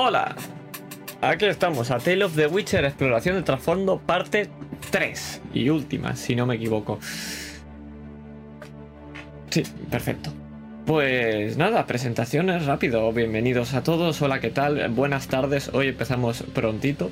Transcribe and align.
Hola, 0.00 0.36
aquí 1.20 1.46
estamos 1.46 1.90
a 1.90 1.98
Tale 1.98 2.22
of 2.22 2.36
the 2.36 2.46
Witcher 2.46 2.84
Exploración 2.84 3.34
de 3.34 3.42
Trasfondo 3.42 3.98
parte 3.98 4.48
3 4.92 5.42
y 5.52 5.70
última, 5.70 6.14
si 6.14 6.36
no 6.36 6.46
me 6.46 6.54
equivoco. 6.54 7.00
Sí, 9.50 9.64
perfecto. 9.90 10.32
Pues 10.86 11.56
nada, 11.56 11.84
presentaciones 11.86 12.64
rápido. 12.66 13.12
Bienvenidos 13.12 13.74
a 13.74 13.82
todos. 13.82 14.22
Hola, 14.22 14.38
¿qué 14.38 14.50
tal? 14.50 14.88
Buenas 14.90 15.26
tardes. 15.26 15.68
Hoy 15.74 15.88
empezamos 15.88 16.44
prontito. 16.54 17.10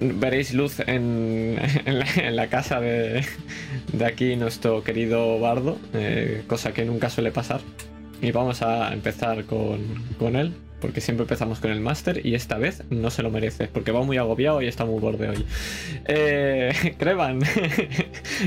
Veréis 0.00 0.54
luz 0.54 0.80
en, 0.80 1.58
la, 2.34 2.46
casa 2.46 2.80
de, 2.80 3.26
de, 3.92 4.06
aquí 4.06 4.36
nuestro 4.36 4.82
querido 4.82 5.38
Bardo, 5.38 5.76
eh, 5.92 6.44
cosa 6.46 6.72
que 6.72 6.86
nunca 6.86 7.10
suele 7.10 7.30
pasar. 7.30 7.60
Y 8.22 8.32
vamos 8.32 8.62
a 8.62 8.90
empezar 8.94 9.44
con, 9.44 9.80
con 10.18 10.36
él, 10.36 10.54
porque 10.80 11.00
siempre 11.00 11.24
empezamos 11.24 11.60
con 11.60 11.70
el 11.70 11.80
máster 11.80 12.24
y 12.24 12.34
esta 12.34 12.58
vez 12.58 12.82
no 12.90 13.10
se 13.10 13.22
lo 13.22 13.30
merece, 13.30 13.68
porque 13.68 13.92
va 13.92 14.02
muy 14.02 14.16
agobiado 14.16 14.62
y 14.62 14.66
está 14.66 14.84
muy 14.84 15.00
borde 15.00 15.28
hoy. 15.28 15.44
Eh, 16.06 16.72
Crevan, 16.98 17.40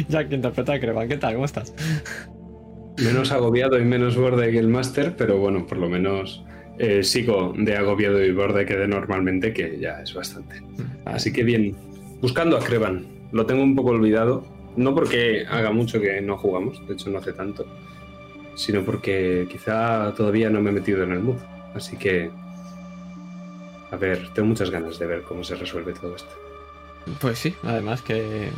ya 0.09 0.27
que 0.27 0.35
interpreta 0.35 0.73
a 0.73 0.79
Crevan, 0.79 1.07
¿qué 1.07 1.17
tal? 1.17 1.33
¿Cómo 1.33 1.45
estás? 1.45 1.73
Menos 2.97 3.31
agobiado 3.31 3.79
y 3.79 3.85
menos 3.85 4.15
borde 4.15 4.51
que 4.51 4.59
el 4.59 4.67
máster, 4.67 5.15
pero 5.15 5.37
bueno, 5.37 5.65
por 5.65 5.77
lo 5.77 5.89
menos 5.89 6.43
eh, 6.79 7.03
sigo 7.03 7.53
de 7.57 7.75
agobiado 7.75 8.23
y 8.23 8.31
borde 8.31 8.65
que 8.65 8.75
de 8.75 8.87
normalmente, 8.87 9.53
que 9.53 9.79
ya 9.79 10.01
es 10.01 10.13
bastante. 10.13 10.61
Así 11.05 11.31
que 11.31 11.43
bien, 11.43 11.75
buscando 12.21 12.57
a 12.57 12.59
Crevan. 12.59 13.07
Lo 13.31 13.45
tengo 13.45 13.63
un 13.63 13.75
poco 13.75 13.89
olvidado, 13.89 14.45
no 14.75 14.93
porque 14.93 15.45
haga 15.49 15.71
mucho 15.71 15.99
que 15.99 16.21
no 16.21 16.37
jugamos, 16.37 16.85
de 16.87 16.93
hecho 16.93 17.09
no 17.09 17.17
hace 17.17 17.33
tanto, 17.33 17.65
sino 18.55 18.83
porque 18.83 19.47
quizá 19.49 20.13
todavía 20.15 20.49
no 20.49 20.61
me 20.61 20.69
he 20.69 20.73
metido 20.73 21.03
en 21.03 21.13
el 21.13 21.19
mood. 21.19 21.37
Así 21.75 21.97
que, 21.97 22.31
a 23.91 23.95
ver, 23.95 24.29
tengo 24.33 24.47
muchas 24.49 24.69
ganas 24.69 24.99
de 24.99 25.05
ver 25.05 25.23
cómo 25.23 25.43
se 25.43 25.55
resuelve 25.55 25.93
todo 25.93 26.15
esto. 26.15 26.29
Pues 27.19 27.39
sí, 27.39 27.55
además 27.63 28.01
que 28.01 28.49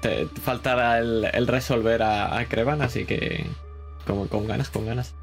te 0.00 0.26
faltará 0.26 0.98
el, 0.98 1.46
resolver 1.46 2.02
a, 2.02 2.38
a, 2.38 2.44
Crevan, 2.46 2.82
así 2.82 3.04
que 3.04 3.46
como 4.06 4.26
con 4.26 4.46
ganas, 4.46 4.70
con 4.70 4.86
ganas. 4.86 5.14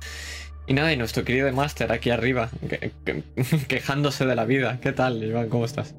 Y 0.66 0.74
nada, 0.74 0.92
y 0.92 0.98
nuestro 0.98 1.24
querido 1.24 1.52
Master 1.54 1.92
aquí 1.94 2.10
arriba, 2.10 2.50
quejándose 3.68 4.26
de 4.26 4.36
la 4.36 4.44
vida. 4.44 4.80
¿Qué 4.82 4.92
tal, 4.92 5.24
Iván? 5.24 5.48
¿Cómo 5.48 5.64
estás? 5.64 5.96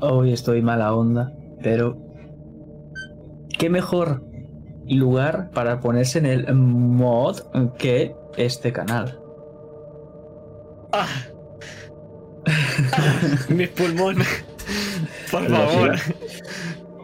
Hoy 0.00 0.32
estoy 0.32 0.62
mala 0.62 0.94
onda, 0.94 1.34
pero 1.62 1.98
qué 3.58 3.68
mejor 3.68 4.24
lugar 4.88 5.50
para 5.50 5.80
ponerse 5.80 6.18
en 6.18 6.26
el 6.26 6.54
mod 6.54 7.42
que 7.78 8.14
este 8.44 8.72
canal. 8.72 9.18
¡Ah! 10.92 11.06
Mis 13.48 13.68
pulmones. 13.68 14.44
Por 15.30 15.48
favor. 15.48 15.94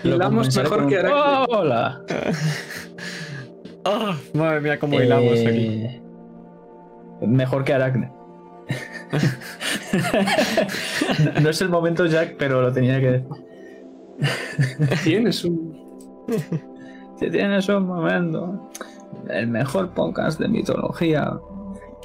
Hilamos 0.02 0.56
mejor 0.56 0.88
que 0.88 0.98
Hola. 0.98 2.02
Oh, 3.84 4.14
madre 4.34 4.60
mía, 4.60 4.78
cómo 4.78 5.00
hilamos 5.00 5.40
aquí. 5.40 5.84
Eh, 5.84 6.02
mejor 7.20 7.64
que 7.64 7.72
Aracne. 7.72 8.12
no 11.40 11.50
es 11.50 11.60
el 11.60 11.68
momento, 11.68 12.06
Jack, 12.06 12.34
pero 12.36 12.62
lo 12.62 12.72
tenía 12.72 13.00
que 13.00 13.10
decir. 13.12 13.28
Tienes 15.04 15.44
un. 15.44 16.26
Si 17.18 17.30
tienes 17.30 17.68
un 17.68 17.86
momento. 17.86 18.70
El 19.28 19.48
mejor 19.48 19.90
podcast 19.90 20.38
de 20.38 20.48
mitología. 20.48 21.38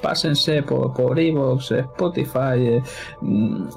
Pásense 0.01 0.63
por, 0.63 0.93
por 0.93 1.19
Evox, 1.19 1.71
Spotify. 1.71 2.57
Eh, 2.57 2.83
mm, 3.21 3.67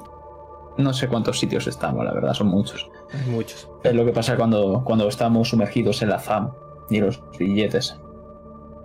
no 0.77 0.93
sé 0.93 1.07
cuántos 1.07 1.39
sitios 1.39 1.67
estamos, 1.67 2.03
la 2.03 2.13
verdad, 2.13 2.33
son 2.33 2.47
muchos. 2.47 2.89
Muchos. 3.29 3.69
Es 3.83 3.93
lo 3.93 4.05
que 4.05 4.11
pasa 4.11 4.35
cuando, 4.35 4.81
cuando 4.83 5.07
estamos 5.07 5.49
sumergidos 5.49 6.01
en 6.01 6.09
la 6.09 6.19
fam 6.19 6.51
y 6.89 6.99
los 6.99 7.21
billetes. 7.37 7.97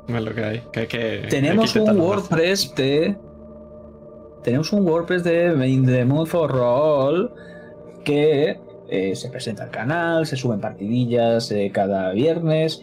Es 0.07 0.23
lo 0.23 0.35
que 0.35 0.45
hay. 0.45 0.63
Que 0.73 1.27
tenemos 1.29 1.75
un 1.77 1.99
WordPress 1.99 2.75
de. 2.75 3.17
Tenemos 4.43 4.73
un 4.73 4.87
WordPress 4.87 5.25
de 5.25 5.83
The 5.87 6.05
Mood 6.05 6.27
for 6.27 6.51
Roll 6.51 7.33
que 8.05 8.59
eh, 8.89 9.15
se 9.15 9.29
presenta 9.29 9.65
al 9.65 9.71
canal, 9.71 10.27
se 10.27 10.37
suben 10.37 10.61
partidillas 10.61 11.51
eh, 11.53 11.71
cada 11.73 12.13
viernes. 12.13 12.83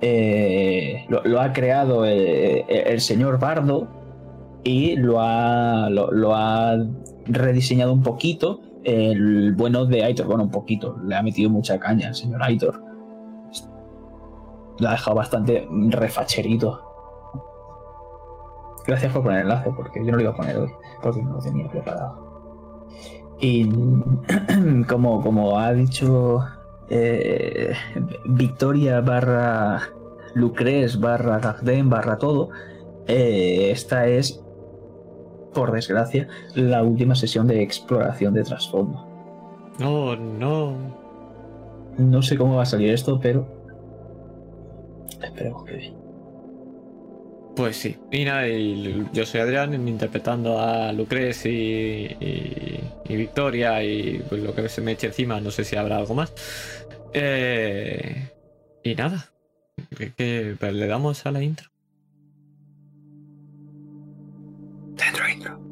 Eh, 0.00 1.06
lo, 1.08 1.40
ha 1.40 1.52
creado 1.52 2.04
el, 2.04 3.00
señor 3.00 3.38
Bardo 3.38 3.88
y 4.62 4.96
lo 4.96 5.20
ha, 5.20 5.88
lo 5.90 6.34
ha 6.34 6.76
rediseñado 7.26 7.92
un 7.92 8.02
poquito 8.02 8.60
el 8.84 9.54
bueno 9.54 9.86
de 9.86 10.04
Aitor. 10.04 10.26
Bueno, 10.26 10.44
un 10.44 10.50
poquito, 10.50 10.96
le 11.04 11.16
ha 11.16 11.22
metido 11.22 11.50
mucha 11.50 11.78
caña 11.78 12.08
el 12.08 12.14
señor 12.14 12.42
Aitor 12.42 12.86
lo 14.78 14.88
ha 14.88 14.92
dejado 14.92 15.16
bastante 15.16 15.66
refacherito. 15.70 16.82
Gracias 18.86 19.12
por 19.12 19.22
poner 19.22 19.40
el 19.40 19.46
enlace, 19.46 19.70
porque 19.76 20.04
yo 20.04 20.12
no 20.12 20.16
lo 20.16 20.22
iba 20.22 20.30
a 20.30 20.36
poner 20.36 20.56
hoy, 20.56 20.70
porque 21.02 21.22
no 21.22 21.32
lo 21.32 21.38
tenía 21.40 21.68
preparado. 21.68 22.86
Y 23.40 23.68
como, 24.88 25.22
como 25.22 25.58
ha 25.58 25.72
dicho 25.72 26.44
eh, 26.90 27.74
Victoria 28.24 29.00
barra 29.00 29.90
Lucres 30.34 31.00
barra 31.00 31.38
Gagden 31.38 31.88
barra 31.88 32.18
todo, 32.18 32.50
eh, 33.06 33.70
esta 33.70 34.06
es, 34.06 34.42
por 35.54 35.72
desgracia, 35.72 36.28
la 36.54 36.82
última 36.82 37.14
sesión 37.14 37.46
de 37.46 37.62
exploración 37.62 38.34
de 38.34 38.44
trasfondo. 38.44 39.06
No, 39.78 40.16
no. 40.16 41.06
No 41.98 42.22
sé 42.22 42.36
cómo 42.36 42.56
va 42.56 42.62
a 42.62 42.66
salir 42.66 42.90
esto, 42.90 43.18
pero 43.20 43.56
Esperemos 45.22 45.64
que 45.64 45.76
bien. 45.76 46.05
Pues 47.56 47.78
sí. 47.78 47.96
Y 48.12 48.26
nada, 48.26 48.46
yo 48.46 49.24
soy 49.24 49.40
Adrián 49.40 49.88
interpretando 49.88 50.60
a 50.60 50.92
Lucrez 50.92 51.46
y, 51.46 52.14
Victoria 53.08 53.82
y 53.82 54.22
pues, 54.28 54.42
lo 54.42 54.54
que 54.54 54.68
se 54.68 54.82
me 54.82 54.92
eche 54.92 55.06
encima, 55.06 55.40
no 55.40 55.50
sé 55.50 55.64
si 55.64 55.74
habrá 55.74 55.96
algo 55.96 56.14
más. 56.14 56.34
Eh, 57.14 58.30
y 58.84 58.94
nada, 58.94 59.32
que, 59.96 60.54
pues, 60.60 60.74
le 60.74 60.86
damos 60.86 61.24
a 61.24 61.30
la 61.30 61.42
intro. 61.42 61.70
Dentro 64.94 65.28
intro. 65.28 65.65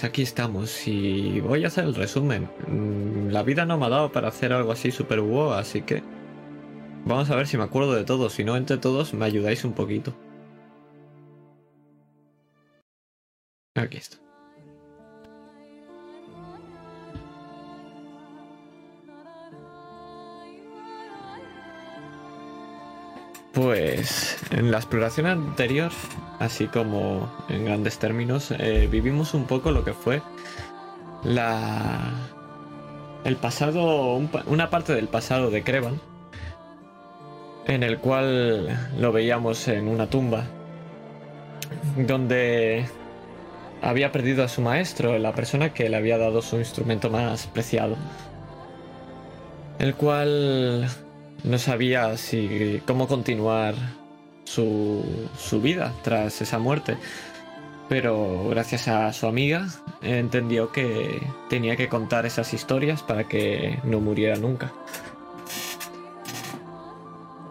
Pues 0.00 0.08
aquí 0.08 0.22
estamos 0.22 0.88
y 0.88 1.40
voy 1.40 1.62
a 1.62 1.66
hacer 1.66 1.84
el 1.84 1.94
resumen. 1.94 2.48
Mm, 2.66 3.28
la 3.32 3.42
vida 3.42 3.66
no 3.66 3.76
me 3.76 3.84
ha 3.84 3.90
dado 3.90 4.10
para 4.10 4.28
hacer 4.28 4.50
algo 4.50 4.72
así 4.72 4.90
super 4.90 5.20
wow, 5.20 5.52
así 5.52 5.82
que 5.82 6.02
vamos 7.04 7.28
a 7.28 7.36
ver 7.36 7.46
si 7.46 7.58
me 7.58 7.64
acuerdo 7.64 7.94
de 7.94 8.04
todo. 8.04 8.30
Si 8.30 8.42
no, 8.42 8.56
entre 8.56 8.78
todos 8.78 9.12
me 9.12 9.26
ayudáis 9.26 9.62
un 9.62 9.74
poquito. 9.74 10.14
Aquí 13.74 13.98
está. 13.98 14.16
Pues 23.62 24.38
en 24.52 24.70
la 24.70 24.78
exploración 24.78 25.26
anterior, 25.26 25.92
así 26.38 26.66
como 26.66 27.30
en 27.50 27.66
grandes 27.66 27.98
términos, 27.98 28.54
eh, 28.58 28.88
vivimos 28.90 29.34
un 29.34 29.44
poco 29.44 29.70
lo 29.70 29.84
que 29.84 29.92
fue 29.92 30.22
la 31.24 32.10
el 33.24 33.36
pasado, 33.36 34.18
una 34.46 34.70
parte 34.70 34.94
del 34.94 35.08
pasado 35.08 35.50
de 35.50 35.62
Crevan, 35.62 36.00
en 37.66 37.82
el 37.82 37.98
cual 37.98 38.78
lo 38.98 39.12
veíamos 39.12 39.68
en 39.68 39.88
una 39.88 40.08
tumba, 40.08 40.44
donde 41.98 42.86
había 43.82 44.10
perdido 44.10 44.42
a 44.42 44.48
su 44.48 44.62
maestro, 44.62 45.18
la 45.18 45.34
persona 45.34 45.74
que 45.74 45.90
le 45.90 45.98
había 45.98 46.16
dado 46.16 46.40
su 46.40 46.56
instrumento 46.56 47.10
más 47.10 47.46
preciado, 47.46 47.96
el 49.78 49.94
cual 49.96 50.88
no 51.44 51.58
sabía 51.58 52.16
si 52.16 52.82
cómo 52.86 53.08
continuar 53.08 53.74
su, 54.44 55.04
su 55.38 55.60
vida 55.60 55.92
tras 56.02 56.40
esa 56.42 56.58
muerte 56.58 56.96
pero 57.90 58.48
gracias 58.48 58.86
a 58.86 59.12
su 59.12 59.26
amiga 59.26 59.66
entendió 60.00 60.70
que 60.70 61.20
tenía 61.48 61.74
que 61.74 61.88
contar 61.88 62.24
esas 62.24 62.54
historias 62.54 63.02
para 63.02 63.26
que 63.26 63.80
no 63.82 63.98
muriera 63.98 64.36
nunca. 64.36 64.72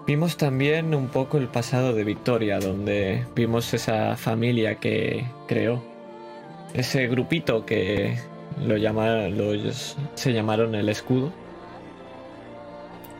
Vimos 0.07 0.37
también 0.37 0.95
un 0.95 1.09
poco 1.09 1.37
el 1.37 1.49
pasado 1.49 1.91
de 1.91 2.05
Victoria, 2.05 2.57
donde 2.59 3.25
vimos 3.35 3.73
esa 3.73 4.15
familia 4.15 4.75
que 4.75 5.25
creó, 5.45 5.83
ese 6.73 7.07
grupito 7.07 7.65
que 7.65 8.17
lo 8.65 8.77
se 10.15 10.33
llamaron 10.33 10.73
el 10.73 10.87
escudo 10.87 11.33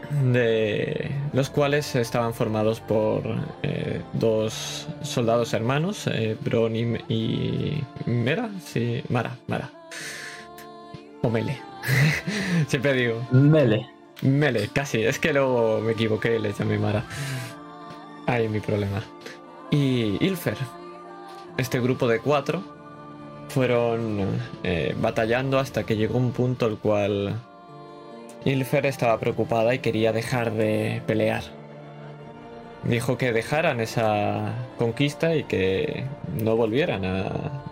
de 0.10 1.12
los 1.34 1.50
cuales 1.50 1.96
estaban 1.96 2.34
formados 2.34 2.80
por 2.80 3.24
eh, 3.64 4.02
dos 4.14 4.88
soldados 5.02 5.54
hermanos, 5.54 6.08
eh, 6.08 6.36
Bron 6.42 6.76
y, 6.76 7.84
Mera, 8.06 8.50
sí, 8.64 9.04
Mara, 9.10 9.36
Mara. 9.48 9.70
O 11.22 11.30
Mele. 11.30 11.58
Siempre 12.68 12.94
digo. 12.94 13.28
Mele. 13.32 13.88
Mele, 14.22 14.70
casi. 14.74 15.04
Es 15.04 15.20
que 15.20 15.34
luego 15.34 15.82
me 15.82 15.94
equivoqué 15.94 16.36
y 16.36 16.40
le 16.40 16.54
llamé 16.54 16.78
Mara. 16.78 17.04
Ahí 18.26 18.48
mi 18.48 18.60
problema. 18.60 19.04
Y 19.72 20.18
Ilfer. 20.26 20.58
Este 21.58 21.80
grupo 21.80 22.08
de 22.08 22.20
cuatro 22.20 22.64
fueron 23.50 24.40
eh, 24.64 24.96
batallando 25.02 25.60
hasta 25.60 25.84
que 25.84 25.98
llegó 25.98 26.18
un 26.18 26.32
punto 26.32 26.68
el 26.68 26.78
cual 26.78 27.36
Ilfer 28.46 28.86
estaba 28.86 29.20
preocupada 29.20 29.74
y 29.74 29.80
quería 29.80 30.12
dejar 30.12 30.52
de 30.54 31.02
pelear. 31.06 31.44
Dijo 32.84 33.18
que 33.18 33.34
dejaran 33.34 33.82
esa 33.82 34.54
conquista 34.78 35.36
y 35.36 35.44
que 35.44 36.06
no 36.42 36.56
volvieran 36.56 37.04
a, 37.04 37.64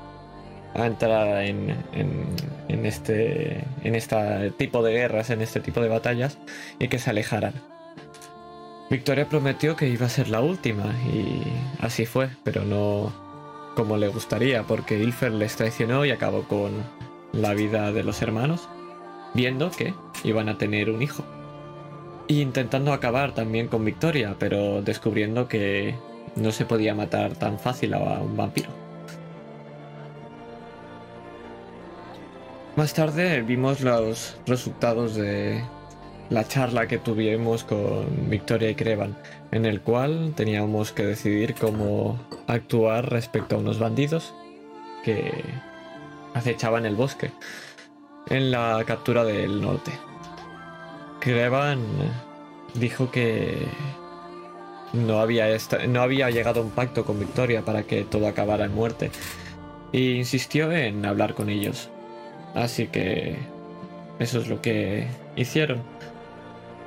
entrar 0.75 1.44
en, 1.44 1.75
en, 1.94 2.86
este, 2.86 3.64
en 3.84 3.96
este 3.96 4.52
tipo 4.58 4.84
de 4.84 4.94
guerras, 4.94 5.30
en 5.30 5.42
este 5.42 5.60
tipo 5.60 5.81
de 5.81 5.88
batallas 5.88 6.38
y 6.78 6.90
que 6.90 7.00
se 7.00 7.10
alejaran. 7.10 7.54
Victoria 8.90 9.28
prometió 9.28 9.75
que 9.75 9.88
iba 9.88 10.06
a 10.06 10.10
ser 10.10 10.28
la 10.28 10.42
última 10.42 10.86
y 11.12 11.42
así 11.81 12.06
fue, 12.06 12.30
pero 12.44 12.64
no 12.64 13.12
como 13.75 13.98
le 13.98 14.08
gustaría 14.08 14.64
porque 14.64 15.00
Ilfer 15.00 15.31
les 15.31 15.56
traicionó 15.56 16.06
y 16.06 16.12
acabó 16.12 16.44
con 16.44 16.72
la 17.31 17.54
vida 17.54 17.92
de 17.92 18.04
los 18.04 18.22
hermanos 18.22 18.69
viendo 19.34 19.72
que 19.72 19.94
iban 20.24 20.50
a 20.50 20.58
tener 20.58 20.90
un 20.90 21.02
hijo. 21.02 21.24
Y 22.28 22.42
intentando 22.42 22.92
acabar 22.92 23.34
también 23.34 23.68
con 23.68 23.86
Victoria, 23.86 24.36
pero 24.38 24.82
descubriendo 24.82 25.48
que 25.48 25.96
no 26.36 26.52
se 26.52 26.66
podía 26.66 26.94
matar 26.94 27.36
tan 27.36 27.58
fácil 27.60 27.94
a 27.94 28.00
un 28.00 28.36
vampiro. 28.36 28.70
Más 32.76 32.94
tarde 32.94 33.42
vimos 33.42 33.82
los 33.82 34.38
resultados 34.46 35.16
de 35.16 35.64
la 36.30 36.48
charla 36.48 36.88
que 36.88 36.98
tuvimos 36.98 37.64
con 37.64 38.30
Victoria 38.30 38.70
y 38.70 38.76
Crevan, 38.76 39.18
en 39.52 39.66
el 39.66 39.82
cual 39.82 40.34
teníamos 40.36 40.92
que 40.92 41.06
decidir 41.06 41.56
cómo 41.56 42.20
actuar 42.46 43.10
respecto 43.10 43.56
a 43.56 43.60
unos 43.60 43.80
bandidos 43.80 44.34
que 45.04 45.44
acechaban 46.34 46.86
el 46.86 46.96
bosque 46.96 47.32
en 48.30 48.52
la 48.52 48.84
captura 48.86 49.24
del 49.24 49.62
norte. 49.62 49.92
Crevan 51.20 51.80
dijo 52.74 53.12
que 53.12 53.68
no 54.94 55.20
había, 55.20 55.48
no 55.88 56.02
había 56.02 56.30
llegado 56.30 56.62
a 56.62 56.64
un 56.64 56.72
pacto 56.72 57.06
con 57.06 57.20
Victoria 57.20 57.64
para 57.64 57.84
que 57.84 58.04
todo 58.04 58.28
acabara 58.28 58.66
en 58.66 58.76
muerte 58.76 59.12
e 59.94 60.00
insistió 60.00 60.72
en 60.72 61.06
hablar 61.06 61.34
con 61.34 61.50
ellos. 61.50 61.90
Así 62.54 62.88
que 62.88 63.38
eso 64.20 64.40
es 64.40 64.48
lo 64.48 64.62
que 64.62 65.08
hicieron. 65.36 65.82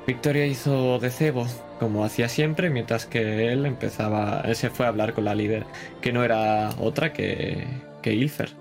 Victoria 0.07 0.45
hizo 0.47 0.99
de 0.99 1.11
cebo, 1.11 1.45
como 1.79 2.03
hacía 2.03 2.27
siempre, 2.27 2.69
mientras 2.69 3.05
que 3.05 3.51
él 3.51 3.65
empezaba, 3.65 4.41
él 4.45 4.55
se 4.55 4.69
fue 4.69 4.85
a 4.85 4.89
hablar 4.89 5.13
con 5.13 5.25
la 5.25 5.35
líder, 5.35 5.65
que 6.01 6.11
no 6.11 6.23
era 6.23 6.69
otra 6.79 7.13
que, 7.13 7.67
que 8.01 8.13
Ilfer. 8.13 8.60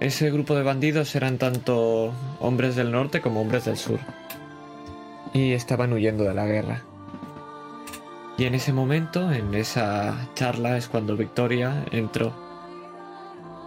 Ese 0.00 0.30
grupo 0.30 0.54
de 0.54 0.62
bandidos 0.62 1.14
eran 1.14 1.36
tanto 1.36 2.14
hombres 2.40 2.74
del 2.74 2.90
norte 2.90 3.20
como 3.20 3.42
hombres 3.42 3.66
del 3.66 3.76
sur. 3.76 4.00
Y 5.34 5.52
estaban 5.52 5.92
huyendo 5.92 6.24
de 6.24 6.32
la 6.32 6.46
guerra. 6.46 6.84
Y 8.38 8.46
en 8.46 8.54
ese 8.54 8.72
momento, 8.72 9.30
en 9.30 9.54
esa 9.54 10.26
charla, 10.34 10.78
es 10.78 10.88
cuando 10.88 11.18
Victoria 11.18 11.84
entró. 11.92 12.32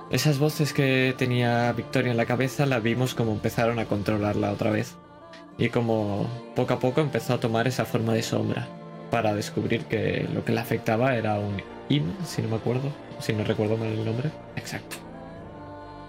Esas 0.10 0.40
voces 0.40 0.74
que 0.74 1.14
tenía 1.16 1.72
Victoria 1.74 2.10
en 2.10 2.18
la 2.18 2.26
cabeza 2.26 2.66
la 2.66 2.80
vimos 2.80 3.14
como 3.14 3.32
empezaron 3.32 3.78
a 3.78 3.86
controlarla 3.86 4.52
otra 4.52 4.72
vez. 4.72 4.96
Y 5.60 5.70
como 5.70 6.28
poco 6.56 6.74
a 6.74 6.80
poco 6.80 7.02
empezó 7.02 7.36
a 7.36 7.40
tomar 7.40 7.68
esa 7.68 7.86
forma 7.86 8.16
de 8.16 8.24
sombra. 8.24 8.68
Para 9.12 9.36
descubrir 9.36 9.86
que 9.86 10.28
lo 10.34 10.44
que 10.44 10.52
le 10.52 10.62
afectaba 10.62 11.16
era 11.16 11.38
un 11.38 11.62
Im, 11.90 12.06
si 12.26 12.42
no 12.42 12.48
me 12.50 12.56
acuerdo, 12.56 12.90
si 13.20 13.34
no 13.34 13.44
recuerdo 13.44 13.78
mal 13.78 13.90
el 13.90 14.04
nombre. 14.04 14.32
Exacto 14.56 15.13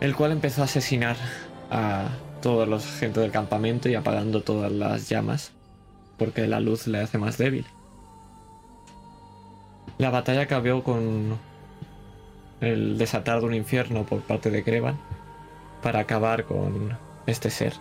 el 0.04 0.14
cual 0.14 0.32
empezó 0.32 0.60
a 0.60 0.66
asesinar 0.66 1.16
a 1.70 2.08
toda 2.42 2.66
la 2.66 2.78
gente 2.78 3.20
del 3.20 3.30
campamento 3.30 3.88
y 3.88 3.94
apagando 3.94 4.42
todas 4.42 4.70
las 4.70 5.08
llamas, 5.08 5.52
porque 6.18 6.46
la 6.46 6.60
luz 6.60 6.86
le 6.86 7.00
hace 7.00 7.16
más 7.16 7.38
débil. 7.38 7.64
La 9.96 10.10
batalla 10.10 10.42
acabó 10.42 10.84
con 10.84 11.38
el 12.60 12.98
desatar 12.98 13.40
de 13.40 13.46
un 13.46 13.54
infierno 13.54 14.04
por 14.04 14.20
parte 14.20 14.50
de 14.50 14.62
Crevan 14.62 14.98
para 15.82 16.00
acabar 16.00 16.44
con 16.44 16.98
este 17.24 17.48
ser. 17.48 17.72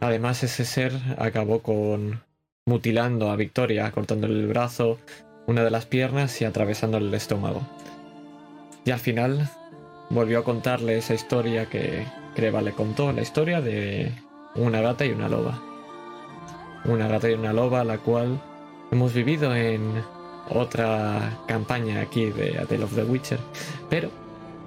Además, 0.00 0.42
ese 0.42 0.64
ser 0.64 0.92
acabó 1.18 1.62
con 1.62 2.24
mutilando 2.66 3.30
a 3.30 3.36
Victoria, 3.36 3.92
cortándole 3.92 4.34
el 4.34 4.48
brazo, 4.48 4.98
una 5.46 5.62
de 5.62 5.70
las 5.70 5.86
piernas 5.86 6.40
y 6.40 6.44
atravesándole 6.44 7.06
el 7.06 7.14
estómago. 7.14 7.62
Y 8.84 8.90
al 8.90 8.98
final 8.98 9.48
volvió 10.10 10.40
a 10.40 10.44
contarle 10.44 10.98
esa 10.98 11.14
historia 11.14 11.66
que 11.66 12.06
Creva 12.34 12.62
le 12.62 12.72
contó, 12.72 13.12
la 13.12 13.22
historia 13.22 13.60
de 13.60 14.12
una 14.54 14.80
gata 14.80 15.04
y 15.04 15.10
una 15.10 15.28
loba. 15.28 15.60
Una 16.84 17.08
gata 17.08 17.30
y 17.30 17.34
una 17.34 17.52
loba, 17.52 17.84
la 17.84 17.98
cual 17.98 18.40
hemos 18.90 19.12
vivido 19.12 19.54
en 19.54 20.02
otra 20.50 21.38
campaña 21.46 22.00
aquí 22.00 22.26
de 22.26 22.64
The 22.68 22.82
of 22.82 22.94
the 22.94 23.04
Witcher, 23.04 23.38
pero 23.90 24.10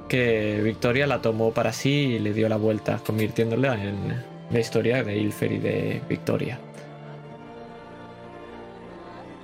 que 0.08 0.62
Victoria 0.62 1.08
la 1.08 1.22
tomó 1.22 1.52
para 1.52 1.72
sí 1.72 1.90
y 1.90 2.20
le 2.20 2.34
dio 2.34 2.50
la 2.50 2.58
vuelta, 2.58 3.00
convirtiéndola 3.06 3.82
en 3.82 4.24
la 4.52 4.60
historia 4.60 5.04
de 5.04 5.18
Ilfer 5.18 5.52
y 5.54 5.60
de 5.60 6.02
Victoria. 6.10 6.60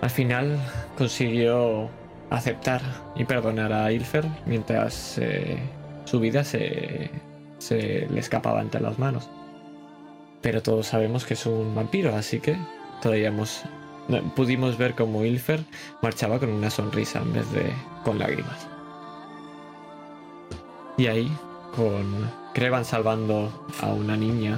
Al 0.01 0.09
final 0.09 0.59
consiguió 0.97 1.89
aceptar 2.29 2.81
y 3.15 3.23
perdonar 3.23 3.71
a 3.71 3.91
Ilfer 3.91 4.25
mientras 4.45 5.17
eh, 5.17 5.57
su 6.07 6.19
vida 6.19 6.43
se, 6.43 7.11
se 7.57 8.07
le 8.09 8.19
escapaba 8.19 8.61
entre 8.61 8.81
las 8.81 8.97
manos. 8.97 9.29
Pero 10.41 10.61
todos 10.61 10.87
sabemos 10.87 11.25
que 11.25 11.33
es 11.33 11.45
un 11.45 11.75
vampiro, 11.75 12.15
así 12.15 12.39
que 12.39 12.57
todavía 13.01 13.33
pudimos 14.35 14.77
ver 14.77 14.95
como 14.95 15.25
Ilfer 15.25 15.63
marchaba 16.01 16.39
con 16.39 16.49
una 16.49 16.69
sonrisa 16.69 17.19
en 17.19 17.33
vez 17.33 17.51
de 17.51 17.73
con 18.03 18.19
lágrimas. 18.19 18.67
Y 20.97 21.07
ahí, 21.07 21.31
con 21.75 22.31
Crevan 22.53 22.85
salvando 22.85 23.67
a 23.81 23.87
una 23.87 24.15
niña 24.15 24.57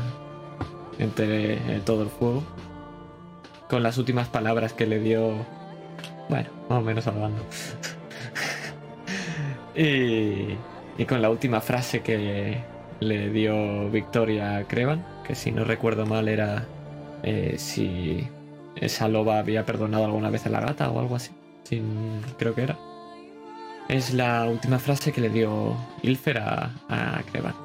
entre 0.99 1.79
todo 1.81 2.03
el 2.03 2.09
fuego, 2.09 2.43
con 3.69 3.83
las 3.83 3.97
últimas 3.97 4.27
palabras 4.27 4.73
que 4.73 4.85
le 4.85 4.99
dio, 4.99 5.31
bueno, 6.29 6.49
más 6.69 6.79
o 6.79 6.81
menos 6.81 7.03
salvando. 7.03 7.41
y 9.75 10.55
y 10.99 11.05
con 11.05 11.21
la 11.21 11.29
última 11.29 11.61
frase 11.61 12.01
que 12.01 12.61
le 12.99 13.29
dio 13.29 13.89
Victoria 13.89 14.57
a 14.57 14.63
Crevan, 14.65 15.05
que 15.25 15.33
si 15.33 15.49
no 15.49 15.63
recuerdo 15.63 16.05
mal 16.05 16.27
era 16.27 16.65
eh, 17.23 17.55
si 17.57 18.27
esa 18.75 19.07
loba 19.07 19.39
había 19.39 19.65
perdonado 19.65 20.03
alguna 20.03 20.29
vez 20.29 20.45
a 20.45 20.49
la 20.49 20.59
gata 20.59 20.91
o 20.91 20.99
algo 20.99 21.15
así. 21.15 21.31
creo 22.37 22.53
que 22.53 22.63
era. 22.63 22.77
es 23.87 24.13
la 24.13 24.45
última 24.49 24.77
frase 24.77 25.13
que 25.13 25.21
le 25.21 25.29
dio 25.29 25.77
Ilfer 26.03 26.37
a, 26.39 27.23
Kreban. 27.31 27.55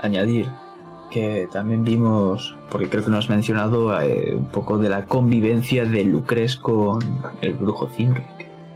Añadir 0.00 0.48
que 1.10 1.48
también 1.52 1.84
vimos, 1.84 2.56
porque 2.70 2.88
creo 2.88 3.04
que 3.04 3.10
nos 3.10 3.24
has 3.24 3.30
mencionado 3.30 4.00
eh, 4.00 4.34
un 4.34 4.46
poco 4.46 4.78
de 4.78 4.88
la 4.88 5.04
convivencia 5.04 5.84
de 5.84 6.04
Lucres 6.04 6.56
con 6.56 7.00
el 7.40 7.54
brujo 7.54 7.88
Zimric. 7.88 8.26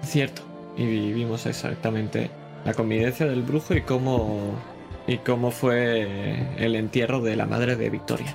Cierto, 0.03 0.43
y 0.77 1.13
vimos 1.13 1.47
exactamente 1.47 2.31
la 2.65 2.75
convivencia 2.75 3.27
del 3.27 3.43
brujo 3.43 3.75
y 3.75 3.83
cómo, 3.83 4.53
y 5.07 5.19
cómo 5.19 5.51
fue 5.51 6.47
el 6.57 6.77
entierro 6.77 7.21
de 7.21 7.37
la 7.37 7.47
madre 7.47 7.77
de 7.77 7.91
Victoria. 7.91 8.35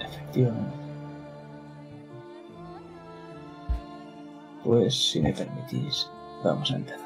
Efectivamente. 0.00 0.82
Pues 4.64 4.94
si 4.94 5.20
me 5.20 5.32
permitís, 5.32 6.08
vamos 6.44 6.70
a 6.70 6.76
empezar. 6.76 7.01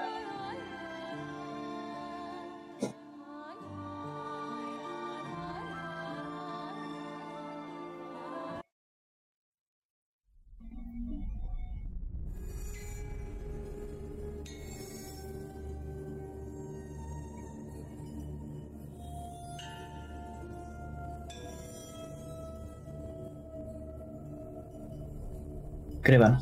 Creban. 26.07 26.39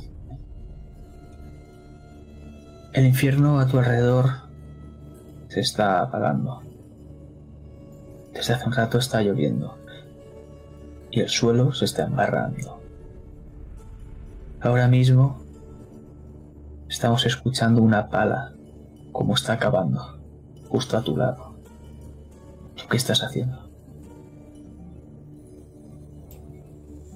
El 2.92 3.06
infierno 3.06 3.60
a 3.60 3.66
tu 3.66 3.78
alrededor 3.78 4.26
se 5.48 5.60
está 5.60 6.02
apagando. 6.02 6.60
Desde 8.34 8.52
hace 8.52 8.66
un 8.66 8.74
rato 8.74 8.98
está 8.98 9.22
lloviendo 9.22 9.78
y 11.10 11.20
el 11.20 11.30
suelo 11.30 11.72
se 11.72 11.86
está 11.86 12.04
embarrando. 12.04 12.78
Ahora 14.60 14.86
mismo 14.86 15.42
estamos 16.90 17.24
escuchando 17.24 17.80
una 17.80 18.10
pala 18.10 18.52
como 19.12 19.32
está 19.32 19.54
acabando 19.54 20.20
justo 20.68 20.98
a 20.98 21.02
tu 21.02 21.16
lado. 21.16 21.54
¿Tú 22.76 22.82
qué 22.90 22.98
estás 22.98 23.22
haciendo? 23.22 23.66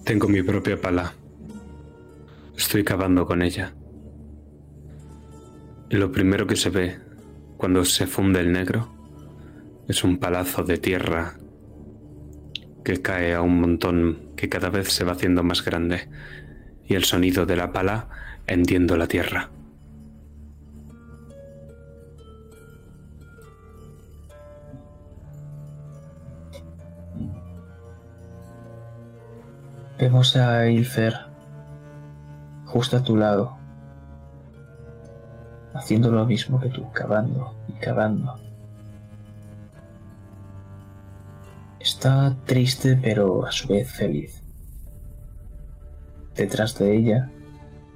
Tengo 0.07 0.29
mi 0.29 0.43
propia 0.43 0.81
pala. 0.81 1.13
Estoy 2.69 2.85
cavando 2.85 3.25
con 3.25 3.41
ella. 3.41 3.73
Y 5.89 5.97
lo 5.97 6.13
primero 6.13 6.47
que 6.47 6.55
se 6.55 6.69
ve 6.69 6.99
cuando 7.57 7.83
se 7.87 8.07
funde 8.07 8.41
el 8.41 8.53
negro 8.53 8.93
es 9.89 10.05
un 10.05 10.19
palazo 10.19 10.65
de 10.65 10.77
tierra 10.77 11.39
que 12.85 13.01
cae 13.01 13.33
a 13.33 13.41
un 13.41 13.59
montón 13.59 14.35
que 14.37 14.51
cada 14.51 14.69
vez 14.69 14.93
se 14.93 15.05
va 15.05 15.13
haciendo 15.13 15.43
más 15.43 15.65
grande 15.65 16.11
y 16.85 16.95
el 16.95 17.05
sonido 17.05 17.47
de 17.47 17.57
la 17.57 17.73
pala 17.73 18.11
hendiendo 18.47 18.99
la 18.99 19.07
tierra. 19.07 19.49
Vemos 29.99 30.37
a 30.37 30.69
Ilfer 30.69 31.28
justo 32.69 32.99
a 32.99 33.03
tu 33.03 33.17
lado, 33.17 33.57
haciendo 35.75 36.11
lo 36.11 36.27
mismo 36.27 36.61
que 36.61 36.69
tú, 36.69 36.91
cavando 36.93 37.55
y 37.67 37.73
cavando. 37.73 38.35
Está 41.81 42.37
triste 42.45 42.99
pero 43.01 43.47
a 43.47 43.53
su 43.53 43.69
vez 43.69 43.91
feliz. 43.91 44.43
Detrás 46.35 46.79
de 46.79 46.95
ella 46.95 47.31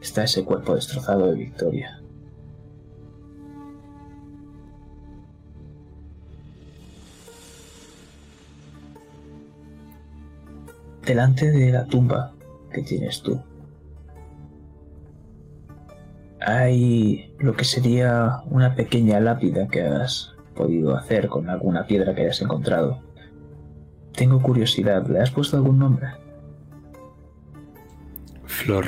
está 0.00 0.24
ese 0.24 0.44
cuerpo 0.44 0.74
destrozado 0.74 1.26
de 1.26 1.34
Victoria. 1.34 2.00
Delante 11.04 11.50
de 11.50 11.72
la 11.72 11.84
tumba 11.84 12.32
que 12.72 12.82
tienes 12.82 13.20
tú, 13.20 13.42
hay 16.44 17.34
lo 17.38 17.54
que 17.54 17.64
sería 17.64 18.42
una 18.46 18.74
pequeña 18.74 19.20
lápida 19.20 19.68
que 19.68 19.82
has 19.82 20.34
podido 20.54 20.96
hacer 20.96 21.28
con 21.28 21.48
alguna 21.48 21.86
piedra 21.86 22.14
que 22.14 22.22
hayas 22.22 22.42
encontrado. 22.42 23.00
Tengo 24.12 24.40
curiosidad, 24.40 25.06
¿le 25.06 25.20
has 25.20 25.30
puesto 25.30 25.56
algún 25.56 25.78
nombre? 25.78 26.08
Flor. 28.44 28.86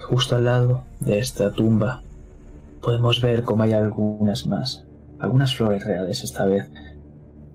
Justo 0.00 0.36
al 0.36 0.44
lado 0.44 0.84
de 1.00 1.18
esta 1.18 1.52
tumba 1.52 2.02
podemos 2.82 3.22
ver 3.22 3.44
cómo 3.44 3.62
hay 3.62 3.72
algunas 3.72 4.46
más, 4.46 4.84
algunas 5.22 5.54
flores 5.54 5.84
reales 5.84 6.24
esta 6.24 6.44
vez, 6.44 6.68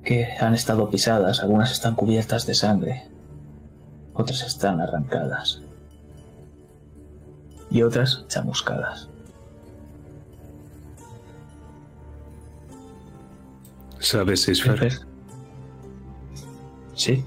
que 0.02 0.26
han 0.40 0.54
estado 0.54 0.90
pisadas, 0.90 1.42
algunas 1.42 1.70
están 1.74 1.96
cubiertas 1.96 2.48
de 2.48 2.54
sangre, 2.54 3.10
otras 4.14 4.42
están 4.44 4.80
arrancadas 4.80 5.62
y 7.70 7.82
otras 7.82 8.26
chamuscadas. 8.30 9.10
¿Sabes, 14.00 14.48
Isfer? 14.48 15.02
Sí. 16.96 17.26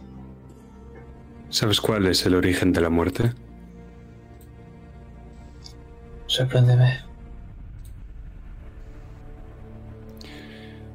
¿Sabes 1.50 1.82
cuál 1.82 2.06
es 2.06 2.24
el 2.24 2.34
origen 2.34 2.72
de 2.72 2.80
la 2.80 2.88
muerte? 2.88 3.34
Sorpréndeme. 6.26 7.09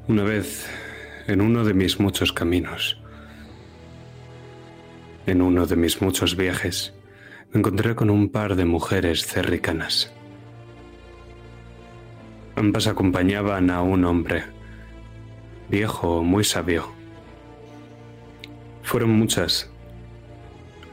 Una 0.07 0.21
vez, 0.21 0.69
en 1.25 1.41
uno 1.41 1.63
de 1.63 1.73
mis 1.73 1.99
muchos 1.99 2.31
caminos, 2.31 3.01
en 5.25 5.41
uno 5.41 5.65
de 5.65 5.75
mis 5.75 5.99
muchos 5.99 6.35
viajes, 6.35 6.93
me 7.51 7.57
encontré 7.57 7.95
con 7.95 8.11
un 8.11 8.29
par 8.29 8.55
de 8.55 8.65
mujeres 8.65 9.25
cerricanas. 9.25 10.13
Ambas 12.55 12.85
acompañaban 12.85 13.71
a 13.71 13.81
un 13.81 14.05
hombre, 14.05 14.43
viejo, 15.69 16.21
muy 16.21 16.43
sabio. 16.43 16.87
Fueron 18.83 19.09
muchas 19.09 19.71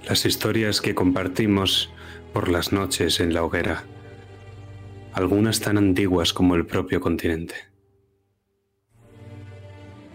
las 0.08 0.24
historias 0.24 0.80
que 0.80 0.94
compartimos 0.94 1.92
por 2.32 2.48
las 2.48 2.72
noches 2.72 3.20
en 3.20 3.34
la 3.34 3.44
hoguera, 3.44 3.84
algunas 5.12 5.60
tan 5.60 5.76
antiguas 5.76 6.32
como 6.32 6.54
el 6.54 6.64
propio 6.64 7.02
continente. 7.02 7.71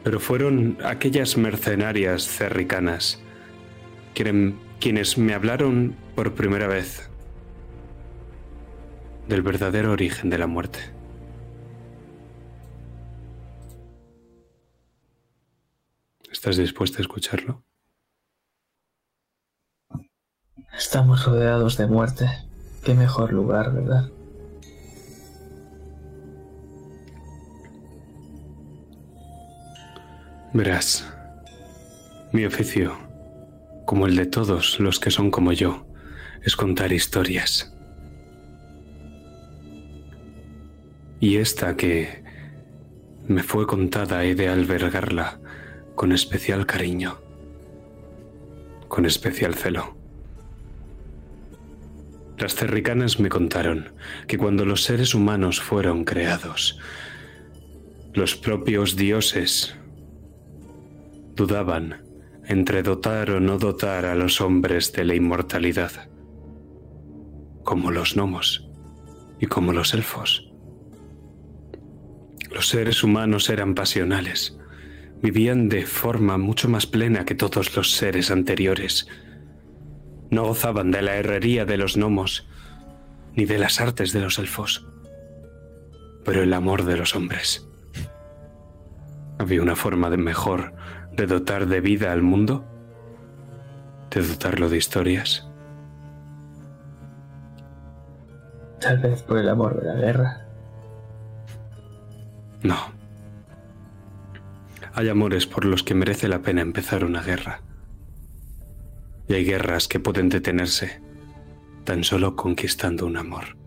Pero 0.08 0.22
fueron 0.22 0.78
aquellas 0.86 1.36
mercenarias 1.36 2.26
cerricanas 2.26 3.20
quienes 4.80 5.18
me 5.18 5.34
hablaron 5.34 5.98
por 6.16 6.34
primera 6.34 6.66
vez 6.66 7.10
del 9.28 9.42
verdadero 9.42 9.92
origen 9.92 10.30
de 10.30 10.38
la 10.38 10.48
muerte. 10.48 10.80
¿Estás 16.32 16.56
dispuesta 16.56 17.00
a 17.00 17.02
escucharlo? 17.02 17.66
Estamos 20.72 21.26
rodeados 21.26 21.76
de 21.76 21.88
muerte. 21.88 22.30
Qué 22.86 22.94
mejor 22.94 23.34
lugar, 23.34 23.74
¿verdad? 23.74 24.10
Verás, 30.58 31.08
mi 32.32 32.44
oficio, 32.44 32.98
como 33.86 34.08
el 34.08 34.16
de 34.16 34.26
todos 34.26 34.80
los 34.80 35.00
que 35.00 35.12
son 35.12 35.30
como 35.30 35.52
yo, 35.52 35.86
es 36.42 36.56
contar 36.56 36.92
historias. 36.92 37.76
Y 41.20 41.38
esta 41.38 41.78
que 41.78 42.24
me 43.28 43.44
fue 43.44 43.68
contada 43.68 44.24
he 44.24 44.34
de 44.34 44.48
albergarla 44.48 45.40
con 45.94 46.12
especial 46.12 46.66
cariño, 46.66 47.20
con 48.88 49.06
especial 49.06 49.54
celo. 49.54 49.96
Las 52.40 52.56
cerricanas 52.56 53.20
me 53.20 53.30
contaron 53.30 53.94
que 54.28 54.40
cuando 54.40 54.66
los 54.66 54.84
seres 54.84 55.14
humanos 55.14 55.62
fueron 55.62 56.04
creados, 56.04 56.80
los 58.16 58.36
propios 58.36 58.96
dioses 58.96 59.78
dudaban 61.38 62.03
entre 62.46 62.82
dotar 62.82 63.29
o 63.32 63.39
no 63.39 63.58
dotar 63.58 64.06
a 64.06 64.15
los 64.15 64.41
hombres 64.41 64.91
de 64.91 65.06
la 65.06 65.15
inmortalidad, 65.15 66.10
como 67.63 67.91
los 67.91 68.15
gnomos 68.15 68.67
y 69.39 69.46
como 69.46 69.72
los 69.72 69.94
elfos. 69.94 70.51
Los 72.51 72.70
seres 72.70 73.03
humanos 73.03 73.50
eran 73.50 73.75
pasionales, 73.75 74.58
vivían 75.22 75.70
de 75.70 75.86
forma 75.86 76.38
mucho 76.38 76.70
más 76.70 76.88
plena 76.88 77.24
que 77.24 77.36
todos 77.36 77.75
los 77.75 77.91
seres 77.91 78.32
anteriores. 78.32 79.08
No 80.32 80.46
gozaban 80.46 80.89
de 80.91 81.01
la 81.03 81.17
herrería 81.17 81.65
de 81.65 81.77
los 81.77 81.98
gnomos, 81.98 82.48
ni 83.36 83.46
de 83.46 83.60
las 83.60 83.79
artes 83.79 84.12
de 84.12 84.22
los 84.22 84.39
elfos, 84.39 84.88
pero 86.25 86.41
el 86.41 86.53
amor 86.53 86.86
de 86.86 86.98
los 86.98 87.15
hombres. 87.15 87.67
Había 89.38 89.62
una 89.62 89.75
forma 89.75 90.10
de 90.10 90.17
mejor 90.17 90.74
de 91.18 91.26
dotar 91.26 91.66
de 91.66 91.82
vida 91.82 92.14
al 92.14 92.22
mundo, 92.22 92.64
de 94.12 94.22
dotarlo 94.22 94.70
de 94.70 94.78
historias. 94.78 95.50
Tal 98.80 99.00
vez 99.00 99.24
por 99.24 99.40
el 99.40 99.50
amor 99.50 99.82
de 99.82 99.88
la 99.88 99.96
guerra. 99.96 100.46
No. 102.62 102.78
Hay 104.94 105.10
amores 105.10 105.48
por 105.48 105.66
los 105.66 105.82
que 105.82 105.96
merece 105.96 106.28
la 106.28 106.44
pena 106.44 106.62
empezar 106.62 107.04
una 107.04 107.24
guerra. 107.24 107.62
Y 109.28 109.34
hay 109.34 109.44
guerras 109.44 109.88
que 109.88 110.00
pueden 110.00 110.30
detenerse 110.30 111.02
tan 111.84 112.04
solo 112.04 112.36
conquistando 112.36 113.08
un 113.08 113.18
amor. 113.18 113.58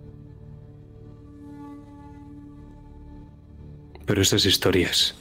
Pero 4.06 4.22
esas 4.22 4.46
historias, 4.46 5.19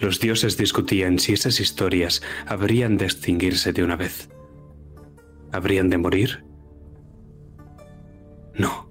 los 0.00 0.20
dioses 0.20 0.56
discutían 0.56 1.18
si 1.18 1.32
esas 1.32 1.60
historias 1.60 2.22
habrían 2.46 2.96
de 2.96 3.06
extinguirse 3.06 3.72
de 3.72 3.82
una 3.82 3.96
vez. 3.96 4.28
¿Habrían 5.52 5.88
de 5.88 5.98
morir? 5.98 6.44
No. 8.54 8.90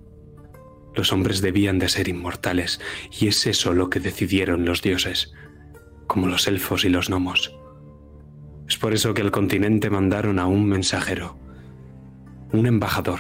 Los 0.95 1.11
hombres 1.11 1.41
debían 1.41 1.77
de 1.77 1.89
ser 1.89 2.07
inmortales, 2.07 2.79
y 3.11 3.27
es 3.27 3.45
eso 3.45 3.73
lo 3.73 3.89
que 3.89 3.99
decidieron 3.99 4.65
los 4.65 4.81
dioses, 4.81 5.33
como 6.07 6.27
los 6.27 6.47
elfos 6.47 6.85
y 6.85 6.89
los 6.89 7.09
gnomos. 7.09 7.55
Es 8.67 8.77
por 8.77 8.93
eso 8.93 9.13
que 9.13 9.21
al 9.21 9.31
continente 9.31 9.89
mandaron 9.89 10.39
a 10.39 10.47
un 10.47 10.65
mensajero, 10.65 11.37
un 12.51 12.65
embajador. 12.65 13.19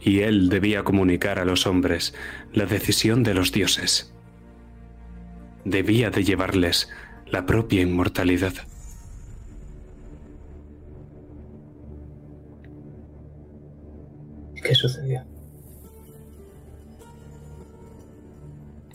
Y 0.00 0.20
él 0.20 0.48
debía 0.48 0.82
comunicar 0.82 1.38
a 1.38 1.44
los 1.44 1.66
hombres 1.66 2.14
la 2.52 2.66
decisión 2.66 3.22
de 3.22 3.34
los 3.34 3.52
dioses. 3.52 4.13
Debía 5.64 6.10
de 6.10 6.24
llevarles 6.24 6.90
la 7.26 7.46
propia 7.46 7.82
inmortalidad. 7.82 8.52
¿Qué 14.62 14.74
sucedió? 14.74 15.24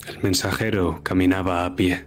El 0.08 0.22
mensajero 0.22 1.02
caminaba 1.02 1.64
a 1.64 1.76
pie 1.76 2.06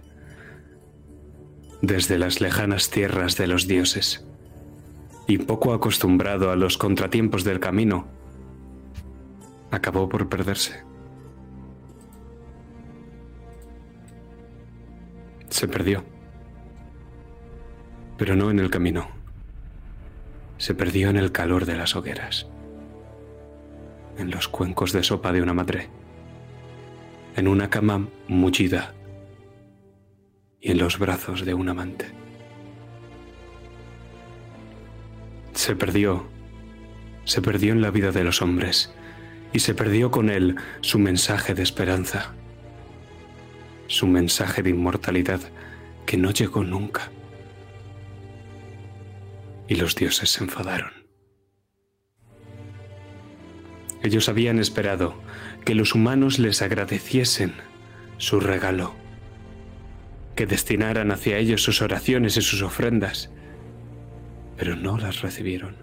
desde 1.80 2.18
las 2.18 2.40
lejanas 2.40 2.90
tierras 2.90 3.36
de 3.36 3.46
los 3.46 3.66
dioses 3.66 4.24
y 5.26 5.38
poco 5.38 5.72
acostumbrado 5.72 6.50
a 6.50 6.56
los 6.56 6.76
contratiempos 6.76 7.44
del 7.44 7.60
camino, 7.60 8.06
acabó 9.70 10.08
por 10.08 10.28
perderse. 10.28 10.93
Se 15.54 15.68
perdió, 15.68 16.02
pero 18.18 18.34
no 18.34 18.50
en 18.50 18.58
el 18.58 18.70
camino. 18.70 19.08
Se 20.58 20.74
perdió 20.74 21.10
en 21.10 21.16
el 21.16 21.30
calor 21.30 21.64
de 21.64 21.76
las 21.76 21.94
hogueras, 21.94 22.48
en 24.18 24.32
los 24.32 24.48
cuencos 24.48 24.92
de 24.92 25.04
sopa 25.04 25.30
de 25.30 25.42
una 25.42 25.54
madre, 25.54 25.90
en 27.36 27.46
una 27.46 27.70
cama 27.70 28.08
mullida. 28.26 28.94
Y 30.60 30.72
en 30.72 30.78
los 30.78 30.98
brazos 30.98 31.44
de 31.44 31.54
un 31.54 31.68
amante. 31.68 32.06
Se 35.52 35.76
perdió, 35.76 36.26
se 37.26 37.40
perdió 37.40 37.72
en 37.72 37.80
la 37.80 37.92
vida 37.92 38.10
de 38.10 38.24
los 38.24 38.42
hombres. 38.42 38.92
Y 39.52 39.60
se 39.60 39.72
perdió 39.72 40.10
con 40.10 40.30
él 40.30 40.56
su 40.80 40.98
mensaje 40.98 41.54
de 41.54 41.62
esperanza, 41.62 42.34
su 43.86 44.06
mensaje 44.06 44.62
de 44.62 44.70
inmortalidad 44.70 45.40
que 46.06 46.16
no 46.16 46.30
llegó 46.30 46.64
nunca. 46.64 47.10
Y 49.68 49.76
los 49.76 49.94
dioses 49.94 50.30
se 50.30 50.44
enfadaron. 50.44 50.92
Ellos 54.02 54.28
habían 54.28 54.58
esperado 54.58 55.14
que 55.64 55.74
los 55.74 55.94
humanos 55.94 56.38
les 56.38 56.60
agradeciesen 56.60 57.54
su 58.18 58.38
regalo, 58.38 58.94
que 60.36 60.46
destinaran 60.46 61.10
hacia 61.10 61.38
ellos 61.38 61.62
sus 61.62 61.80
oraciones 61.80 62.36
y 62.36 62.42
sus 62.42 62.60
ofrendas, 62.60 63.30
pero 64.56 64.76
no 64.76 64.98
las 64.98 65.22
recibieron, 65.22 65.76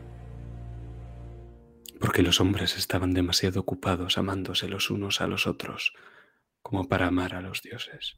porque 1.99 2.21
los 2.21 2.39
hombres 2.39 2.77
estaban 2.77 3.13
demasiado 3.13 3.59
ocupados 3.59 4.19
amándose 4.19 4.67
los 4.67 4.91
unos 4.91 5.19
a 5.21 5.27
los 5.27 5.47
otros 5.47 5.93
como 6.62 6.88
para 6.88 7.08
amar 7.08 7.36
a 7.36 7.41
los 7.41 7.62
dioses. 7.62 8.17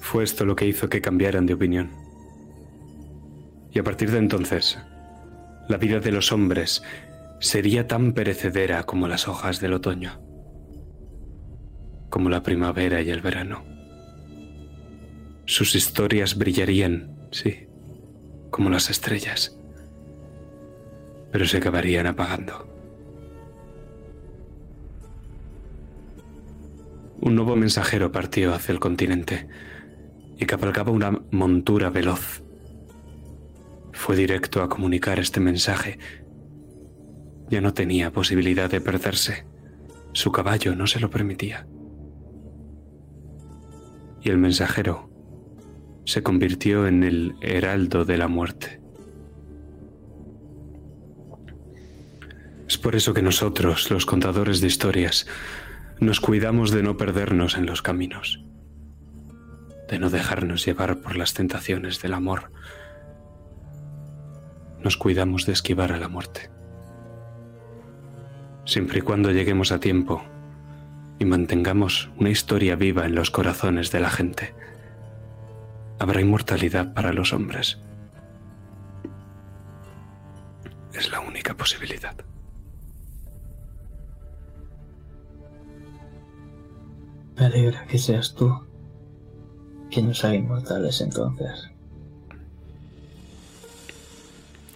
Fue 0.00 0.22
esto 0.22 0.44
lo 0.44 0.54
que 0.54 0.66
hizo 0.66 0.88
que 0.88 1.00
cambiaran 1.00 1.46
de 1.46 1.54
opinión. 1.54 1.90
Y 3.72 3.78
a 3.78 3.82
partir 3.82 4.10
de 4.10 4.18
entonces, 4.18 4.78
la 5.68 5.78
vida 5.78 5.98
de 5.98 6.12
los 6.12 6.30
hombres 6.30 6.82
sería 7.40 7.86
tan 7.86 8.12
perecedera 8.12 8.84
como 8.84 9.08
las 9.08 9.26
hojas 9.28 9.60
del 9.60 9.74
otoño, 9.74 10.20
como 12.08 12.30
la 12.30 12.42
primavera 12.42 13.02
y 13.02 13.10
el 13.10 13.20
verano. 13.20 13.64
Sus 15.44 15.74
historias 15.74 16.38
brillarían, 16.38 17.28
sí, 17.32 17.66
como 18.50 18.70
las 18.70 18.90
estrellas, 18.90 19.58
pero 21.32 21.46
se 21.46 21.58
acabarían 21.58 22.06
apagando. 22.06 22.75
Un 27.20 27.34
nuevo 27.34 27.56
mensajero 27.56 28.12
partió 28.12 28.54
hacia 28.54 28.72
el 28.72 28.80
continente 28.80 29.48
y 30.38 30.46
cabalgaba 30.46 30.92
una 30.92 31.10
montura 31.30 31.90
veloz 31.90 32.42
fue 33.96 34.14
directo 34.14 34.62
a 34.62 34.68
comunicar 34.68 35.18
este 35.18 35.40
mensaje. 35.40 35.98
Ya 37.48 37.60
no 37.60 37.72
tenía 37.72 38.12
posibilidad 38.12 38.70
de 38.70 38.80
perderse. 38.80 39.46
Su 40.12 40.30
caballo 40.30 40.76
no 40.76 40.86
se 40.86 41.00
lo 41.00 41.10
permitía. 41.10 41.66
Y 44.22 44.28
el 44.28 44.38
mensajero 44.38 45.10
se 46.04 46.22
convirtió 46.22 46.86
en 46.86 47.04
el 47.04 47.34
heraldo 47.40 48.04
de 48.04 48.18
la 48.18 48.28
muerte. 48.28 48.80
Es 52.68 52.76
por 52.76 52.96
eso 52.96 53.14
que 53.14 53.22
nosotros, 53.22 53.90
los 53.90 54.04
contadores 54.04 54.60
de 54.60 54.66
historias, 54.66 55.26
nos 56.00 56.20
cuidamos 56.20 56.70
de 56.70 56.82
no 56.82 56.96
perdernos 56.96 57.56
en 57.56 57.66
los 57.66 57.80
caminos, 57.80 58.44
de 59.88 59.98
no 59.98 60.10
dejarnos 60.10 60.64
llevar 60.64 60.98
por 61.00 61.16
las 61.16 61.32
tentaciones 61.32 62.02
del 62.02 62.14
amor, 62.14 62.50
nos 64.82 64.96
cuidamos 64.96 65.46
de 65.46 65.52
esquivar 65.52 65.92
a 65.92 65.98
la 65.98 66.08
muerte. 66.08 66.50
Siempre 68.66 68.98
y 68.98 69.02
cuando 69.02 69.30
lleguemos 69.30 69.72
a 69.72 69.80
tiempo 69.80 70.22
y 71.18 71.24
mantengamos 71.24 72.10
una 72.18 72.30
historia 72.30 72.76
viva 72.76 73.06
en 73.06 73.14
los 73.14 73.30
corazones 73.30 73.90
de 73.90 74.00
la 74.00 74.10
gente, 74.10 74.54
habrá 75.98 76.20
inmortalidad 76.20 76.92
para 76.92 77.12
los 77.12 77.32
hombres. 77.32 77.80
Es 80.92 81.10
la 81.10 81.20
única 81.20 81.54
posibilidad. 81.54 82.16
Me 87.36 87.46
alegra 87.46 87.86
que 87.86 87.98
seas 87.98 88.34
tú 88.34 88.52
quien 89.90 90.08
nos 90.08 90.24
haga 90.24 90.34
inmortales 90.34 91.00
entonces. 91.00 91.70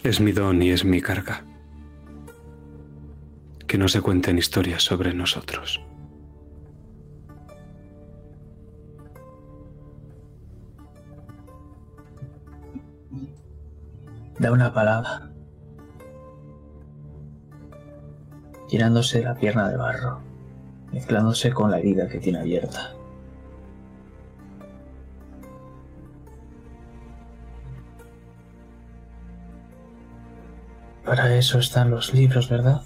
Es 0.03 0.21
mi 0.21 0.33
don 0.33 0.63
y 0.63 0.71
es 0.71 0.85
mi 0.85 1.01
carga. 1.01 1.45
Que 3.67 3.79
no 3.79 3.89
se 3.89 4.01
cuenten 4.01 4.39
historias 4.39 4.83
sobre 4.83 5.15
nosotros. 5.15 5.81
da 14.41 14.51
una 14.51 14.73
palada, 14.73 15.31
llenándose 18.71 19.23
la 19.23 19.35
pierna 19.35 19.69
de 19.69 19.77
barro, 19.77 20.23
mezclándose 20.93 21.53
con 21.53 21.71
la 21.71 21.79
herida 21.79 22.09
que 22.09 22.19
tiene 22.19 22.41
abierta. 22.41 22.95
Para 31.05 31.37
eso 31.37 31.59
están 31.59 31.91
los 31.91 32.15
libros, 32.15 32.49
¿verdad? 32.49 32.83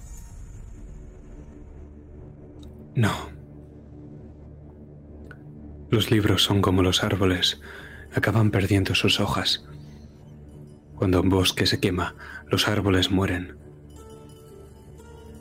No. 2.95 3.13
Los 5.91 6.11
libros 6.11 6.43
son 6.43 6.63
como 6.63 6.83
los 6.83 7.05
árboles, 7.05 7.61
acaban 8.15 8.51
perdiendo 8.51 8.95
sus 8.95 9.21
hojas. 9.21 9.67
Cuando 10.95 11.21
un 11.21 11.29
bosque 11.29 11.67
se 11.67 11.81
quema, 11.81 12.15
los 12.49 12.67
árboles 12.67 13.11
mueren. 13.11 13.59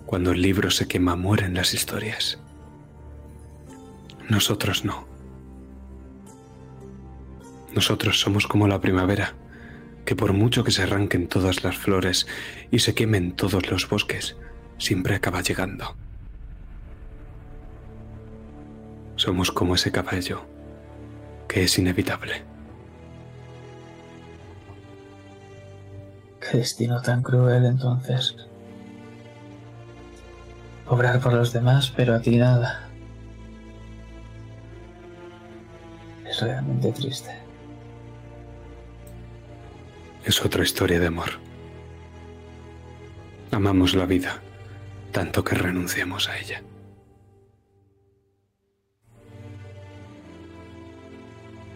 Cuando 0.05 0.31
el 0.31 0.41
libro 0.41 0.69
se 0.69 0.87
quema, 0.87 1.15
mueren 1.15 1.53
las 1.53 1.73
historias. 1.73 2.42
Nosotros 4.29 4.85
no. 4.85 5.05
Nosotros 7.73 8.19
somos 8.19 8.47
como 8.47 8.67
la 8.67 8.79
primavera, 8.79 9.33
que 10.05 10.15
por 10.15 10.33
mucho 10.33 10.63
que 10.63 10.71
se 10.71 10.83
arranquen 10.83 11.27
todas 11.27 11.63
las 11.63 11.77
flores 11.77 12.27
y 12.71 12.79
se 12.79 12.93
quemen 12.93 13.35
todos 13.35 13.69
los 13.69 13.89
bosques, 13.89 14.35
siempre 14.77 15.15
acaba 15.15 15.41
llegando. 15.41 15.95
Somos 19.15 19.51
como 19.51 19.75
ese 19.75 19.91
caballo, 19.91 20.45
que 21.47 21.63
es 21.63 21.77
inevitable. 21.77 22.43
Qué 26.39 26.57
destino 26.57 27.01
tan 27.01 27.23
cruel 27.23 27.65
entonces. 27.65 28.35
Obrar 30.87 31.19
por 31.21 31.33
los 31.33 31.53
demás, 31.53 31.91
pero 31.95 32.15
a 32.15 32.21
ti 32.21 32.37
nada. 32.37 32.92
Es 36.33 36.41
realmente 36.41 36.91
triste. 36.91 37.29
Es 40.25 40.43
otra 40.43 40.63
historia 40.63 40.99
de 40.99 41.05
amor. 41.05 41.29
Amamos 43.51 43.93
la 43.93 44.07
vida, 44.07 44.41
tanto 45.11 45.43
que 45.43 45.53
renunciamos 45.53 46.27
a 46.29 46.39
ella. 46.39 46.63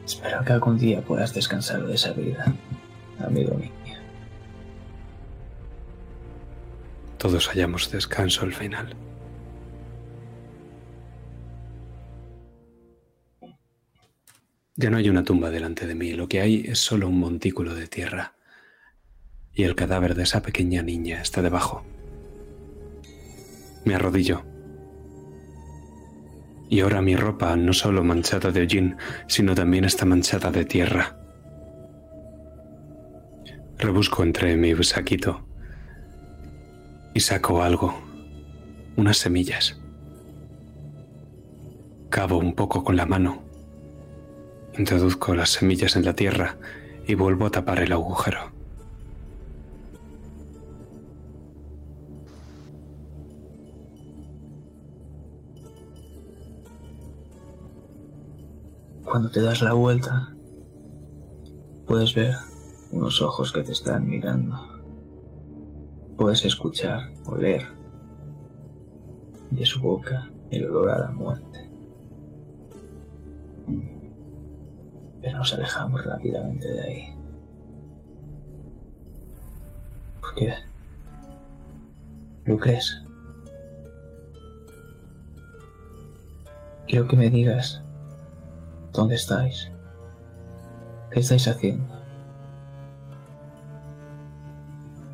Espero 0.04 0.44
que 0.44 0.54
algún 0.54 0.80
día 0.80 1.04
puedas 1.04 1.36
descansar 1.36 1.86
de 1.86 1.94
esa 1.94 2.14
vida, 2.14 2.52
amigo 3.20 3.54
mío. 3.54 3.72
Todos 7.20 7.48
hallamos 7.50 7.92
descanso 7.92 8.44
al 8.44 8.54
final. 8.54 8.96
Ya 14.80 14.92
no 14.92 14.98
hay 14.98 15.10
una 15.10 15.24
tumba 15.24 15.50
delante 15.50 15.88
de 15.88 15.96
mí, 15.96 16.14
lo 16.14 16.30
que 16.30 16.40
hay 16.40 16.64
es 16.68 16.78
solo 16.78 17.10
un 17.10 17.20
montículo 17.20 17.74
de 17.74 17.88
tierra. 17.88 18.34
Y 19.52 19.64
el 19.64 19.74
cadáver 19.74 20.14
de 20.14 20.22
esa 20.22 20.44
pequeña 20.44 20.84
niña 20.84 21.20
está 21.20 21.42
debajo. 21.42 21.84
Me 23.86 23.96
arrodillo. 23.96 24.44
Y 26.70 26.82
ahora 26.82 27.02
mi 27.02 27.16
ropa 27.16 27.56
no 27.56 27.74
solo 27.74 28.04
manchada 28.04 28.52
de 28.52 28.62
hollín, 28.62 28.98
sino 29.28 29.56
también 29.56 29.84
está 29.84 30.06
manchada 30.06 30.52
de 30.52 30.64
tierra. 30.64 31.18
Rebusco 33.80 34.22
entre 34.22 34.58
mi 34.58 34.76
saquito 34.84 35.48
y 37.16 37.20
saco 37.20 37.64
algo, 37.64 38.00
unas 38.96 39.18
semillas. 39.18 39.82
Cavo 42.12 42.38
un 42.38 42.54
poco 42.54 42.84
con 42.84 42.96
la 42.96 43.08
mano, 43.08 43.47
introduzco 44.78 45.34
las 45.34 45.50
semillas 45.50 45.96
en 45.96 46.06
la 46.06 46.14
tierra 46.14 46.58
y 47.08 47.16
vuelvo 47.16 47.46
a 47.46 47.50
tapar 47.50 47.80
el 47.80 47.92
agujero. 47.92 48.52
Cuando 59.04 59.32
te 59.32 59.42
das 59.42 59.62
la 59.62 59.74
vuelta, 59.74 60.36
puedes 61.88 62.14
ver 62.14 62.36
unos 62.92 63.22
ojos 63.22 63.54
que 63.54 63.64
te 63.64 63.72
están 63.72 64.08
mirando. 64.08 64.58
Puedes 66.18 66.44
escuchar, 66.46 67.14
oler 67.26 67.66
de 69.52 69.66
su 69.66 69.80
boca 69.80 70.30
el 70.52 70.66
olor 70.70 70.90
a 70.90 71.00
la 71.00 71.12
muerte. 71.12 71.72
Pero 75.22 75.38
nos 75.38 75.54
alejamos 75.54 76.06
rápidamente 76.06 76.68
de 76.68 76.82
ahí. 76.82 77.16
¿Por 80.22 80.36
qué? 80.36 80.54
¿Lo 82.46 82.58
crees? 82.58 83.04
Quiero 86.88 87.08
que 87.08 87.18
me 87.18 87.30
digas 87.30 87.84
dónde 88.94 89.16
estáis. 89.16 89.72
¿Qué 91.12 91.20
estáis 91.20 91.48
haciendo? 91.48 91.86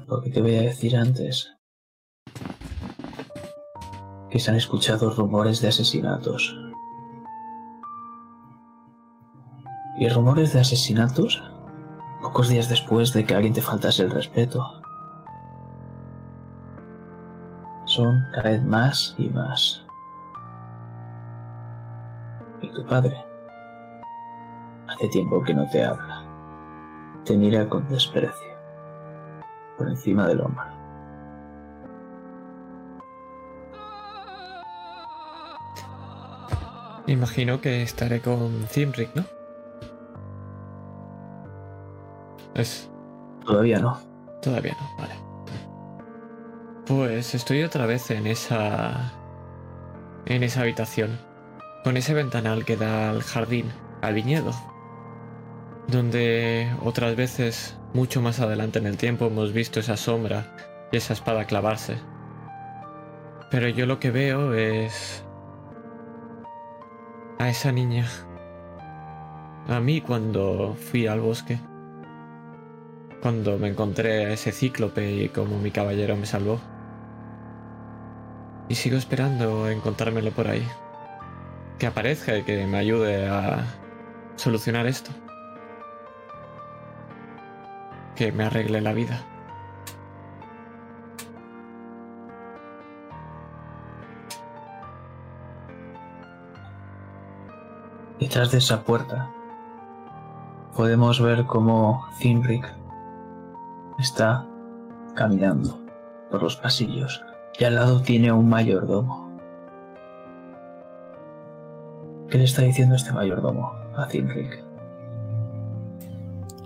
Porque 0.08 0.30
te 0.30 0.42
voy 0.42 0.56
a 0.56 0.62
decir 0.62 0.96
antes 0.96 1.52
que 4.30 4.40
se 4.40 4.52
han 4.52 4.58
escuchado 4.58 5.10
rumores 5.12 5.62
de 5.62 5.70
asesinatos. 5.70 6.63
Y 9.98 10.10
rumores 10.10 10.54
de 10.54 10.60
asesinatos 10.60 11.44
pocos 12.24 12.48
días 12.48 12.70
después 12.70 13.14
de 13.14 13.26
que 13.26 13.36
alguien 13.36 13.54
te 13.54 13.62
faltase 13.62 14.04
el 14.04 14.12
respeto. 14.12 14.82
Son 17.86 18.24
cada 18.34 18.52
vez 18.52 18.64
más 18.64 19.14
y 19.18 19.30
más. 19.30 19.86
Y 22.62 22.70
tu 22.70 22.86
padre 22.86 23.16
hace 24.88 25.08
tiempo 25.10 25.44
que 25.44 25.54
no 25.54 25.70
te 25.70 25.84
habla. 25.84 26.24
Te 27.26 27.36
mira 27.36 27.68
con 27.68 27.88
desprecio 27.90 28.54
por 29.78 29.90
encima 29.90 30.28
del 30.28 30.42
hombro. 30.42 30.64
Imagino 37.06 37.60
que 37.60 37.84
estaré 37.84 38.22
con 38.22 38.66
Zimric, 38.70 39.14
¿no? 39.14 39.43
Es. 42.56 42.90
Todavía 43.46 43.80
no. 43.80 44.00
Todavía 44.42 44.76
no, 44.80 44.98
vale. 44.98 45.16
Pues 46.86 47.34
estoy 47.34 47.64
otra 47.64 47.86
vez 47.86 48.12
en 48.12 48.28
esa. 48.28 49.14
en 50.26 50.44
esa 50.44 50.62
habitación. 50.62 51.18
Con 51.84 51.98
ese 51.98 52.14
ventanal 52.14 52.66
que 52.66 52.78
da 52.78 53.10
al 53.10 53.24
jardín, 53.24 53.72
al 54.02 54.14
viñedo. 54.14 54.52
Donde 55.88 56.72
otras 56.84 57.16
veces 57.16 57.78
mucho 57.94 58.22
más 58.22 58.40
adelante 58.40 58.80
en 58.80 58.88
el 58.88 58.98
tiempo 58.98 59.26
hemos 59.26 59.54
visto 59.54 59.80
esa 59.80 59.98
sombra 59.98 60.56
y 60.92 60.98
esa 60.98 61.14
espada 61.14 61.46
clavarse. 61.46 61.98
Pero 63.52 63.68
yo 63.68 63.86
lo 63.86 64.00
que 64.00 64.12
veo 64.12 64.54
es... 64.54 65.24
a 67.40 67.50
esa 67.50 67.72
niña. 67.72 68.08
A 69.68 69.80
mí 69.80 70.02
cuando 70.02 70.76
fui 70.76 71.08
al 71.08 71.20
bosque. 71.20 71.60
Cuando 73.24 73.58
me 73.58 73.70
encontré 73.70 74.26
a 74.26 74.34
ese 74.34 74.52
cíclope 74.52 75.10
y 75.10 75.30
como 75.30 75.58
mi 75.58 75.72
caballero 75.72 76.18
me 76.18 76.26
salvó. 76.26 76.60
Y 78.68 78.76
sigo 78.76 78.98
esperando 78.98 79.70
encontrármelo 79.70 80.32
por 80.32 80.50
ahí. 80.50 80.68
Que 81.80 81.88
aparezca 81.88 82.38
y 82.38 82.44
que 82.44 82.68
me 82.68 82.78
ayude 82.78 83.30
a 83.30 83.64
solucionar 84.36 84.88
esto 84.88 85.12
que 88.18 88.34
me 88.34 88.44
arregle 88.44 88.82
la 88.82 88.92
vida. 88.92 89.24
Detrás 98.20 98.52
de 98.52 98.58
esa 98.58 98.84
puerta 98.84 99.32
podemos 100.76 101.22
ver 101.22 101.46
cómo 101.46 102.06
Finrick 102.20 102.83
está 104.00 104.48
caminando 105.16 105.80
por 106.30 106.44
los 106.44 106.56
pasillos 106.58 107.24
y 107.60 107.64
al 107.64 107.76
lado 107.76 108.02
tiene 108.02 108.32
un 108.32 108.50
mayordomo. 108.50 109.32
¿Qué 112.30 112.38
le 112.38 112.46
está 112.46 112.64
diciendo 112.64 112.96
este 112.96 113.12
mayordomo 113.12 113.74
a 113.96 114.08
Finrick? 114.08 114.64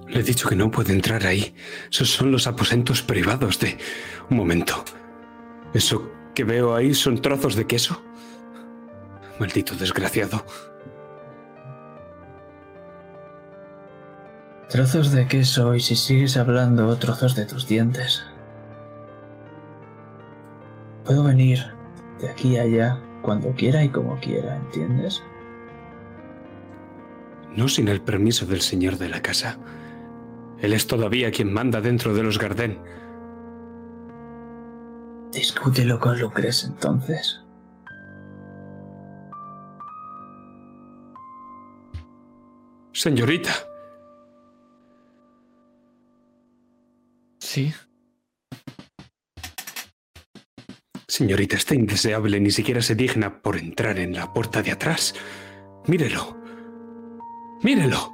Le 0.07 0.21
he 0.21 0.23
dicho 0.23 0.47
que 0.47 0.55
no 0.55 0.71
puede 0.71 0.93
entrar 0.93 1.25
ahí. 1.25 1.53
Esos 1.91 2.09
son 2.09 2.31
los 2.31 2.47
aposentos 2.47 3.01
privados 3.01 3.59
de... 3.59 3.77
Un 4.29 4.37
momento. 4.37 4.85
¿Eso 5.73 6.09
que 6.33 6.45
veo 6.45 6.75
ahí 6.75 6.93
son 6.93 7.21
trozos 7.21 7.55
de 7.55 7.67
queso? 7.67 8.01
Maldito 9.39 9.75
desgraciado. 9.75 10.45
Trozos 14.69 15.13
de 15.13 15.27
queso 15.27 15.75
y 15.75 15.79
si 15.79 15.95
sigues 15.95 16.35
hablando, 16.35 16.93
trozos 16.97 17.35
de 17.35 17.45
tus 17.45 17.67
dientes. 17.67 18.25
Puedo 21.05 21.23
venir 21.23 21.59
de 22.19 22.29
aquí 22.29 22.57
a 22.57 22.63
allá 22.63 22.99
cuando 23.21 23.53
quiera 23.53 23.81
y 23.81 23.89
como 23.89 24.19
quiera, 24.19 24.57
¿entiendes? 24.57 25.23
No 27.55 27.69
sin 27.69 27.87
el 27.87 28.01
permiso 28.01 28.45
del 28.45 28.59
señor 28.59 28.97
de 28.97 29.07
la 29.07 29.21
casa. 29.21 29.57
Él 30.59 30.73
es 30.73 30.85
todavía 30.85 31.31
quien 31.31 31.53
manda 31.53 31.79
dentro 31.79 32.13
de 32.13 32.23
los 32.23 32.37
Gardén. 32.37 32.77
Discútelo 35.31 35.97
con 35.97 36.19
Lucres 36.19 36.65
entonces. 36.65 37.39
Señorita. 42.91 43.51
Sí. 47.47 47.73
Señorita, 51.07 51.55
está 51.55 51.75
indeseable, 51.75 52.41
ni 52.41 52.51
siquiera 52.51 52.81
se 52.81 52.93
digna 52.93 53.41
por 53.41 53.55
entrar 53.55 53.97
en 53.99 54.13
la 54.13 54.33
puerta 54.33 54.61
de 54.61 54.71
atrás. 54.71 55.15
Mírelo. 55.85 56.37
Mírelo. 57.63 58.13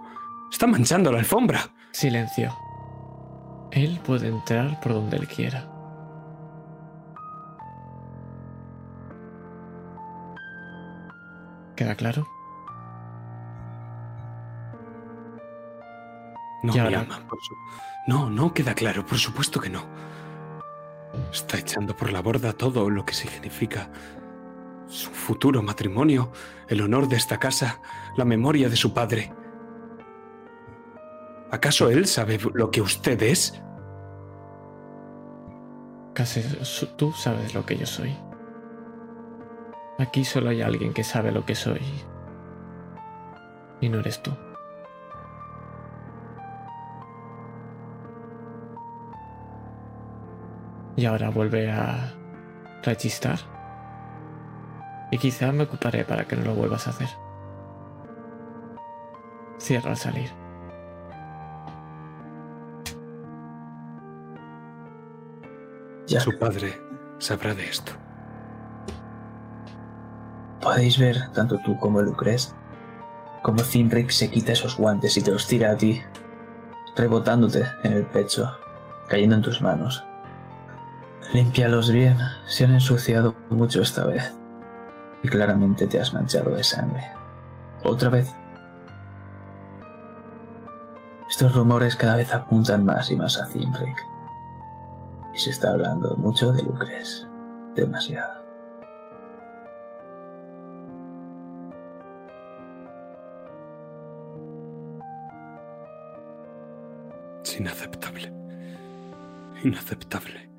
Está 0.51 0.67
manchando 0.67 1.11
la 1.11 1.17
alfombra. 1.17 1.73
Silencio. 1.93 2.55
Él 3.71 3.99
puede 4.05 4.27
entrar 4.27 4.79
por 4.81 4.93
donde 4.93 5.17
él 5.17 5.27
quiera. 5.27 5.67
¿Queda 11.75 11.95
claro? 11.95 12.27
No 16.63 16.73
Y 16.73 16.77
me 16.77 16.81
ahora- 16.83 17.01
ama. 17.01 17.27
por 17.27 17.39
su- 17.41 17.55
No, 18.07 18.29
no 18.29 18.53
queda 18.53 18.73
claro, 18.73 19.05
por 19.05 19.17
supuesto 19.17 19.59
que 19.61 19.69
no. 19.69 19.85
Está 21.31 21.57
echando 21.59 21.95
por 21.95 22.11
la 22.11 22.21
borda 22.21 22.53
todo 22.53 22.89
lo 22.89 23.05
que 23.05 23.13
significa 23.13 23.89
su 24.87 25.09
futuro 25.11 25.61
matrimonio, 25.61 26.31
el 26.67 26.81
honor 26.81 27.07
de 27.07 27.15
esta 27.17 27.37
casa, 27.39 27.81
la 28.17 28.25
memoria 28.25 28.69
de 28.69 28.75
su 28.75 28.93
padre. 28.93 29.31
¿Acaso 31.51 31.89
él 31.89 32.07
sabe 32.07 32.39
lo 32.53 32.71
que 32.71 32.81
usted 32.81 33.21
es? 33.21 33.61
Casi 36.13 36.41
tú 36.97 37.11
sabes 37.13 37.53
lo 37.53 37.65
que 37.65 37.77
yo 37.77 37.85
soy. 37.85 38.15
Aquí 39.99 40.25
solo 40.25 40.49
hay 40.49 40.61
alguien 40.61 40.93
que 40.93 41.03
sabe 41.03 41.31
lo 41.31 41.45
que 41.45 41.55
soy. 41.55 41.81
Y 43.81 43.89
no 43.89 43.99
eres 43.99 44.21
tú. 44.23 44.31
Y 50.95 51.05
ahora 51.05 51.29
vuelve 51.29 51.71
a 51.71 52.13
rechistar. 52.83 53.39
Y 55.11 55.17
quizá 55.17 55.51
me 55.51 55.63
ocuparé 55.63 56.05
para 56.05 56.25
que 56.25 56.35
no 56.35 56.45
lo 56.45 56.55
vuelvas 56.55 56.87
a 56.87 56.91
hacer. 56.91 57.09
Cierra 59.59 59.91
al 59.91 59.97
salir. 59.97 60.29
Ya 66.07 66.19
Su 66.19 66.37
padre 66.37 66.79
sabrá 67.17 67.53
de 67.55 67.65
esto. 67.65 67.93
podéis 70.61 70.97
ver, 70.97 71.29
tanto 71.33 71.59
tú 71.59 71.77
como 71.79 72.01
Lucres, 72.01 72.55
como 73.41 73.59
Zimric 73.59 74.09
se 74.09 74.29
quita 74.29 74.53
esos 74.53 74.77
guantes 74.77 75.17
y 75.17 75.21
te 75.21 75.31
los 75.31 75.47
tira 75.47 75.71
a 75.71 75.77
ti, 75.77 76.01
rebotándote 76.95 77.65
en 77.83 77.93
el 77.93 78.05
pecho, 78.05 78.49
cayendo 79.07 79.35
en 79.35 79.41
tus 79.41 79.61
manos. 79.61 80.03
Límpialos 81.31 81.91
bien, 81.91 82.17
se 82.45 82.65
han 82.65 82.73
ensuciado 82.73 83.35
mucho 83.49 83.81
esta 83.81 84.05
vez. 84.05 84.33
Y 85.23 85.29
claramente 85.29 85.87
te 85.87 85.99
has 85.99 86.13
manchado 86.13 86.51
de 86.51 86.63
sangre. 86.63 87.03
Otra 87.83 88.09
vez. 88.09 88.33
Estos 91.29 91.55
rumores 91.55 91.95
cada 91.95 92.17
vez 92.17 92.33
apuntan 92.33 92.85
más 92.85 93.09
y 93.09 93.15
más 93.15 93.39
a 93.39 93.47
Zimric. 93.47 93.97
Y 95.33 95.39
se 95.39 95.49
está 95.49 95.71
hablando 95.71 96.15
mucho 96.17 96.51
de 96.51 96.61
Lucres. 96.61 97.27
Demasiado. 97.73 98.43
Es 107.43 107.59
inaceptable. 107.59 108.31
Inaceptable. 109.63 110.52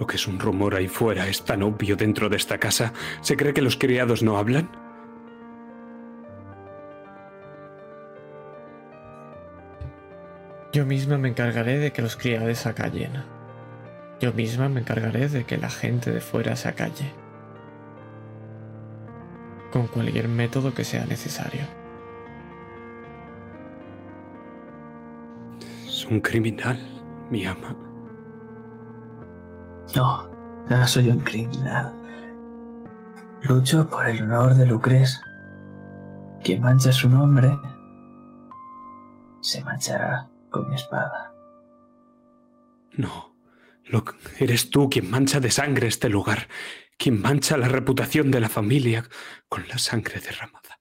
Lo 0.00 0.06
que 0.06 0.16
es 0.16 0.26
un 0.26 0.40
rumor 0.40 0.74
ahí 0.74 0.88
fuera 0.88 1.28
es 1.28 1.44
tan 1.44 1.62
obvio 1.62 1.94
dentro 1.94 2.30
de 2.30 2.38
esta 2.38 2.56
casa. 2.56 2.94
¿Se 3.20 3.36
cree 3.36 3.52
que 3.52 3.60
los 3.60 3.76
criados 3.76 4.22
no 4.22 4.38
hablan? 4.38 4.70
Yo 10.72 10.86
misma 10.86 11.18
me 11.18 11.28
encargaré 11.28 11.78
de 11.78 11.92
que 11.92 12.00
los 12.00 12.16
criados 12.16 12.56
se 12.56 12.70
acallen. 12.70 13.12
Yo 14.20 14.32
misma 14.32 14.70
me 14.70 14.80
encargaré 14.80 15.28
de 15.28 15.44
que 15.44 15.58
la 15.58 15.68
gente 15.68 16.10
de 16.10 16.22
fuera 16.22 16.56
se 16.56 16.70
acalle. 16.70 17.12
Con 19.70 19.86
cualquier 19.86 20.28
método 20.28 20.72
que 20.72 20.84
sea 20.84 21.04
necesario. 21.04 21.60
Es 25.86 26.06
un 26.06 26.20
criminal, 26.20 26.78
mi 27.30 27.44
ama. 27.44 27.89
No, 29.94 30.28
no 30.68 30.86
soy 30.86 31.08
un 31.08 31.20
criminal. 31.20 31.92
Lucho 33.42 33.88
por 33.88 34.06
el 34.06 34.22
honor 34.22 34.54
de 34.54 34.66
Lucres. 34.66 35.20
Quien 36.42 36.62
mancha 36.62 36.92
su 36.92 37.08
nombre 37.08 37.50
se 39.40 39.64
manchará 39.64 40.28
con 40.50 40.68
mi 40.68 40.74
espada. 40.74 41.32
No. 42.92 43.30
Lo, 43.86 44.04
eres 44.38 44.70
tú 44.70 44.88
quien 44.88 45.10
mancha 45.10 45.40
de 45.40 45.50
sangre 45.50 45.88
este 45.88 46.08
lugar, 46.08 46.46
quien 46.96 47.20
mancha 47.20 47.56
la 47.56 47.66
reputación 47.66 48.30
de 48.30 48.40
la 48.40 48.48
familia 48.48 49.04
con 49.48 49.66
la 49.66 49.78
sangre 49.78 50.20
derramada. 50.20 50.78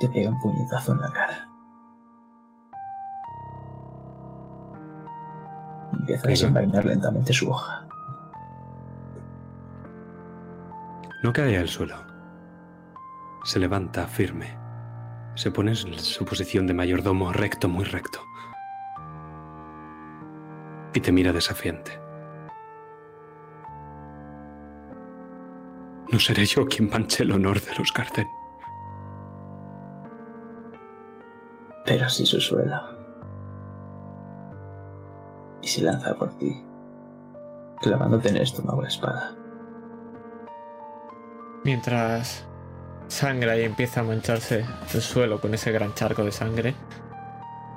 Te 0.00 0.08
pega 0.08 0.30
un 0.30 0.40
puñetazo 0.40 0.92
en 0.92 1.00
la 1.00 1.12
cara. 1.12 1.53
Empieza 6.04 6.26
a 6.26 6.30
desenvainar 6.30 6.84
lentamente 6.84 7.32
su 7.32 7.50
hoja. 7.50 7.86
No 11.22 11.32
cae 11.32 11.56
al 11.56 11.66
suelo. 11.66 11.96
Se 13.42 13.58
levanta 13.58 14.06
firme. 14.06 14.54
Se 15.34 15.50
pone 15.50 15.70
en 15.70 15.98
su 15.98 16.26
posición 16.26 16.66
de 16.66 16.74
mayordomo 16.74 17.32
recto, 17.32 17.70
muy 17.70 17.86
recto. 17.86 18.18
Y 20.92 21.00
te 21.00 21.10
mira 21.10 21.32
desafiante. 21.32 21.98
No 26.12 26.20
seré 26.20 26.44
yo 26.44 26.66
quien 26.66 26.90
manche 26.90 27.22
el 27.22 27.32
honor 27.32 27.62
de 27.62 27.74
los 27.78 27.90
Garden. 27.94 28.28
Pero 31.86 32.10
sí 32.10 32.26
su 32.26 32.42
suelo. 32.42 32.93
Y 35.64 35.66
se 35.66 35.80
lanza 35.80 36.14
por 36.14 36.36
ti, 36.36 36.62
clavándote 37.80 38.28
en 38.28 38.36
el 38.36 38.42
estómago 38.42 38.82
la 38.82 38.88
espada. 38.88 39.34
Mientras 41.64 42.44
sangra 43.08 43.56
y 43.56 43.62
empieza 43.62 44.00
a 44.00 44.04
mancharse 44.04 44.66
el 44.92 45.00
suelo 45.00 45.40
con 45.40 45.54
ese 45.54 45.72
gran 45.72 45.94
charco 45.94 46.22
de 46.22 46.32
sangre, 46.32 46.74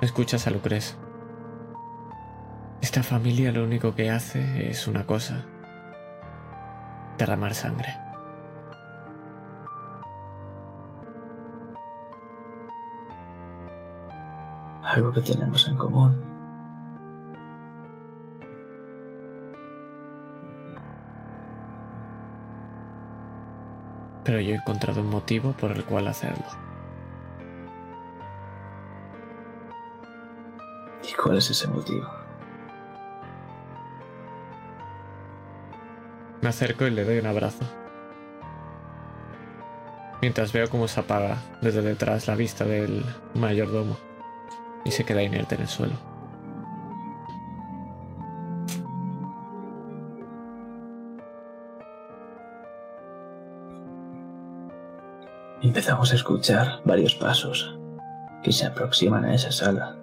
escuchas 0.02 0.46
a 0.46 0.50
Lucres. 0.50 0.98
Esta 2.82 3.02
familia 3.02 3.52
lo 3.52 3.64
único 3.64 3.94
que 3.94 4.10
hace 4.10 4.68
es 4.68 4.86
una 4.86 5.06
cosa. 5.06 5.46
Derramar 7.16 7.54
sangre. 7.54 7.96
Algo 14.82 15.10
que 15.10 15.22
tenemos 15.22 15.66
en 15.68 15.76
común. 15.78 16.27
pero 24.28 24.40
yo 24.40 24.52
he 24.52 24.56
encontrado 24.56 25.00
un 25.00 25.08
motivo 25.08 25.52
por 25.52 25.72
el 25.72 25.82
cual 25.86 26.06
hacerlo. 26.06 26.44
¿Y 31.02 31.14
cuál 31.14 31.38
es 31.38 31.48
ese 31.48 31.66
motivo? 31.66 32.06
Me 36.42 36.50
acerco 36.50 36.86
y 36.86 36.90
le 36.90 37.06
doy 37.06 37.20
un 37.20 37.26
abrazo. 37.26 37.64
Mientras 40.20 40.52
veo 40.52 40.68
cómo 40.68 40.88
se 40.88 41.00
apaga 41.00 41.38
desde 41.62 41.80
detrás 41.80 42.28
la 42.28 42.34
vista 42.34 42.66
del 42.66 43.06
mayordomo 43.32 43.96
y 44.84 44.90
se 44.90 45.06
queda 45.06 45.22
inerte 45.22 45.54
en 45.54 45.62
el 45.62 45.68
suelo. 45.68 46.17
Empezamos 55.60 56.12
a 56.12 56.14
escuchar 56.14 56.80
varios 56.84 57.16
pasos 57.16 57.76
que 58.44 58.52
se 58.52 58.64
aproximan 58.64 59.24
a 59.24 59.34
esa 59.34 59.50
sala, 59.50 59.96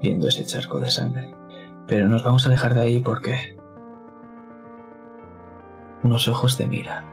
viendo 0.00 0.26
ese 0.26 0.46
charco 0.46 0.80
de 0.80 0.90
sangre. 0.90 1.34
Pero 1.86 2.08
nos 2.08 2.24
vamos 2.24 2.46
a 2.46 2.48
dejar 2.48 2.72
de 2.72 2.80
ahí 2.80 3.00
porque 3.00 3.58
unos 6.02 6.28
ojos 6.28 6.56
te 6.56 6.66
miran 6.66 7.04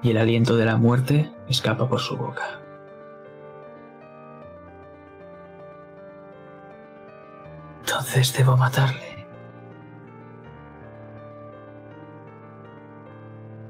y 0.00 0.10
el 0.10 0.18
aliento 0.18 0.56
de 0.56 0.64
la 0.64 0.76
muerte 0.76 1.32
escapa 1.48 1.88
por 1.88 1.98
su 1.98 2.16
boca. 2.16 2.60
Entonces 7.80 8.32
debo 8.36 8.56
matarle. 8.56 9.26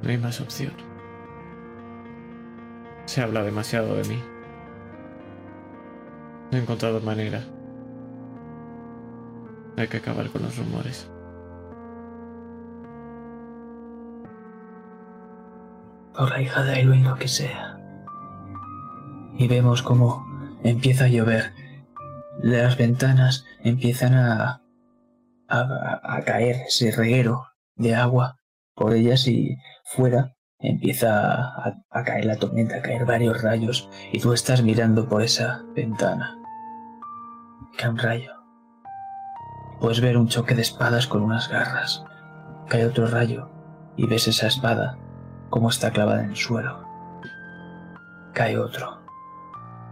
No 0.03 0.11
hay 0.11 0.19
más 0.19 0.39
opción. 0.43 0.96
Se 3.17 3.23
habla 3.23 3.43
demasiado 3.43 3.97
de 3.97 4.05
mí. 4.11 4.23
He 6.53 6.59
encontrado 6.59 7.01
manera. 7.01 7.43
Hay 9.79 9.89
que 9.89 9.97
acabar 9.97 10.29
con 10.29 10.43
los 10.43 10.59
rumores. 10.59 11.11
Por 16.15 16.29
la 16.29 16.43
hija 16.43 16.63
de 16.63 16.81
Elwin, 16.81 17.05
lo 17.05 17.15
que 17.15 17.27
sea. 17.27 17.81
Y 19.39 19.49
vemos 19.49 19.81
cómo 19.81 20.27
empieza 20.63 21.07
a 21.07 21.09
llover. 21.09 21.55
Las 22.43 22.77
ventanas 22.77 23.47
empiezan 23.61 24.13
a, 24.13 24.61
a, 25.49 26.01
a 26.03 26.23
caer 26.27 26.57
ese 26.69 26.91
reguero 26.91 27.47
de 27.77 27.95
agua 27.95 28.37
por 28.75 28.93
ellas 28.93 29.27
y 29.27 29.57
fuera 29.85 30.36
empieza 30.59 31.75
a, 31.91 32.05
caer 32.05 32.25
la 32.25 32.37
tormenta, 32.37 32.77
a 32.77 32.83
caer 32.83 33.05
varios 33.05 33.43
rayos 33.43 33.89
y 34.13 34.21
tú 34.21 34.33
estás 34.33 34.63
mirando 34.63 35.09
por 35.09 35.23
esa 35.23 35.65
ventana. 35.75 36.39
Cae 37.77 37.91
un 37.91 37.99
rayo. 37.99 38.33
Puedes 39.81 40.01
ver 40.01 40.17
un 40.17 40.29
choque 40.29 40.55
de 40.55 40.63
espadas 40.63 41.07
con 41.07 41.23
unas 41.23 41.49
garras. 41.49 42.05
Cae 42.69 42.87
otro 42.87 43.07
rayo 43.07 43.51
y 43.97 44.07
ves 44.07 44.29
esa 44.29 44.47
espada 44.47 44.99
como 45.51 45.69
está 45.69 45.91
clavada 45.91 46.25
en 46.25 46.31
el 46.31 46.37
suelo. 46.37 46.85
Cae 48.33 48.59
otro 48.59 49.03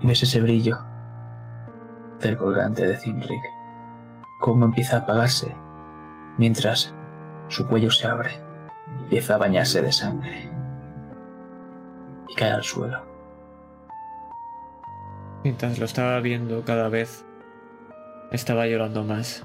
y 0.00 0.06
ves 0.06 0.22
ese 0.22 0.40
brillo 0.40 0.78
del 2.20 2.36
colgante 2.38 2.86
de 2.86 2.96
Zimrick, 2.96 3.42
cómo 4.40 4.64
empieza 4.64 4.96
a 4.96 5.00
apagarse 5.00 5.54
mientras 6.38 6.94
su 7.48 7.66
cuello 7.68 7.90
se 7.90 8.06
abre, 8.06 8.30
empieza 9.02 9.34
a 9.34 9.38
bañarse 9.38 9.82
de 9.82 9.92
sangre 9.92 10.53
y 12.28 12.34
cae 12.34 12.52
al 12.52 12.64
suelo. 12.64 13.02
Mientras 15.44 15.78
lo 15.78 15.84
estaba 15.84 16.18
viendo 16.20 16.64
cada 16.64 16.88
vez, 16.88 17.24
estaba 18.32 18.66
llorando 18.66 19.04
más. 19.04 19.44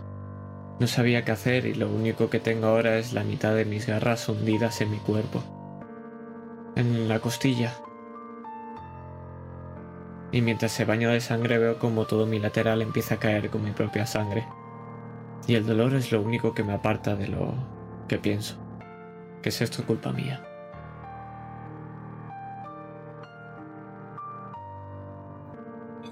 No 0.80 0.88
sabía 0.88 1.26
qué 1.26 1.32
hacer 1.32 1.66
y 1.66 1.74
lo 1.74 1.90
único 1.90 2.30
que 2.30 2.40
tengo 2.40 2.68
ahora 2.68 2.98
es 2.98 3.12
la 3.12 3.26
mitad 3.26 3.54
de 3.54 3.66
mis 3.66 3.86
garras 3.86 4.30
hundidas 4.30 4.80
en 4.80 4.92
mi 4.92 4.98
cuerpo. 4.98 5.44
En 6.76 7.10
la 7.10 7.20
costilla. 7.20 7.74
Y 10.32 10.42
mientras 10.42 10.72
se 10.72 10.86
baña 10.86 11.10
de 11.10 11.20
sangre 11.20 11.58
veo 11.58 11.80
como 11.80 12.06
todo 12.06 12.26
mi 12.26 12.40
lateral 12.40 12.82
empieza 12.82 13.16
a 13.16 13.20
caer 13.20 13.50
con 13.50 13.64
mi 13.64 13.72
propia 13.72 14.06
sangre. 14.06 14.48
Y 15.48 15.56
el 15.56 15.66
dolor 15.66 15.96
es 15.96 16.14
lo 16.14 16.22
único 16.22 16.54
que 16.54 16.64
me 16.64 16.74
aparta 16.74 17.16
de 17.18 17.28
lo 17.28 17.54
que 18.08 18.20
pienso. 18.20 18.56
Que 19.42 19.50
es 19.50 19.62
esto 19.62 19.84
culpa 19.86 20.14
mía. 20.14 20.49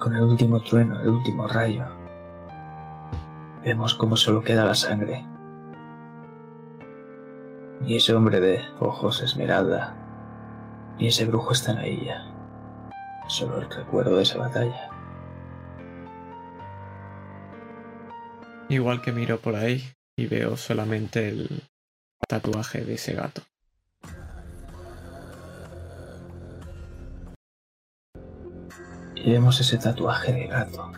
Con 0.08 0.16
el 0.16 0.24
último 0.24 0.62
trueno, 0.62 1.02
el 1.02 1.10
último 1.10 1.50
rayo, 1.50 1.84
vemos 3.62 3.94
como 3.94 4.16
solo 4.16 4.42
queda 4.42 4.64
la 4.64 4.74
sangre. 4.74 5.26
Y 7.86 7.98
ese 7.98 8.14
hombre 8.14 8.40
de 8.40 8.62
ojos 8.80 9.22
esmeralda 9.22 9.98
y 10.98 11.08
ese 11.08 11.26
brujo 11.26 11.52
están 11.52 11.78
ahí 11.80 12.06
ya. 12.06 12.26
Solo 13.28 13.58
el 13.58 13.70
recuerdo 13.70 14.16
de 14.16 14.24
esa 14.24 14.38
batalla. 14.38 14.90
Igual 18.70 19.02
que 19.02 19.12
miro 19.12 19.42
por 19.42 19.58
ahí 19.58 19.84
y 20.18 20.28
veo 20.28 20.56
solamente 20.56 21.28
el 21.28 21.64
tatuaje 22.30 22.86
de 22.86 22.94
ese 22.94 23.14
gato. 23.14 23.42
Y 29.28 29.32
vemos 29.32 29.60
ese 29.60 29.78
tatuaje 29.78 30.32
de 30.32 30.48
gato. 30.48 30.90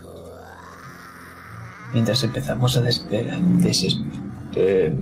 Mientras 1.94 2.24
empezamos 2.24 2.78
a 2.78 2.82
desesperar, 2.82 3.40
deses, 3.40 4.00
eh, 4.56 4.96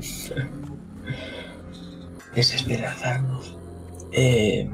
desesperazarnos. 2.33 3.57
Eh, 4.13 4.71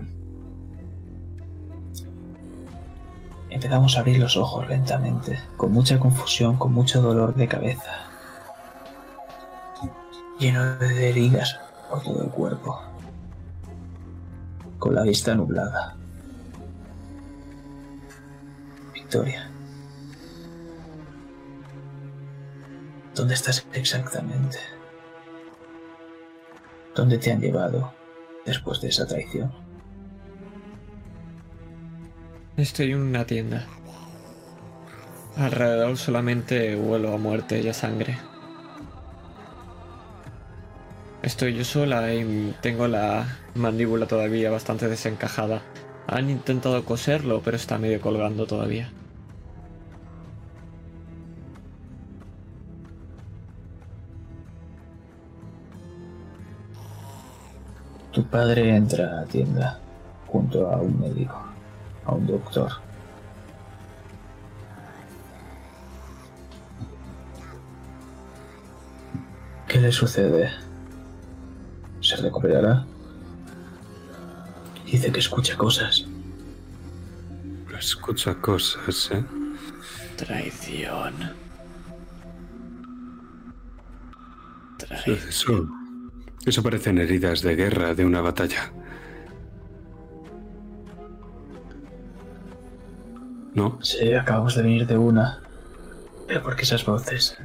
empezamos 3.49 3.97
a 3.97 4.01
abrir 4.01 4.19
los 4.19 4.37
ojos 4.37 4.69
lentamente, 4.69 5.39
con 5.57 5.71
mucha 5.71 5.97
confusión, 5.97 6.55
con 6.57 6.73
mucho 6.73 7.01
dolor 7.01 7.33
de 7.33 7.47
cabeza, 7.47 8.05
lleno 10.37 10.75
de 10.75 11.09
heridas 11.09 11.59
por 11.89 12.03
todo 12.03 12.21
el 12.21 12.29
cuerpo, 12.29 12.79
con 14.77 14.93
la 14.93 15.01
vista 15.01 15.33
nublada. 15.33 16.02
¿Dónde 23.15 23.35
estás 23.35 23.65
exactamente? 23.73 24.57
¿Dónde 26.95 27.17
te 27.17 27.31
han 27.31 27.41
llevado 27.41 27.93
después 28.45 28.81
de 28.81 28.89
esa 28.89 29.05
traición? 29.05 29.51
Estoy 32.57 32.91
en 32.91 33.01
una 33.01 33.25
tienda. 33.25 33.65
Alrededor 35.35 35.97
solamente 35.97 36.75
huelo 36.75 37.13
a 37.13 37.17
muerte 37.17 37.61
y 37.61 37.67
a 37.67 37.73
sangre. 37.73 38.17
Estoy 41.23 41.55
yo 41.55 41.63
sola 41.63 42.13
y 42.13 42.55
tengo 42.61 42.87
la 42.87 43.39
mandíbula 43.55 44.07
todavía 44.07 44.51
bastante 44.51 44.87
desencajada. 44.87 45.61
Han 46.07 46.29
intentado 46.29 46.83
coserlo, 46.83 47.41
pero 47.43 47.57
está 47.57 47.77
medio 47.77 48.01
colgando 48.01 48.45
todavía. 48.45 48.91
Tu 58.13 58.23
padre 58.25 58.75
entra 58.75 59.07
a 59.07 59.15
la 59.21 59.25
tienda 59.25 59.79
junto 60.27 60.69
a 60.69 60.77
un 60.77 60.99
médico, 60.99 61.41
a 62.05 62.13
un 62.13 62.27
doctor. 62.27 62.71
¿Qué 69.67 69.79
le 69.79 69.91
sucede? 69.91 70.51
¿Se 72.01 72.15
recuperará? 72.17 72.85
Dice 74.85 75.11
que 75.11 75.19
escucha 75.19 75.57
cosas. 75.57 76.05
Escucha 77.79 78.35
cosas, 78.35 79.09
¿eh? 79.11 79.25
Traición. 80.17 81.13
Eso, 85.07 85.67
eso 86.45 86.61
parecen 86.61 86.97
heridas 86.97 87.41
de 87.41 87.55
guerra 87.55 87.93
de 87.95 88.05
una 88.05 88.21
batalla. 88.21 88.71
¿No? 93.53 93.79
Sí, 93.81 94.13
acabamos 94.13 94.55
de 94.55 94.63
venir 94.63 94.87
de 94.87 94.97
una. 94.97 95.39
Pero 96.27 96.41
¿por 96.41 96.55
qué 96.55 96.63
esas 96.63 96.85
voces? 96.85 97.37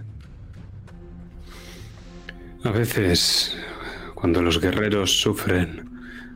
A 2.64 2.70
veces, 2.70 3.57
cuando 4.14 4.42
los 4.42 4.61
guerreros 4.61 5.20
sufren 5.20 5.88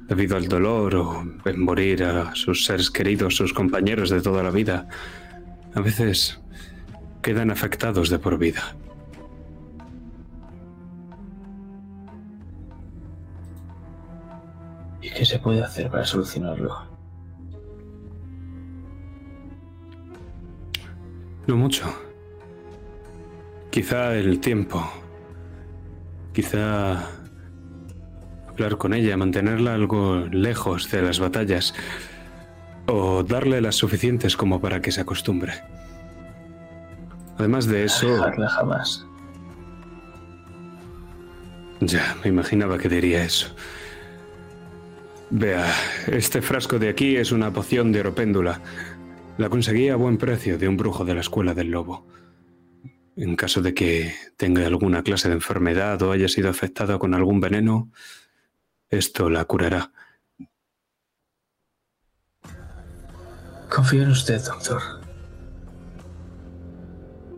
debido 0.08 0.36
al 0.36 0.46
dolor 0.46 0.94
o 0.94 1.24
ven 1.44 1.60
morir 1.60 2.04
a 2.04 2.34
sus 2.34 2.64
seres 2.64 2.90
queridos, 2.90 3.36
sus 3.36 3.52
compañeros 3.52 4.10
de 4.10 4.20
toda 4.20 4.42
la 4.42 4.50
vida, 4.50 4.88
a 5.74 5.80
veces 5.80 6.38
quedan 7.22 7.50
afectados 7.50 8.10
de 8.10 8.18
por 8.18 8.38
vida. 8.38 8.76
Qué 15.14 15.24
se 15.24 15.38
puede 15.38 15.62
hacer 15.62 15.90
para 15.90 16.04
solucionarlo? 16.04 16.92
No 21.46 21.56
mucho. 21.56 21.84
Quizá 23.70 24.14
el 24.14 24.40
tiempo. 24.40 24.82
Quizá 26.32 27.08
hablar 28.48 28.76
con 28.78 28.94
ella, 28.94 29.16
mantenerla 29.16 29.74
algo 29.74 30.26
lejos 30.30 30.90
de 30.90 31.02
las 31.02 31.18
batallas. 31.18 31.74
O 32.86 33.22
darle 33.22 33.60
las 33.60 33.76
suficientes 33.76 34.36
como 34.36 34.60
para 34.60 34.80
que 34.80 34.92
se 34.92 35.00
acostumbre. 35.00 35.54
Además 37.38 37.66
de 37.66 37.84
eso... 37.84 38.08
Dejarla 38.08 38.48
jamás. 38.48 39.06
Ya, 41.80 42.16
me 42.22 42.28
imaginaba 42.28 42.78
que 42.78 42.88
diría 42.88 43.24
eso. 43.24 43.54
Vea, 45.34 45.64
este 46.08 46.42
frasco 46.42 46.78
de 46.78 46.90
aquí 46.90 47.16
es 47.16 47.32
una 47.32 47.50
poción 47.50 47.90
de 47.90 48.00
oropéndula. 48.00 48.60
La 49.38 49.48
conseguí 49.48 49.88
a 49.88 49.96
buen 49.96 50.18
precio 50.18 50.58
de 50.58 50.68
un 50.68 50.76
brujo 50.76 51.06
de 51.06 51.14
la 51.14 51.22
escuela 51.22 51.54
del 51.54 51.70
lobo. 51.70 52.06
En 53.16 53.34
caso 53.34 53.62
de 53.62 53.72
que 53.72 54.14
tenga 54.36 54.66
alguna 54.66 55.02
clase 55.02 55.28
de 55.28 55.34
enfermedad 55.36 56.02
o 56.02 56.12
haya 56.12 56.28
sido 56.28 56.50
afectado 56.50 56.98
con 56.98 57.14
algún 57.14 57.40
veneno, 57.40 57.90
esto 58.90 59.30
la 59.30 59.46
curará. 59.46 59.90
Confío 63.70 64.02
en 64.02 64.10
usted, 64.10 64.44
doctor. 64.44 64.82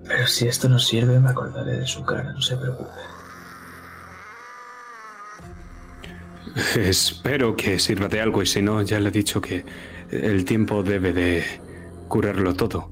Pero 0.04 0.26
si 0.26 0.48
esto 0.48 0.68
no 0.68 0.80
sirve, 0.80 1.20
me 1.20 1.30
acordaré 1.30 1.78
de 1.78 1.86
su 1.86 2.04
cara, 2.04 2.32
no 2.32 2.42
se 2.42 2.56
preocupe. 2.56 3.13
Espero 6.76 7.56
que 7.56 7.78
sirva 7.78 8.08
de 8.08 8.20
algo 8.20 8.42
y 8.42 8.46
si 8.46 8.62
no, 8.62 8.82
ya 8.82 9.00
le 9.00 9.08
he 9.08 9.12
dicho 9.12 9.40
que 9.40 9.64
el 10.10 10.44
tiempo 10.44 10.82
debe 10.82 11.12
de 11.12 11.44
curarlo 12.08 12.54
todo. 12.54 12.90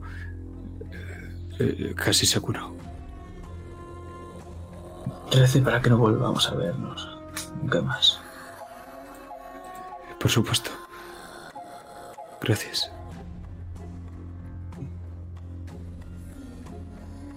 Eh, 1.59 1.95
casi 1.97 2.27
seguro. 2.27 2.75
Rece 5.31 5.61
para 5.61 5.81
que 5.81 5.91
no 5.91 5.99
volvamos 5.99 6.49
a 6.49 6.55
vernos. 6.55 7.09
Nunca 7.61 7.81
más. 7.83 8.21
Por 10.19 10.31
supuesto. 10.31 10.71
Gracias. 12.41 12.91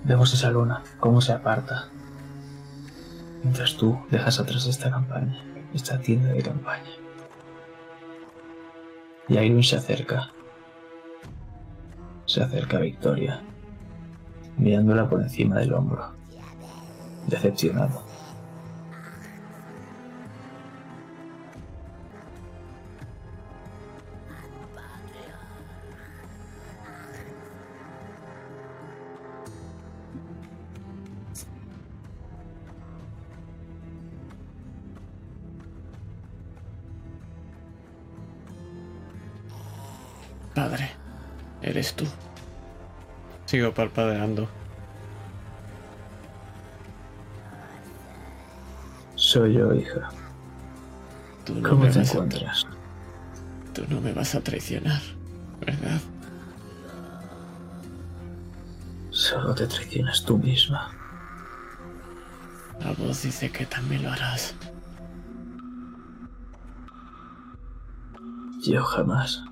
Vemos 0.04 0.34
esa 0.34 0.52
luna, 0.52 0.84
cómo 1.00 1.22
se 1.22 1.34
aparta. 1.34 1.88
Mientras 3.44 3.76
tú 3.78 4.00
dejas 4.10 4.40
atrás 4.40 4.66
esta 4.66 4.90
campaña, 4.90 5.45
esta 5.76 6.00
tienda 6.00 6.30
de 6.32 6.42
campaña. 6.42 6.90
Y 9.28 9.38
Irwin 9.38 9.62
se 9.62 9.76
acerca. 9.76 10.32
Se 12.26 12.42
acerca 12.42 12.78
a 12.78 12.82
Victoria, 12.82 13.44
mirándola 14.58 15.08
por 15.10 15.22
encima 15.22 15.60
del 15.60 15.74
hombro, 15.74 16.14
decepcionado. 17.28 18.05
Padre, 40.56 40.90
eres 41.62 41.94
tú. 41.94 42.06
Sigo 43.46 43.74
parpadeando. 43.74 44.48
Soy 49.16 49.56
yo, 49.56 49.74
hija. 49.74 50.10
Tú 51.46 51.56
no 51.56 51.70
¿Cómo 51.70 51.84
me 51.84 51.92
te 51.92 52.00
a 52.00 52.04
encuentras? 52.04 52.66
Tú 53.74 53.84
no 53.90 54.00
me 54.00 54.14
vas 54.14 54.34
a 54.34 54.42
traicionar, 54.42 55.02
¿verdad? 55.60 56.00
Solo 59.12 59.54
te 59.54 59.68
traicionas 59.68 60.24
tú 60.24 60.38
misma. 60.38 60.90
La 62.80 62.94
voz 62.94 63.24
dice 63.24 63.52
que 63.52 63.66
también 63.66 64.04
lo 64.04 64.12
harás. 64.12 64.56
Yo 68.66 68.84
jamás. 68.84 69.44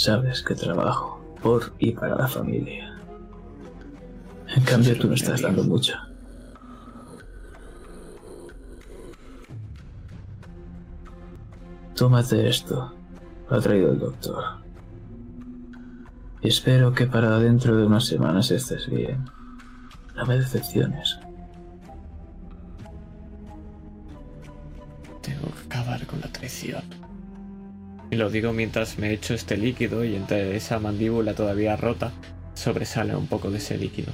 Sabes 0.00 0.42
que 0.42 0.54
trabajo 0.54 1.20
por 1.42 1.74
y 1.78 1.92
para 1.92 2.16
la 2.16 2.26
familia. 2.26 2.98
En 4.56 4.62
cambio, 4.64 4.98
tú 4.98 5.08
no 5.08 5.12
estás 5.12 5.42
dando 5.42 5.62
mucho. 5.62 5.92
Tómate 11.94 12.48
esto. 12.48 12.94
Lo 13.50 13.56
ha 13.58 13.60
traído 13.60 13.92
el 13.92 13.98
doctor. 13.98 14.42
Espero 16.40 16.94
que 16.94 17.04
para 17.04 17.38
dentro 17.38 17.76
de 17.76 17.84
unas 17.84 18.06
semanas 18.06 18.50
estés 18.50 18.88
bien. 18.88 19.26
No 20.16 20.24
me 20.24 20.38
decepciones. 20.38 21.18
Lo 28.20 28.28
digo 28.28 28.52
mientras 28.52 28.98
me 28.98 29.12
echo 29.14 29.32
este 29.32 29.56
líquido 29.56 30.04
y 30.04 30.14
entre 30.14 30.54
esa 30.54 30.78
mandíbula 30.78 31.32
todavía 31.32 31.74
rota 31.74 32.12
sobresale 32.52 33.16
un 33.16 33.26
poco 33.26 33.50
de 33.50 33.56
ese 33.56 33.78
líquido. 33.78 34.12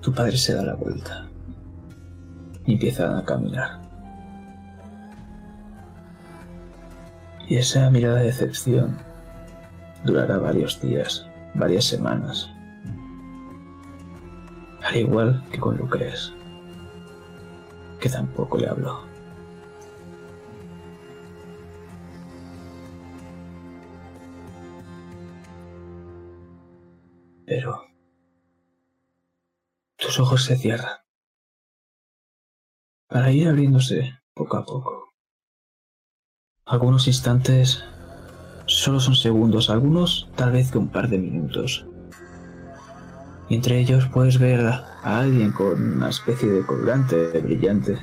Tu 0.00 0.14
padre 0.14 0.36
se 0.36 0.54
da 0.54 0.62
la 0.62 0.74
vuelta 0.74 1.28
y 2.64 2.74
empieza 2.74 3.18
a 3.18 3.24
caminar. 3.24 3.80
Y 7.48 7.56
esa 7.56 7.90
mirada 7.90 8.20
de 8.20 8.26
decepción 8.26 8.96
durará 10.04 10.38
varios 10.38 10.80
días, 10.80 11.26
varias 11.54 11.86
semanas. 11.86 12.48
Al 14.84 14.96
igual 14.96 15.42
que 15.50 15.58
con 15.58 15.76
Lucres, 15.76 16.32
que 18.04 18.10
tampoco 18.10 18.58
le 18.58 18.68
habló. 18.68 19.00
Pero 27.46 27.80
tus 29.96 30.20
ojos 30.20 30.44
se 30.44 30.58
cierran 30.58 30.98
para 33.08 33.30
ir 33.30 33.48
abriéndose 33.48 34.20
poco 34.34 34.58
a 34.58 34.66
poco. 34.66 35.14
Algunos 36.66 37.06
instantes 37.06 37.82
solo 38.66 39.00
son 39.00 39.14
segundos, 39.14 39.70
algunos 39.70 40.28
tal 40.36 40.52
vez 40.52 40.70
que 40.70 40.76
un 40.76 40.90
par 40.90 41.08
de 41.08 41.16
minutos. 41.16 41.86
Y 43.48 43.56
entre 43.56 43.78
ellos 43.78 44.08
puedes 44.12 44.38
ver 44.38 44.66
a 44.66 45.20
alguien 45.20 45.52
con 45.52 45.96
una 45.96 46.08
especie 46.08 46.48
de 46.48 46.64
colgante 46.64 47.40
brillante 47.40 47.98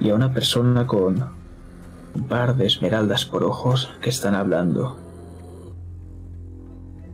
y 0.00 0.10
a 0.10 0.14
una 0.14 0.32
persona 0.32 0.86
con 0.86 1.30
un 2.14 2.28
par 2.28 2.56
de 2.56 2.66
esmeraldas 2.66 3.24
por 3.24 3.44
ojos 3.44 3.90
que 4.00 4.10
están 4.10 4.34
hablando. 4.34 4.98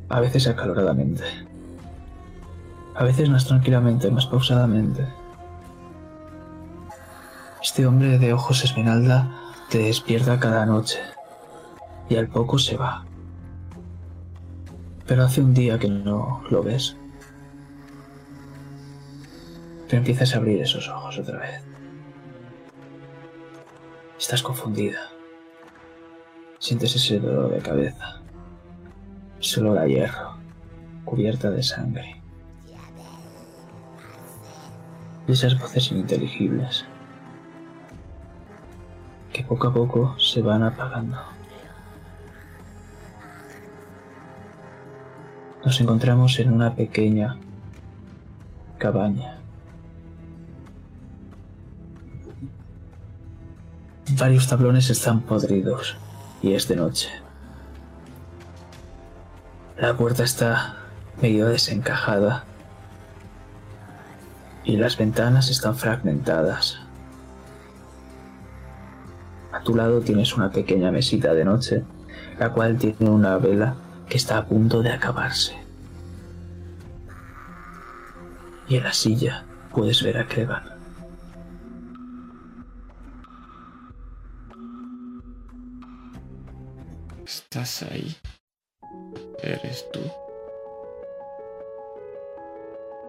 A 0.08 0.20
veces 0.20 0.46
acaloradamente. 0.46 1.24
A 2.94 3.04
veces 3.04 3.28
más 3.28 3.46
tranquilamente, 3.46 4.10
más 4.10 4.26
pausadamente. 4.26 5.06
Este 7.62 7.86
hombre 7.86 8.18
de 8.18 8.32
ojos 8.32 8.64
esmeralda 8.64 9.30
te 9.68 9.78
despierta 9.78 10.40
cada 10.40 10.64
noche 10.64 10.98
y 12.08 12.16
al 12.16 12.28
poco 12.28 12.58
se 12.58 12.76
va. 12.76 13.04
Pero 15.06 15.24
hace 15.24 15.40
un 15.40 15.54
día 15.54 15.78
que 15.78 15.88
no 15.88 16.42
lo 16.50 16.62
ves. 16.62 16.96
Tú 19.88 19.96
empiezas 19.96 20.34
a 20.34 20.36
abrir 20.36 20.60
esos 20.60 20.86
ojos 20.90 21.18
otra 21.18 21.38
vez. 21.38 21.62
Estás 24.18 24.42
confundida. 24.42 25.00
Sientes 26.58 26.94
ese 26.94 27.18
dolor 27.18 27.50
de 27.50 27.60
cabeza. 27.60 28.20
Solo 29.38 29.72
la 29.72 29.86
hierro, 29.86 30.36
cubierta 31.06 31.50
de 31.50 31.62
sangre. 31.62 32.20
Y 35.26 35.32
esas 35.32 35.58
voces 35.58 35.90
ininteligibles 35.90 36.84
que 39.32 39.42
poco 39.44 39.68
a 39.68 39.72
poco 39.72 40.18
se 40.18 40.42
van 40.42 40.64
apagando. 40.64 41.16
Nos 45.64 45.80
encontramos 45.80 46.38
en 46.40 46.52
una 46.52 46.74
pequeña 46.74 47.38
cabaña 48.78 49.37
Varios 54.16 54.48
tablones 54.48 54.88
están 54.88 55.20
podridos 55.20 55.96
y 56.40 56.54
es 56.54 56.66
de 56.66 56.76
noche. 56.76 57.10
La 59.76 59.96
puerta 59.96 60.24
está 60.24 60.76
medio 61.20 61.46
desencajada 61.46 62.44
y 64.64 64.78
las 64.78 64.96
ventanas 64.96 65.50
están 65.50 65.76
fragmentadas. 65.76 66.78
A 69.52 69.60
tu 69.60 69.74
lado 69.74 70.00
tienes 70.00 70.34
una 70.34 70.50
pequeña 70.50 70.90
mesita 70.90 71.34
de 71.34 71.44
noche, 71.44 71.84
la 72.38 72.50
cual 72.52 72.78
tiene 72.78 73.10
una 73.10 73.36
vela 73.36 73.74
que 74.08 74.16
está 74.16 74.38
a 74.38 74.46
punto 74.46 74.80
de 74.82 74.90
acabarse. 74.90 75.54
Y 78.68 78.76
en 78.76 78.84
la 78.84 78.92
silla 78.94 79.44
puedes 79.70 80.02
ver 80.02 80.16
a 80.16 80.26
Crevan. 80.26 80.77
¿Estás 87.28 87.82
ahí? 87.82 88.16
¿Eres 89.42 89.84
tú? 89.92 90.00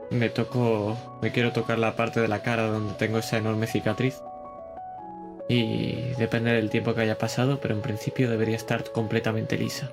Me 0.10 0.28
toco... 0.28 0.98
Me 1.22 1.32
quiero 1.32 1.54
tocar 1.54 1.80
la 1.80 1.96
parte 1.96 2.20
de 2.20 2.28
la 2.28 2.42
cara 2.42 2.68
donde 2.68 2.96
tengo 2.96 3.20
esa 3.20 3.38
enorme 3.38 3.66
cicatriz. 3.66 4.22
Y 5.48 5.96
depende 6.18 6.52
del 6.52 6.70
tiempo 6.70 6.94
que 6.94 7.00
haya 7.00 7.18
pasado, 7.18 7.62
pero 7.62 7.74
en 7.74 7.82
principio 7.82 8.30
debería 8.30 8.58
estar 8.58 8.92
completamente 8.92 9.58
lisa. 9.58 9.90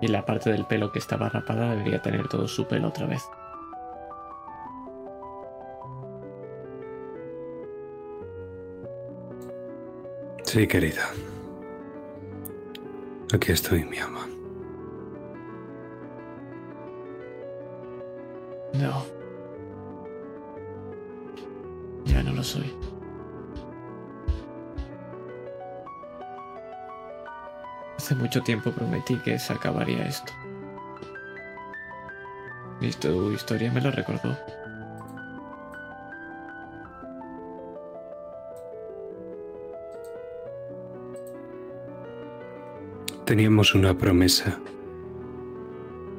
Y 0.00 0.08
la 0.08 0.24
parte 0.24 0.50
del 0.50 0.64
pelo 0.64 0.90
que 0.90 0.98
estaba 0.98 1.28
rapada 1.28 1.68
debería 1.76 2.00
tener 2.00 2.28
todo 2.28 2.48
su 2.48 2.66
pelo 2.66 2.88
otra 2.88 3.06
vez. 3.06 3.24
Sí, 10.44 10.66
querida. 10.66 11.10
Aquí 13.34 13.50
estoy, 13.50 13.84
mi 13.84 13.98
ama. 13.98 14.28
No. 18.74 19.04
Ya 22.04 22.22
no 22.22 22.30
lo 22.30 22.44
soy. 22.44 22.72
Hace 27.96 28.14
mucho 28.14 28.40
tiempo 28.40 28.70
prometí 28.70 29.16
que 29.16 29.36
se 29.36 29.52
acabaría 29.52 30.06
esto. 30.06 30.32
Y 32.80 32.92
tu 32.92 33.32
historia 33.32 33.72
me 33.72 33.80
lo 33.80 33.90
recordó. 33.90 34.38
Teníamos 43.24 43.74
una 43.74 43.96
promesa, 43.96 44.60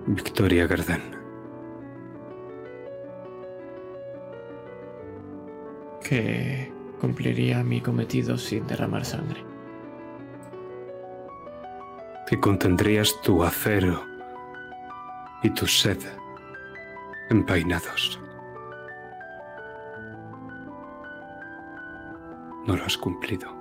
Victoria 0.07 0.65
Gardán. 0.65 1.03
Que 6.03 6.73
cumpliría 6.99 7.63
mi 7.63 7.79
cometido 7.79 8.39
sin 8.39 8.65
derramar 8.65 9.05
sangre. 9.05 9.43
Que 12.27 12.39
contendrías 12.39 13.13
tu 13.21 13.43
acero 13.43 14.03
y 15.43 15.51
tu 15.51 15.67
sed 15.67 15.99
empainados. 17.29 18.19
No 22.65 22.75
lo 22.75 22.83
has 22.83 22.97
cumplido. 22.97 23.54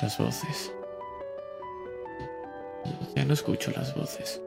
Las 0.00 0.18
voces. 0.18 0.72
Ya 3.14 3.24
no 3.24 3.32
escucho 3.32 3.70
las 3.74 3.94
voces. 3.94 4.42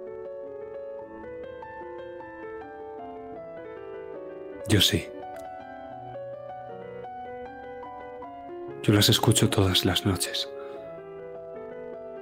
Yo 4.68 4.80
sí. 4.80 5.08
Yo 8.84 8.94
las 8.94 9.10
escucho 9.10 9.50
todas 9.50 9.86
las 9.86 10.06
noches. 10.06 10.48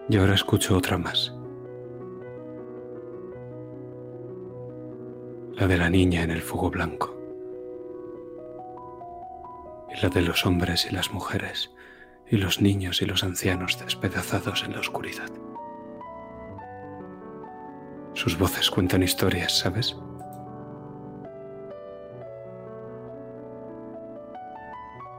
Y 0.08 0.16
ahora 0.16 0.36
escucho 0.36 0.78
otra 0.78 0.98
más. 0.98 1.34
La 5.56 5.68
de 5.68 5.78
la 5.78 5.90
niña 5.90 6.24
en 6.24 6.32
el 6.32 6.42
fuego 6.42 6.70
blanco. 6.70 7.14
Y 9.94 10.02
la 10.02 10.08
de 10.08 10.22
los 10.22 10.46
hombres 10.46 10.88
y 10.90 10.96
las 10.96 11.12
mujeres 11.12 11.72
y 12.30 12.38
los 12.38 12.62
niños 12.62 13.02
y 13.02 13.06
los 13.06 13.24
ancianos 13.24 13.80
despedazados 13.80 14.64
en 14.64 14.74
la 14.74 14.80
oscuridad. 14.80 15.30
Sus 18.14 18.38
voces 18.38 18.70
cuentan 18.70 19.04
historias, 19.04 19.60
¿sabes? 19.60 19.96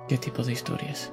¿Qué 0.09 0.19
tipo 0.19 0.43
de 0.43 0.53
historias? 0.53 1.13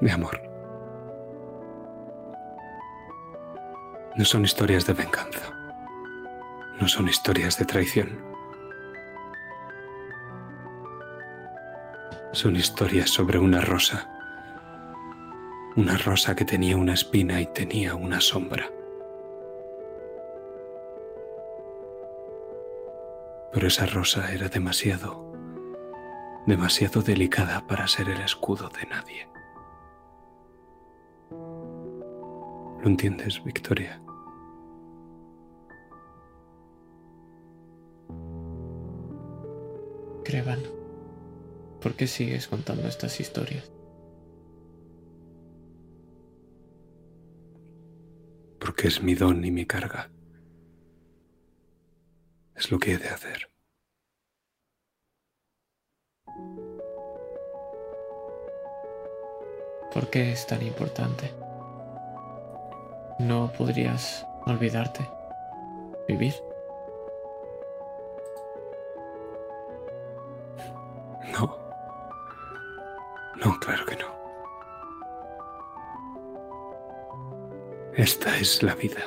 Mi 0.00 0.10
amor. 0.10 0.40
No 4.16 4.24
son 4.24 4.44
historias 4.44 4.86
de 4.86 4.92
venganza. 4.92 5.52
No 6.80 6.86
son 6.86 7.08
historias 7.08 7.58
de 7.58 7.64
traición. 7.64 8.35
Son 12.36 12.54
historias 12.54 13.08
sobre 13.08 13.38
una 13.38 13.62
rosa. 13.62 14.10
Una 15.74 15.96
rosa 15.96 16.36
que 16.36 16.44
tenía 16.44 16.76
una 16.76 16.92
espina 16.92 17.40
y 17.40 17.46
tenía 17.46 17.94
una 17.94 18.20
sombra. 18.20 18.70
Pero 23.54 23.66
esa 23.66 23.86
rosa 23.86 24.34
era 24.34 24.50
demasiado, 24.50 25.32
demasiado 26.46 27.00
delicada 27.00 27.66
para 27.66 27.88
ser 27.88 28.10
el 28.10 28.20
escudo 28.20 28.68
de 28.68 28.86
nadie. 28.86 29.28
¿Lo 31.30 32.86
entiendes, 32.86 33.42
Victoria? 33.42 33.98
¿Por 41.80 41.94
qué 41.94 42.06
sigues 42.06 42.48
contando 42.48 42.86
estas 42.88 43.20
historias? 43.20 43.70
Porque 48.58 48.88
es 48.88 49.02
mi 49.02 49.14
don 49.14 49.44
y 49.44 49.50
mi 49.50 49.66
carga. 49.66 50.10
Es 52.54 52.70
lo 52.70 52.78
que 52.78 52.92
he 52.94 52.98
de 52.98 53.08
hacer. 53.08 53.50
¿Por 59.92 60.10
qué 60.10 60.32
es 60.32 60.46
tan 60.46 60.62
importante? 60.62 61.32
¿No 63.18 63.50
podrías 63.56 64.26
olvidarte? 64.44 65.08
¿Vivir? 66.06 66.34
No, 73.44 73.58
claro 73.60 73.84
que 73.84 73.96
no. 73.96 74.16
Esta 77.94 78.36
es 78.38 78.62
la 78.62 78.74
vida. 78.74 79.02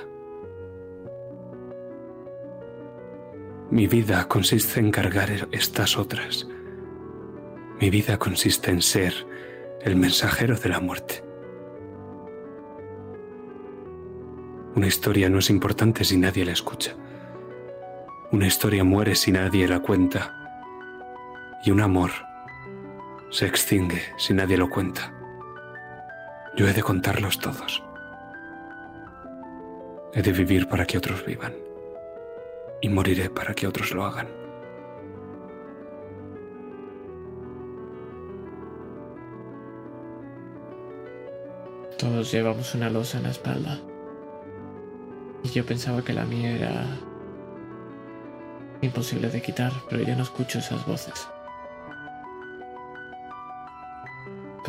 Mi 3.70 3.88
vida 3.88 4.28
consiste 4.28 4.80
en 4.80 4.90
cargar 4.90 5.48
estas 5.52 5.98
otras. 5.98 6.48
Mi 7.80 7.90
vida 7.90 8.18
consiste 8.18 8.72
en 8.72 8.82
ser 8.82 9.14
el 9.82 9.96
mensajero 9.96 10.56
de 10.56 10.70
la 10.70 10.80
muerte. 10.80 11.24
Una 14.76 14.88
historia 14.88 15.30
no 15.30 15.40
es 15.40 15.50
importante 15.50 16.04
si 16.04 16.18
nadie 16.18 16.46
la 16.46 16.54
escucha. 16.54 16.96
Una 18.32 18.48
historia 18.48 18.84
muere 18.84 19.16
si 19.16 19.32
nadie 19.32 19.68
la 19.68 19.82
cuenta. 19.82 20.36
Y 21.64 21.72
un 21.72 21.82
amor 21.82 22.12
se 23.30 23.46
extingue 23.46 24.02
si 24.18 24.34
nadie 24.34 24.58
lo 24.58 24.70
cuenta. 24.70 25.14
Yo 26.56 26.68
he 26.68 26.74
de 26.74 26.82
contarlos 26.82 27.40
todos. 27.40 27.84
He 30.14 30.22
de 30.22 30.32
vivir 30.32 30.68
para 30.68 30.86
que 30.86 30.98
otros 30.98 31.26
vivan. 31.26 31.54
Y 32.82 32.90
moriré 32.90 33.30
para 33.30 33.54
que 33.54 33.68
otros 33.68 33.92
lo 33.92 34.06
hagan. 34.06 34.28
Todos 41.98 42.32
llevamos 42.32 42.74
una 42.74 42.90
losa 42.90 43.18
en 43.18 43.24
la 43.24 43.32
espalda. 43.32 43.80
Y 45.44 45.50
yo 45.50 45.66
pensaba 45.66 46.04
que 46.04 46.14
la 46.14 46.26
mía 46.26 46.52
era 46.52 46.86
imposible 48.82 49.30
de 49.30 49.42
quitar, 49.42 49.72
pero 49.90 50.04
ya 50.04 50.16
no 50.16 50.24
escucho 50.24 50.60
esas 50.60 50.86
voces. 50.86 51.28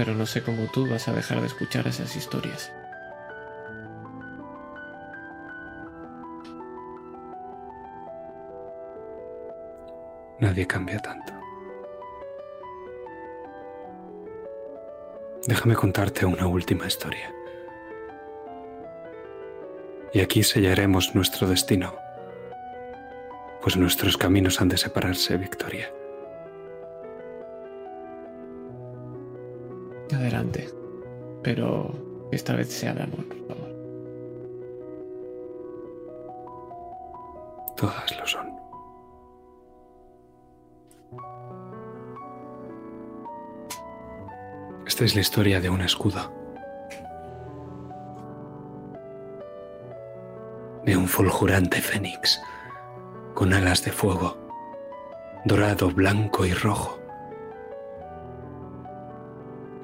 Pero 0.00 0.14
no 0.14 0.24
sé 0.24 0.42
cómo 0.42 0.64
tú 0.72 0.88
vas 0.88 1.08
a 1.08 1.12
dejar 1.12 1.42
de 1.42 1.46
escuchar 1.46 1.86
esas 1.86 2.16
historias. 2.16 2.72
Nadie 10.38 10.66
cambia 10.66 10.98
tanto. 11.00 11.34
Déjame 15.46 15.74
contarte 15.74 16.24
una 16.24 16.46
última 16.46 16.86
historia. 16.86 17.30
Y 20.14 20.20
aquí 20.20 20.42
sellaremos 20.42 21.14
nuestro 21.14 21.46
destino, 21.46 21.94
pues 23.60 23.76
nuestros 23.76 24.16
caminos 24.16 24.62
han 24.62 24.70
de 24.70 24.78
separarse, 24.78 25.36
Victoria. 25.36 25.92
Pero 31.42 32.28
esta 32.30 32.54
vez 32.54 32.68
sea 32.68 32.94
de 32.94 33.02
amor, 33.02 33.24
por 33.26 33.38
favor. 33.48 33.70
Todas 37.76 38.18
lo 38.18 38.26
son. 38.26 38.48
Esta 44.86 45.04
es 45.04 45.14
la 45.14 45.20
historia 45.20 45.60
de 45.60 45.70
un 45.70 45.80
escudo. 45.80 46.32
De 50.84 50.96
un 50.96 51.08
fulgurante 51.08 51.80
fénix 51.80 52.40
con 53.34 53.52
alas 53.54 53.84
de 53.84 53.92
fuego, 53.92 54.36
dorado, 55.44 55.90
blanco 55.90 56.44
y 56.44 56.52
rojo. 56.52 56.99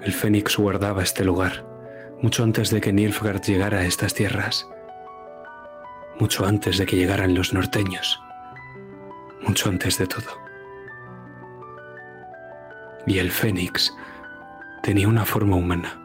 El 0.07 0.13
fénix 0.13 0.57
guardaba 0.57 1.03
este 1.03 1.25
lugar 1.25 1.67
mucho 2.23 2.45
antes 2.45 2.71
de 2.71 2.81
que 2.81 2.93
Nilfgaard 2.93 3.43
llegara 3.43 3.79
a 3.79 3.87
estas 3.87 4.15
tierras, 4.15 4.65
mucho 6.21 6.47
antes 6.47 6.79
de 6.79 6.87
que 6.87 6.95
llegaran 6.95 7.35
los 7.35 7.53
norteños, 7.53 8.23
mucho 9.43 9.69
antes 9.69 9.99
de 9.99 10.07
todo. 10.07 10.31
Y 13.05 13.19
el 13.19 13.33
fénix 13.33 13.93
tenía 14.85 15.09
una 15.09 15.25
forma 15.25 15.57
humana. 15.57 16.01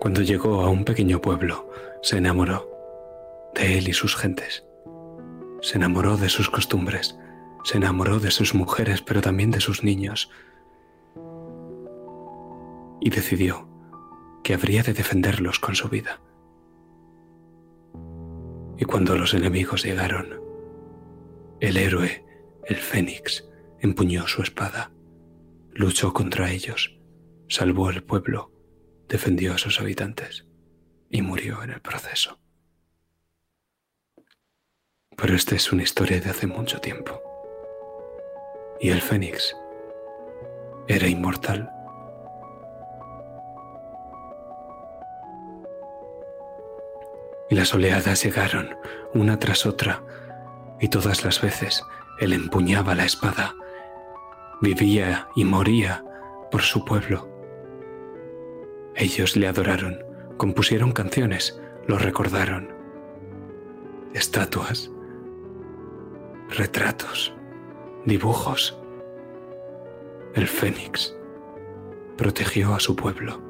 Cuando 0.00 0.22
llegó 0.22 0.60
a 0.62 0.70
un 0.70 0.84
pequeño 0.84 1.20
pueblo, 1.20 1.70
se 2.02 2.18
enamoró 2.18 2.68
de 3.54 3.78
él 3.78 3.86
y 3.86 3.92
sus 3.92 4.16
gentes. 4.16 4.64
Se 5.60 5.76
enamoró 5.76 6.16
de 6.16 6.28
sus 6.28 6.50
costumbres, 6.50 7.16
se 7.64 7.78
enamoró 7.78 8.20
de 8.20 8.30
sus 8.30 8.54
mujeres, 8.54 9.02
pero 9.02 9.20
también 9.22 9.50
de 9.50 9.60
sus 9.60 9.82
niños. 9.82 10.30
Y 13.00 13.10
decidió 13.10 13.68
que 14.44 14.54
habría 14.54 14.82
de 14.82 14.92
defenderlos 14.92 15.58
con 15.58 15.74
su 15.74 15.88
vida. 15.88 16.20
Y 18.76 18.84
cuando 18.84 19.16
los 19.16 19.34
enemigos 19.34 19.82
llegaron, 19.82 20.40
el 21.60 21.76
héroe, 21.78 22.24
el 22.66 22.76
fénix, 22.76 23.48
empuñó 23.80 24.26
su 24.26 24.42
espada, 24.42 24.92
luchó 25.72 26.12
contra 26.12 26.50
ellos, 26.50 26.98
salvó 27.48 27.88
al 27.88 28.02
pueblo, 28.02 28.52
defendió 29.08 29.54
a 29.54 29.58
sus 29.58 29.80
habitantes 29.80 30.46
y 31.08 31.22
murió 31.22 31.62
en 31.62 31.70
el 31.70 31.80
proceso. 31.80 32.38
Pero 35.16 35.34
esta 35.34 35.54
es 35.54 35.72
una 35.72 35.84
historia 35.84 36.20
de 36.20 36.30
hace 36.30 36.46
mucho 36.46 36.80
tiempo. 36.80 37.33
Y 38.80 38.90
el 38.90 39.00
fénix 39.00 39.56
era 40.88 41.06
inmortal. 41.06 41.70
Y 47.50 47.54
las 47.54 47.72
oleadas 47.74 48.22
llegaron 48.24 48.76
una 49.14 49.38
tras 49.38 49.66
otra, 49.66 50.02
y 50.80 50.88
todas 50.88 51.24
las 51.24 51.40
veces 51.40 51.82
él 52.20 52.32
empuñaba 52.32 52.94
la 52.94 53.04
espada 53.04 53.54
vivía 54.64 55.28
y 55.36 55.44
moría 55.44 56.02
por 56.50 56.62
su 56.62 56.84
pueblo. 56.84 57.28
Ellos 58.96 59.36
le 59.36 59.46
adoraron, 59.46 60.02
compusieron 60.36 60.92
canciones, 60.92 61.60
lo 61.86 61.98
recordaron. 61.98 62.72
Estatuas, 64.14 64.90
retratos, 66.48 67.33
dibujos. 68.04 68.76
El 70.34 70.46
fénix 70.46 71.14
protegió 72.16 72.74
a 72.74 72.80
su 72.80 72.94
pueblo. 72.96 73.40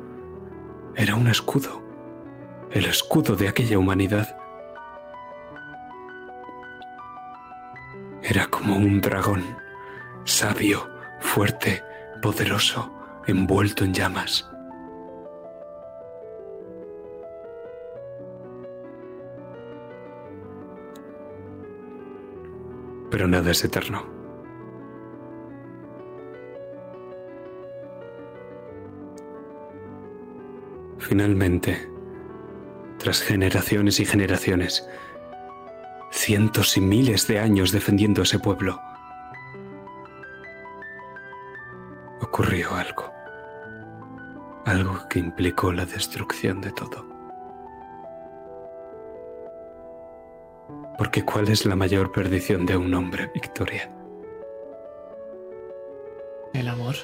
Era 0.95 1.17
un 1.17 1.27
escudo, 1.27 1.83
el 2.71 2.87
escudo 2.87 3.37
de 3.37 3.49
aquella 3.49 3.79
humanidad. 3.79 4.37
Era 8.23 8.47
como 8.47 8.77
un 8.77 9.01
dragón, 9.01 9.43
sabio, 10.25 10.89
fuerte, 11.21 11.83
poderoso, 12.23 12.93
envuelto 13.27 13.85
en 13.85 13.93
llamas. 13.93 14.49
Pero 23.11 23.29
nada 23.29 23.51
es 23.51 23.63
eterno. 23.65 24.14
Finalmente, 31.07 31.87
tras 32.99 33.21
generaciones 33.21 34.01
y 34.01 34.07
generaciones, 34.07 34.89
cientos 36.11 36.79
y 36.79 36.81
miles 36.81 37.27
de 37.27 37.41
años 37.41 37.73
defendiendo 37.73 38.23
ese 38.23 38.39
pueblo, 38.39 38.81
ocurrió 42.23 42.75
algo. 42.75 43.13
Algo 44.65 45.07
que 45.11 45.19
implicó 45.19 45.73
la 45.73 45.85
destrucción 45.85 46.63
de 46.63 46.73
todo. 46.73 47.07
Porque 50.97 51.23
¿cuál 51.23 51.49
es 51.49 51.67
la 51.67 51.77
mayor 51.77 52.13
perdición 52.13 52.65
de 52.65 52.79
un 52.79 52.95
hombre, 52.95 53.31
Victoria? 53.35 53.91
El 56.55 56.67
amor. 56.67 56.95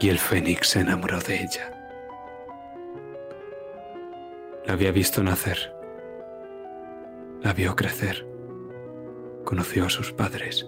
Y 0.00 0.08
el 0.08 0.18
fénix 0.18 0.68
se 0.68 0.80
enamoró 0.80 1.20
de 1.20 1.42
ella. 1.42 1.72
La 4.66 4.72
había 4.72 4.92
visto 4.92 5.22
nacer. 5.22 5.72
La 7.42 7.52
vio 7.52 7.76
crecer. 7.76 8.26
Conoció 9.44 9.86
a 9.86 9.90
sus 9.90 10.12
padres 10.12 10.66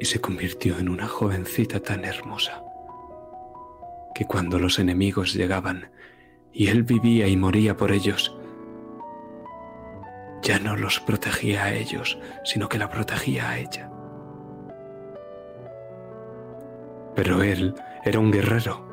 y 0.00 0.04
se 0.04 0.20
convirtió 0.20 0.80
en 0.80 0.88
una 0.88 1.06
jovencita 1.06 1.78
tan 1.78 2.04
hermosa 2.04 2.64
que 4.16 4.24
cuando 4.24 4.58
los 4.58 4.80
enemigos 4.80 5.32
llegaban 5.32 5.92
y 6.52 6.66
él 6.66 6.82
vivía 6.82 7.28
y 7.28 7.36
moría 7.36 7.76
por 7.76 7.92
ellos, 7.92 8.36
ya 10.42 10.58
no 10.58 10.76
los 10.76 10.98
protegía 10.98 11.66
a 11.66 11.74
ellos, 11.74 12.18
sino 12.42 12.68
que 12.68 12.78
la 12.78 12.90
protegía 12.90 13.50
a 13.50 13.58
ella. 13.60 13.91
Pero 17.14 17.42
él 17.42 17.74
era 18.04 18.18
un 18.18 18.30
guerrero 18.30 18.86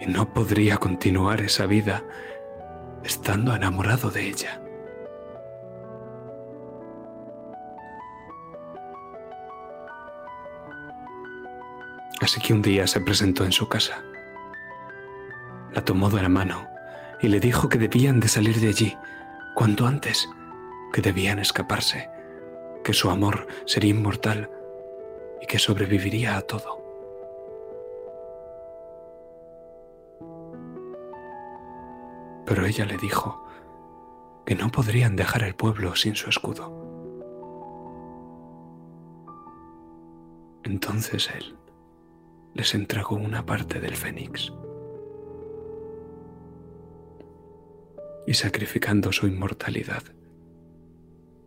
y 0.00 0.06
no 0.06 0.32
podría 0.32 0.76
continuar 0.76 1.40
esa 1.40 1.66
vida 1.66 2.04
estando 3.02 3.54
enamorado 3.54 4.10
de 4.10 4.28
ella. 4.28 4.60
Así 12.20 12.40
que 12.40 12.52
un 12.52 12.62
día 12.62 12.86
se 12.86 13.00
presentó 13.00 13.44
en 13.44 13.52
su 13.52 13.68
casa. 13.68 14.02
La 15.72 15.84
tomó 15.84 16.10
de 16.10 16.22
la 16.22 16.28
mano 16.28 16.66
y 17.20 17.28
le 17.28 17.40
dijo 17.40 17.68
que 17.68 17.78
debían 17.78 18.20
de 18.20 18.28
salir 18.28 18.58
de 18.60 18.68
allí 18.68 18.96
cuanto 19.54 19.86
antes, 19.86 20.28
que 20.92 21.02
debían 21.02 21.38
escaparse, 21.38 22.10
que 22.84 22.92
su 22.92 23.10
amor 23.10 23.46
sería 23.66 23.90
inmortal 23.90 24.50
y 25.40 25.46
que 25.46 25.58
sobreviviría 25.58 26.36
a 26.36 26.42
todo. 26.42 26.82
Pero 32.46 32.64
ella 32.64 32.86
le 32.86 32.96
dijo 32.96 33.44
que 34.44 34.54
no 34.54 34.70
podrían 34.70 35.16
dejar 35.16 35.42
el 35.42 35.54
pueblo 35.54 35.96
sin 35.96 36.14
su 36.14 36.30
escudo. 36.30 36.86
Entonces 40.62 41.28
él 41.34 41.56
les 42.54 42.74
entregó 42.74 43.16
una 43.16 43.44
parte 43.44 43.80
del 43.80 43.96
fénix. 43.96 44.52
Y 48.26 48.34
sacrificando 48.34 49.12
su 49.12 49.26
inmortalidad 49.26 50.02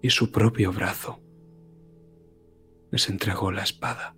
y 0.01 0.09
su 0.09 0.31
propio 0.31 0.71
brazo, 0.71 1.19
les 2.91 3.09
entregó 3.09 3.51
la 3.51 3.63
espada. 3.63 4.15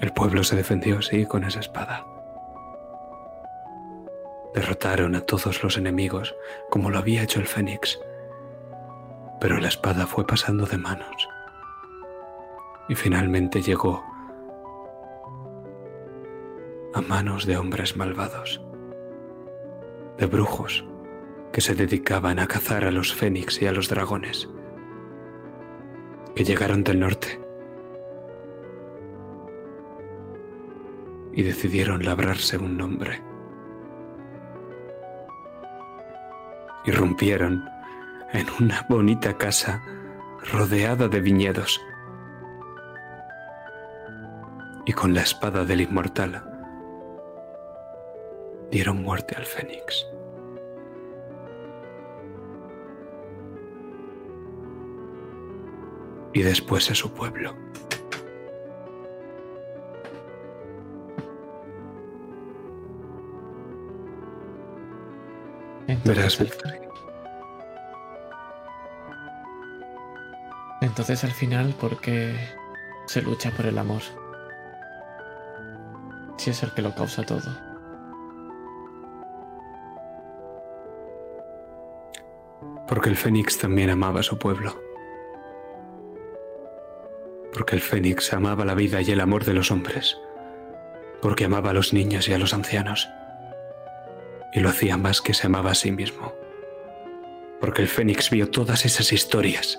El 0.00 0.12
pueblo 0.12 0.44
se 0.44 0.56
defendió, 0.56 1.00
sí, 1.02 1.24
con 1.26 1.44
esa 1.44 1.60
espada. 1.60 2.06
Derrotaron 4.54 5.14
a 5.14 5.20
todos 5.20 5.62
los 5.62 5.76
enemigos 5.76 6.34
como 6.70 6.90
lo 6.90 6.98
había 6.98 7.22
hecho 7.22 7.40
el 7.40 7.46
Fénix, 7.46 7.98
pero 9.40 9.58
la 9.58 9.68
espada 9.68 10.06
fue 10.06 10.26
pasando 10.26 10.66
de 10.66 10.78
manos 10.78 11.28
y 12.88 12.94
finalmente 12.94 13.62
llegó 13.62 14.04
a 16.96 17.02
manos 17.02 17.44
de 17.44 17.58
hombres 17.58 17.94
malvados, 17.94 18.62
de 20.16 20.24
brujos 20.24 20.82
que 21.52 21.60
se 21.60 21.74
dedicaban 21.74 22.38
a 22.38 22.46
cazar 22.46 22.86
a 22.86 22.90
los 22.90 23.12
fénix 23.12 23.60
y 23.60 23.66
a 23.66 23.72
los 23.72 23.90
dragones, 23.90 24.48
que 26.34 26.42
llegaron 26.42 26.84
del 26.84 27.00
norte 27.00 27.38
y 31.34 31.42
decidieron 31.42 32.02
labrarse 32.02 32.56
un 32.56 32.78
nombre 32.78 33.22
irrumpieron 36.86 37.68
en 38.32 38.46
una 38.58 38.86
bonita 38.88 39.36
casa 39.36 39.82
rodeada 40.50 41.08
de 41.08 41.20
viñedos. 41.20 41.78
Y 44.86 44.92
con 44.92 45.12
la 45.12 45.22
espada 45.22 45.64
del 45.64 45.80
inmortal 45.80 46.55
dieron 48.70 49.02
muerte 49.02 49.34
al 49.36 49.44
fénix. 49.44 50.06
Y 56.32 56.42
después 56.42 56.90
a 56.90 56.94
su 56.94 57.12
pueblo. 57.12 57.54
Verás, 66.04 66.38
Entonces 70.80 71.24
al 71.24 71.32
final, 71.32 71.74
¿por 71.80 72.00
qué 72.00 72.36
se 73.06 73.22
lucha 73.22 73.50
por 73.50 73.66
el 73.66 73.76
amor? 73.78 74.02
Si 76.36 76.50
es 76.50 76.62
el 76.62 76.72
que 76.72 76.82
lo 76.82 76.94
causa 76.94 77.24
todo. 77.24 77.75
Porque 82.88 83.08
el 83.08 83.16
Fénix 83.16 83.58
también 83.58 83.90
amaba 83.90 84.20
a 84.20 84.22
su 84.22 84.38
pueblo. 84.38 84.80
Porque 87.52 87.74
el 87.74 87.82
Fénix 87.82 88.32
amaba 88.32 88.64
la 88.64 88.74
vida 88.74 89.00
y 89.00 89.10
el 89.10 89.20
amor 89.20 89.44
de 89.44 89.54
los 89.54 89.70
hombres. 89.70 90.16
Porque 91.22 91.44
amaba 91.44 91.70
a 91.70 91.74
los 91.74 91.92
niños 91.92 92.28
y 92.28 92.34
a 92.34 92.38
los 92.38 92.54
ancianos 92.54 93.08
y 94.56 94.60
lo 94.60 94.70
hacía 94.70 94.96
más 94.96 95.20
que 95.20 95.34
se 95.34 95.46
amaba 95.46 95.72
a 95.72 95.74
sí 95.74 95.92
mismo. 95.92 96.32
Porque 97.60 97.82
el 97.82 97.88
Fénix 97.88 98.30
vio 98.30 98.50
todas 98.50 98.86
esas 98.86 99.12
historias 99.12 99.78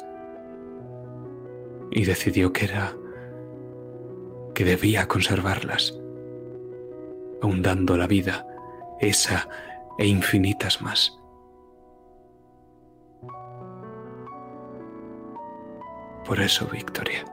y 1.92 2.06
decidió 2.06 2.54
que 2.54 2.66
era 2.66 2.96
que 4.54 4.66
debía 4.66 5.08
conservarlas, 5.08 6.00
aun 7.42 7.62
dando 7.64 7.98
la 7.98 8.08
vida, 8.08 8.46
esa 9.00 9.50
e 9.98 10.06
infinitas 10.06 10.82
más. 10.82 11.18
Por 16.28 16.42
eso, 16.42 16.68
Victoria. 16.68 17.24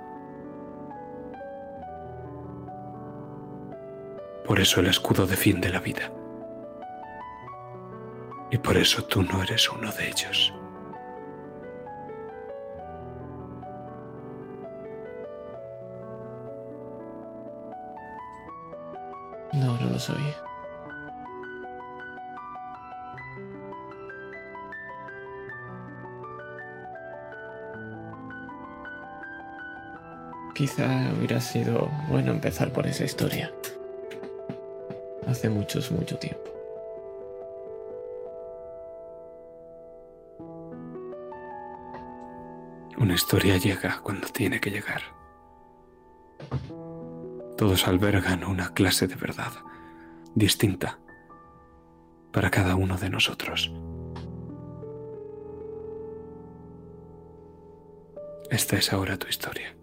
Por 4.47 4.61
eso 4.61 4.79
el 4.79 4.87
escudo 4.87 5.27
defiende 5.27 5.69
la 5.69 5.81
vida. 5.81 6.13
Y 8.53 8.59
por 8.59 8.77
eso 8.77 9.03
tú 9.03 9.25
no 9.25 9.43
eres 9.43 9.69
uno 9.69 9.91
de 9.91 10.09
ellos. 10.09 10.55
No, 19.55 19.77
no 19.81 19.91
lo 19.91 19.99
soy. 19.99 20.23
Quizá 30.55 31.13
hubiera 31.17 31.41
sido 31.41 31.91
bueno 32.09 32.31
empezar 32.31 32.73
por 32.73 32.87
esa 32.87 33.05
historia. 33.05 33.53
Hace 35.27 35.49
muchos, 35.49 35.91
mucho 35.91 36.17
tiempo. 36.17 36.45
Una 42.99 43.15
historia 43.15 43.57
llega 43.57 44.01
cuando 44.01 44.29
tiene 44.29 44.61
que 44.61 44.71
llegar. 44.71 45.03
Todos 47.57 47.89
albergan 47.89 48.45
una 48.45 48.73
clase 48.75 49.09
de 49.09 49.17
verdad 49.17 49.53
distinta 50.37 51.01
para 52.33 52.51
cada 52.51 52.77
uno 52.77 52.97
de 52.97 53.11
nosotros. 53.11 53.73
Esta 58.51 58.77
es 58.77 58.93
ahora 58.93 59.17
tu 59.17 59.27
historia. 59.27 59.75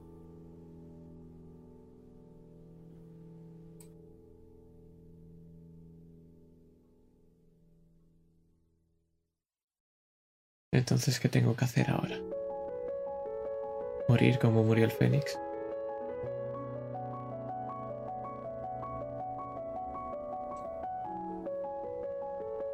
Entonces, 10.74 11.20
¿qué 11.20 11.28
tengo 11.28 11.56
que 11.56 11.66
hacer 11.66 11.90
ahora? 11.90 12.18
morir 14.12 14.40
como 14.40 14.62
murió 14.64 14.84
el 14.84 14.92
Fénix. 14.92 15.40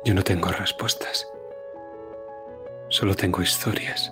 Yo 0.04 0.16
no 0.16 0.24
tengo 0.24 0.50
respuestas, 0.50 1.28
solo 2.89 3.14
tengo 3.14 3.41
historias. 3.41 4.12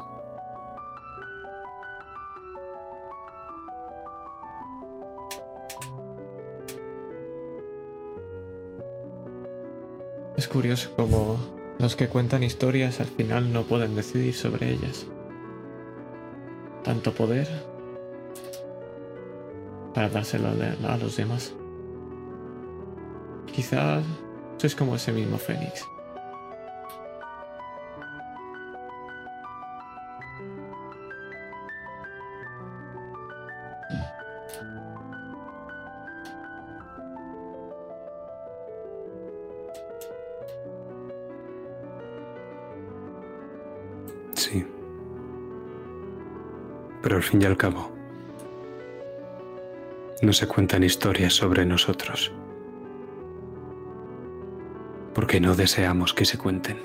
Es 10.38 10.48
curioso 10.48 10.94
como 10.96 11.38
los 11.80 11.96
que 11.96 12.08
cuentan 12.08 12.44
historias 12.44 13.00
al 13.00 13.08
final 13.08 13.52
no 13.52 13.64
pueden 13.64 13.96
decidir 13.96 14.34
sobre 14.34 14.72
ellas 14.72 15.06
tanto 16.86 17.14
poder 17.14 17.48
para 19.96 20.08
dárselo 20.08 20.50
a 20.88 20.98
los 20.98 21.18
demás. 21.18 21.54
Quizás 23.52 24.04
sois 24.58 24.76
como 24.76 24.96
ese 24.96 25.12
mismo 25.12 25.38
Fénix. 25.38 25.95
Fin 47.26 47.42
y 47.42 47.46
al 47.46 47.58
cabo, 47.58 47.90
no 50.22 50.32
se 50.32 50.48
cuentan 50.48 50.84
historias 50.84 51.34
sobre 51.34 51.66
nosotros, 51.66 52.32
porque 55.14 55.40
no 55.40 55.56
deseamos 55.56 56.14
que 56.14 56.26
se 56.26 56.38
cuenten. 56.38 56.80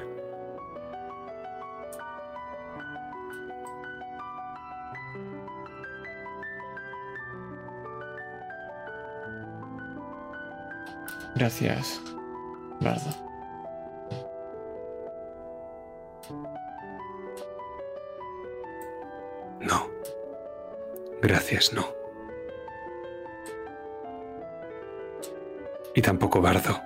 Gracias 11.34 12.00
Bardo. 12.80 13.29
No. 21.72 21.86
Y 25.94 26.02
tampoco 26.02 26.40
Bardo. 26.40 26.80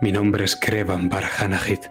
Mi 0.00 0.10
nombre 0.10 0.44
es 0.44 0.56
Krevan 0.56 1.08
Barhanahit. 1.08 1.86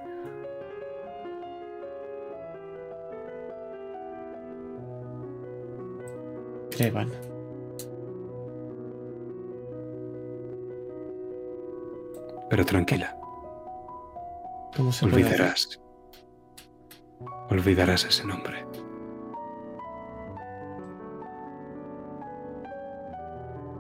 Krevan. 6.72 7.12
Pero 12.50 12.66
tranquila. 12.66 13.16
¿Cómo 14.76 14.92
se? 14.92 15.06
Olvidarás. 15.06 15.80
Olvidarás 17.50 18.04
ese 18.04 18.26
nombre. 18.26 18.66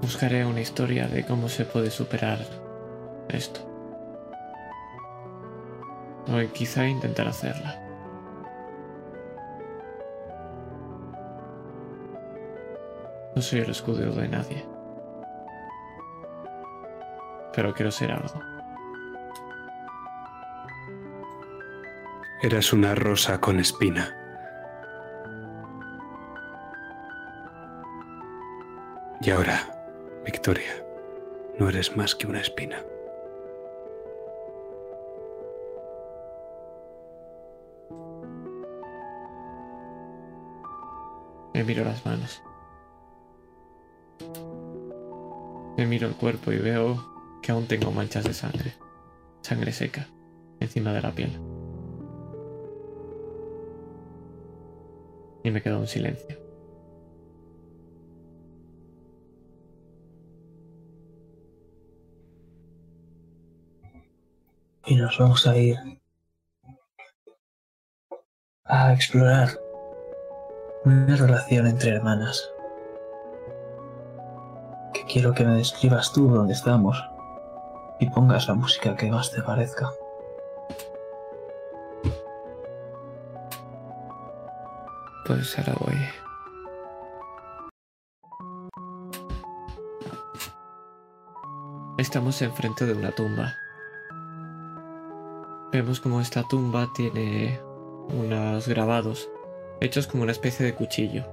Buscaré 0.02 0.46
una 0.46 0.62
historia 0.62 1.08
de 1.08 1.24
cómo 1.26 1.48
se 1.48 1.64
puede 1.64 1.92
superar 1.92 2.40
esto. 3.30 3.62
O 6.28 6.54
quizá 6.54 6.88
intentar 6.88 7.28
hacerla. 7.28 7.80
No 13.36 13.42
soy 13.42 13.60
el 13.60 13.70
escudero 13.70 14.14
de 14.14 14.28
nadie. 14.28 14.66
Pero 17.54 17.74
quiero 17.74 17.92
ser 17.92 18.12
algo. 18.12 18.42
Eras 22.42 22.74
una 22.74 22.96
rosa 22.96 23.40
con 23.40 23.60
espina. 23.60 24.18
Y 29.22 29.30
ahora, 29.30 29.71
Victoria, 30.44 30.84
no 31.60 31.70
eres 31.70 31.96
más 31.96 32.16
que 32.16 32.26
una 32.26 32.42
espina. 32.42 32.84
Me 41.54 41.64
miro 41.64 41.86
las 41.86 42.04
manos. 42.08 42.42
Me 45.78 45.86
miro 45.86 46.08
el 46.08 46.16
cuerpo 46.16 46.52
y 46.52 46.58
veo 46.58 46.98
que 47.44 47.52
aún 47.52 47.68
tengo 47.68 47.92
manchas 47.92 48.24
de 48.24 48.34
sangre. 48.34 48.74
Sangre 49.44 49.72
seca 49.72 50.08
encima 50.60 50.92
de 50.92 51.02
la 51.04 51.12
piel. 51.12 51.40
Y 55.44 55.52
me 55.52 55.62
quedo 55.62 55.78
en 55.78 55.88
silencio. 55.88 56.41
Vamos 65.20 65.46
a 65.48 65.58
ir 65.58 65.78
a 68.66 68.94
explorar 68.94 69.50
una 70.86 71.16
relación 71.16 71.68
entre 71.68 71.92
hermanas. 71.92 72.50
Que 74.94 75.06
quiero 75.06 75.34
que 75.34 75.44
me 75.44 75.56
describas 75.56 76.12
tú 76.14 76.28
dónde 76.28 76.54
estamos 76.54 77.04
y 78.00 78.10
pongas 78.10 78.48
la 78.48 78.54
música 78.54 78.96
que 78.96 79.12
más 79.12 79.32
te 79.32 79.42
parezca. 79.42 79.90
Pues 85.26 85.58
ahora 85.58 85.74
voy. 85.80 85.98
Estamos 91.98 92.42
enfrente 92.42 92.86
de 92.86 92.94
una 92.94 93.12
tumba. 93.12 93.54
Vemos 95.72 96.02
como 96.02 96.20
esta 96.20 96.44
tumba 96.44 96.90
tiene 96.94 97.58
unos 98.10 98.68
grabados 98.68 99.30
hechos 99.80 100.06
como 100.06 100.24
una 100.24 100.34
especie 100.34 100.66
de 100.66 100.76
cuchillo. 100.76 101.24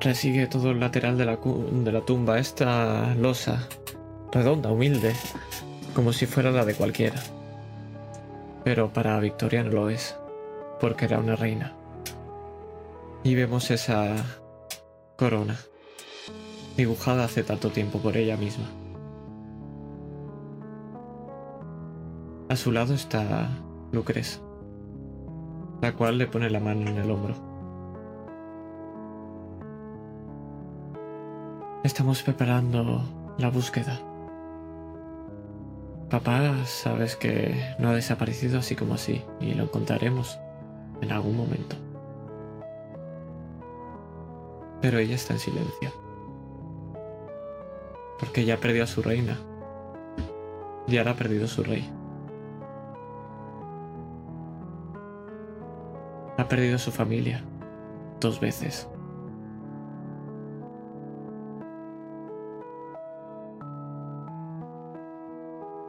Resigue 0.00 0.48
todo 0.48 0.72
el 0.72 0.80
lateral 0.80 1.16
de 1.16 1.24
la, 1.24 1.36
de 1.36 1.92
la 1.92 2.00
tumba 2.00 2.40
esta 2.40 3.14
losa, 3.14 3.68
redonda, 4.32 4.72
humilde, 4.72 5.14
como 5.94 6.12
si 6.12 6.26
fuera 6.26 6.50
la 6.50 6.64
de 6.64 6.74
cualquiera. 6.74 7.22
Pero 8.64 8.92
para 8.92 9.20
Victoria 9.20 9.62
no 9.62 9.70
lo 9.70 9.90
es, 9.90 10.16
porque 10.80 11.04
era 11.04 11.20
una 11.20 11.36
reina. 11.36 11.72
Y 13.22 13.36
vemos 13.36 13.70
esa 13.70 14.16
corona, 15.16 15.56
dibujada 16.76 17.26
hace 17.26 17.44
tanto 17.44 17.70
tiempo 17.70 18.00
por 18.00 18.16
ella 18.16 18.36
misma. 18.36 18.81
A 22.52 22.56
su 22.56 22.70
lado 22.70 22.92
está 22.92 23.48
Lucrez, 23.92 24.42
la 25.80 25.94
cual 25.94 26.18
le 26.18 26.26
pone 26.26 26.50
la 26.50 26.60
mano 26.60 26.82
en 26.86 26.98
el 26.98 27.10
hombro. 27.10 27.34
Estamos 31.82 32.22
preparando 32.22 33.04
la 33.38 33.48
búsqueda. 33.48 33.98
Papá, 36.10 36.66
sabes 36.66 37.16
que 37.16 37.74
no 37.78 37.88
ha 37.88 37.94
desaparecido 37.94 38.58
así 38.58 38.76
como 38.76 38.92
así, 38.92 39.24
y 39.40 39.54
lo 39.54 39.62
encontraremos 39.62 40.38
en 41.00 41.10
algún 41.10 41.38
momento. 41.38 41.76
Pero 44.82 44.98
ella 44.98 45.14
está 45.14 45.32
en 45.32 45.38
silencio. 45.38 45.90
Porque 48.20 48.44
ya 48.44 48.58
perdió 48.58 48.84
a 48.84 48.86
su 48.86 49.00
reina. 49.00 49.38
Y 50.86 50.98
ahora 50.98 51.12
ha 51.12 51.16
perdido 51.16 51.48
su 51.48 51.62
rey. 51.62 51.90
Ha 56.38 56.48
perdido 56.48 56.78
su 56.78 56.90
familia. 56.90 57.44
Dos 58.20 58.40
veces. 58.40 58.88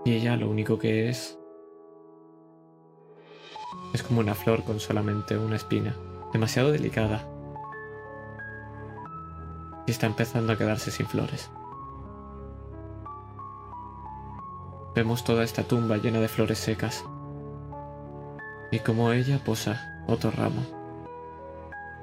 Y 0.05 0.13
ella 0.13 0.35
lo 0.35 0.49
único 0.49 0.77
que 0.77 1.09
es... 1.09 1.39
Es 3.93 4.03
como 4.03 4.19
una 4.19 4.35
flor 4.35 4.63
con 4.63 4.79
solamente 4.81 5.37
una 5.37 5.55
espina. 5.55 5.95
Demasiado 6.33 6.71
delicada. 6.71 7.25
Y 9.87 9.91
está 9.91 10.07
empezando 10.07 10.51
a 10.51 10.57
quedarse 10.57 10.91
sin 10.91 11.05
flores. 11.05 11.49
Vemos 14.93 15.23
toda 15.23 15.43
esta 15.43 15.63
tumba 15.63 15.97
llena 15.97 16.19
de 16.19 16.27
flores 16.27 16.59
secas. 16.59 17.05
Y 18.71 18.79
como 18.79 19.11
ella 19.11 19.39
posa 19.43 19.92
otro 20.07 20.31
ramo. 20.31 20.61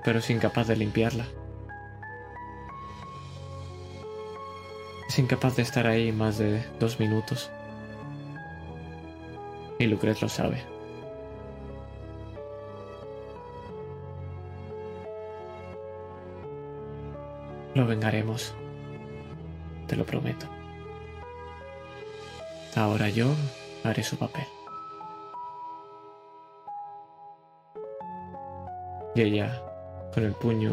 Pero 0.04 0.18
es 0.18 0.30
incapaz 0.30 0.66
de 0.68 0.76
limpiarla. 0.76 1.26
Es 5.08 5.18
incapaz 5.18 5.56
de 5.56 5.62
estar 5.62 5.86
ahí 5.86 6.12
más 6.12 6.38
de 6.38 6.62
dos 6.78 7.00
minutos. 7.00 7.50
Y 9.78 9.86
Lucrez 9.86 10.22
lo 10.22 10.28
sabe. 10.28 10.62
Lo 17.74 17.86
vengaremos. 17.86 18.54
Te 19.86 19.96
lo 19.96 20.04
prometo. 20.04 20.46
Ahora 22.76 23.08
yo 23.08 23.34
haré 23.84 24.02
su 24.02 24.16
papel. 24.16 24.46
Y 29.14 29.22
ella, 29.22 29.62
con 30.14 30.24
el 30.24 30.32
puño 30.32 30.72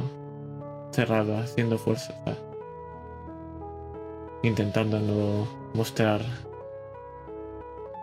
cerrado, 0.91 1.37
haciendo 1.37 1.77
fuerza, 1.77 2.13
intentando 4.43 4.99
no 4.99 5.47
mostrar 5.73 6.21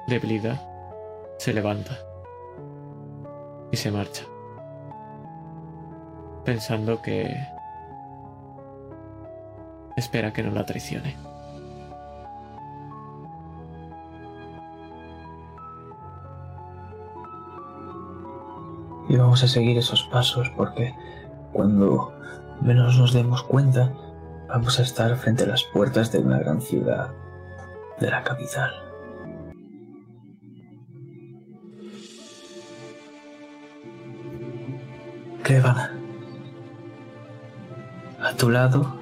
debilidad, 0.07 0.61
se 1.39 1.53
levanta 1.53 1.99
y 3.71 3.77
se 3.77 3.91
marcha, 3.91 4.25
pensando 6.45 7.01
que 7.01 7.35
espera 9.97 10.33
que 10.33 10.43
no 10.43 10.51
la 10.51 10.65
traicione. 10.65 11.34
Y 19.15 19.17
vamos 19.17 19.45
a 19.45 19.47
seguir 19.47 19.79
esos 19.79 20.03
pasos 20.03 20.51
porque 20.57 20.93
cuando 21.53 22.13
menos 22.61 22.99
nos 22.99 23.13
demos 23.13 23.45
cuenta, 23.45 23.93
vamos 24.49 24.81
a 24.81 24.83
estar 24.83 25.17
frente 25.17 25.45
a 25.45 25.47
las 25.47 25.63
puertas 25.63 26.11
de 26.11 26.19
una 26.19 26.41
gran 26.41 26.61
ciudad 26.61 27.13
de 28.01 28.11
la 28.11 28.25
capital. 28.25 28.73
Crevan, 35.45 35.77
a 38.21 38.33
tu 38.37 38.51
lado 38.51 38.99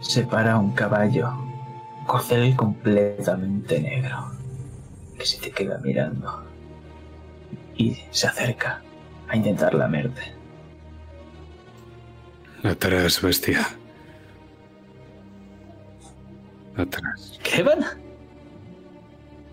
se 0.00 0.24
para 0.24 0.58
un 0.58 0.72
caballo, 0.72 1.30
corcel 2.08 2.56
completamente 2.56 3.78
negro, 3.78 4.32
que 5.16 5.24
se 5.24 5.40
te 5.40 5.52
queda 5.52 5.78
mirando 5.78 6.42
y 7.76 7.98
se 8.10 8.26
acerca 8.26 8.82
a 9.28 9.36
intentar 9.36 9.74
lamerte. 9.74 10.22
Atrás, 12.62 13.20
bestia. 13.22 13.66
Atrás. 16.76 17.38
¿Crevan? 17.42 17.84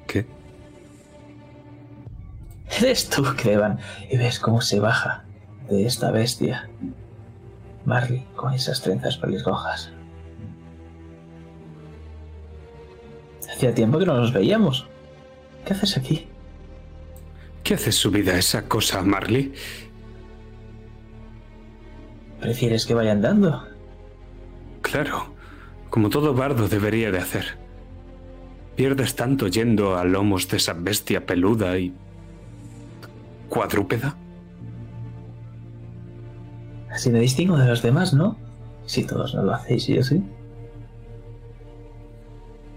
¿Qué? 0.07 0.25
Eres 2.79 3.09
tú, 3.09 3.23
Crevan, 3.35 3.79
y 4.09 4.17
ves 4.17 4.39
cómo 4.39 4.61
se 4.61 4.79
baja 4.79 5.23
de 5.69 5.85
esta 5.85 6.11
bestia. 6.11 6.69
Marley 7.85 8.25
con 8.35 8.53
esas 8.53 8.81
trenzas 8.81 9.17
pelirrojas. 9.17 9.91
Hacía 13.49 13.73
tiempo 13.73 13.99
que 13.99 14.05
no 14.05 14.17
nos 14.17 14.33
veíamos. 14.33 14.87
¿Qué 15.65 15.73
haces 15.73 15.97
aquí? 15.97 16.27
¿Qué 17.65 17.73
hace 17.73 17.91
su 17.91 18.11
vida 18.11 18.37
esa 18.37 18.67
cosa, 18.67 19.01
Marley? 19.01 19.51
¿Prefieres 22.39 22.85
que 22.85 22.93
vaya 22.93 23.11
andando? 23.11 23.67
Claro, 24.83 25.33
como 25.89 26.11
todo 26.11 26.35
bardo 26.35 26.67
debería 26.67 27.09
de 27.09 27.17
hacer. 27.17 27.57
Pierdes 28.75 29.15
tanto 29.15 29.47
yendo 29.47 29.97
a 29.97 30.05
lomos 30.05 30.47
de 30.47 30.57
esa 30.57 30.73
bestia 30.73 31.25
peluda 31.25 31.75
y... 31.79 31.91
cuadrúpeda. 33.49 34.15
Así 36.91 37.09
me 37.09 37.19
distingo 37.19 37.57
de 37.57 37.67
los 37.67 37.81
demás, 37.81 38.13
¿no? 38.13 38.37
Si 38.85 39.07
todos 39.07 39.33
no 39.33 39.41
lo 39.41 39.55
hacéis, 39.55 39.87
yo 39.87 40.03
sí. 40.03 40.21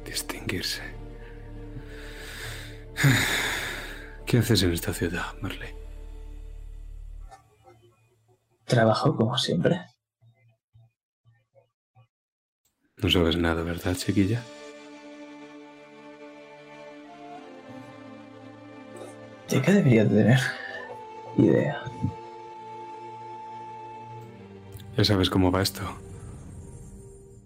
Distinguirse. 0.06 0.80
¿Qué 4.28 4.36
haces 4.36 4.62
en 4.62 4.74
esta 4.74 4.92
ciudad, 4.92 5.24
Marley? 5.40 5.70
Trabajo 8.66 9.16
como 9.16 9.38
siempre. 9.38 9.80
No 12.98 13.08
sabes 13.08 13.38
nada, 13.38 13.62
¿verdad, 13.62 13.96
chiquilla? 13.96 14.42
¿De 19.48 19.62
qué 19.62 19.72
debería 19.72 20.06
tener 20.06 20.38
idea? 21.38 21.82
Ya 24.94 25.04
sabes 25.04 25.30
cómo 25.30 25.50
va 25.50 25.62
esto. 25.62 25.80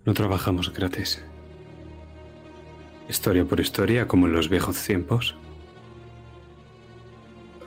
No 0.05 0.15
trabajamos 0.15 0.73
gratis. 0.73 1.25
Historia 3.09 3.45
por 3.45 3.61
historia, 3.61 4.09
como 4.09 4.27
en 4.27 4.33
los 4.33 4.49
viejos 4.49 4.83
tiempos. 4.83 5.37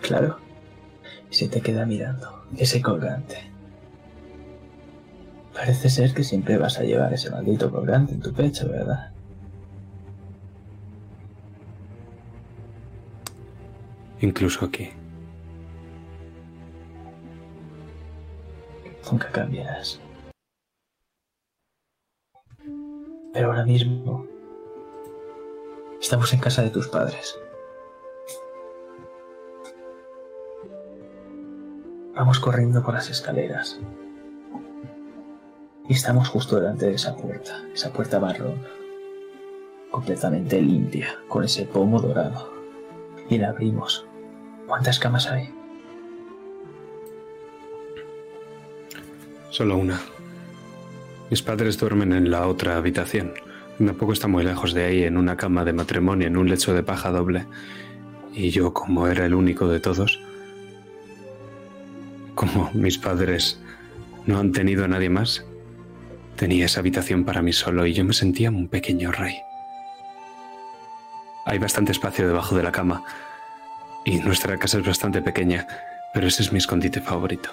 Claro. 0.05 0.37
Y 1.31 1.35
se 1.35 1.47
te 1.47 1.61
queda 1.61 1.85
mirando 1.85 2.45
ese 2.57 2.81
colgante. 2.81 3.37
Parece 5.53 5.89
ser 5.89 6.13
que 6.13 6.23
siempre 6.23 6.57
vas 6.57 6.77
a 6.77 6.83
llevar 6.83 7.11
ese 7.13 7.31
maldito 7.31 7.71
colgante 7.71 8.13
en 8.13 8.19
tu 8.21 8.31
pecho, 8.31 8.69
¿verdad? 8.69 9.11
Incluso 14.21 14.65
aquí. 14.65 14.89
Nunca 19.11 19.31
cambiarás. 19.31 19.99
Pero 23.33 23.47
ahora 23.47 23.65
mismo 23.65 24.25
estamos 25.99 26.31
en 26.33 26.39
casa 26.39 26.61
de 26.61 26.69
tus 26.69 26.87
padres. 26.87 27.35
Vamos 32.15 32.39
corriendo 32.39 32.81
por 32.81 32.93
las 32.93 33.09
escaleras. 33.09 33.77
Y 35.89 35.93
estamos 35.93 36.29
justo 36.29 36.55
delante 36.55 36.85
de 36.85 36.95
esa 36.95 37.13
puerta, 37.17 37.61
esa 37.73 37.91
puerta 37.91 38.21
marrón, 38.21 38.55
completamente 39.91 40.61
limpia, 40.61 41.19
con 41.27 41.43
ese 41.43 41.65
pomo 41.65 41.99
dorado. 41.99 42.53
Y 43.29 43.37
la 43.37 43.49
abrimos. 43.49 44.07
¿Cuántas 44.65 44.97
camas 44.97 45.27
hay? 45.27 45.53
Solo 49.49 49.77
una. 49.77 49.99
Mis 51.29 51.41
padres 51.41 51.77
duermen 51.77 52.13
en 52.13 52.31
la 52.31 52.47
otra 52.47 52.77
habitación. 52.77 53.33
Tampoco 53.77 54.13
está 54.13 54.29
muy 54.29 54.45
lejos 54.45 54.73
de 54.73 54.85
ahí, 54.85 55.03
en 55.03 55.17
una 55.17 55.35
cama 55.35 55.65
de 55.65 55.73
matrimonio, 55.73 56.27
en 56.27 56.37
un 56.37 56.49
lecho 56.49 56.73
de 56.73 56.81
paja 56.81 57.11
doble. 57.11 57.45
Y 58.31 58.51
yo, 58.51 58.73
como 58.73 59.07
era 59.07 59.25
el 59.25 59.33
único 59.33 59.67
de 59.67 59.81
todos, 59.81 60.21
como 62.35 62.69
mis 62.73 62.97
padres 62.97 63.59
no 64.25 64.39
han 64.39 64.51
tenido 64.51 64.85
a 64.85 64.87
nadie 64.87 65.09
más, 65.09 65.45
tenía 66.35 66.65
esa 66.65 66.81
habitación 66.81 67.23
para 67.23 67.41
mí 67.41 67.53
solo 67.53 67.85
y 67.85 67.93
yo 67.93 68.03
me 68.03 68.13
sentía 68.13 68.49
un 68.49 68.67
pequeño 68.67 69.11
rey. 69.11 69.41
Hay 71.45 71.57
bastante 71.59 71.91
espacio 71.91 72.27
debajo 72.27 72.55
de 72.55 72.63
la 72.63 72.71
cama 72.71 73.03
y 74.03 74.17
nuestra 74.17 74.57
casa 74.57 74.79
es 74.79 74.85
bastante 74.85 75.21
pequeña, 75.21 75.67
pero 76.13 76.27
ese 76.27 76.43
es 76.43 76.51
mi 76.51 76.57
escondite 76.57 77.01
favorito. 77.01 77.49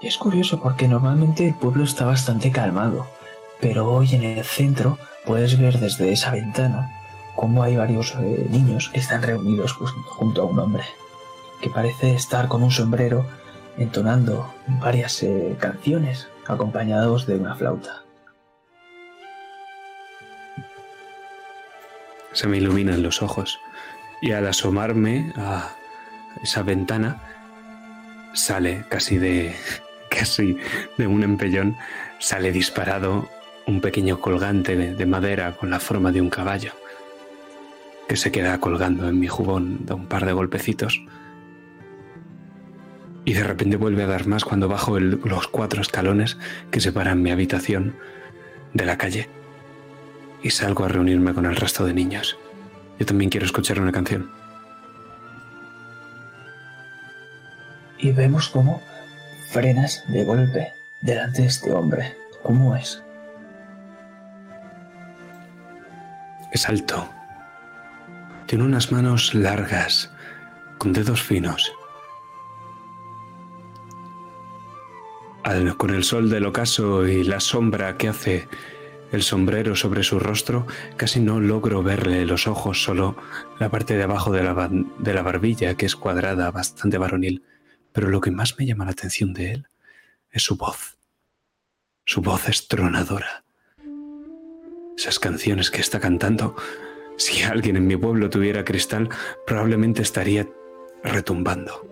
Es 0.00 0.16
curioso 0.16 0.60
porque 0.60 0.86
normalmente 0.86 1.48
el 1.48 1.54
pueblo 1.54 1.82
está 1.82 2.04
bastante 2.04 2.52
calmado, 2.52 3.06
pero 3.60 3.90
hoy 3.90 4.14
en 4.14 4.22
el 4.22 4.44
centro 4.44 4.96
puedes 5.26 5.58
ver 5.58 5.80
desde 5.80 6.12
esa 6.12 6.30
ventana 6.30 6.97
cómo 7.38 7.62
hay 7.62 7.76
varios 7.76 8.16
eh, 8.16 8.48
niños 8.50 8.88
que 8.88 8.98
están 8.98 9.22
reunidos 9.22 9.72
junto 9.72 10.42
a 10.42 10.44
un 10.44 10.58
hombre, 10.58 10.82
que 11.60 11.70
parece 11.70 12.12
estar 12.12 12.48
con 12.48 12.64
un 12.64 12.72
sombrero 12.72 13.24
entonando 13.76 14.52
varias 14.66 15.22
eh, 15.22 15.56
canciones 15.60 16.28
acompañados 16.48 17.28
de 17.28 17.36
una 17.36 17.54
flauta. 17.54 18.02
Se 22.32 22.48
me 22.48 22.56
iluminan 22.56 23.04
los 23.04 23.22
ojos 23.22 23.60
y 24.20 24.32
al 24.32 24.48
asomarme 24.48 25.32
a 25.36 25.70
esa 26.42 26.64
ventana 26.64 27.22
sale 28.34 28.84
casi 28.88 29.16
de 29.16 29.54
casi 30.10 30.56
de 30.96 31.06
un 31.06 31.22
empellón 31.22 31.76
sale 32.18 32.50
disparado 32.50 33.28
un 33.68 33.80
pequeño 33.80 34.20
colgante 34.20 34.74
de 34.76 35.06
madera 35.06 35.52
con 35.52 35.70
la 35.70 35.78
forma 35.78 36.10
de 36.10 36.20
un 36.20 36.30
caballo 36.30 36.72
que 38.08 38.16
se 38.16 38.32
queda 38.32 38.58
colgando 38.58 39.08
en 39.08 39.20
mi 39.20 39.28
jubón 39.28 39.84
da 39.84 39.94
un 39.94 40.06
par 40.06 40.24
de 40.26 40.32
golpecitos 40.32 41.00
y 43.24 43.34
de 43.34 43.44
repente 43.44 43.76
vuelve 43.76 44.02
a 44.04 44.06
dar 44.06 44.26
más 44.26 44.44
cuando 44.44 44.68
bajo 44.68 44.96
el- 44.96 45.20
los 45.24 45.46
cuatro 45.48 45.82
escalones 45.82 46.38
que 46.70 46.80
separan 46.80 47.22
mi 47.22 47.30
habitación 47.30 47.94
de 48.72 48.86
la 48.86 48.96
calle 48.96 49.28
y 50.42 50.50
salgo 50.50 50.84
a 50.84 50.88
reunirme 50.88 51.34
con 51.34 51.44
el 51.46 51.56
resto 51.56 51.84
de 51.84 51.92
niños. 51.92 52.38
Yo 52.98 53.04
también 53.06 53.30
quiero 53.30 53.44
escuchar 53.46 53.80
una 53.80 53.92
canción. 53.92 54.30
Y 57.98 58.12
vemos 58.12 58.48
cómo 58.48 58.80
frenas 59.50 60.02
de 60.08 60.24
golpe 60.24 60.72
delante 61.02 61.42
de 61.42 61.48
este 61.48 61.72
hombre. 61.72 62.16
¿Cómo 62.42 62.74
es? 62.76 63.02
Es 66.52 66.68
alto. 66.68 67.08
Tiene 68.48 68.64
unas 68.64 68.90
manos 68.90 69.34
largas, 69.34 70.10
con 70.78 70.94
dedos 70.94 71.22
finos. 71.22 71.70
Con 75.76 75.90
el 75.90 76.02
sol 76.02 76.30
del 76.30 76.46
ocaso 76.46 77.06
y 77.06 77.24
la 77.24 77.40
sombra 77.40 77.98
que 77.98 78.08
hace 78.08 78.48
el 79.12 79.22
sombrero 79.22 79.76
sobre 79.76 80.02
su 80.02 80.18
rostro, 80.18 80.66
casi 80.96 81.20
no 81.20 81.40
logro 81.40 81.82
verle 81.82 82.24
los 82.24 82.46
ojos, 82.46 82.82
solo 82.82 83.16
la 83.58 83.68
parte 83.68 83.98
de 83.98 84.04
abajo 84.04 84.32
de 84.32 84.42
la, 84.42 84.70
de 84.70 85.14
la 85.14 85.22
barbilla, 85.22 85.74
que 85.74 85.84
es 85.84 85.94
cuadrada, 85.94 86.50
bastante 86.50 86.96
varonil. 86.96 87.42
Pero 87.92 88.08
lo 88.08 88.22
que 88.22 88.30
más 88.30 88.58
me 88.58 88.64
llama 88.64 88.86
la 88.86 88.92
atención 88.92 89.34
de 89.34 89.52
él 89.52 89.68
es 90.30 90.42
su 90.42 90.56
voz. 90.56 90.96
Su 92.06 92.22
voz 92.22 92.48
es 92.48 92.66
tronadora. 92.66 93.44
Esas 94.96 95.18
canciones 95.18 95.70
que 95.70 95.82
está 95.82 96.00
cantando, 96.00 96.56
si 97.18 97.42
alguien 97.42 97.76
en 97.76 97.86
mi 97.86 97.96
pueblo 97.96 98.30
tuviera 98.30 98.64
cristal, 98.64 99.08
probablemente 99.46 100.02
estaría 100.02 100.48
retumbando. 101.02 101.86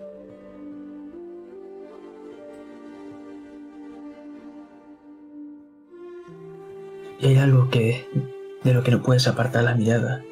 Y 7.19 7.27
hay 7.27 7.37
algo 7.37 7.69
que 7.69 8.07
de 8.63 8.73
lo 8.73 8.83
que 8.83 8.91
no 8.91 9.01
puedes 9.01 9.27
apartar 9.27 9.63
la 9.63 9.75
mirada, 9.75 10.23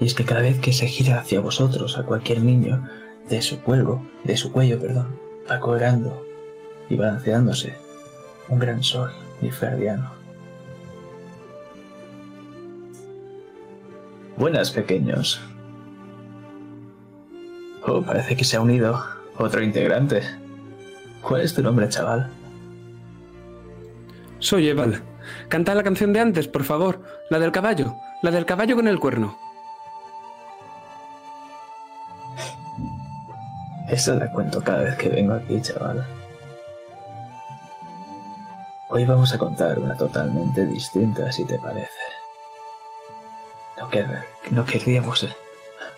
y 0.00 0.06
es 0.06 0.14
que 0.14 0.24
cada 0.24 0.42
vez 0.42 0.58
que 0.60 0.72
se 0.72 0.86
gira 0.86 1.20
hacia 1.20 1.40
vosotros, 1.40 1.98
a 1.98 2.04
cualquier 2.04 2.42
niño, 2.42 2.88
de 3.28 3.42
su 3.42 3.60
cuello, 3.60 4.00
de 4.24 4.36
su 4.36 4.52
cuello, 4.52 4.80
perdón, 4.80 5.18
va 5.50 5.60
colgando 5.60 6.24
y 6.88 6.96
balanceándose 6.96 7.74
un 8.48 8.58
gran 8.58 8.82
sol 8.82 9.10
inferdiano. 9.42 10.10
Buenas, 14.38 14.70
pequeños. 14.70 15.40
Oh, 17.84 18.02
parece 18.02 18.36
que 18.36 18.44
se 18.44 18.56
ha 18.56 18.60
unido 18.60 19.04
otro 19.36 19.64
integrante. 19.64 20.22
¿Cuál 21.22 21.40
es 21.40 21.54
tu 21.54 21.60
nombre, 21.60 21.88
chaval? 21.88 22.30
Soy 24.38 24.68
Eval. 24.68 25.02
Canta 25.48 25.74
la 25.74 25.82
canción 25.82 26.12
de 26.12 26.20
antes, 26.20 26.46
por 26.46 26.62
favor. 26.62 27.02
La 27.30 27.40
del 27.40 27.50
caballo. 27.50 27.96
La 28.22 28.30
del 28.30 28.46
caballo 28.46 28.76
con 28.76 28.86
el 28.86 29.00
cuerno. 29.00 29.36
Esa 33.90 34.14
la 34.14 34.30
cuento 34.30 34.62
cada 34.62 34.84
vez 34.84 34.94
que 34.98 35.08
vengo 35.08 35.34
aquí, 35.34 35.60
chaval. 35.60 36.06
Hoy 38.88 39.04
vamos 39.04 39.34
a 39.34 39.38
contar 39.38 39.80
una 39.80 39.96
totalmente 39.96 40.64
distinta, 40.64 41.32
si 41.32 41.44
te 41.44 41.58
parece. 41.58 42.07
No, 43.92 44.20
no 44.50 44.64
querríamos 44.64 45.26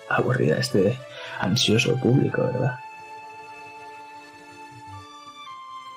aburrir 0.09 0.55
a 0.55 0.59
este 0.59 0.99
ansioso 1.41 1.97
público, 1.97 2.43
¿verdad? 2.43 2.79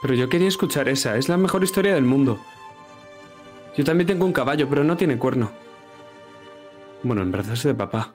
Pero 0.02 0.16
yo 0.16 0.28
quería 0.28 0.48
escuchar 0.48 0.90
esa, 0.90 1.16
es 1.16 1.30
la 1.30 1.38
mejor 1.38 1.64
historia 1.64 1.96
del 1.96 2.04
mundo. 2.04 2.40
Yo 3.78 3.84
también 3.84 4.08
tengo 4.08 4.26
un 4.26 4.34
caballo, 4.34 4.68
pero 4.70 4.84
no 4.84 4.98
tiene 4.98 5.18
cuerno. 5.18 5.52
Bueno, 7.04 7.22
en 7.22 7.32
verdad 7.32 7.54
es 7.54 7.64
de 7.64 7.74
papá. 7.74 8.14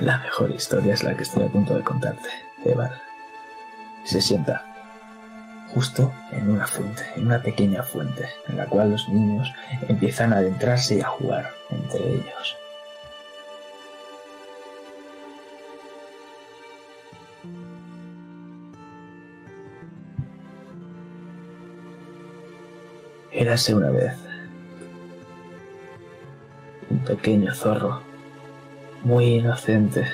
La 0.00 0.18
mejor 0.18 0.50
historia 0.50 0.94
es 0.94 1.02
la 1.02 1.16
que 1.16 1.22
estoy 1.22 1.44
a 1.44 1.48
punto 1.48 1.74
de 1.74 1.82
contarte, 1.82 2.28
Evan. 2.64 2.90
Se 4.04 4.20
sienta 4.20 4.67
justo 5.74 6.12
en 6.32 6.50
una 6.50 6.66
fuente, 6.66 7.02
en 7.16 7.26
una 7.26 7.42
pequeña 7.42 7.82
fuente, 7.82 8.26
en 8.48 8.56
la 8.56 8.66
cual 8.66 8.90
los 8.90 9.08
niños 9.08 9.52
empiezan 9.88 10.32
a 10.32 10.38
adentrarse 10.38 10.96
y 10.96 11.00
a 11.00 11.08
jugar 11.08 11.50
entre 11.70 12.00
ellos. 12.00 12.56
Érase 23.30 23.74
una 23.74 23.90
vez 23.90 24.14
un 26.90 26.98
pequeño 27.00 27.54
zorro, 27.54 28.02
muy 29.02 29.26
inocente, 29.36 30.04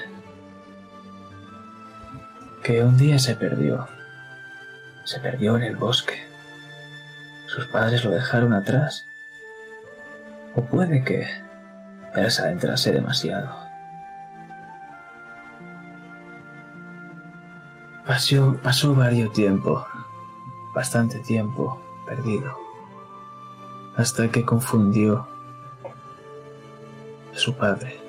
que 2.62 2.82
un 2.82 2.96
día 2.96 3.18
se 3.18 3.36
perdió. 3.36 3.93
Se 5.04 5.20
perdió 5.20 5.56
en 5.56 5.62
el 5.62 5.76
bosque. 5.76 6.26
Sus 7.46 7.66
padres 7.66 8.04
lo 8.04 8.10
dejaron 8.10 8.52
atrás. 8.54 9.06
O 10.54 10.64
puede 10.64 11.04
que 11.04 11.26
él 12.14 12.30
se 12.30 12.42
adentrase 12.42 12.92
demasiado. 12.92 13.54
Pasó, 18.06 18.58
pasó 18.62 18.94
varios 18.94 19.32
tiempo, 19.32 19.86
bastante 20.74 21.18
tiempo 21.20 21.80
perdido 22.06 22.64
hasta 23.96 24.28
que 24.30 24.44
confundió 24.44 25.26
a 27.32 27.38
su 27.38 27.54
padre 27.54 28.00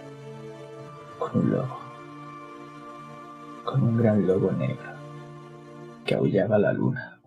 con 1.20 1.38
un 1.40 1.52
lobo, 1.52 1.80
con 3.64 3.84
un 3.84 3.98
gran 3.98 4.26
lobo 4.26 4.52
negro 4.52 4.95
que 6.06 6.16
aullaba 6.16 6.58
la 6.58 6.72
luna. 6.72 7.20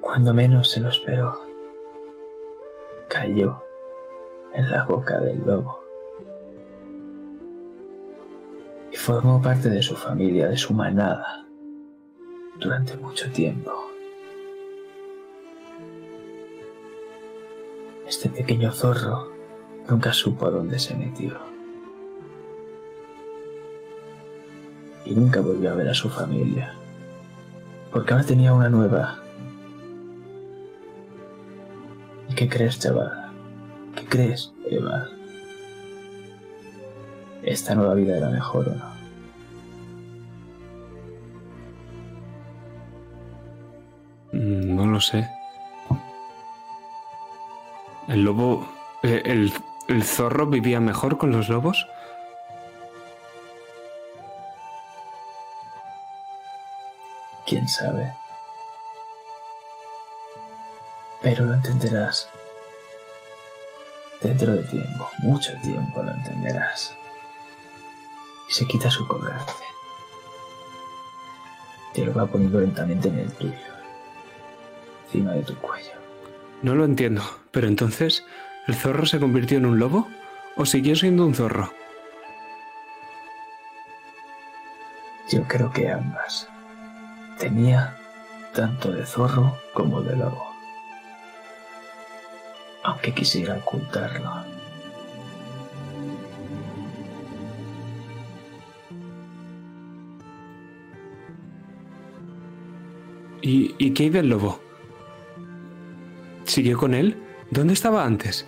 Cuando 0.00 0.32
menos 0.34 0.70
se 0.70 0.80
lo 0.80 0.90
esperó, 0.90 1.34
cayó 3.08 3.62
en 4.52 4.70
la 4.70 4.84
boca 4.84 5.18
del 5.20 5.44
lobo. 5.44 5.84
y 8.94 8.96
formó 8.96 9.42
parte 9.42 9.68
de 9.68 9.82
su 9.82 9.96
familia, 9.96 10.46
de 10.46 10.56
su 10.56 10.72
manada, 10.72 11.44
durante 12.60 12.96
mucho 12.96 13.28
tiempo. 13.32 13.72
Este 18.06 18.28
pequeño 18.28 18.70
zorro 18.70 19.33
nunca 19.88 20.12
supo 20.12 20.46
a 20.46 20.50
dónde 20.50 20.78
se 20.78 20.94
metió. 20.94 21.38
Y 25.04 25.14
nunca 25.14 25.40
volvió 25.40 25.70
a 25.70 25.74
ver 25.74 25.88
a 25.88 25.94
su 25.94 26.08
familia, 26.08 26.74
porque 27.92 28.12
ahora 28.12 28.24
tenía 28.24 28.54
una 28.54 28.68
nueva. 28.68 29.18
¿Y 32.28 32.34
qué 32.34 32.48
crees, 32.48 32.78
chaval? 32.78 33.30
¿Qué 33.94 34.06
crees, 34.06 34.52
Eva? 34.70 35.08
esta 37.46 37.74
nueva 37.74 37.94
vida 37.94 38.16
era 38.16 38.30
mejor 38.30 38.68
o 38.68 38.74
no. 38.74 38.94
Mm, 44.32 44.76
no 44.76 44.86
lo 44.86 45.00
sé. 45.00 45.28
¿El 48.08 48.24
lobo... 48.24 48.68
Eh, 49.02 49.22
el, 49.26 49.52
el 49.88 50.02
zorro 50.02 50.46
vivía 50.46 50.80
mejor 50.80 51.18
con 51.18 51.32
los 51.32 51.48
lobos? 51.48 51.86
¿Quién 57.46 57.68
sabe? 57.68 58.14
Pero 61.22 61.44
lo 61.44 61.54
entenderás. 61.54 62.28
Dentro 64.22 64.54
de 64.54 64.62
tiempo, 64.64 65.10
mucho 65.18 65.52
tiempo 65.62 66.02
lo 66.02 66.10
entenderás 66.10 66.96
y 68.48 68.52
se 68.52 68.66
quita 68.66 68.90
su 68.90 69.06
colgante. 69.06 69.52
Te 71.92 72.04
lo 72.04 72.14
va 72.14 72.26
poniendo 72.26 72.60
lentamente 72.60 73.08
en 73.08 73.18
el 73.18 73.32
tuyo, 73.32 73.54
encima 75.06 75.32
de 75.32 75.42
tu 75.42 75.54
cuello. 75.56 75.92
No 76.62 76.74
lo 76.74 76.84
entiendo, 76.84 77.22
pero 77.50 77.68
entonces, 77.68 78.24
¿el 78.66 78.74
zorro 78.74 79.06
se 79.06 79.20
convirtió 79.20 79.58
en 79.58 79.66
un 79.66 79.78
lobo 79.78 80.08
o 80.56 80.66
siguió 80.66 80.96
siendo 80.96 81.26
un 81.26 81.34
zorro? 81.34 81.72
Yo 85.30 85.42
creo 85.44 85.70
que 85.70 85.90
ambas. 85.90 86.48
Tenía 87.38 87.96
tanto 88.52 88.92
de 88.92 89.04
zorro 89.04 89.58
como 89.72 90.00
de 90.02 90.16
lobo. 90.16 90.46
Aunque 92.84 93.12
quisiera 93.12 93.56
ocultarlo. 93.56 94.44
¿Y, 103.46 103.90
qué 103.90 104.04
hay 104.04 104.10
del 104.10 104.30
lobo? 104.30 104.58
¿Siguió 106.44 106.78
con 106.78 106.94
él? 106.94 107.22
¿Dónde 107.50 107.74
estaba 107.74 108.04
antes? 108.06 108.46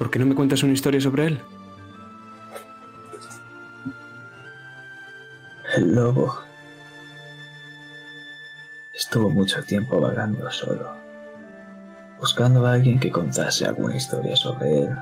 ¿Por 0.00 0.10
qué 0.10 0.18
no 0.18 0.24
me 0.24 0.34
cuentas 0.34 0.62
una 0.62 0.72
historia 0.72 0.98
sobre 0.98 1.26
él? 1.26 1.42
El 5.76 5.94
lobo 5.94 6.38
estuvo 8.94 9.28
mucho 9.28 9.62
tiempo 9.62 10.00
vagando 10.00 10.50
solo, 10.50 10.90
buscando 12.18 12.66
a 12.66 12.72
alguien 12.72 12.98
que 12.98 13.12
contase 13.12 13.66
alguna 13.66 13.94
historia 13.94 14.34
sobre 14.36 14.84
él. 14.84 14.96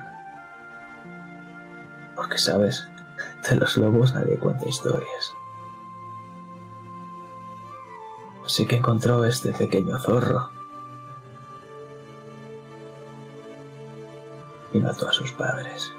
Porque, 2.16 2.36
sabes, 2.36 2.88
de 3.48 3.54
los 3.54 3.76
lobos 3.76 4.12
nadie 4.14 4.36
cuenta 4.36 4.68
historias. 4.68 5.32
Así 8.44 8.66
que 8.66 8.74
encontró 8.74 9.24
este 9.24 9.52
pequeño 9.52 9.96
zorro 10.00 10.57
mató 14.88 15.06
a 15.06 15.12
sus 15.12 15.32
padres, 15.32 15.92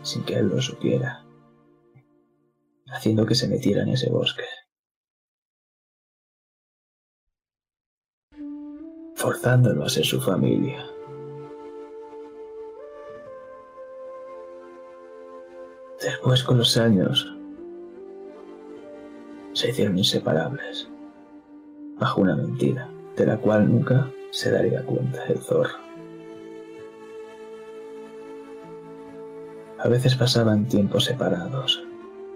sin 0.00 0.24
que 0.24 0.36
él 0.36 0.48
lo 0.48 0.58
supiera, 0.62 1.22
haciendo 2.88 3.26
que 3.26 3.34
se 3.34 3.46
metiera 3.46 3.82
en 3.82 3.90
ese 3.90 4.08
bosque, 4.08 4.46
forzándolo 9.16 9.84
a 9.84 9.90
ser 9.90 10.06
su 10.06 10.18
familia. 10.18 10.82
Después, 16.00 16.42
con 16.42 16.56
los 16.56 16.74
años, 16.78 17.36
se 19.52 19.68
hicieron 19.68 19.98
inseparables, 19.98 20.88
bajo 21.98 22.22
una 22.22 22.34
mentira, 22.34 22.88
de 23.14 23.26
la 23.26 23.36
cual 23.36 23.70
nunca 23.70 24.10
se 24.30 24.50
daría 24.50 24.82
cuenta 24.86 25.22
el 25.26 25.38
zorro. 25.40 25.89
A 29.82 29.88
veces 29.88 30.14
pasaban 30.14 30.66
tiempos 30.66 31.04
separados, 31.04 31.82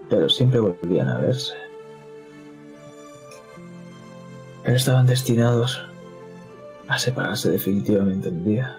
pero 0.09 0.27
siempre 0.29 0.59
volvían 0.59 1.07
a 1.09 1.19
verse. 1.19 1.53
Pero 4.63 4.75
estaban 4.75 5.05
destinados 5.05 5.79
a 6.87 6.97
separarse 6.97 7.51
definitivamente 7.51 8.29
un 8.29 8.45
día. 8.45 8.77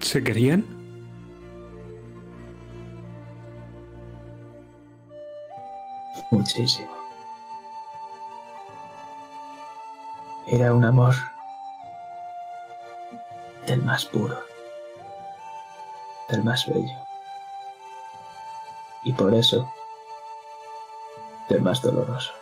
¿Se 0.00 0.22
querían? 0.22 0.64
Muchísimo. 6.30 7.03
Era 10.54 10.72
un 10.72 10.84
amor 10.84 11.16
del 13.66 13.82
más 13.82 14.04
puro, 14.04 14.38
del 16.28 16.44
más 16.44 16.64
bello. 16.68 16.96
Y 19.02 19.12
por 19.14 19.34
eso, 19.34 19.68
del 21.48 21.60
más 21.60 21.82
doloroso. 21.82 22.32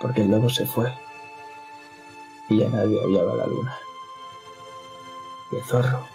Porque 0.00 0.20
el 0.22 0.30
lobo 0.30 0.50
se 0.50 0.66
fue 0.66 0.94
y 2.48 2.58
ya 2.58 2.68
nadie 2.68 3.00
hallaba 3.00 3.34
la 3.34 3.46
luna. 3.48 3.76
Y 5.50 5.56
el 5.56 5.64
zorro 5.64 6.06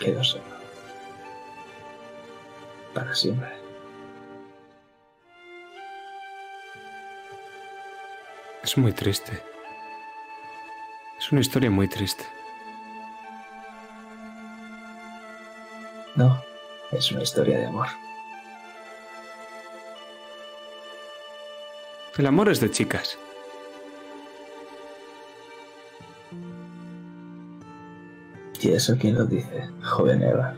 quedó 0.00 0.24
solo. 0.24 0.42
Para 2.92 3.14
siempre. 3.14 3.63
Es 8.74 8.78
muy 8.78 8.90
triste. 8.90 9.40
Es 11.16 11.30
una 11.30 11.42
historia 11.42 11.70
muy 11.70 11.86
triste. 11.86 12.24
No, 16.16 16.42
es 16.90 17.12
una 17.12 17.22
historia 17.22 17.56
de 17.56 17.66
amor. 17.66 17.86
El 22.18 22.26
amor 22.26 22.48
es 22.48 22.58
de 22.58 22.68
chicas. 22.68 23.16
¿Y 28.60 28.72
eso 28.72 28.96
quién 28.98 29.14
lo 29.14 29.24
dice, 29.24 29.68
joven 29.84 30.20
Eva? 30.20 30.56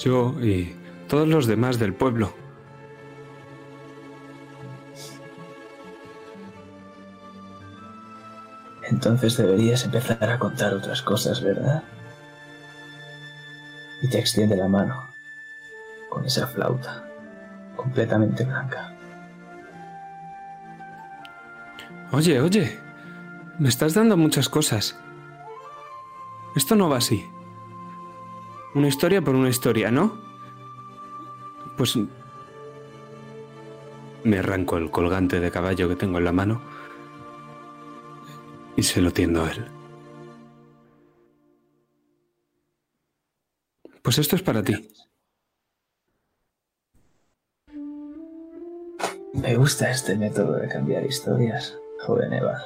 Yo 0.00 0.34
y 0.42 0.74
todos 1.06 1.28
los 1.28 1.46
demás 1.46 1.78
del 1.78 1.94
pueblo. 1.94 2.41
Entonces 9.02 9.36
deberías 9.36 9.84
empezar 9.84 10.30
a 10.30 10.38
contar 10.38 10.72
otras 10.74 11.02
cosas, 11.02 11.42
¿verdad? 11.42 11.82
Y 14.00 14.08
te 14.08 14.20
extiende 14.20 14.54
la 14.54 14.68
mano 14.68 15.08
con 16.08 16.24
esa 16.24 16.46
flauta 16.46 17.04
completamente 17.74 18.44
blanca. 18.44 18.94
Oye, 22.12 22.40
oye, 22.40 22.78
me 23.58 23.68
estás 23.68 23.94
dando 23.94 24.16
muchas 24.16 24.48
cosas. 24.48 24.96
Esto 26.54 26.76
no 26.76 26.88
va 26.88 26.98
así. 26.98 27.28
Una 28.76 28.86
historia 28.86 29.20
por 29.20 29.34
una 29.34 29.48
historia, 29.48 29.90
¿no? 29.90 30.16
Pues 31.76 31.98
me 34.22 34.38
arranco 34.38 34.76
el 34.76 34.92
colgante 34.92 35.40
de 35.40 35.50
caballo 35.50 35.88
que 35.88 35.96
tengo 35.96 36.18
en 36.18 36.24
la 36.24 36.32
mano 36.32 36.71
y 38.82 38.84
se 38.84 39.00
lo 39.00 39.12
tiendo 39.12 39.44
a 39.44 39.50
él. 39.52 39.64
Pues 44.02 44.18
esto 44.18 44.34
es 44.34 44.42
para 44.42 44.60
ti. 44.64 44.74
Me 49.34 49.54
gusta 49.54 49.88
este 49.88 50.16
método 50.16 50.54
de 50.54 50.66
cambiar 50.66 51.06
historias, 51.06 51.78
joven 52.00 52.32
Eva. 52.32 52.60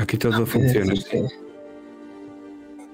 Aquí 0.00 0.18
todo 0.18 0.34
Aunque 0.34 0.50
funciona. 0.50 0.86
decirte- 0.92 1.28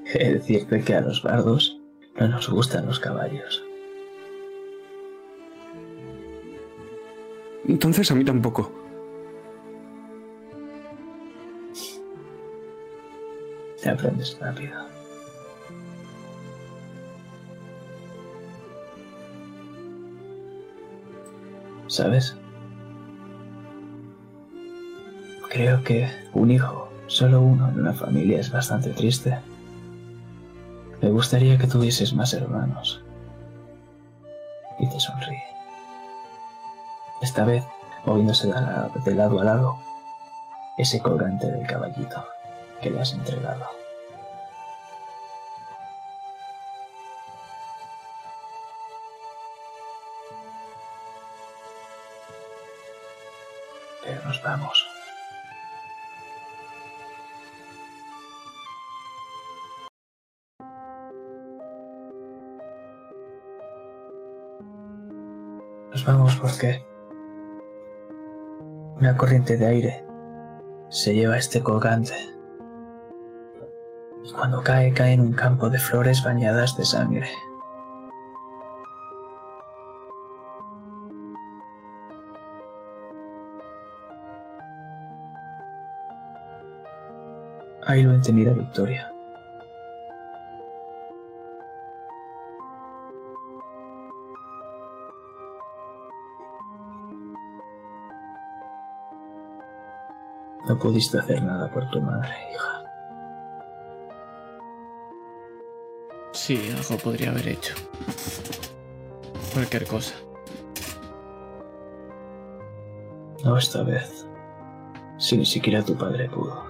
he 0.05 0.18
de 0.18 0.34
decirte 0.34 0.84
que 0.84 0.94
a 0.94 1.01
los 1.01 1.22
bardos 1.22 1.80
no 2.20 2.28
nos 2.28 2.51
gustan 2.51 2.84
los 2.84 3.01
caballos. 3.01 3.64
Entonces 7.66 8.10
a 8.10 8.14
mí 8.14 8.22
tampoco. 8.22 8.84
Te 13.85 13.90
aprendes 13.90 14.39
rápido. 14.40 14.73
¿Sabes? 21.86 22.35
Creo 25.51 25.85
que 25.85 26.09
un 26.32 26.51
hijo, 26.51 26.89
solo 27.09 27.43
uno 27.43 27.69
en 27.69 27.81
una 27.81 27.93
familia 27.93 28.40
es 28.40 28.51
bastante 28.51 28.89
triste. 28.89 29.39
Me 31.02 31.11
gustaría 31.11 31.59
que 31.59 31.66
tuvieses 31.66 32.15
más 32.15 32.32
hermanos. 32.32 33.05
Y 34.78 34.89
te 34.89 34.98
sonríe. 34.98 35.43
Esta 37.20 37.44
vez, 37.44 37.62
moviéndose 38.06 38.47
de 38.47 38.55
la- 38.55 38.90
de 39.05 39.15
lado 39.15 39.40
a 39.40 39.44
lado, 39.44 39.77
ese 40.78 41.01
colgante 41.01 41.48
del 41.52 41.66
caballito 41.66 42.24
que 42.85 42.90
le 42.90 43.01
has 43.01 43.15
entregado. 43.15 43.65
Nos 54.27 54.43
vamos. 54.43 54.86
Nos 65.90 66.05
vamos 66.05 66.36
porque 66.36 66.85
una 68.98 69.16
corriente 69.16 69.56
de 69.56 69.66
aire 69.66 70.05
se 70.90 71.15
lleva 71.15 71.39
este 71.39 71.62
colgante 71.62 72.34
cuando 74.35 74.62
cae 74.62 74.93
cae 74.93 75.12
en 75.12 75.20
un 75.20 75.32
campo 75.32 75.70
de 75.70 75.78
flores 75.78 76.23
bañadas 76.23 76.77
de 76.77 76.85
sangre. 76.85 77.28
Ahí 87.86 88.02
lo 88.02 88.12
entendida 88.15 88.52
Victoria. 88.52 89.11
No 100.66 100.78
pudiste 100.78 101.19
hacer 101.19 101.43
nada 101.43 101.70
por 101.70 101.89
tu 101.90 102.01
madre, 102.01 102.35
hija. 102.52 102.84
Sí, 106.46 106.60
algo 106.76 107.02
podría 107.02 107.30
haber 107.30 107.48
hecho. 107.48 107.74
Cualquier 109.54 109.86
cosa. 109.86 110.14
No 113.42 113.56
esta 113.56 113.82
vez. 113.82 114.28
Si 115.16 115.38
ni 115.38 115.46
siquiera 115.46 115.82
tu 115.82 115.96
padre 115.96 116.28
pudo. 116.28 116.66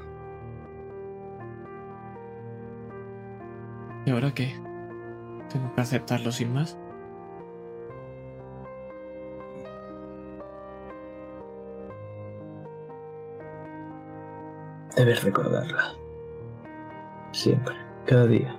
¿Y 4.06 4.12
ahora 4.12 4.32
qué? 4.32 4.54
¿Tengo 5.48 5.74
que 5.74 5.80
aceptarlo 5.80 6.30
sin 6.30 6.54
más? 6.54 6.78
Debes 14.94 15.24
recordarla. 15.24 15.94
Siempre, 17.32 17.74
cada 18.06 18.28
día, 18.28 18.56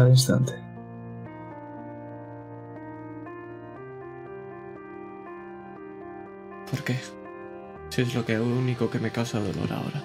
cada 0.00 0.08
instante. 0.08 0.54
¿Por 6.70 6.82
qué? 6.82 6.96
Si 7.90 8.00
es 8.00 8.14
lo 8.14 8.24
que 8.24 8.40
único 8.40 8.88
que 8.88 8.98
me 8.98 9.10
causa 9.10 9.40
dolor 9.40 9.70
ahora. 9.70 10.02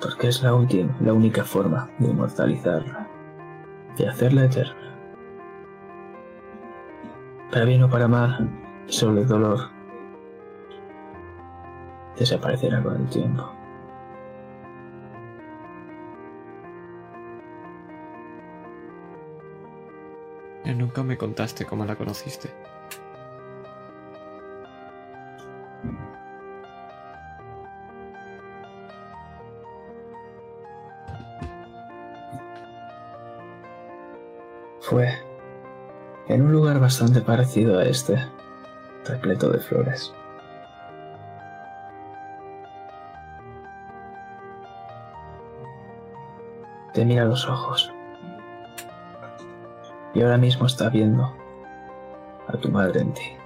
Porque 0.00 0.26
es 0.26 0.42
la, 0.42 0.52
última, 0.54 0.96
la 0.98 1.12
única 1.12 1.44
forma 1.44 1.88
de 2.00 2.08
inmortalizarla, 2.08 3.06
de 3.96 4.08
hacerla 4.08 4.46
eterna. 4.46 4.98
Para 7.52 7.64
bien 7.66 7.84
o 7.84 7.88
para 7.88 8.08
mal, 8.08 8.50
solo 8.86 9.20
el 9.20 9.28
dolor 9.28 9.77
desaparecerá 12.18 12.82
con 12.82 12.96
el 12.96 13.08
tiempo. 13.08 13.58
Nunca 20.88 21.02
me 21.02 21.18
contaste 21.18 21.64
cómo 21.66 21.84
la 21.84 21.96
conociste. 21.96 22.50
Fue 34.80 35.12
en 36.28 36.42
un 36.42 36.52
lugar 36.52 36.80
bastante 36.80 37.20
parecido 37.20 37.78
a 37.78 37.84
este, 37.84 38.16
repleto 39.04 39.50
de 39.50 39.58
flores. 39.58 40.14
Te 46.98 47.04
mira 47.04 47.22
a 47.22 47.26
los 47.26 47.46
ojos. 47.46 47.94
Y 50.14 50.20
ahora 50.20 50.36
mismo 50.36 50.66
está 50.66 50.88
viendo 50.88 51.32
a 52.48 52.56
tu 52.56 52.70
madre 52.70 53.02
en 53.02 53.14
ti. 53.14 53.36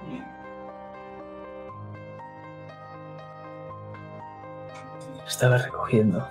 Estaba 5.27 5.59
recogiendo 5.59 6.27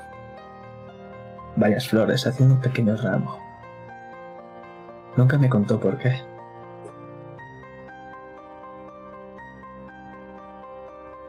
varias 1.55 1.89
flores, 1.89 2.27
haciendo 2.27 2.57
un 2.57 2.61
pequeño 2.61 2.97
ramo. 2.97 3.39
Nunca 5.17 5.39
me 5.39 5.49
contó 5.49 5.79
por 5.79 5.99
qué. 5.99 6.21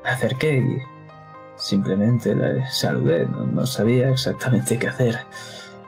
Me 0.04 0.10
acerqué 0.10 0.58
y 0.58 0.82
simplemente 1.56 2.34
la 2.34 2.68
saludé. 2.72 3.28
No, 3.28 3.46
no 3.46 3.68
sabía 3.68 4.10
exactamente 4.10 4.80
qué 4.80 4.88
hacer. 4.88 5.20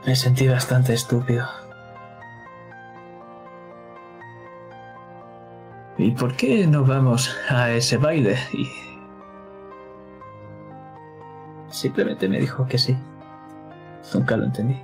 Me 0.06 0.16
sentí 0.16 0.48
bastante 0.48 0.94
estúpido. 0.94 1.48
¿Y 5.98 6.12
por 6.12 6.36
qué 6.36 6.68
no 6.68 6.84
vamos 6.84 7.36
a 7.50 7.72
ese 7.72 7.98
baile? 7.98 8.38
Y 8.54 8.68
simplemente 11.70 12.28
me 12.30 12.40
dijo 12.40 12.68
que 12.68 12.78
sí. 12.78 12.96
Nunca 14.14 14.38
lo 14.38 14.46
entendí. 14.46 14.80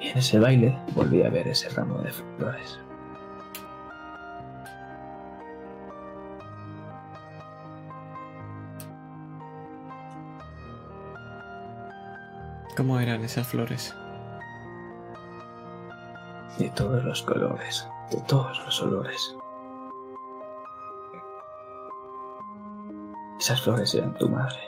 Y 0.00 0.08
en 0.08 0.18
ese 0.18 0.38
baile 0.38 0.78
volví 0.94 1.22
a 1.22 1.28
ver 1.28 1.48
ese 1.48 1.68
ramo 1.68 1.98
de 1.98 2.12
flores. 2.12 2.80
¿Cómo 12.76 12.98
eran 12.98 13.22
esas 13.24 13.46
flores? 13.46 13.94
De 16.58 16.70
todos 16.70 17.04
los 17.04 17.22
colores, 17.22 17.88
de 18.10 18.20
todos 18.22 18.58
los 18.64 18.82
olores. 18.82 19.36
Esas 23.38 23.62
flores 23.62 23.94
eran 23.94 24.14
tu 24.14 24.28
madre. 24.28 24.58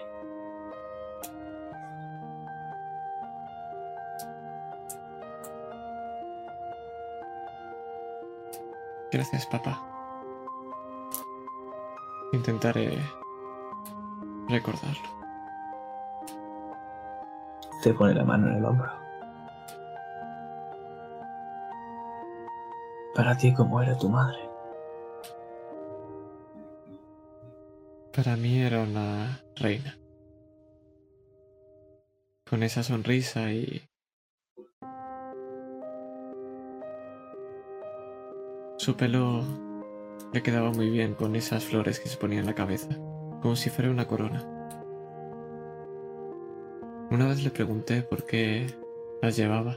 Gracias, 9.11 9.47
papá. 9.47 9.83
Intentaré 12.33 13.01
recordarlo. 14.49 15.26
Te 17.83 17.93
pone 17.95 18.15
la 18.15 18.25
mano 18.25 18.49
en 18.49 18.57
el 18.57 18.65
hombro. 18.65 18.91
Para 23.15 23.37
ti, 23.37 23.55
¿cómo 23.55 23.81
era 23.81 23.97
tu 23.97 24.09
madre? 24.09 24.39
Para 28.15 28.37
mí 28.37 28.61
era 28.61 28.83
una 28.83 29.43
reina. 29.57 29.99
Con 32.49 32.63
esa 32.63 32.83
sonrisa 32.83 33.53
y... 33.53 33.83
Su 38.79 38.97
pelo 38.97 39.43
le 40.33 40.43
quedaba 40.43 40.71
muy 40.71 40.91
bien 40.91 41.15
con 41.15 41.37
esas 41.37 41.65
flores 41.65 42.01
que 42.01 42.09
se 42.09 42.19
ponía 42.19 42.41
en 42.41 42.47
la 42.47 42.55
cabeza, 42.55 42.89
como 43.41 43.57
si 43.57 43.71
fuera 43.71 43.91
una 43.91 44.07
corona. 44.07 44.56
Una 47.09 47.29
vez 47.29 47.45
le 47.45 47.51
pregunté 47.51 48.03
por 48.03 48.27
qué 48.27 48.67
las 49.23 49.37
llevaba 49.37 49.77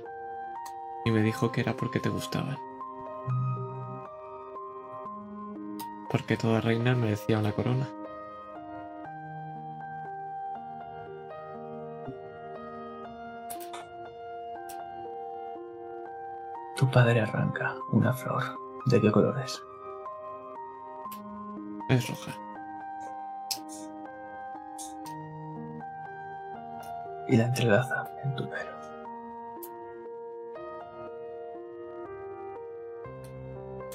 y 1.06 1.11
me 1.11 1.22
dijo 1.22 1.51
que 1.51 1.61
era 1.61 1.77
porque 1.77 1.99
te 1.99 2.10
gustaban. 2.10 2.57
Porque 6.10 6.38
toda 6.38 6.60
reina 6.60 6.95
merecía 6.95 7.38
una 7.38 7.51
corona. 7.51 7.88
Tu 16.76 16.89
padre 16.89 17.22
arranca 17.22 17.76
una 17.91 18.11
flor. 18.11 18.41
¿De 18.88 18.99
qué 18.99 19.11
color 19.11 19.39
es? 19.39 19.61
Es 21.89 22.10
roja. 22.10 22.49
Y 27.30 27.38
la 27.38 27.45
entrelaza 27.45 28.11
en 28.26 28.35
tu 28.35 28.49
pelo. 28.49 28.72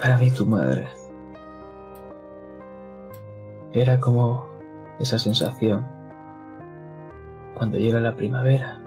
Para 0.01 0.17
mí 0.19 0.31
tu 0.31 0.47
madre 0.47 0.89
era 3.73 3.99
como 3.99 4.47
esa 4.99 5.19
sensación 5.19 5.85
cuando 7.55 7.79
llega 7.79 8.01
la 8.01 8.15
primavera 8.15 8.81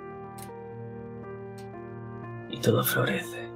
y 2.49 2.59
todo 2.59 2.83
florece. 2.83 3.49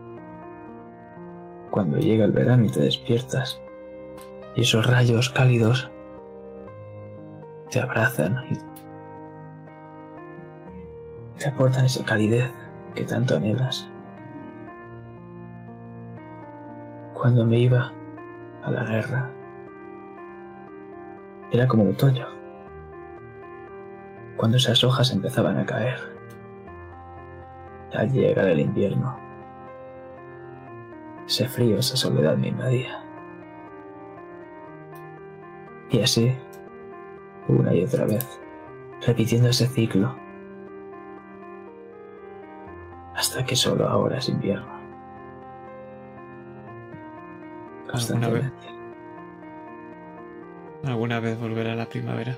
Cuando 1.69 1.97
llega 1.97 2.25
el 2.25 2.31
verano 2.31 2.65
y 2.65 2.69
te 2.69 2.81
despiertas 2.81 3.61
y 4.55 4.61
esos 4.61 4.85
rayos 4.85 5.29
cálidos 5.29 5.89
te 7.69 7.79
abrazan 7.79 8.43
y 8.49 8.70
te 11.41 11.49
aportan 11.49 11.85
esa 11.85 12.05
calidez 12.05 12.51
que 12.93 13.03
tanto 13.03 13.35
anhelas. 13.35 13.89
Cuando 17.15 17.45
me 17.45 17.57
iba 17.57 17.91
a 18.61 18.69
la 18.69 18.83
guerra, 18.83 19.31
era 21.51 21.67
como 21.67 21.83
el 21.83 21.89
otoño, 21.89 22.27
cuando 24.37 24.57
esas 24.57 24.83
hojas 24.83 25.11
empezaban 25.11 25.57
a 25.57 25.65
caer. 25.65 25.99
Al 27.93 28.11
llegar 28.11 28.47
el 28.47 28.59
invierno, 28.59 29.17
ese 31.25 31.47
frío, 31.47 31.79
esa 31.79 31.97
soledad 31.97 32.37
me 32.37 32.49
invadía. 32.49 33.03
Y 35.89 36.01
así, 36.01 36.35
una 37.47 37.73
y 37.73 37.83
otra 37.83 38.05
vez, 38.05 38.39
repitiendo 39.05 39.49
ese 39.49 39.65
ciclo, 39.67 40.15
hasta 43.41 43.49
que 43.49 43.55
solo 43.55 43.87
ahora 43.87 44.19
es 44.19 44.29
invierno. 44.29 44.67
¿Alguna 47.91 48.29
vez, 48.29 48.51
alguna 50.83 51.19
vez 51.19 51.39
volverá 51.39 51.75
la 51.75 51.87
primavera? 51.87 52.37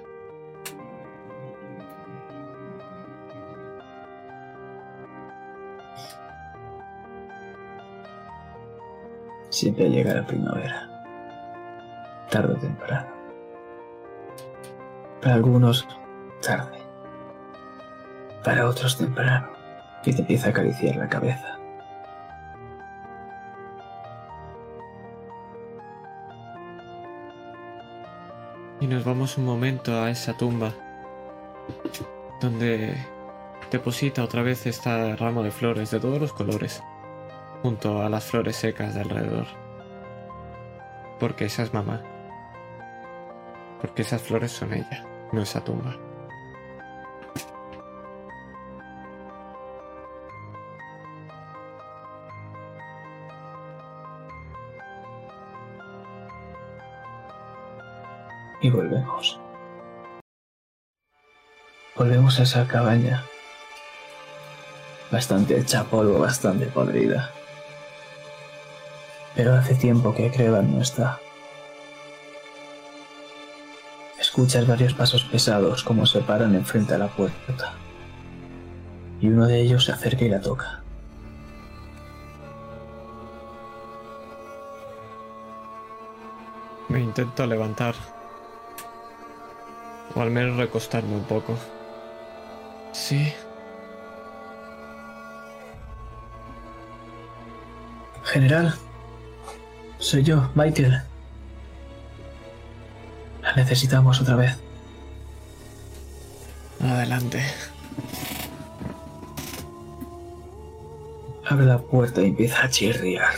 Siempre 9.49 9.89
llega 9.89 10.15
la 10.15 10.25
primavera, 10.25 10.89
tarde 12.31 12.53
o 12.53 12.57
temprano. 12.57 13.07
Para 15.21 15.35
algunos, 15.35 15.87
tarde. 16.41 16.79
Para 18.43 18.67
otros, 18.67 18.97
temprano. 18.97 19.52
Y 20.05 20.13
te 20.13 20.21
empieza 20.21 20.47
a 20.47 20.49
acariciar 20.51 20.95
la 20.95 21.07
cabeza. 21.07 21.59
Y 28.79 28.87
nos 28.87 29.05
vamos 29.05 29.37
un 29.37 29.45
momento 29.45 30.01
a 30.01 30.09
esa 30.09 30.33
tumba 30.33 30.73
donde 32.41 32.97
deposita 33.71 34.23
otra 34.23 34.43
vez 34.43 34.65
este 34.65 35.15
ramo 35.15 35.41
de 35.41 35.51
flores 35.51 35.89
de 35.91 35.99
todos 35.99 36.19
los 36.19 36.33
colores 36.33 36.83
junto 37.61 38.01
a 38.01 38.09
las 38.09 38.25
flores 38.25 38.57
secas 38.57 38.93
de 38.93 39.01
alrededor. 39.01 39.47
Porque 41.17 41.45
esa 41.45 41.63
es 41.63 41.73
mamá. 41.73 42.01
Porque 43.79 44.01
esas 44.01 44.21
flores 44.21 44.51
son 44.51 44.73
ella, 44.73 45.05
no 45.31 45.41
esa 45.41 45.63
tumba. 45.63 45.95
Volvemos 62.03 62.37
a 62.37 62.43
esa 62.43 62.67
cabaña. 62.67 63.23
Bastante 65.09 65.57
hecha 65.57 65.85
polvo, 65.85 66.19
bastante 66.19 66.65
podrida. 66.65 67.31
Pero 69.35 69.53
hace 69.53 69.73
tiempo 69.75 70.13
que 70.13 70.29
Crevan 70.29 70.75
no 70.75 70.81
está. 70.81 71.21
Escuchas 74.19 74.67
varios 74.67 74.93
pasos 74.93 75.23
pesados 75.23 75.81
como 75.85 76.05
se 76.05 76.19
paran 76.19 76.55
enfrente 76.55 76.93
a 76.93 76.97
la 76.97 77.07
puerta. 77.07 77.71
Y 79.21 79.29
uno 79.29 79.47
de 79.47 79.61
ellos 79.61 79.85
se 79.85 79.93
acerca 79.93 80.25
y 80.25 80.29
la 80.29 80.41
toca. 80.41 80.83
Me 86.89 86.99
intento 86.99 87.47
levantar. 87.47 87.95
O 90.13 90.19
al 90.19 90.31
menos 90.31 90.57
recostarme 90.57 91.15
un 91.15 91.23
poco. 91.23 91.57
Sí. 93.13 93.31
General, 98.23 98.73
soy 99.99 100.23
yo, 100.23 100.49
Michael. 100.55 101.03
La 103.43 103.53
necesitamos 103.53 104.19
otra 104.19 104.35
vez. 104.35 104.57
Adelante. 106.81 107.43
Abre 111.47 111.65
la 111.65 111.77
puerta 111.77 112.21
y 112.23 112.29
empieza 112.29 112.63
a 112.63 112.69
chirriar. 112.69 113.35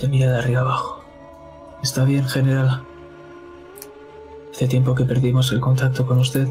Te 0.00 0.08
mira 0.08 0.32
de 0.32 0.38
arriba 0.38 0.62
abajo. 0.62 1.04
¿Está 1.80 2.02
bien, 2.04 2.28
general? 2.28 2.89
Hace 4.60 4.68
tiempo 4.68 4.94
que 4.94 5.06
perdimos 5.06 5.50
el 5.52 5.60
contacto 5.60 6.04
con 6.04 6.18
usted. 6.18 6.46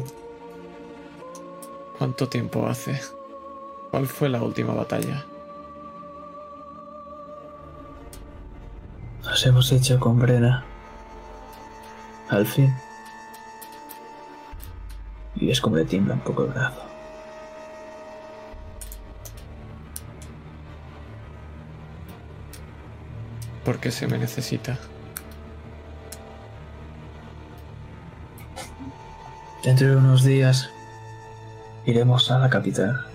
¿Cuánto 1.96 2.28
tiempo 2.28 2.66
hace? 2.66 3.00
¿Cuál 3.92 4.08
fue 4.08 4.28
la 4.28 4.42
última 4.42 4.74
batalla? 4.74 5.24
Nos 9.22 9.46
hemos 9.46 9.70
hecho 9.70 10.00
con 10.00 10.18
Brena. 10.18 10.64
Al 12.30 12.44
fin. 12.46 12.74
Y 15.36 15.52
es 15.52 15.60
como 15.60 15.76
le 15.76 15.84
tiembla 15.84 16.14
un 16.14 16.20
poco 16.22 16.46
el 16.46 16.50
brazo. 16.50 16.82
¿Por 23.64 23.78
qué 23.78 23.92
se 23.92 24.08
me 24.08 24.18
necesita? 24.18 24.80
Dentro 29.70 29.86
de 29.86 29.96
unos 29.98 30.24
días 30.24 30.68
iremos 31.86 32.28
a 32.32 32.40
la 32.40 32.50
capital 32.50 33.06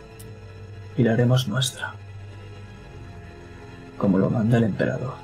y 0.95 1.03
la 1.03 1.11
haremos 1.11 1.49
nuestra, 1.49 1.95
como 3.97 4.17
lo 4.17 4.29
manda 4.29 4.57
el 4.59 4.63
emperador. 4.63 5.15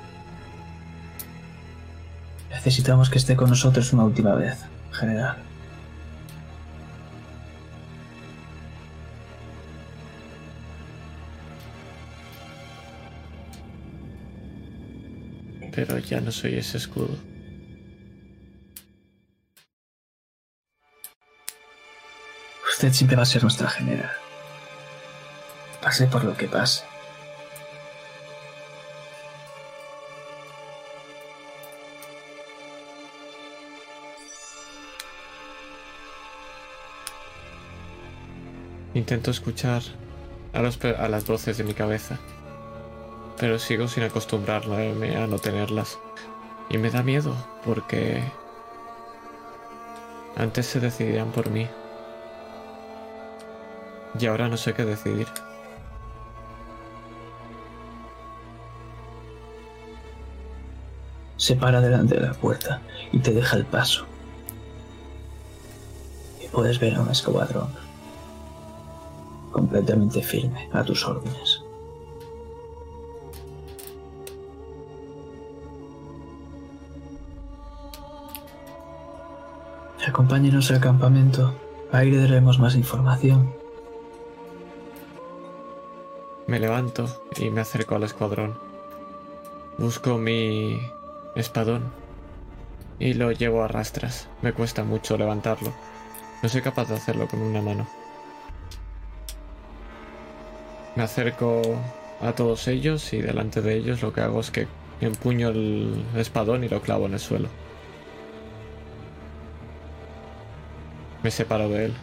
Necesitamos 2.50 3.08
que 3.08 3.16
esté 3.16 3.34
con 3.34 3.48
nosotros 3.48 3.94
una 3.94 4.04
última 4.04 4.34
vez, 4.34 4.58
general. 4.90 5.38
Pero 15.74 15.96
ya 15.96 16.20
no 16.20 16.30
soy 16.30 16.56
ese 16.56 16.76
escudo. 16.76 17.31
Siempre 22.90 23.16
va 23.16 23.22
a 23.22 23.26
ser 23.26 23.42
nuestra 23.42 23.70
general. 23.70 24.10
Pase 25.80 26.06
por 26.08 26.24
lo 26.24 26.36
que 26.36 26.48
pase. 26.48 26.82
Intento 38.94 39.30
escuchar 39.30 39.82
a, 40.52 40.60
los 40.60 40.84
a 40.84 41.08
las 41.08 41.24
voces 41.24 41.58
de 41.58 41.64
mi 41.64 41.74
cabeza, 41.74 42.18
pero 43.38 43.60
sigo 43.60 43.86
sin 43.86 44.02
acostumbrarme 44.02 45.16
a 45.16 45.28
no 45.28 45.38
tenerlas. 45.38 45.98
Y 46.68 46.78
me 46.78 46.90
da 46.90 47.04
miedo, 47.04 47.34
porque 47.64 48.22
antes 50.36 50.66
se 50.66 50.80
decidían 50.80 51.30
por 51.30 51.48
mí. 51.48 51.68
Y 54.18 54.26
ahora 54.26 54.48
no 54.48 54.56
sé 54.56 54.74
qué 54.74 54.84
decidir. 54.84 55.26
Se 61.36 61.56
para 61.56 61.80
delante 61.80 62.14
de 62.14 62.20
la 62.20 62.34
puerta 62.34 62.80
y 63.10 63.18
te 63.18 63.32
deja 63.32 63.56
el 63.56 63.64
paso. 63.64 64.06
Y 66.40 66.46
puedes 66.48 66.78
ver 66.78 66.94
a 66.94 67.00
un 67.00 67.10
escuadrón 67.10 67.68
completamente 69.50 70.22
firme 70.22 70.68
a 70.72 70.84
tus 70.84 71.06
órdenes. 71.06 71.62
Acompáñenos 80.06 80.70
al 80.70 80.80
campamento. 80.80 81.54
Ahí 81.90 82.10
le 82.10 82.18
daremos 82.18 82.58
más 82.58 82.74
información. 82.74 83.61
Me 86.52 86.60
levanto 86.60 87.06
y 87.38 87.48
me 87.48 87.62
acerco 87.62 87.94
al 87.94 88.02
escuadrón. 88.02 88.58
Busco 89.78 90.18
mi 90.18 90.86
espadón 91.34 91.90
y 92.98 93.14
lo 93.14 93.32
llevo 93.32 93.62
a 93.62 93.68
rastras. 93.68 94.28
Me 94.42 94.52
cuesta 94.52 94.84
mucho 94.84 95.16
levantarlo. 95.16 95.72
No 96.42 96.50
soy 96.50 96.60
capaz 96.60 96.90
de 96.90 96.96
hacerlo 96.96 97.26
con 97.26 97.40
una 97.40 97.62
mano. 97.62 97.88
Me 100.94 101.04
acerco 101.04 101.62
a 102.20 102.32
todos 102.32 102.68
ellos 102.68 103.14
y 103.14 103.22
delante 103.22 103.62
de 103.62 103.74
ellos 103.74 104.02
lo 104.02 104.12
que 104.12 104.20
hago 104.20 104.40
es 104.40 104.50
que 104.50 104.68
empuño 105.00 105.48
el 105.48 106.04
espadón 106.16 106.64
y 106.64 106.68
lo 106.68 106.82
clavo 106.82 107.06
en 107.06 107.14
el 107.14 107.20
suelo. 107.20 107.48
Me 111.22 111.30
separo 111.30 111.70
de 111.70 111.86
él. 111.86 111.94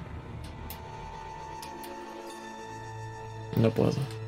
No 3.55 3.69
puedo. 3.69 4.18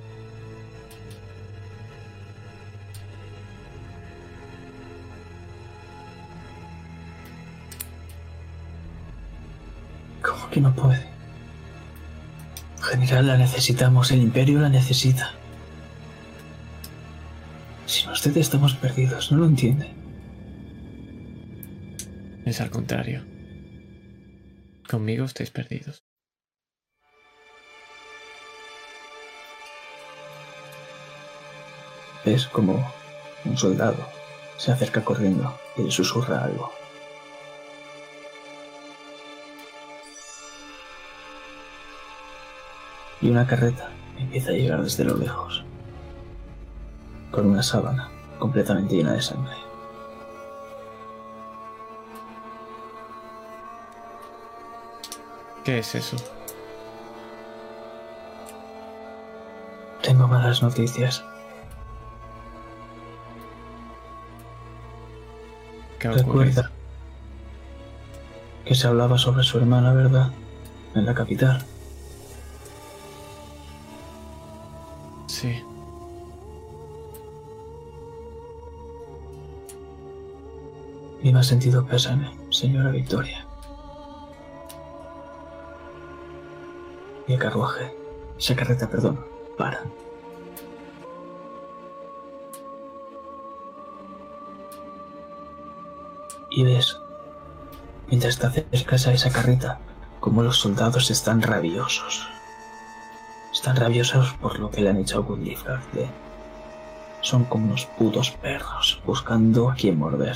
Que 10.61 10.67
no 10.67 10.75
puede? 10.75 11.07
General, 12.81 13.27
la 13.27 13.37
necesitamos, 13.37 14.11
el 14.11 14.21
imperio 14.21 14.59
la 14.59 14.69
necesita. 14.69 15.31
Sin 17.85 18.09
usted 18.09 18.35
estamos 18.37 18.75
perdidos, 18.75 19.31
¿no 19.31 19.39
lo 19.39 19.45
entiende? 19.45 19.91
Es 22.45 22.61
al 22.61 22.69
contrario. 22.69 23.23
Conmigo 24.89 25.25
estáis 25.25 25.51
perdidos. 25.51 26.03
Es 32.25 32.45
como 32.47 32.91
un 33.45 33.57
soldado. 33.57 34.07
Se 34.57 34.71
acerca 34.71 35.03
corriendo 35.03 35.59
y 35.77 35.83
le 35.83 35.91
susurra 35.91 36.43
algo. 36.43 36.80
Y 43.21 43.29
una 43.29 43.45
carreta 43.45 43.89
empieza 44.17 44.49
a 44.49 44.53
llegar 44.53 44.83
desde 44.83 45.03
lo 45.03 45.15
lejos, 45.17 45.63
con 47.31 47.47
una 47.47 47.63
sábana 47.63 48.09
completamente 48.39 48.95
llena 48.95 49.13
de 49.13 49.21
sangre. 49.21 49.55
¿Qué 55.63 55.79
es 55.79 55.93
eso? 55.93 56.17
Tengo 60.01 60.27
malas 60.27 60.63
noticias. 60.63 61.23
¿Qué? 65.99 66.09
Recuerda 66.09 66.71
que 68.65 68.73
se 68.73 68.87
hablaba 68.87 69.19
sobre 69.19 69.43
su 69.43 69.59
hermana, 69.59 69.93
¿verdad? 69.93 70.31
En 70.95 71.05
la 71.05 71.13
capital. 71.13 71.63
Sí. 75.41 75.63
Me 81.23 81.39
ha 81.39 81.41
sentido 81.41 81.83
pésame, 81.83 82.29
señora 82.51 82.91
Victoria. 82.91 83.47
Y 87.27 87.33
el 87.33 87.39
carruaje, 87.39 87.91
esa 88.37 88.55
carreta, 88.55 88.87
perdón, 88.87 89.25
para. 89.57 89.81
Y 96.51 96.63
ves, 96.63 96.99
mientras 98.09 98.37
te 98.37 98.45
acercas 98.45 99.07
a 99.07 99.13
esa 99.13 99.31
carreta, 99.31 99.79
como 100.19 100.43
los 100.43 100.59
soldados 100.59 101.09
están 101.09 101.41
rabiosos. 101.41 102.27
Están 103.61 103.75
rabiosos 103.75 104.33
por 104.41 104.57
lo 104.57 104.71
que 104.71 104.81
le 104.81 104.89
han 104.89 104.97
hecho 104.97 105.19
a 105.19 105.21
Woodliffe 105.21 105.69
Son 107.21 107.45
como 107.45 107.67
unos 107.67 107.85
putos 107.85 108.31
perros 108.31 108.99
buscando 109.05 109.69
a 109.69 109.75
quien 109.75 109.99
morder. 109.99 110.35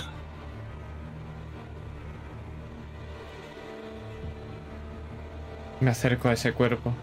Me 5.80 5.90
acerco 5.90 6.30
a 6.30 6.34
ese 6.34 6.54
cuerpo. 6.54 6.94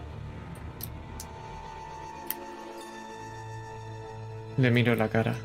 Le 4.55 4.71
miro 4.71 4.95
la 4.95 5.09
cara. 5.09 5.35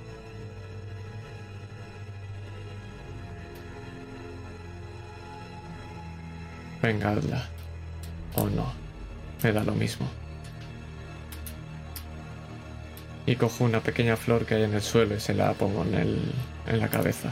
Vengadla. 6.80 7.48
O 8.36 8.48
no. 8.48 8.72
Me 9.42 9.50
da 9.52 9.64
lo 9.64 9.72
mismo. 9.72 10.06
Y 13.28 13.36
cojo 13.36 13.64
una 13.64 13.80
pequeña 13.80 14.16
flor 14.16 14.46
que 14.46 14.54
hay 14.54 14.62
en 14.62 14.72
el 14.72 14.80
suelo 14.80 15.14
y 15.14 15.20
se 15.20 15.34
la 15.34 15.52
pongo 15.52 15.82
en, 15.82 15.92
el, 15.92 16.32
en 16.66 16.80
la 16.80 16.88
cabeza. 16.88 17.30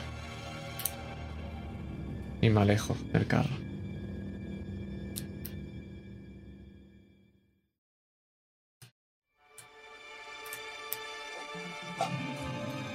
Y 2.42 2.50
me 2.50 2.60
alejo 2.60 2.94
del 3.14 3.26
carro. 3.26 3.56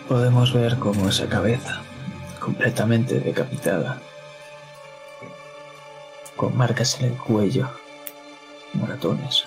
Podemos 0.07 0.53
ver 0.53 0.78
cómo 0.78 1.10
esa 1.10 1.28
cabeza, 1.28 1.82
completamente 2.40 3.19
decapitada, 3.19 3.99
con 6.36 6.56
marcas 6.56 6.99
en 6.99 7.14
el 7.14 7.18
cuello, 7.18 7.68
moratones, 8.73 9.45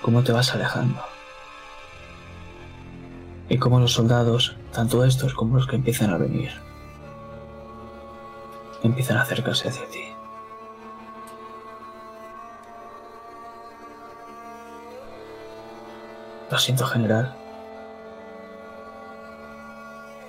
cómo 0.00 0.22
te 0.22 0.30
vas 0.30 0.54
alejando. 0.54 1.09
Y 3.60 3.62
cómo 3.62 3.78
los 3.78 3.92
soldados, 3.92 4.56
tanto 4.72 5.04
estos 5.04 5.34
como 5.34 5.56
los 5.56 5.66
que 5.66 5.76
empiezan 5.76 6.08
a 6.14 6.16
venir, 6.16 6.50
empiezan 8.82 9.18
a 9.18 9.20
acercarse 9.20 9.68
hacia 9.68 9.86
ti. 9.90 10.00
Lo 16.50 16.56
siento, 16.56 16.86
general. 16.86 17.36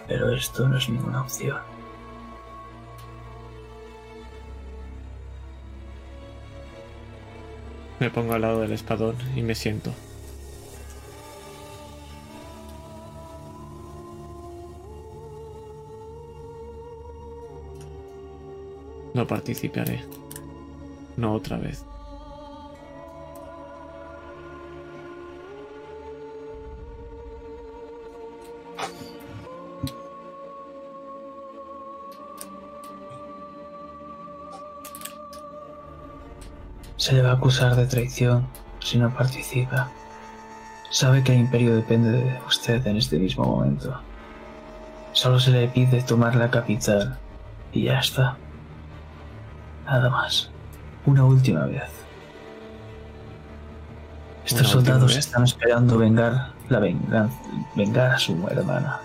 Pero 0.09 0.35
esto 0.35 0.67
no 0.67 0.77
es 0.77 0.89
ninguna 0.89 1.21
opción. 1.21 1.61
Me 8.01 8.09
pongo 8.09 8.33
al 8.33 8.41
lado 8.41 8.59
del 8.59 8.73
espadón 8.73 9.15
y 9.37 9.41
me 9.41 9.55
siento. 9.55 9.93
No 19.21 19.27
participaré. 19.27 20.03
No 21.15 21.33
otra 21.35 21.57
vez. 21.57 21.85
Se 36.97 37.13
le 37.13 37.21
va 37.21 37.29
a 37.29 37.33
acusar 37.33 37.75
de 37.75 37.85
traición 37.85 38.47
si 38.79 38.97
no 38.97 39.13
participa. 39.13 39.91
Sabe 40.89 41.23
que 41.23 41.33
el 41.33 41.41
imperio 41.41 41.75
depende 41.75 42.09
de 42.09 42.39
usted 42.47 42.87
en 42.87 42.97
este 42.97 43.19
mismo 43.19 43.45
momento. 43.45 44.01
Solo 45.11 45.39
se 45.39 45.51
le 45.51 45.67
pide 45.67 46.01
tomar 46.01 46.35
la 46.35 46.49
capital 46.49 47.19
y 47.71 47.83
ya 47.83 47.99
está. 47.99 48.35
Nada 49.91 50.09
más. 50.09 50.49
Una 51.05 51.25
última 51.25 51.65
vez. 51.65 51.83
Estos 54.45 54.61
¿Una 54.61 54.77
última 54.77 54.93
soldados 54.93 55.17
están 55.17 55.43
esperando 55.43 55.97
vengar 55.97 56.53
la 56.69 56.79
venganza, 56.79 57.37
vengar 57.75 58.11
a 58.11 58.17
su 58.17 58.47
hermana. 58.47 59.01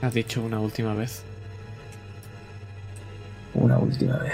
Has 0.00 0.14
dicho 0.14 0.40
una 0.40 0.58
última 0.58 0.94
vez. 0.94 1.22
Una 3.52 3.76
última 3.76 4.16
vez. 4.16 4.32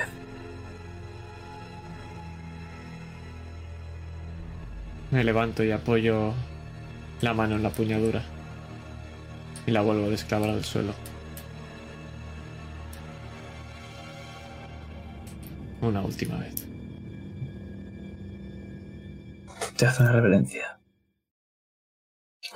Me 5.11 5.25
levanto 5.25 5.65
y 5.65 5.73
apoyo 5.73 6.33
la 7.23 7.35
mano 7.35 7.57
en 7.57 7.65
la 7.65 7.71
puñadura. 7.71 8.23
Y 9.67 9.73
la 9.73 9.83
vuelvo 9.83 10.07
a 10.07 10.11
desclavar 10.11 10.51
al 10.51 10.65
suelo. 10.65 10.93
Una 15.87 16.01
última 16.01 16.37
vez. 16.39 16.67
Te 19.77 19.87
hace 19.87 20.03
una 20.03 20.11
reverencia. 20.11 20.81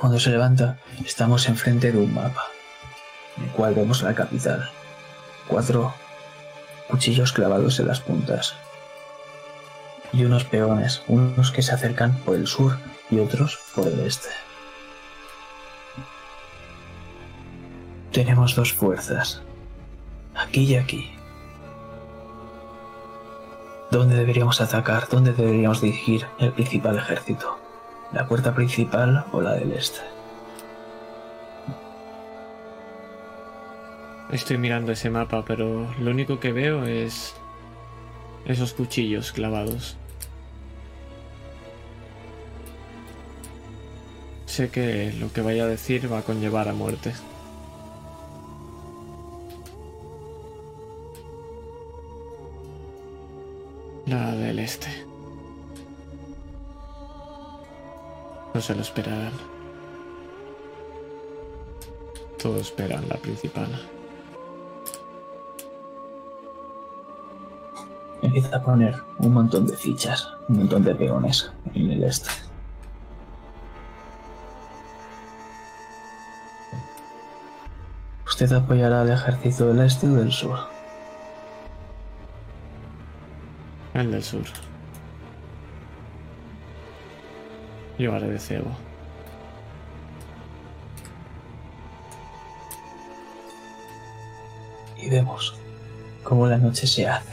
Cuando 0.00 0.18
se 0.18 0.30
levanta, 0.30 0.80
estamos 1.06 1.48
enfrente 1.48 1.92
de 1.92 1.98
un 1.98 2.12
mapa, 2.12 2.42
en 3.36 3.44
el 3.44 3.50
cual 3.50 3.76
vemos 3.76 4.02
la 4.02 4.16
capital. 4.16 4.68
Cuatro 5.46 5.94
cuchillos 6.88 7.32
clavados 7.32 7.78
en 7.78 7.86
las 7.86 8.00
puntas. 8.00 8.56
Y 10.12 10.24
unos 10.24 10.42
peones, 10.42 11.04
unos 11.06 11.52
que 11.52 11.62
se 11.62 11.72
acercan 11.72 12.16
por 12.24 12.34
el 12.34 12.48
sur 12.48 12.78
y 13.12 13.20
otros 13.20 13.60
por 13.76 13.86
el 13.86 14.00
este. 14.00 14.30
Tenemos 18.10 18.56
dos 18.56 18.72
fuerzas, 18.72 19.40
aquí 20.34 20.64
y 20.64 20.74
aquí. 20.74 21.19
¿Dónde 23.90 24.14
deberíamos 24.14 24.60
atacar? 24.60 25.08
¿Dónde 25.08 25.32
deberíamos 25.32 25.80
dirigir 25.80 26.24
el 26.38 26.52
principal 26.52 26.96
ejército? 26.96 27.58
¿La 28.12 28.28
puerta 28.28 28.54
principal 28.54 29.24
o 29.32 29.40
la 29.40 29.54
del 29.54 29.72
este? 29.72 29.98
Estoy 34.30 34.58
mirando 34.58 34.92
ese 34.92 35.10
mapa, 35.10 35.44
pero 35.44 35.92
lo 35.98 36.10
único 36.12 36.38
que 36.38 36.52
veo 36.52 36.84
es 36.84 37.34
esos 38.44 38.74
cuchillos 38.74 39.32
clavados. 39.32 39.96
Sé 44.46 44.70
que 44.70 45.12
lo 45.18 45.32
que 45.32 45.42
vaya 45.42 45.64
a 45.64 45.66
decir 45.66 46.12
va 46.12 46.18
a 46.18 46.22
conllevar 46.22 46.68
a 46.68 46.74
muerte. 46.74 47.12
La 54.10 54.32
del 54.32 54.58
este. 54.58 54.88
No 58.52 58.60
se 58.60 58.74
lo 58.74 58.82
esperarán. 58.82 59.30
Todos 62.42 62.62
esperan 62.62 63.08
la 63.08 63.14
principal. 63.18 63.68
empieza 68.22 68.56
a 68.56 68.62
poner 68.62 68.96
un 69.18 69.32
montón 69.32 69.68
de 69.68 69.76
fichas, 69.76 70.28
un 70.48 70.58
montón 70.58 70.82
de 70.82 70.94
peones 70.96 71.52
en 71.72 71.92
el 71.92 72.02
este. 72.02 72.30
¿Usted 78.26 78.52
apoyará 78.52 79.02
al 79.02 79.10
ejército 79.12 79.68
del 79.68 79.86
este 79.86 80.08
o 80.08 80.14
del 80.14 80.32
sur? 80.32 80.79
El 84.00 84.12
del 84.12 84.22
sur. 84.22 84.40
Haré 87.98 88.28
de 88.28 88.38
cebo. 88.38 88.70
Y 94.96 95.10
vemos 95.10 95.54
cómo 96.22 96.46
la 96.46 96.56
noche 96.56 96.86
se 96.86 97.06
hace. 97.06 97.26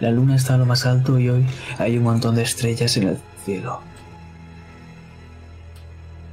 La 0.00 0.10
luna 0.10 0.34
está 0.34 0.54
a 0.54 0.58
lo 0.58 0.66
más 0.66 0.86
alto 0.86 1.20
y 1.20 1.28
hoy 1.28 1.46
hay 1.78 1.98
un 1.98 2.02
montón 2.02 2.34
de 2.34 2.42
estrellas 2.42 2.96
en 2.96 3.06
el 3.06 3.18
cielo. 3.44 3.80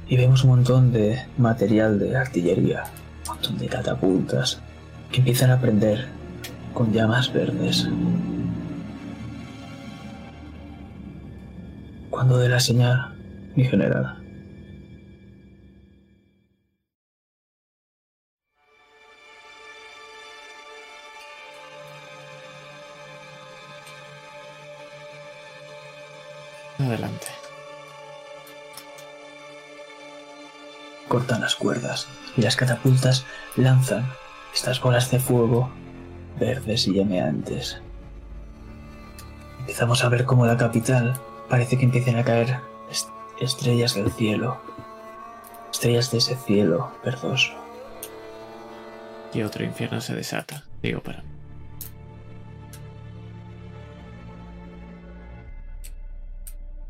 Y 0.08 0.16
vemos 0.16 0.42
un 0.42 0.50
montón 0.50 0.92
de 0.92 1.24
material 1.38 2.00
de 2.00 2.16
artillería, 2.16 2.86
un 3.28 3.34
montón 3.34 3.58
de 3.58 3.68
catapultas 3.68 4.60
que 5.12 5.18
empiezan 5.18 5.52
a 5.52 5.60
prender 5.60 6.08
con 6.74 6.92
llamas 6.92 7.32
verdes. 7.32 7.88
Cuando 12.20 12.36
dé 12.36 12.50
la 12.50 12.60
señal, 12.60 13.16
mi 13.56 13.64
general. 13.64 14.18
Adelante. 26.78 27.26
cortan 31.08 31.40
las 31.40 31.54
cuerdas 31.56 32.06
y 32.36 32.42
las 32.42 32.56
catapultas 32.56 33.24
lanzan 33.56 34.04
estas 34.52 34.78
bolas 34.82 35.10
de 35.10 35.20
fuego 35.20 35.70
verdes 36.38 36.86
y 36.86 36.92
llameantes. 36.92 37.80
Empezamos 39.60 40.04
a 40.04 40.10
ver 40.10 40.26
cómo 40.26 40.44
la 40.44 40.58
capital 40.58 41.18
parece 41.50 41.76
que 41.76 41.84
empiezan 41.84 42.16
a 42.16 42.24
caer 42.24 42.60
est- 42.90 43.10
estrellas 43.40 43.94
del 43.94 44.10
cielo, 44.12 44.58
estrellas 45.70 46.10
de 46.10 46.18
ese 46.18 46.36
cielo 46.36 46.90
verdoso. 47.04 47.52
Y 49.34 49.42
otro 49.42 49.64
infierno 49.64 50.00
se 50.00 50.14
desata. 50.14 50.64
Digo, 50.82 51.00
para. 51.02 51.22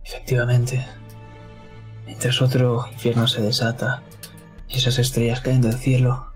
Efectivamente, 0.04 0.84
mientras 2.06 2.40
otro 2.42 2.86
infierno 2.92 3.26
se 3.28 3.42
desata 3.42 4.02
y 4.68 4.76
esas 4.78 4.98
estrellas 4.98 5.40
caen 5.40 5.60
del 5.60 5.74
cielo, 5.74 6.26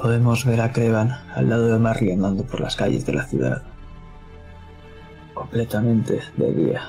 podemos 0.00 0.44
ver 0.44 0.60
a 0.60 0.72
Crevan 0.72 1.10
al 1.34 1.48
lado 1.48 1.68
de 1.68 1.78
Marley 1.78 2.12
andando 2.12 2.44
por 2.44 2.60
las 2.60 2.76
calles 2.76 3.06
de 3.06 3.12
la 3.14 3.24
ciudad. 3.24 3.62
Completamente 5.34 6.20
de 6.36 6.52
día. 6.52 6.82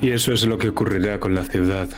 Y 0.00 0.10
eso 0.10 0.32
es 0.32 0.46
lo 0.46 0.56
que 0.58 0.70
ocurrirá 0.70 1.20
con 1.20 1.34
la 1.34 1.44
ciudad. 1.44 1.88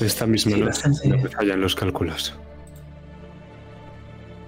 Esta 0.00 0.26
misma 0.26 0.52
Sí, 0.52 0.60
noche 0.60 1.08
no 1.08 1.30
fallan 1.30 1.60
los 1.60 1.74
cálculos. 1.74 2.34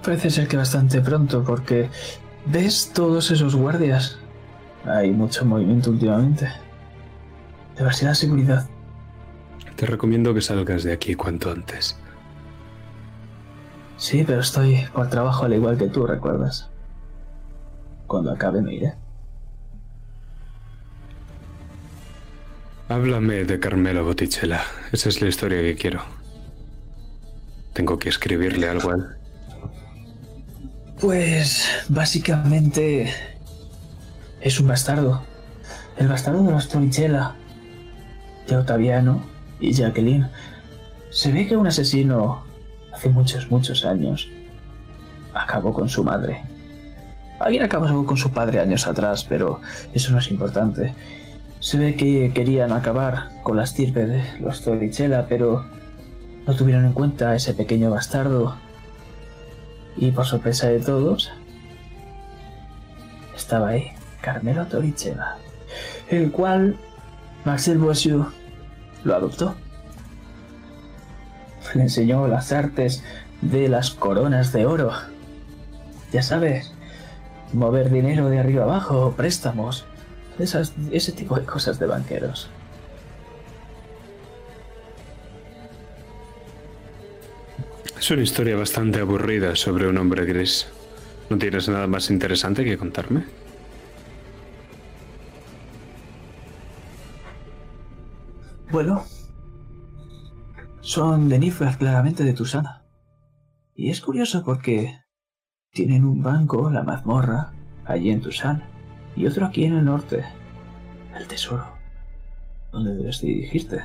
Parece 0.05 0.31
ser 0.31 0.49
que 0.49 0.57
bastante 0.57 1.01
pronto, 1.01 1.43
porque 1.43 1.89
¿ves 2.47 2.93
todos 2.93 3.31
esos 3.31 3.57
guardias? 3.57 4.19
Hay 4.85 5.11
mucho 5.11 5.45
movimiento 5.45 5.91
últimamente. 5.91 6.49
Demasiada 7.77 8.15
seguridad. 8.15 8.67
Te 9.77 9.87
recomiendo 9.87 10.35
que 10.35 10.41
salgas 10.41 10.85
de 10.85 10.93
aquí 10.93 11.15
cuanto 11.15 11.51
antes. 11.51 11.99
Sí, 13.97 14.25
pero 14.27 14.41
estoy 14.41 14.87
por 14.95 15.09
trabajo 15.11 15.45
al 15.45 15.55
igual 15.55 15.77
que 15.77 15.89
tú, 15.89 16.07
¿recuerdas? 16.07 16.71
Cuando 18.07 18.33
acabe 18.33 18.63
me 18.63 18.75
iré. 18.75 18.95
Háblame 22.91 23.45
de 23.45 23.61
Carmelo 23.61 24.05
Bottichella. 24.05 24.63
Esa 24.91 25.11
es 25.11 25.23
la 25.23 25.29
historia 25.29 25.63
que 25.63 25.77
quiero. 25.77 26.03
Tengo 27.73 28.01
que 28.01 28.09
escribirle 28.09 28.69
algo 28.69 28.91
a 28.91 28.95
él. 28.97 29.07
Pues 31.01 31.69
básicamente 31.89 33.15
es 34.41 34.59
un 34.59 34.67
bastardo. 34.67 35.23
El 35.99 36.09
bastardo 36.09 36.43
de 36.43 36.51
los 36.51 36.69
Torrichella, 36.69 37.37
de 38.49 38.57
Ottaviano 38.57 39.23
y 39.61 39.73
Jacqueline. 39.73 40.29
Se 41.11 41.31
ve 41.31 41.47
que 41.47 41.57
un 41.57 41.69
asesino 41.69 42.43
hace 42.93 43.09
muchos, 43.09 43.49
muchos 43.53 43.85
años 43.85 44.29
acabó 45.33 45.73
con 45.73 45.89
su 45.89 46.03
madre. 46.03 46.43
Alguien 47.39 47.63
acabó 47.63 48.05
con 48.05 48.17
su 48.17 48.33
padre 48.33 48.59
años 48.59 48.89
atrás, 48.89 49.25
pero 49.29 49.61
eso 49.95 50.11
no 50.11 50.19
es 50.19 50.29
importante. 50.29 50.93
Se 51.61 51.77
ve 51.77 51.95
que 51.95 52.33
querían 52.35 52.73
acabar 52.73 53.29
con 53.43 53.57
la 53.59 53.65
estirpe 53.65 54.07
de 54.07 54.25
los 54.41 54.63
Torrichella, 54.63 55.27
pero 55.29 55.67
no 56.47 56.55
tuvieron 56.57 56.87
en 56.87 56.93
cuenta 56.93 57.31
a 57.31 57.37
ese 57.37 57.53
pequeño 57.53 57.91
bastardo 57.91 58.57
y 59.97 60.11
por 60.11 60.25
sorpresa 60.25 60.69
de 60.69 60.81
todos, 60.81 61.31
estaba 63.37 63.69
ahí 63.69 63.93
Carmelo 64.23 64.67
Torrichella, 64.67 65.37
el 66.09 66.31
cual 66.33 66.77
Marcel 67.45 67.79
Boissieu 67.79 68.27
lo 69.05 69.15
adoptó. 69.15 69.55
Le 71.75 71.83
enseñó 71.83 72.27
las 72.27 72.53
artes 72.53 73.05
de 73.43 73.69
las 73.69 73.91
coronas 73.91 74.53
de 74.53 74.65
oro. 74.65 74.93
Ya 76.11 76.23
sabes, 76.23 76.73
mover 77.53 77.91
dinero 77.91 78.31
de 78.31 78.39
arriba 78.39 78.65
abajo, 78.65 79.15
préstamos, 79.17 79.85
esas, 80.41 80.75
ese 80.91 81.13
tipo 81.13 81.39
de 81.39 81.45
cosas 81.45 81.79
de 81.79 81.87
banqueros. 81.87 82.51
Es 87.99 88.11
una 88.11 88.23
historia 88.23 88.57
bastante 88.57 89.01
aburrida 89.01 89.55
sobre 89.57 89.87
un 89.87 89.99
hombre 89.99 90.25
gris. 90.25 90.67
¿No 91.29 91.39
tienes 91.39 91.69
nada 91.69 91.87
más 91.87 92.11
interesante 92.11 92.65
que 92.65 92.79
contarme? 92.79 93.25
Bueno, 98.71 99.05
son 100.81 101.29
de 101.29 101.39
Niflheim, 101.39 101.75
claramente 101.75 102.25
de 102.25 102.33
Tusana. 102.33 102.85
Y 103.75 103.91
es 103.91 104.01
curioso 104.01 104.45
porque 104.45 105.01
tienen 105.73 106.05
un 106.05 106.23
banco, 106.23 106.71
la 106.71 106.83
mazmorra, 106.83 107.53
allí 107.85 108.11
en 108.11 108.21
Tusan, 108.21 108.65
y 109.21 109.27
otro 109.27 109.45
aquí 109.45 109.65
en 109.65 109.77
el 109.77 109.85
norte, 109.85 110.25
el 111.15 111.27
tesoro. 111.29 111.67
¿Dónde 112.73 112.95
debes 112.95 113.21
dirigirte? 113.21 113.83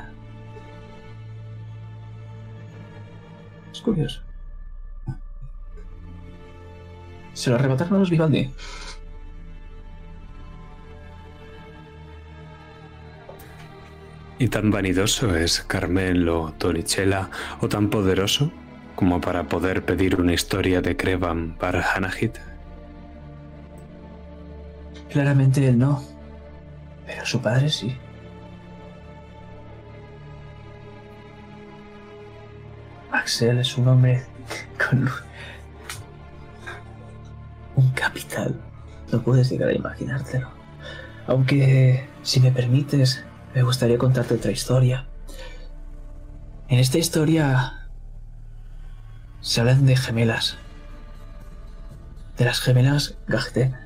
Es 3.74 3.82
curioso. 3.82 4.22
Se 7.34 7.50
lo 7.50 7.58
arrebataron 7.58 7.96
a 7.96 8.00
los 8.00 8.10
Vivaldi. 8.10 8.50
¿Y 14.40 14.48
tan 14.48 14.72
vanidoso 14.72 15.36
es 15.36 15.62
Carmelo 15.62 16.54
Tonichela 16.58 17.30
o 17.60 17.68
tan 17.68 17.90
poderoso 17.90 18.54
como 18.96 19.20
para 19.20 19.44
poder 19.44 19.84
pedir 19.84 20.16
una 20.16 20.34
historia 20.34 20.82
de 20.82 20.96
Krevan 20.96 21.58
para 21.58 21.94
Hanahit? 21.94 22.55
Claramente 25.16 25.66
él 25.66 25.80
no. 25.80 26.04
Pero 27.06 27.26
su 27.26 27.40
padre 27.40 27.70
sí. 27.70 27.98
Axel 33.14 33.60
es 33.60 33.78
un 33.78 33.88
hombre 33.88 34.26
con 34.90 35.10
un 37.78 37.92
capital. 37.92 38.60
No 39.10 39.22
puedes 39.24 39.50
llegar 39.50 39.70
a 39.70 39.74
imaginártelo. 39.74 40.50
Aunque, 41.28 42.10
si 42.22 42.42
me 42.42 42.52
permites, 42.52 43.24
me 43.54 43.64
gustaría 43.64 43.98
contarte 43.98 44.34
otra 44.34 44.52
historia. 44.52 45.08
En 46.68 46.80
esta 46.80 46.98
historia 46.98 47.88
se 49.40 49.62
hablan 49.62 49.86
de 49.86 49.96
gemelas. 49.96 50.58
De 52.38 52.44
las 52.44 52.60
gemelas 52.60 53.16
Gagten. 53.28 53.85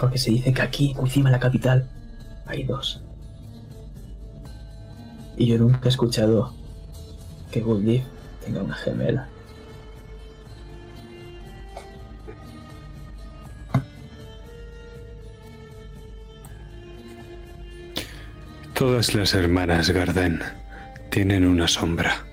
Porque 0.00 0.16
se 0.16 0.30
dice 0.30 0.54
que 0.54 0.62
aquí, 0.62 0.96
encima 0.98 1.28
de 1.28 1.36
la 1.36 1.40
capital, 1.40 1.86
hay 2.46 2.62
dos. 2.62 3.02
Y 5.36 5.46
yo 5.46 5.58
nunca 5.58 5.80
he 5.84 5.88
escuchado 5.88 6.54
que 7.50 7.60
Guldiv 7.60 8.02
tenga 8.42 8.62
una 8.62 8.74
gemela. 8.74 9.28
Todas 18.72 19.14
las 19.14 19.34
hermanas 19.34 19.90
Garden 19.90 20.40
tienen 21.10 21.46
una 21.46 21.68
sombra. 21.68 22.24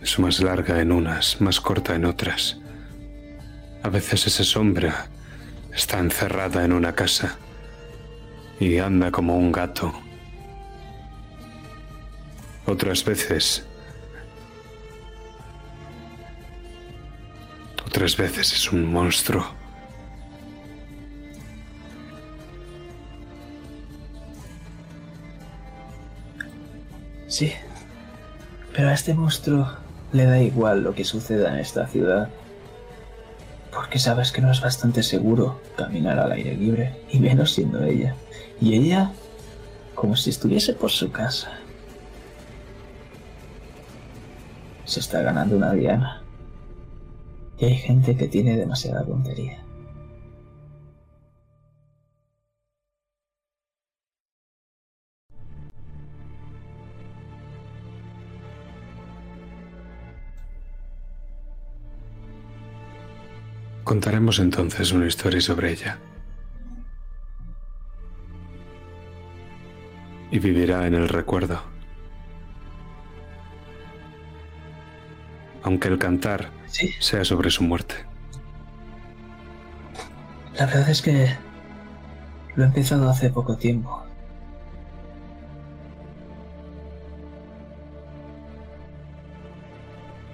Es 0.00 0.20
más 0.20 0.40
larga 0.40 0.80
en 0.80 0.92
unas, 0.92 1.40
más 1.40 1.60
corta 1.60 1.96
en 1.96 2.04
otras. 2.04 2.60
A 3.84 3.90
veces 3.90 4.26
esa 4.26 4.44
sombra 4.44 5.08
está 5.70 5.98
encerrada 5.98 6.64
en 6.64 6.72
una 6.72 6.94
casa 6.94 7.36
y 8.58 8.78
anda 8.78 9.10
como 9.10 9.36
un 9.36 9.52
gato. 9.52 9.92
Otras 12.64 13.04
veces... 13.04 13.66
Otras 17.86 18.16
veces 18.16 18.54
es 18.54 18.72
un 18.72 18.90
monstruo. 18.90 19.44
Sí. 27.28 27.52
Pero 28.72 28.88
a 28.88 28.94
este 28.94 29.12
monstruo 29.12 29.68
le 30.12 30.24
da 30.24 30.40
igual 30.40 30.82
lo 30.82 30.94
que 30.94 31.04
suceda 31.04 31.52
en 31.52 31.58
esta 31.58 31.86
ciudad. 31.86 32.30
Porque 33.74 33.98
sabes 33.98 34.30
que 34.30 34.40
no 34.40 34.52
es 34.52 34.60
bastante 34.60 35.02
seguro 35.02 35.60
caminar 35.76 36.18
al 36.18 36.30
aire 36.32 36.56
libre, 36.56 37.02
y 37.10 37.18
menos 37.18 37.52
siendo 37.52 37.82
ella. 37.82 38.14
Y 38.60 38.74
ella, 38.74 39.10
como 39.94 40.14
si 40.14 40.30
estuviese 40.30 40.74
por 40.74 40.92
su 40.92 41.10
casa. 41.10 41.50
Se 44.84 45.00
está 45.00 45.22
ganando 45.22 45.56
una 45.56 45.72
diana. 45.72 46.22
Y 47.58 47.64
hay 47.64 47.76
gente 47.76 48.16
que 48.16 48.28
tiene 48.28 48.56
demasiada 48.56 49.04
tontería. 49.04 49.63
Contaremos 63.84 64.38
entonces 64.38 64.92
una 64.92 65.06
historia 65.06 65.40
sobre 65.40 65.70
ella. 65.72 65.98
Y 70.30 70.38
vivirá 70.38 70.86
en 70.86 70.94
el 70.94 71.08
recuerdo. 71.08 71.60
Aunque 75.62 75.88
el 75.88 75.98
cantar 75.98 76.50
Sí, 76.66 76.92
sea 76.98 77.24
sobre 77.24 77.50
su 77.50 77.62
muerte. 77.62 77.94
la 80.58 80.66
verdad 80.66 80.88
es 80.88 81.02
que 81.02 81.36
lo 82.56 82.64
he 82.64 82.66
empezado 82.66 83.08
hace 83.10 83.30
poco 83.30 83.56
tiempo. 83.56 84.02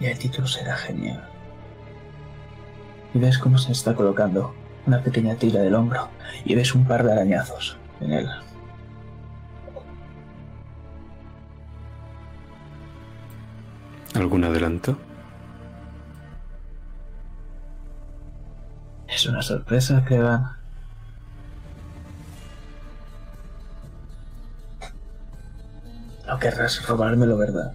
Y 0.01 0.06
el 0.06 0.18
título 0.18 0.47
será 0.47 0.77
genial. 0.77 1.30
Y 3.15 3.19
ves 3.19 3.39
cómo 3.39 3.59
se 3.59 3.73
está 3.73 3.95
colocando 3.95 4.55
una 4.87 5.03
pequeña 5.03 5.35
tira 5.35 5.61
del 5.61 5.74
hombro 5.74 6.09
y 6.45 6.55
ves 6.55 6.74
un 6.74 6.85
par 6.85 7.05
de 7.05 7.12
arañazos 7.12 7.77
en 8.01 8.12
él. 8.12 8.28
¿Algún 14.15 14.45
adelanto? 14.45 14.99
Es 19.09 19.27
una 19.27 19.43
sorpresa 19.43 20.05
que 20.05 20.19
van. 20.19 20.47
No 26.27 26.39
querrás 26.39 26.87
robármelo, 26.87 27.37
¿verdad? 27.37 27.74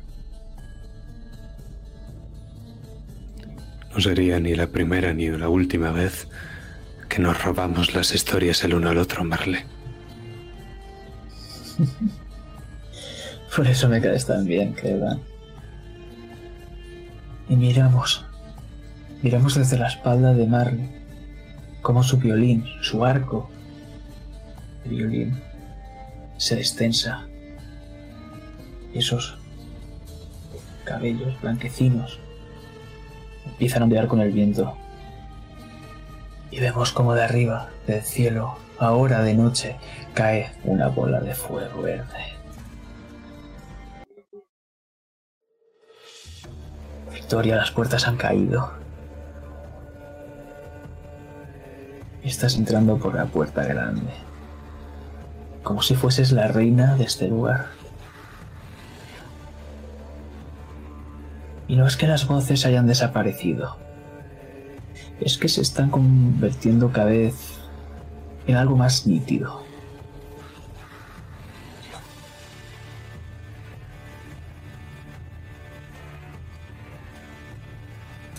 No 3.95 4.01
sería 4.01 4.39
ni 4.41 4.53
la 4.55 4.67
primera 4.67 5.13
ni 5.13 5.29
la 5.29 5.47
última 5.47 5.91
vez 5.91 6.27
que 7.07 7.19
nos 7.19 7.41
robamos 7.41 7.95
las 7.95 8.13
historias 8.13 8.61
el 8.65 8.73
uno 8.73 8.89
al 8.89 8.97
otro, 8.97 9.23
Marle. 9.23 9.65
Por 13.55 13.65
eso 13.65 13.87
me 13.87 14.01
caes 14.01 14.25
tan 14.25 14.43
bien, 14.43 14.73
Cleveland. 14.73 15.21
Y 17.47 17.55
miramos, 17.55 18.25
miramos 19.21 19.55
desde 19.55 19.77
la 19.77 19.87
espalda 19.87 20.33
de 20.33 20.45
Marley, 20.45 20.89
como 21.81 22.03
su 22.03 22.17
violín, 22.17 22.65
su 22.81 23.05
arco 23.05 23.49
de 24.83 24.89
violín, 24.89 25.41
se 26.35 26.55
extensa. 26.55 27.25
Y 28.93 28.99
esos 28.99 29.37
cabellos 30.83 31.39
blanquecinos 31.39 32.19
empiezan 33.45 33.81
a 33.81 33.85
ondear 33.85 34.07
con 34.07 34.19
el 34.21 34.31
viento. 34.31 34.75
Y 36.51 36.59
vemos 36.59 36.91
como 36.91 37.13
de 37.13 37.23
arriba, 37.23 37.69
del 37.87 38.01
cielo, 38.01 38.55
ahora 38.79 39.21
de 39.21 39.33
noche, 39.33 39.77
cae 40.13 40.51
una 40.63 40.87
bola 40.87 41.19
de 41.19 41.33
fuego 41.35 41.81
verde. 41.81 42.35
Victoria, 47.13 47.55
las 47.55 47.71
puertas 47.71 48.07
han 48.07 48.17
caído. 48.17 48.71
Estás 52.23 52.55
entrando 52.55 52.97
por 52.97 53.15
la 53.15 53.25
puerta 53.25 53.63
grande. 53.63 54.13
Como 55.63 55.81
si 55.81 55.95
fueses 55.95 56.31
la 56.31 56.47
reina 56.47 56.95
de 56.95 57.03
este 57.05 57.27
lugar. 57.27 57.74
Y 61.67 61.75
no 61.75 61.87
es 61.87 61.97
que 61.97 62.07
las 62.07 62.27
voces 62.27 62.65
hayan 62.65 62.87
desaparecido. 62.87 63.77
Es 65.19 65.37
que 65.37 65.47
se 65.47 65.61
están 65.61 65.89
convirtiendo 65.89 66.91
cada 66.91 67.07
vez 67.07 67.35
en 68.47 68.55
algo 68.55 68.75
más 68.75 69.07
nítido. 69.07 69.63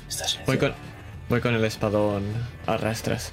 Estás 0.08 0.38
Voy 0.46 0.58
con, 0.58 0.72
voy 1.28 1.40
con 1.40 1.54
el 1.54 1.64
espadón 1.64 2.22
a 2.66 2.76
rastras. 2.76 3.32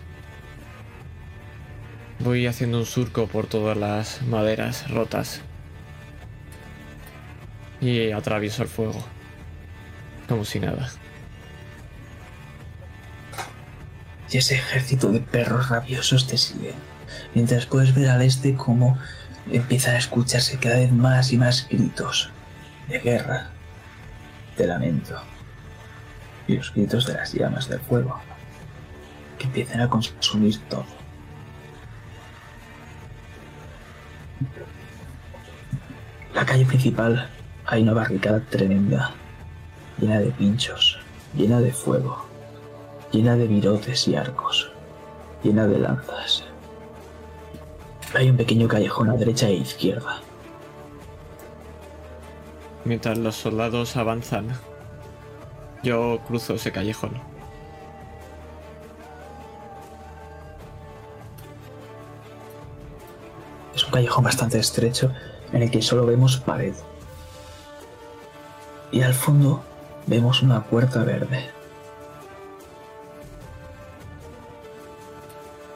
Voy 2.20 2.48
haciendo 2.48 2.80
un 2.80 2.86
surco 2.86 3.28
por 3.28 3.48
todas 3.48 3.78
las 3.78 4.22
maderas 4.24 4.90
rotas. 4.90 5.42
Y 7.82 8.12
atravieso 8.12 8.64
el 8.64 8.70
fuego. 8.70 9.04
Como 10.28 10.46
si 10.46 10.60
nada. 10.60 10.90
y 14.34 14.38
ese 14.38 14.56
ejército 14.56 15.12
de 15.12 15.20
perros 15.20 15.70
rabiosos 15.70 16.26
te 16.26 16.38
siguen, 16.38 16.74
mientras 17.36 17.68
puedes 17.68 17.94
ver 17.94 18.10
al 18.10 18.24
este 18.24 18.56
cómo 18.56 18.98
empiezan 19.52 19.96
a 19.96 20.00
escucharse 20.00 20.58
cada 20.58 20.78
vez 20.78 20.92
más 20.92 21.32
y 21.32 21.38
más 21.38 21.68
gritos 21.70 22.32
de 22.88 23.00
guerra, 23.00 23.52
de 24.58 24.68
lamento, 24.68 25.22
y 26.48 26.58
los 26.58 26.74
gritos 26.74 27.06
de 27.06 27.14
las 27.14 27.32
llamas 27.32 27.70
del 27.70 27.80
fuego, 27.80 28.20
que 29.38 29.46
empiezan 29.46 29.82
a 29.82 29.90
consumir 29.90 30.58
todo. 30.68 30.86
La 36.34 36.44
calle 36.44 36.66
principal 36.66 37.30
hay 37.66 37.84
una 37.84 37.94
barricada 37.94 38.40
tremenda, 38.40 39.12
llena 40.00 40.20
de 40.20 40.32
pinchos, 40.32 41.00
llena 41.36 41.60
de 41.60 41.72
fuego 41.72 42.34
llena 43.14 43.36
de 43.36 43.48
virotes 43.48 44.08
y 44.08 44.16
arcos, 44.16 44.72
llena 45.44 45.68
de 45.68 45.78
lanzas. 45.78 46.44
Hay 48.16 48.30
un 48.30 48.38
pequeño 48.38 48.68
callejón 48.68 49.12
a 49.12 49.14
derecha 49.14 49.48
e 49.48 49.54
izquierda. 49.54 50.20
Mientras 52.86 53.18
los 53.20 53.36
soldados 53.36 53.96
avanzan, 53.96 54.48
yo 55.84 56.20
cruzo 56.28 56.56
ese 56.56 56.72
callejón. 56.72 57.12
Es 63.76 63.84
un 63.86 63.92
callejón 63.92 64.24
bastante 64.24 64.58
estrecho 64.58 65.12
en 65.52 65.62
el 65.62 65.72
que 65.72 65.84
solo 65.84 66.06
vemos 66.08 66.38
pared. 66.38 66.74
Y 68.92 69.02
al 69.02 69.14
fondo 69.14 69.64
vemos 70.08 70.42
una 70.42 70.64
puerta 70.64 71.04
verde. 71.04 71.50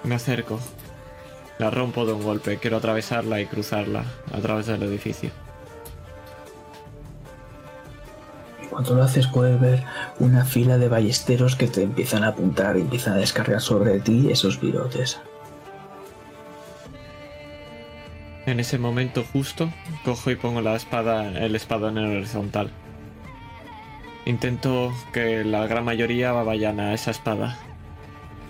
Me 0.03 0.15
acerco. 0.15 0.59
La 1.59 1.69
rompo 1.69 2.05
de 2.05 2.13
un 2.13 2.23
golpe. 2.23 2.57
Quiero 2.57 2.77
atravesarla 2.77 3.41
y 3.41 3.45
cruzarla 3.45 4.05
a 4.31 4.37
través 4.39 4.67
del 4.67 4.83
edificio. 4.83 5.31
Cuando 8.69 8.95
lo 8.95 9.03
haces 9.03 9.27
puedes 9.27 9.59
ver 9.59 9.83
una 10.19 10.45
fila 10.45 10.77
de 10.77 10.87
ballesteros 10.87 11.55
que 11.55 11.67
te 11.67 11.81
empiezan 11.81 12.23
a 12.23 12.27
apuntar 12.27 12.77
y 12.77 12.81
empiezan 12.81 13.13
a 13.13 13.17
descargar 13.17 13.59
sobre 13.59 13.99
ti 13.99 14.29
esos 14.29 14.61
virotes. 14.61 15.19
En 18.45 18.59
ese 18.59 18.77
momento 18.77 19.25
justo, 19.33 19.69
cojo 20.05 20.31
y 20.31 20.35
pongo 20.35 20.61
la 20.61 20.75
espada, 20.75 21.27
el 21.39 21.55
espadón 21.55 21.97
en 21.97 22.17
horizontal. 22.17 22.71
Intento 24.27 24.91
que 25.13 25.45
la 25.45 25.67
gran 25.67 25.85
mayoría 25.85 26.33
vayan 26.33 26.81
a 26.81 26.93
esa 26.93 27.11
espada, 27.11 27.57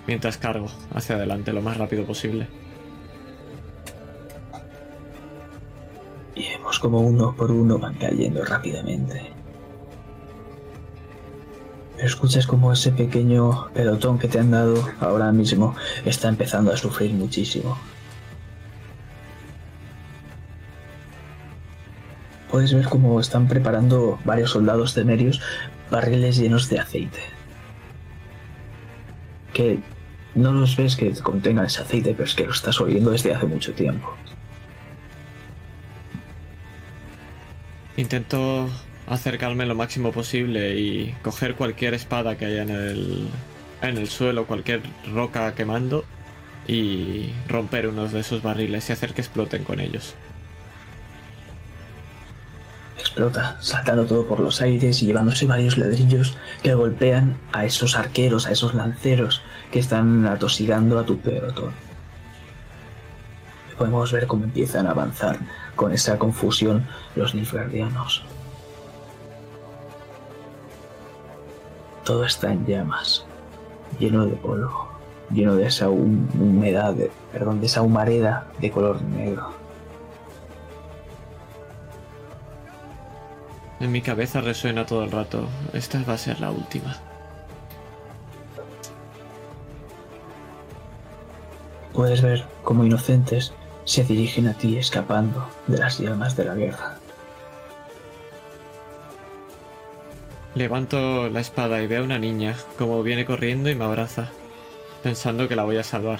mientras 0.08 0.40
cargo 0.40 0.66
hacia 0.92 1.18
adelante 1.18 1.54
lo 1.54 1.62
más 1.62 1.78
rápido 1.78 2.04
posible. 2.04 2.48
Y 6.34 6.50
vemos 6.50 6.80
como 6.80 7.02
uno 7.02 7.36
por 7.36 7.52
uno 7.52 7.78
van 7.78 7.94
cayendo 7.94 8.44
rápidamente. 8.44 9.32
Pero 11.96 12.08
escuchas 12.08 12.48
como 12.48 12.74
ese 12.74 12.90
pequeño 12.92 13.70
pelotón 13.76 14.18
que 14.18 14.28
te 14.28 14.40
han 14.40 14.50
dado 14.50 14.84
ahora 15.00 15.32
mismo 15.32 15.76
está 16.06 16.28
empezando 16.28 16.74
a 16.74 16.78
sufrir 16.78 17.14
muchísimo. 17.14 17.78
Puedes 22.50 22.74
ver 22.74 22.86
cómo 22.86 23.20
están 23.20 23.48
preparando 23.48 24.20
varios 24.24 24.52
soldados 24.52 24.94
temerios 24.94 25.42
barriles 25.92 26.38
llenos 26.38 26.70
de 26.70 26.80
aceite. 26.80 27.20
Que 29.54 29.80
no 30.36 30.52
los 30.54 30.78
ves 30.78 30.96
que 30.96 31.12
contengan 31.16 31.66
ese 31.66 31.82
aceite, 31.82 32.12
pero 32.12 32.26
es 32.26 32.36
que 32.36 32.46
lo 32.46 32.52
estás 32.52 32.80
oliendo 32.80 33.12
desde 33.12 33.34
hace 33.34 33.46
mucho 33.46 33.74
tiempo. 33.74 34.16
Intento 37.98 38.70
acercarme 39.08 39.66
lo 39.66 39.74
máximo 39.74 40.12
posible 40.12 40.76
y 40.80 41.16
coger 41.24 41.56
cualquier 41.56 41.96
espada 41.96 42.38
que 42.38 42.46
haya 42.46 42.62
en 42.62 42.70
el, 42.70 43.28
en 43.82 43.98
el 43.98 44.08
suelo, 44.10 44.46
cualquier 44.46 44.82
roca 45.12 45.56
quemando 45.56 46.06
y 46.68 47.32
romper 47.48 47.88
unos 47.88 48.12
de 48.12 48.20
esos 48.20 48.44
barriles 48.44 48.90
y 48.90 48.94
hacer 48.94 49.14
que 49.14 49.22
exploten 49.22 49.64
con 49.64 49.80
ellos. 49.80 50.14
Saltando 53.60 54.06
todo 54.06 54.26
por 54.28 54.40
los 54.40 54.62
aires 54.62 55.02
y 55.02 55.08
llevándose 55.08 55.46
varios 55.46 55.78
ladrillos 55.78 56.38
que 56.62 56.74
golpean 56.74 57.38
a 57.52 57.66
esos 57.66 57.96
arqueros, 57.96 58.46
a 58.48 58.52
esos 58.52 58.74
lanceros 58.74 59.42
que 59.72 59.80
están 59.80 60.26
atosigando 60.26 61.00
a 61.00 61.04
tu 61.04 61.18
pelotón. 61.18 61.72
Podemos 63.78 64.12
ver 64.12 64.28
cómo 64.28 64.44
empiezan 64.44 64.88
a 64.88 64.92
avanzar 64.92 65.38
con 65.76 65.92
esa 65.92 66.18
confusión 66.18 66.88
los 67.16 67.36
nilfgaardianos. 67.36 68.24
Todo 72.04 72.24
está 72.24 72.52
en 72.54 72.66
llamas, 72.66 73.26
lleno 74.00 74.26
de 74.26 74.34
polvo, 74.38 74.88
lleno 75.30 75.56
de 75.56 75.68
esa 75.68 75.90
hum- 75.90 76.28
humedad, 76.40 76.96
perdón, 77.34 77.60
de 77.60 77.66
esa 77.68 77.82
humareda 77.82 78.48
de 78.60 78.72
color 78.72 79.02
negro. 79.02 79.57
En 83.80 83.92
mi 83.92 84.02
cabeza 84.02 84.42
resuena 84.42 84.86
todo 84.86 85.04
el 85.04 85.12
rato, 85.12 85.48
esta 85.74 86.02
va 86.04 86.14
a 86.14 86.18
ser 86.18 86.40
la 86.40 86.50
última. 86.50 86.98
Puedes 91.94 92.22
ver 92.22 92.46
cómo 92.64 92.86
inocentes 92.86 93.54
se 93.86 94.04
dirigen 94.04 94.48
a 94.48 94.54
ti 94.54 94.78
escapando 94.78 95.48
de 95.68 95.78
las 95.78 96.00
llamas 96.00 96.36
de 96.36 96.46
la 96.46 96.56
guerra. 96.56 96.98
Levanto 100.56 101.30
la 101.30 101.40
espada 101.40 101.82
y 101.82 101.88
veo 101.88 102.02
a 102.02 102.06
una 102.06 102.18
niña 102.18 102.56
como 102.80 103.04
viene 103.04 103.26
corriendo 103.26 103.70
y 103.70 103.76
me 103.76 103.86
abraza, 103.86 104.30
pensando 105.04 105.48
que 105.48 105.56
la 105.56 105.64
voy 105.64 105.78
a 105.78 105.84
salvar. 105.84 106.20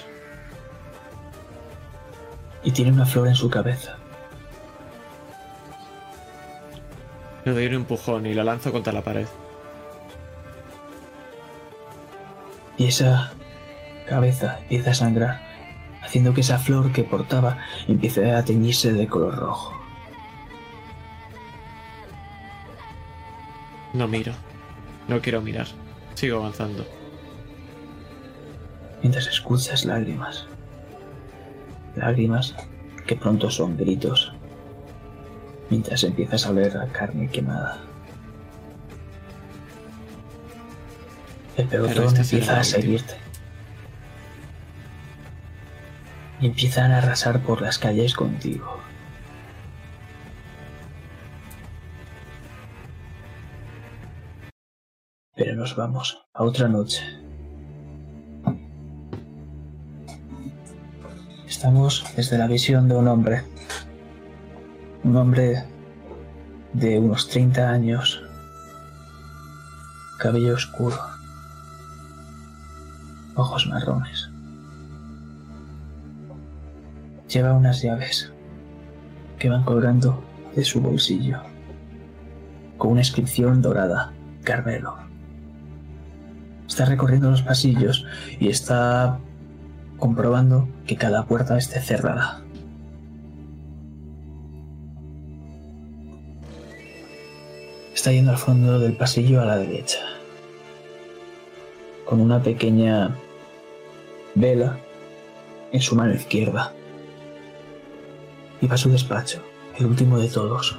Y 2.62 2.70
tiene 2.70 2.92
una 2.92 3.04
flor 3.04 3.26
en 3.26 3.34
su 3.34 3.50
cabeza. 3.50 3.98
Le 7.48 7.54
doy 7.54 7.66
un 7.68 7.72
empujón 7.72 8.26
y 8.26 8.34
la 8.34 8.44
lanzo 8.44 8.70
contra 8.72 8.92
la 8.92 9.00
pared. 9.00 9.26
Y 12.76 12.84
esa 12.84 13.32
cabeza 14.06 14.58
empieza 14.60 14.90
a 14.90 14.94
sangrar, 14.94 15.40
haciendo 16.02 16.34
que 16.34 16.42
esa 16.42 16.58
flor 16.58 16.92
que 16.92 17.04
portaba 17.04 17.56
empiece 17.86 18.30
a 18.32 18.44
teñirse 18.44 18.92
de 18.92 19.06
color 19.06 19.34
rojo. 19.36 19.72
No 23.94 24.06
miro. 24.06 24.34
No 25.08 25.22
quiero 25.22 25.40
mirar. 25.40 25.68
Sigo 26.16 26.40
avanzando. 26.40 26.84
Mientras 29.00 29.26
escuchas 29.26 29.86
lágrimas. 29.86 30.46
Lágrimas 31.96 32.54
que 33.06 33.16
pronto 33.16 33.50
son 33.50 33.78
gritos. 33.78 34.34
Mientras 35.70 36.02
empiezas 36.04 36.46
a 36.46 36.50
oler 36.50 36.76
a 36.78 36.86
carne 36.86 37.28
quemada. 37.28 37.78
El 41.56 41.66
pelotón 41.66 42.04
esta 42.04 42.24
será 42.24 42.38
empieza 42.38 42.52
la 42.52 42.60
a 42.60 42.64
seguirte. 42.64 43.14
Y 46.40 46.46
empiezan 46.46 46.92
a 46.92 46.98
arrasar 46.98 47.40
por 47.40 47.60
las 47.60 47.78
calles 47.78 48.14
contigo. 48.14 48.78
Pero 55.34 55.54
nos 55.56 55.76
vamos 55.76 56.26
a 56.32 56.44
otra 56.44 56.68
noche. 56.68 57.02
Estamos 61.46 62.04
desde 62.14 62.38
la 62.38 62.46
visión 62.46 62.88
de 62.88 62.94
un 62.94 63.08
hombre. 63.08 63.42
Un 65.08 65.16
hombre 65.16 65.64
de 66.74 66.98
unos 66.98 67.30
30 67.30 67.70
años. 67.70 68.22
Cabello 70.18 70.52
oscuro. 70.52 70.98
Ojos 73.34 73.66
marrones. 73.68 74.28
Lleva 77.26 77.54
unas 77.54 77.80
llaves 77.80 78.30
que 79.38 79.48
van 79.48 79.64
colgando 79.64 80.22
de 80.54 80.62
su 80.62 80.82
bolsillo. 80.82 81.38
Con 82.76 82.90
una 82.90 83.00
inscripción 83.00 83.62
dorada. 83.62 84.12
Carmelo. 84.44 84.94
Está 86.66 86.84
recorriendo 86.84 87.30
los 87.30 87.40
pasillos 87.40 88.04
y 88.38 88.48
está 88.48 89.20
comprobando 89.96 90.68
que 90.86 90.96
cada 90.96 91.24
puerta 91.24 91.56
esté 91.56 91.80
cerrada. 91.80 92.42
Está 97.98 98.12
yendo 98.12 98.30
al 98.30 98.38
fondo 98.38 98.78
del 98.78 98.92
pasillo 98.92 99.42
a 99.42 99.44
la 99.44 99.56
derecha, 99.56 99.98
con 102.04 102.20
una 102.20 102.40
pequeña 102.40 103.10
vela 104.36 104.78
en 105.72 105.80
su 105.80 105.96
mano 105.96 106.14
izquierda. 106.14 106.72
Y 108.60 108.68
va 108.68 108.76
a 108.76 108.78
su 108.78 108.88
despacho, 108.88 109.42
el 109.76 109.86
último 109.86 110.16
de 110.20 110.28
todos. 110.28 110.78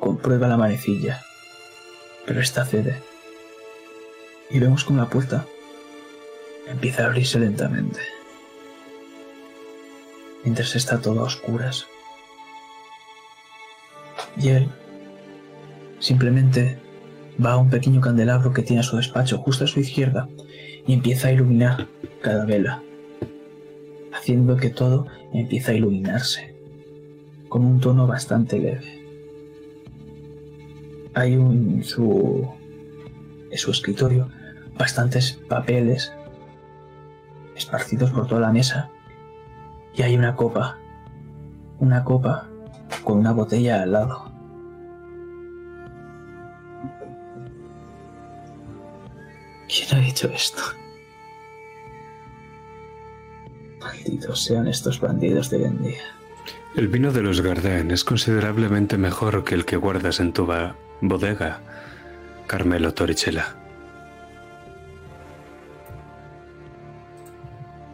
Comprueba 0.00 0.48
la 0.48 0.56
manecilla, 0.56 1.22
pero 2.26 2.40
esta 2.40 2.64
cede. 2.64 3.00
Y 4.50 4.58
vemos 4.58 4.82
como 4.82 5.00
la 5.00 5.08
puerta 5.08 5.46
empieza 6.66 7.04
a 7.04 7.06
abrirse 7.06 7.38
lentamente. 7.38 8.00
Mientras 10.42 10.74
está 10.74 11.00
todo 11.00 11.20
a 11.20 11.26
oscuras. 11.26 11.86
Y 14.36 14.48
él 14.48 14.68
simplemente 15.98 16.78
va 17.44 17.52
a 17.52 17.58
un 17.58 17.70
pequeño 17.70 18.00
candelabro 18.00 18.52
que 18.52 18.62
tiene 18.62 18.80
a 18.80 18.84
su 18.84 18.96
despacho 18.96 19.38
justo 19.38 19.64
a 19.64 19.68
su 19.68 19.80
izquierda 19.80 20.28
y 20.86 20.94
empieza 20.94 21.28
a 21.28 21.32
iluminar 21.32 21.86
cada 22.22 22.44
vela, 22.44 22.82
haciendo 24.12 24.56
que 24.56 24.70
todo 24.70 25.06
empiece 25.32 25.72
a 25.72 25.74
iluminarse 25.74 26.54
con 27.48 27.64
un 27.64 27.80
tono 27.80 28.06
bastante 28.06 28.58
leve. 28.58 29.04
Hay 31.14 31.36
un, 31.36 31.82
su, 31.82 32.48
en 33.50 33.58
su 33.58 33.70
escritorio 33.70 34.28
bastantes 34.78 35.40
papeles 35.48 36.12
esparcidos 37.56 38.10
por 38.12 38.28
toda 38.28 38.40
la 38.40 38.52
mesa 38.52 38.90
y 39.94 40.02
hay 40.02 40.16
una 40.16 40.36
copa, 40.36 40.78
una 41.80 42.04
copa 42.04 42.48
con 43.04 43.18
una 43.18 43.32
botella 43.32 43.82
al 43.82 43.92
lado. 43.92 44.27
¿Quién 49.78 50.02
ha 50.02 50.08
hecho 50.08 50.28
esto? 50.34 50.62
Malditos 53.78 54.42
sean 54.42 54.66
estos 54.66 55.00
bandidos 55.00 55.50
de 55.50 55.58
Vendía. 55.58 56.02
El 56.74 56.88
vino 56.88 57.12
de 57.12 57.22
los 57.22 57.40
Gardaen 57.40 57.92
es 57.92 58.02
considerablemente 58.02 58.98
mejor 58.98 59.44
que 59.44 59.54
el 59.54 59.64
que 59.64 59.76
guardas 59.76 60.18
en 60.18 60.32
tu, 60.32 60.48
bodega, 61.00 61.60
Carmelo 62.48 62.92
Torrichella. 62.92 63.54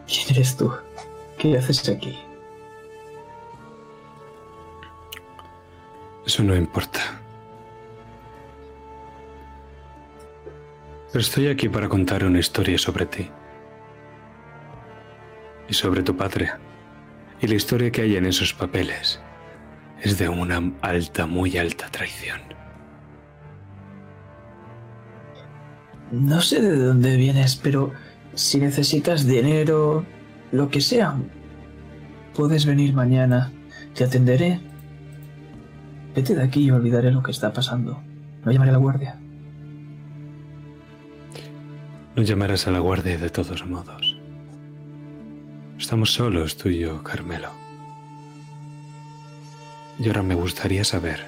¿Quién 0.07 0.29
eres 0.31 0.57
tú? 0.57 0.73
¿Qué 1.37 1.55
haces 1.55 1.87
aquí? 1.87 2.17
Eso 6.25 6.41
no 6.41 6.55
importa. 6.55 7.24
Estoy 11.19 11.47
aquí 11.47 11.69
para 11.69 11.87
contar 11.87 12.25
una 12.25 12.39
historia 12.39 12.77
sobre 12.77 13.05
ti. 13.05 13.29
Y 15.67 15.73
sobre 15.73 16.03
tu 16.03 16.15
padre. 16.15 16.51
Y 17.41 17.47
la 17.47 17.55
historia 17.55 17.91
que 17.91 18.01
hay 18.01 18.15
en 18.15 18.25
esos 18.25 18.53
papeles 18.53 19.19
es 20.01 20.17
de 20.17 20.29
una 20.29 20.71
alta, 20.81 21.25
muy 21.25 21.57
alta 21.57 21.89
traición. 21.89 22.39
No 26.11 26.41
sé 26.41 26.61
de 26.61 26.77
dónde 26.77 27.17
vienes, 27.17 27.55
pero 27.55 27.91
si 28.33 28.59
necesitas 28.59 29.25
dinero, 29.25 30.05
lo 30.51 30.69
que 30.69 30.81
sea, 30.81 31.15
puedes 32.35 32.65
venir 32.65 32.93
mañana. 32.93 33.51
Te 33.93 34.03
atenderé. 34.03 34.59
Vete 36.15 36.35
de 36.35 36.43
aquí 36.43 36.65
y 36.65 36.71
olvidaré 36.71 37.11
lo 37.11 37.23
que 37.23 37.31
está 37.31 37.51
pasando. 37.51 38.01
No 38.43 38.51
llamaré 38.51 38.69
a 38.69 38.73
la 38.73 38.79
guardia. 38.79 39.19
No 42.15 42.23
llamarás 42.23 42.65
a 42.65 42.71
la 42.71 42.79
guardia 42.79 43.17
de 43.17 43.29
todos 43.29 43.65
modos. 43.65 44.15
Estamos 45.77 46.13
solos 46.13 46.55
tú 46.55 46.69
y 46.69 46.79
yo, 46.79 47.03
Carmelo. 47.03 47.51
Y 49.99 50.07
ahora 50.07 50.23
me 50.23 50.33
gustaría 50.33 50.85
saber 50.85 51.25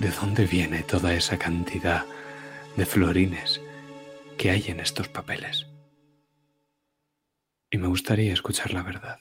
de 0.00 0.10
dónde 0.10 0.46
viene 0.46 0.82
toda 0.82 1.12
esa 1.12 1.36
cantidad 1.36 2.06
de 2.74 2.86
florines 2.86 3.60
que 4.38 4.50
hay 4.50 4.64
en 4.68 4.80
estos 4.80 5.08
papeles. 5.08 5.66
Y 7.70 7.76
me 7.76 7.88
gustaría 7.88 8.32
escuchar 8.32 8.72
la 8.72 8.82
verdad. 8.82 9.18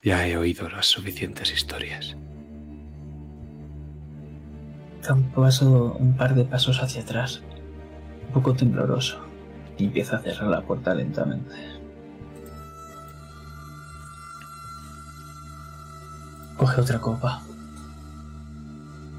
Ya 0.00 0.26
he 0.26 0.38
oído 0.38 0.70
las 0.70 0.86
suficientes 0.86 1.52
historias. 1.52 2.16
Da 5.02 5.12
un 5.12 5.32
un 6.00 6.16
par 6.16 6.34
de 6.34 6.44
pasos 6.44 6.82
hacia 6.82 7.02
atrás, 7.02 7.42
poco 8.32 8.54
tembloroso, 8.54 9.18
y 9.76 9.84
empieza 9.84 10.16
a 10.16 10.20
cerrar 10.20 10.48
la 10.48 10.62
puerta 10.62 10.94
lentamente. 10.94 11.54
Coge 16.56 16.80
otra 16.80 16.98
copa 16.98 17.42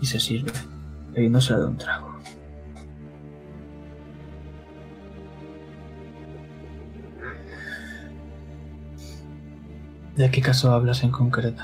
y 0.02 0.06
se 0.06 0.20
sirve, 0.20 0.52
bebiéndose 1.14 1.56
de 1.56 1.66
un 1.66 1.78
trago. 1.78 2.10
¿De 10.16 10.30
qué 10.30 10.42
caso 10.42 10.74
hablas 10.74 11.02
en 11.04 11.12
concreto? 11.12 11.64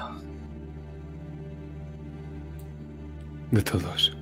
De 3.51 3.61
todos. 3.61 4.17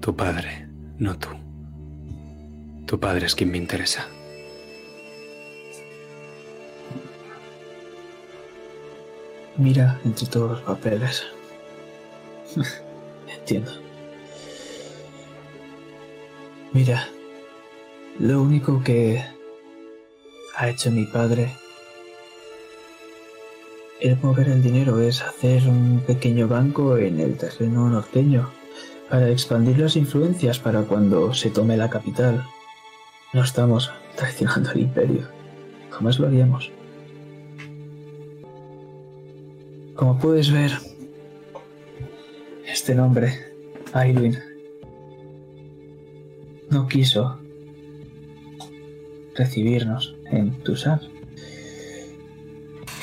Tu 0.00 0.16
padre, 0.16 0.71
no 0.98 1.18
tú. 1.18 1.28
Tu 2.86 2.98
padre 2.98 3.26
es 3.26 3.34
quien 3.34 3.50
me 3.50 3.58
interesa. 3.58 4.06
Mira 9.56 10.00
entre 10.04 10.26
todos 10.26 10.50
los 10.50 10.60
papeles. 10.62 11.24
Entiendo. 13.38 13.72
Mira, 16.72 17.08
lo 18.18 18.42
único 18.42 18.82
que 18.82 19.22
ha 20.56 20.68
hecho 20.68 20.90
mi 20.90 21.04
padre 21.06 21.52
el 24.00 24.16
mover 24.20 24.48
el 24.48 24.62
dinero 24.62 25.00
es 25.00 25.22
hacer 25.22 25.68
un 25.68 26.02
pequeño 26.06 26.48
banco 26.48 26.96
en 26.96 27.20
el 27.20 27.36
terreno 27.36 27.88
norteño 27.88 28.50
para 29.12 29.28
expandir 29.28 29.78
las 29.78 29.94
influencias 29.96 30.58
para 30.58 30.84
cuando 30.84 31.34
se 31.34 31.50
tome 31.50 31.76
la 31.76 31.90
capital. 31.90 32.46
No 33.34 33.42
estamos 33.42 33.92
traicionando 34.16 34.70
al 34.70 34.80
imperio. 34.80 35.28
Jamás 35.90 36.18
lo 36.18 36.28
haríamos. 36.28 36.72
Como 39.94 40.18
puedes 40.18 40.50
ver, 40.50 40.72
este 42.66 42.94
nombre, 42.94 43.34
Aylwin, 43.92 44.38
no 46.70 46.88
quiso 46.88 47.38
recibirnos 49.34 50.16
en 50.30 50.52
Tusan. 50.62 51.02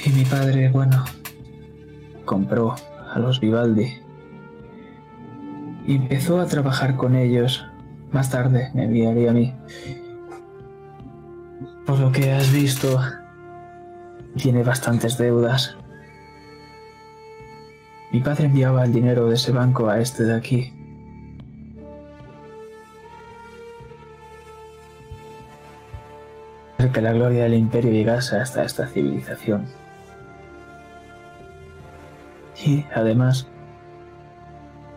Y 0.04 0.10
mi 0.10 0.26
padre, 0.26 0.70
bueno, 0.70 1.06
compró 2.26 2.74
a 3.14 3.20
los 3.20 3.40
Vivaldi 3.40 4.09
empezó 5.96 6.40
a 6.40 6.46
trabajar 6.46 6.96
con 6.96 7.16
ellos. 7.16 7.66
Más 8.12 8.30
tarde 8.30 8.72
me 8.74 8.86
enviaría 8.86 9.32
a 9.32 9.34
mí. 9.34 9.56
Por 11.86 12.00
lo 12.00 12.12
que 12.12 12.32
has 12.32 12.52
visto, 12.52 13.00
tiene 14.38 14.64
bastantes 14.64 15.18
deudas. 15.18 15.76
Mi 18.12 18.22
padre 18.22 18.46
enviaba 18.46 18.84
el 18.84 18.94
dinero 18.94 19.28
de 19.28 19.36
ese 19.36 19.52
banco 19.52 19.90
a 19.90 20.00
este 20.00 20.24
de 20.24 20.36
aquí. 20.36 20.74
que 26.92 27.02
la 27.02 27.14
gloria 27.14 27.44
del 27.44 27.54
imperio 27.54 27.92
llegase 27.92 28.38
hasta 28.38 28.64
esta 28.64 28.88
civilización. 28.88 29.68
Y 32.66 32.86
además, 32.94 33.48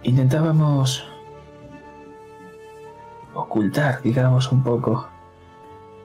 intentábamos 0.03 1.07
ocultar, 3.35 4.03
digamos, 4.03 4.53
un 4.53 4.63
poco 4.63 5.09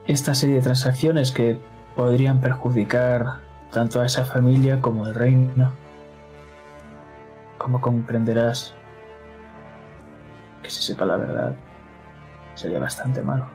esta 0.06 0.34
serie 0.34 0.56
de 0.56 0.62
transacciones 0.62 1.32
que 1.32 1.58
podrían 1.94 2.40
perjudicar 2.40 3.40
tanto 3.72 4.00
a 4.00 4.06
esa 4.06 4.24
familia 4.24 4.80
como 4.80 5.04
al 5.04 5.14
reino. 5.14 5.72
Como 7.58 7.80
comprenderás, 7.80 8.74
que 10.62 10.70
se 10.70 10.80
sepa 10.80 11.04
la 11.04 11.16
verdad 11.16 11.56
sería 12.54 12.78
bastante 12.78 13.22
malo. 13.22 13.48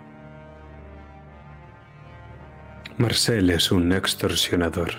Marcel 2.98 3.49
es 3.49 3.72
un 3.72 3.91
extorsionador. 3.91 4.91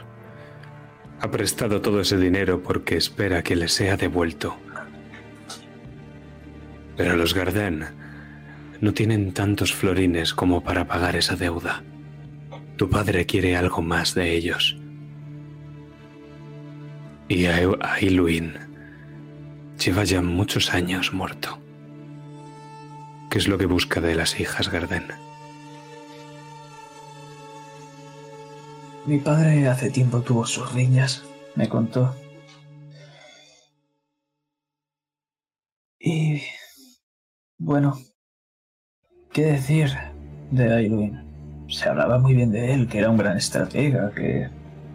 Ha 1.21 1.31
prestado 1.31 1.81
todo 1.81 2.01
ese 2.01 2.19
dinero 2.19 2.61
porque 2.63 2.97
espera 2.97 3.43
que 3.43 3.57
le 3.57 3.69
sea 3.69 3.97
devuelto. 3.97 4.57
Pero 6.97 7.17
los 7.17 7.35
Gardén 7.35 7.87
no 8.81 8.93
tienen 8.93 9.33
tantos 9.33 9.73
florines 9.73 10.35
como 10.35 10.63
para 10.63 10.87
pagar 10.87 11.17
esa 11.17 11.37
deuda. 11.37 11.83
Tu 12.77 12.89
padre 12.91 13.27
quiere 13.27 13.57
algo 13.57 13.83
más 13.83 14.15
de 14.15 14.35
ellos. 14.35 14.77
Y 17.29 17.47
Ailuin 17.47 18.55
lleva 19.83 20.05
ya 20.05 20.23
muchos 20.23 20.73
años 20.75 21.13
muerto. 21.13 21.59
¿Qué 23.31 23.39
es 23.39 23.49
lo 23.49 23.59
que 23.59 23.67
busca 23.67 24.01
de 24.01 24.15
las 24.15 24.39
hijas 24.39 24.71
Gardén? 24.71 25.07
Mi 29.07 29.19
padre 29.19 29.69
hace 29.69 29.91
tiempo 29.91 30.21
tuvo 30.23 30.47
sus 30.47 30.73
riñas, 30.73 31.25
me 31.57 31.69
contó. 31.69 32.15
Bueno, 37.67 37.99
¿qué 39.33 39.47
decir 39.47 39.89
de 40.51 40.71
Aylwin? 40.71 41.19
Se 41.67 41.89
hablaba 41.89 42.19
muy 42.19 42.35
bien 42.35 42.53
de 42.53 42.75
él, 42.75 42.87
que 42.87 42.99
era 42.99 43.09
un 43.09 43.17
gran 43.17 43.39
estratega, 43.39 44.11
que 44.11 44.51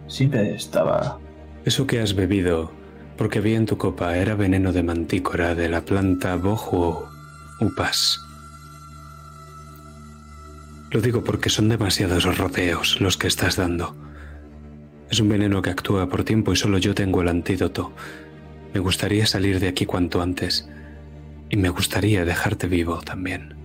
siempre 0.06 0.54
estaba... 0.54 1.18
Eso 1.66 1.88
que 1.88 2.00
has 2.00 2.14
bebido, 2.14 2.72
porque 3.18 3.40
vi 3.40 3.56
en 3.56 3.66
tu 3.66 3.80
copa, 3.80 4.16
era 4.16 4.36
veneno 4.36 4.72
de 4.72 4.84
mantícora 4.84 5.56
de 5.56 5.68
la 5.68 5.82
planta 5.82 6.36
Bojo 6.36 7.10
upas. 7.60 8.20
Lo 10.92 11.02
digo 11.02 11.24
porque 11.24 11.50
son 11.50 11.70
demasiados 11.70 12.38
rodeos 12.38 13.02
los 13.02 13.18
que 13.18 13.26
estás 13.26 13.56
dando. 13.56 13.96
Es 15.10 15.20
un 15.20 15.30
veneno 15.30 15.64
que 15.64 15.72
actúa 15.72 16.08
por 16.08 16.24
tiempo 16.24 16.54
y 16.54 16.56
solo 16.56 16.78
yo 16.78 16.94
tengo 16.94 17.24
el 17.24 17.30
antídoto. 17.30 17.94
Me 18.76 18.80
gustaría 18.80 19.26
salir 19.26 19.60
de 19.60 19.70
aquí 19.70 19.88
cuanto 19.88 20.22
antes 20.22 20.70
y 21.50 21.58
me 21.58 21.70
gustaría 21.70 22.26
dejarte 22.26 22.68
vivo 22.68 23.00
también. 23.02 23.56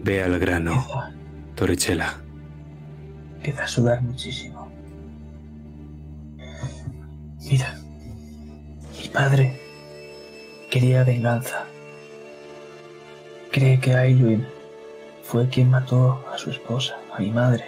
Ve 0.00 0.22
al 0.22 0.38
grano, 0.38 0.86
Torichela. 1.54 2.16
Empieza 3.36 3.64
a 3.64 3.68
sudar 3.68 4.02
muchísimo. 4.02 4.70
Mira, 7.50 7.76
padre 9.12 9.60
quería 10.70 11.04
venganza. 11.04 11.64
Cree 13.50 13.78
que 13.78 13.94
Aylwin 13.94 14.46
fue 15.22 15.48
quien 15.48 15.70
mató 15.70 16.24
a 16.32 16.38
su 16.38 16.50
esposa, 16.50 16.96
a 17.14 17.20
mi 17.20 17.30
madre. 17.30 17.64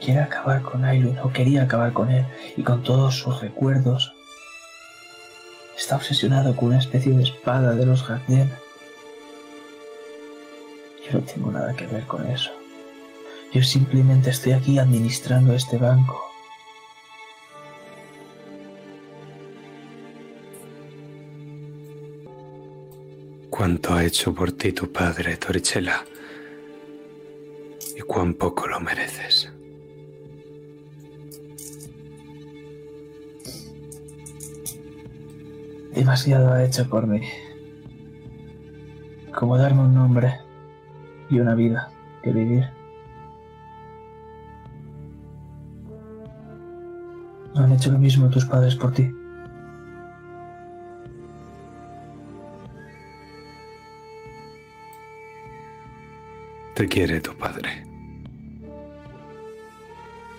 Quiere 0.00 0.20
acabar 0.20 0.62
con 0.62 0.84
Aylwin 0.84 1.18
o 1.20 1.32
quería 1.32 1.62
acabar 1.62 1.92
con 1.92 2.10
él 2.10 2.26
y 2.56 2.62
con 2.62 2.82
todos 2.82 3.14
sus 3.14 3.40
recuerdos. 3.40 4.12
Está 5.80 5.96
obsesionado 5.96 6.54
con 6.54 6.68
una 6.68 6.78
especie 6.78 7.10
de 7.12 7.22
espada 7.22 7.74
de 7.74 7.86
los 7.86 8.06
Gardien. 8.06 8.50
Yo 11.02 11.18
no 11.18 11.24
tengo 11.24 11.50
nada 11.50 11.74
que 11.74 11.86
ver 11.86 12.04
con 12.04 12.26
eso. 12.26 12.50
Yo 13.50 13.62
simplemente 13.62 14.28
estoy 14.28 14.52
aquí 14.52 14.78
administrando 14.78 15.54
este 15.54 15.78
banco. 15.78 16.22
Cuánto 23.48 23.94
ha 23.94 24.04
hecho 24.04 24.34
por 24.34 24.52
ti 24.52 24.72
tu 24.72 24.92
padre, 24.92 25.38
Torichela, 25.38 26.04
y 27.96 28.00
cuán 28.02 28.34
poco 28.34 28.66
lo 28.68 28.78
mereces. 28.80 29.50
Demasiado 35.94 36.52
ha 36.52 36.64
hecho 36.64 36.88
por 36.88 37.06
mí. 37.06 37.20
Como 39.34 39.56
darme 39.56 39.82
un 39.82 39.94
nombre 39.94 40.34
y 41.28 41.40
una 41.40 41.54
vida 41.54 41.90
que 42.22 42.32
vivir. 42.32 42.64
¿No 47.54 47.64
han 47.64 47.72
hecho 47.72 47.90
lo 47.90 47.98
mismo 47.98 48.30
tus 48.30 48.44
padres 48.44 48.76
por 48.76 48.92
ti? 48.92 49.12
Te 56.74 56.88
quiere 56.88 57.20
tu 57.20 57.36
padre. 57.36 57.84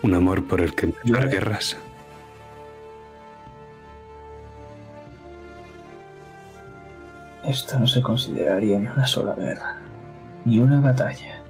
Un 0.01 0.15
amor 0.15 0.47
por 0.47 0.61
el 0.61 0.73
que 0.73 0.87
empezar 0.87 1.29
guerras. 1.29 1.77
Esto 7.43 7.79
no 7.79 7.87
se 7.87 8.01
consideraría 8.01 8.79
ni 8.79 8.87
una 8.87 9.07
sola 9.07 9.33
guerra, 9.33 9.77
ni 10.45 10.59
una 10.59 10.79
batalla. 10.79 11.41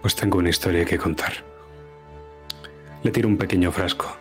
Pues 0.00 0.16
tengo 0.16 0.38
una 0.38 0.48
historia 0.48 0.84
que 0.84 0.98
contar. 0.98 1.32
Le 3.02 3.10
tiro 3.10 3.28
un 3.28 3.36
pequeño 3.36 3.70
frasco. 3.70 4.16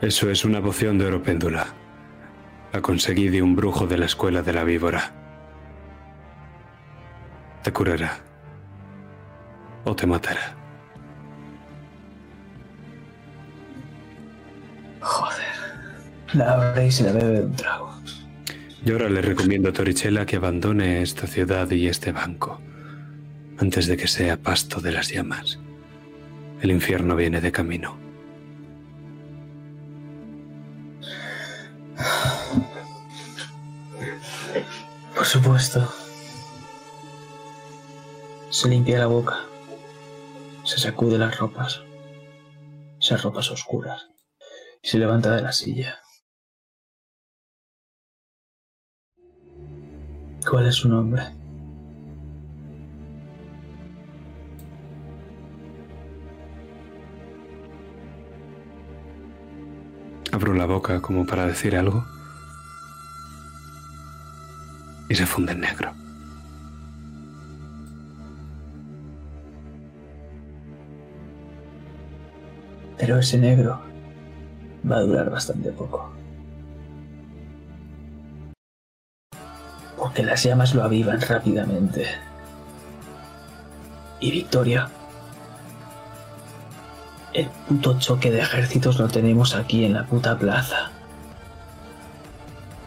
Eso 0.00 0.30
es 0.30 0.44
una 0.44 0.60
poción 0.60 0.98
de 0.98 1.06
oro 1.06 1.22
péndula. 1.22 1.66
La 2.72 2.82
conseguí 2.82 3.28
de 3.28 3.40
un 3.40 3.54
brujo 3.54 3.86
de 3.86 3.98
la 3.98 4.06
escuela 4.06 4.42
de 4.42 4.52
la 4.52 4.64
víbora. 4.64 5.12
Te 7.62 7.72
curará. 7.72 8.18
O 9.84 9.94
te 9.94 10.06
matará. 10.06 10.59
La 16.34 16.52
abre 16.52 16.86
y 16.86 16.92
se 16.92 17.04
la 17.04 17.12
bebe 17.12 17.40
de 17.40 17.42
un 17.42 17.56
trago. 17.56 17.90
Y 18.84 18.92
ahora 18.92 19.10
le 19.10 19.20
recomiendo 19.20 19.68
a 19.68 19.72
Torichela 19.72 20.24
que 20.24 20.36
abandone 20.36 21.02
esta 21.02 21.26
ciudad 21.26 21.70
y 21.70 21.88
este 21.88 22.12
banco 22.12 22.60
antes 23.58 23.86
de 23.86 23.96
que 23.96 24.08
sea 24.08 24.38
pasto 24.38 24.80
de 24.80 24.92
las 24.92 25.10
llamas. 25.10 25.58
El 26.62 26.70
infierno 26.70 27.14
viene 27.14 27.40
de 27.40 27.52
camino. 27.52 27.98
Por 35.14 35.26
supuesto. 35.26 35.92
Se 38.48 38.68
limpia 38.68 38.98
la 38.98 39.06
boca. 39.06 39.40
Se 40.64 40.78
sacude 40.78 41.18
las 41.18 41.38
ropas. 41.38 41.82
Esas 42.98 43.22
ropas 43.22 43.50
oscuras. 43.50 44.08
Y 44.82 44.88
se 44.88 44.98
levanta 44.98 45.36
de 45.36 45.42
la 45.42 45.52
silla. 45.52 46.00
¿Cuál 50.50 50.66
es 50.66 50.74
su 50.74 50.88
nombre? 50.88 51.22
Abro 60.32 60.52
la 60.54 60.66
boca 60.66 61.00
como 61.00 61.24
para 61.24 61.46
decir 61.46 61.76
algo 61.76 62.04
y 65.08 65.14
se 65.14 65.24
funde 65.24 65.52
en 65.52 65.60
negro. 65.60 65.92
Pero 72.98 73.18
ese 73.18 73.38
negro 73.38 73.80
va 74.90 74.96
a 74.96 75.02
durar 75.02 75.30
bastante 75.30 75.70
poco. 75.70 76.19
Porque 80.10 80.24
las 80.24 80.42
llamas 80.42 80.74
lo 80.74 80.82
avivan 80.82 81.20
rápidamente. 81.20 82.04
Y 84.18 84.32
Victoria. 84.32 84.88
El 87.32 87.46
puto 87.68 87.96
choque 88.00 88.32
de 88.32 88.40
ejércitos 88.40 88.98
lo 88.98 89.06
tenemos 89.06 89.54
aquí 89.54 89.84
en 89.84 89.94
la 89.94 90.06
puta 90.06 90.36
plaza. 90.36 90.90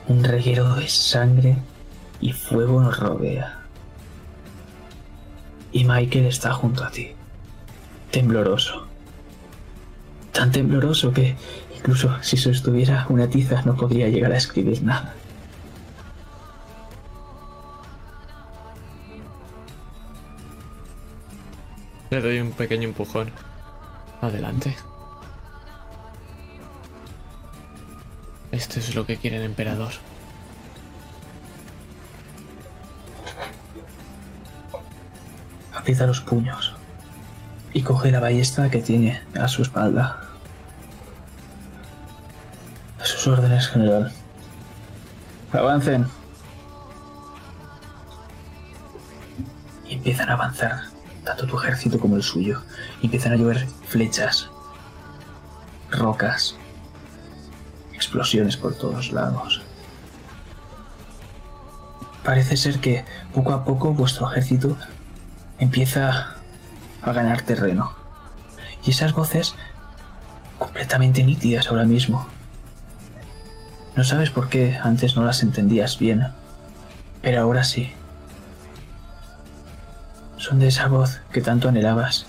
Un 0.09 0.21
reguero 0.25 0.75
de 0.75 0.89
sangre 0.89 1.55
y 2.19 2.33
fuego 2.33 2.81
nos 2.81 2.99
rodea. 2.99 3.61
Y 5.71 5.85
Michael 5.85 6.25
está 6.25 6.51
junto 6.51 6.83
a 6.83 6.91
ti, 6.91 7.13
tembloroso. 8.11 8.85
Tan 10.33 10.51
tembloroso 10.51 11.13
que 11.13 11.37
incluso 11.77 12.21
si 12.21 12.35
sostuviera 12.35 13.05
una 13.07 13.29
tiza 13.29 13.61
no 13.61 13.77
podría 13.77 14.09
llegar 14.09 14.33
a 14.33 14.37
escribir 14.37 14.83
nada. 14.83 15.13
Le 22.13 22.21
doy 22.21 22.39
un 22.39 22.51
pequeño 22.51 22.89
empujón. 22.89 23.31
Adelante. 24.21 24.77
Esto 28.51 28.77
es 28.77 28.93
lo 28.93 29.03
que 29.07 29.17
quiere 29.17 29.37
el 29.37 29.41
emperador. 29.41 29.91
Aprieta 35.73 36.05
los 36.05 36.21
puños 36.21 36.75
y 37.73 37.81
coge 37.81 38.11
la 38.11 38.19
ballesta 38.19 38.69
que 38.69 38.83
tiene 38.83 39.19
a 39.33 39.47
su 39.47 39.63
espalda. 39.63 40.21
A 43.01 43.05
sus 43.05 43.25
órdenes, 43.25 43.69
general. 43.69 44.13
Avancen. 45.51 46.05
Y 49.89 49.95
empiezan 49.95 50.29
a 50.29 50.33
avanzar, 50.33 50.92
tanto 51.23 51.47
tu 51.47 51.57
ejército 51.59 51.99
como 51.99 52.15
el 52.15 52.23
suyo. 52.23 52.61
Empiezan 53.01 53.33
a 53.33 53.35
llover 53.35 53.67
flechas, 53.87 54.49
rocas, 55.91 56.55
explosiones 57.93 58.57
por 58.57 58.75
todos 58.75 59.11
lados. 59.11 59.61
Parece 62.23 62.57
ser 62.57 62.79
que 62.79 63.05
poco 63.33 63.51
a 63.51 63.65
poco 63.65 63.93
vuestro 63.93 64.29
ejército 64.31 64.77
empieza 65.59 66.35
a 67.01 67.11
ganar 67.11 67.41
terreno. 67.41 67.93
Y 68.85 68.91
esas 68.91 69.13
voces 69.13 69.55
completamente 70.57 71.23
nítidas 71.23 71.67
ahora 71.67 71.85
mismo. 71.85 72.27
No 73.95 74.03
sabes 74.03 74.29
por 74.29 74.49
qué 74.49 74.79
antes 74.81 75.15
no 75.15 75.23
las 75.23 75.43
entendías 75.43 75.99
bien, 75.99 76.27
pero 77.21 77.41
ahora 77.41 77.63
sí. 77.63 77.91
Son 80.43 80.59
de 80.59 80.67
esa 80.67 80.89
voz 80.89 81.21
que 81.31 81.39
tanto 81.39 81.69
anhelabas. 81.69 82.25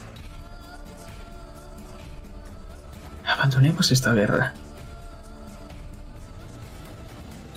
Abandonemos 3.26 3.90
esta 3.90 4.12
guerra. 4.12 4.54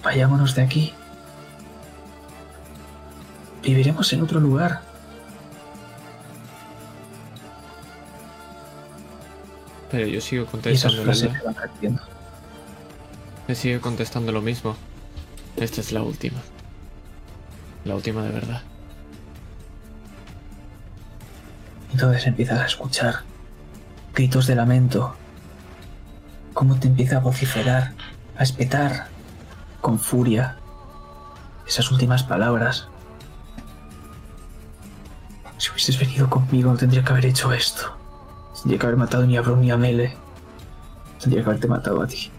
Vayámonos 0.04 0.56
de 0.56 0.64
aquí. 0.64 0.94
Viviremos 3.62 4.12
en 4.14 4.24
otro 4.24 4.40
lugar. 4.40 4.82
Pero 9.92 10.08
yo 10.08 10.20
sigo 10.22 10.48
Y 10.66 10.70
esas 10.70 10.96
contestando. 10.96 11.44
van 11.46 11.56
repitiendo. 11.56 12.02
Me 13.48 13.54
sigue 13.54 13.80
contestando 13.80 14.32
lo 14.32 14.42
mismo. 14.42 14.76
Esta 15.56 15.82
es 15.82 15.92
la 15.92 16.02
última. 16.02 16.40
la 17.86 17.94
última 17.94 18.24
de 18.24 18.32
verdad. 18.32 18.64
Entonces 21.98 22.28
empiezas 22.28 22.60
a 22.60 22.66
escuchar 22.68 23.24
gritos 24.14 24.46
de 24.46 24.54
lamento, 24.54 25.16
cómo 26.54 26.80
te 26.80 26.88
empieza 26.88 27.18
a 27.18 27.22
vociferar, 27.22 27.94
a 28.38 28.44
espetar 28.44 29.08
con 29.82 29.98
furia 29.98 30.58
esas 31.68 31.90
últimas 31.90 32.22
palabras. 32.22 32.88
Si 35.58 35.72
hubieses 35.72 35.98
venido 35.98 36.30
conmigo 36.30 36.72
no 36.72 36.78
tendría 36.78 37.04
que 37.04 37.14
haber 37.14 37.26
hecho 37.26 37.52
esto. 37.52 37.98
Tendría 38.54 38.78
que 38.78 38.86
haber 38.86 38.98
matado 38.98 39.26
ni 39.26 39.36
a 39.36 39.42
Bron 39.42 39.62
ni 39.62 39.72
a 39.72 39.78
Mele. 39.78 40.16
Tendría 41.20 41.42
que 41.42 41.50
haberte 41.50 41.68
matado 41.68 42.04
a 42.04 42.06
ti. 42.06 42.32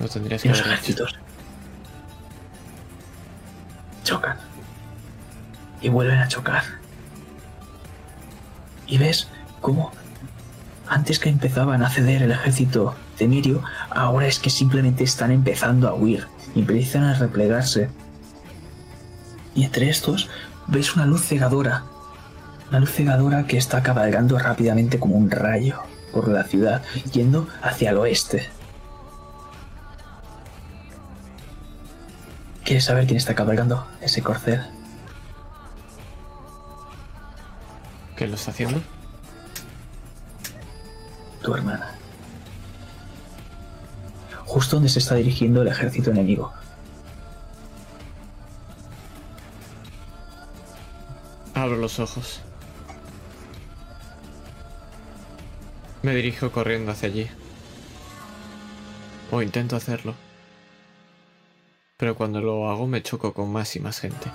No 0.00 0.08
tendrías 0.08 0.42
Y 0.46 0.48
que 0.48 0.48
los 0.48 0.60
ejércitos 0.60 1.14
chocan 4.02 4.53
y 5.84 5.90
vuelven 5.90 6.18
a 6.18 6.28
chocar. 6.28 6.64
Y 8.86 8.96
ves 8.96 9.28
cómo 9.60 9.92
antes 10.88 11.18
que 11.18 11.28
empezaban 11.28 11.82
a 11.82 11.90
ceder 11.90 12.22
el 12.22 12.32
ejército 12.32 12.94
de 13.18 13.28
Mirio, 13.28 13.62
ahora 13.90 14.26
es 14.26 14.38
que 14.38 14.48
simplemente 14.48 15.04
están 15.04 15.30
empezando 15.30 15.86
a 15.88 15.94
huir 15.94 16.26
y 16.54 16.60
empiezan 16.60 17.04
a 17.04 17.14
replegarse. 17.14 17.90
Y 19.54 19.64
entre 19.64 19.90
estos 19.90 20.30
ves 20.66 20.96
una 20.96 21.04
luz 21.04 21.22
cegadora, 21.26 21.84
una 22.70 22.80
luz 22.80 22.90
cegadora 22.90 23.46
que 23.46 23.58
está 23.58 23.82
cabalgando 23.82 24.38
rápidamente 24.38 24.98
como 24.98 25.16
un 25.16 25.30
rayo 25.30 25.80
por 26.12 26.28
la 26.28 26.44
ciudad, 26.44 26.82
yendo 27.12 27.46
hacia 27.62 27.90
el 27.90 27.98
oeste. 27.98 28.48
¿Quieres 32.64 32.84
saber 32.84 33.06
quién 33.06 33.18
está 33.18 33.34
cabalgando 33.34 33.86
ese 34.00 34.22
corcel? 34.22 34.62
¿Qué 38.24 38.28
lo 38.28 38.36
está 38.36 38.52
haciendo? 38.52 38.80
Tu 41.42 41.54
hermana. 41.54 41.94
Justo 44.46 44.76
donde 44.76 44.88
se 44.88 45.00
está 45.00 45.16
dirigiendo 45.16 45.60
el 45.60 45.68
ejército 45.68 46.10
enemigo. 46.10 46.50
Abro 51.52 51.76
los 51.76 52.00
ojos. 52.00 52.40
Me 56.00 56.14
dirijo 56.14 56.50
corriendo 56.50 56.92
hacia 56.92 57.10
allí. 57.10 57.28
O 59.32 59.42
intento 59.42 59.76
hacerlo. 59.76 60.14
Pero 61.98 62.14
cuando 62.14 62.40
lo 62.40 62.70
hago 62.70 62.86
me 62.86 63.02
choco 63.02 63.34
con 63.34 63.52
más 63.52 63.76
y 63.76 63.80
más 63.80 64.00
gente. 64.00 64.30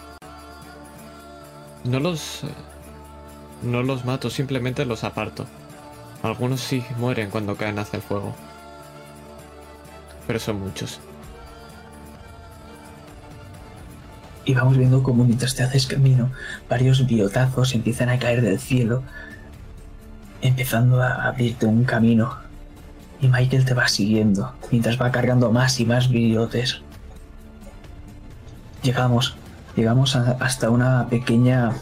No 1.85 1.99
los... 1.99 2.43
No 3.63 3.83
los 3.83 4.05
mato, 4.05 4.29
simplemente 4.29 4.85
los 4.85 5.03
aparto. 5.03 5.45
Algunos 6.23 6.61
sí 6.61 6.83
mueren 6.97 7.29
cuando 7.29 7.55
caen 7.55 7.79
hacia 7.79 7.97
el 7.97 8.03
fuego. 8.03 8.35
Pero 10.27 10.39
son 10.39 10.59
muchos. 10.59 10.99
Y 14.45 14.53
vamos 14.53 14.77
viendo 14.77 15.03
cómo 15.03 15.25
mientras 15.25 15.55
te 15.55 15.63
haces 15.63 15.85
camino, 15.85 16.31
varios 16.69 17.05
biotazos 17.05 17.75
empiezan 17.75 18.09
a 18.09 18.17
caer 18.17 18.41
del 18.41 18.59
cielo, 18.59 19.03
empezando 20.41 21.01
a 21.01 21.27
abrirte 21.27 21.65
un 21.65 21.83
camino. 21.83 22.37
Y 23.21 23.27
Michael 23.27 23.65
te 23.65 23.73
va 23.73 23.87
siguiendo, 23.87 24.53
mientras 24.71 24.99
va 24.99 25.11
cargando 25.11 25.51
más 25.51 25.79
y 25.79 25.85
más 25.85 26.09
biotes. 26.09 26.81
Llegamos, 28.81 29.35
llegamos 29.75 30.15
hasta 30.15 30.69
una 30.69 31.07
pequeña, 31.09 31.73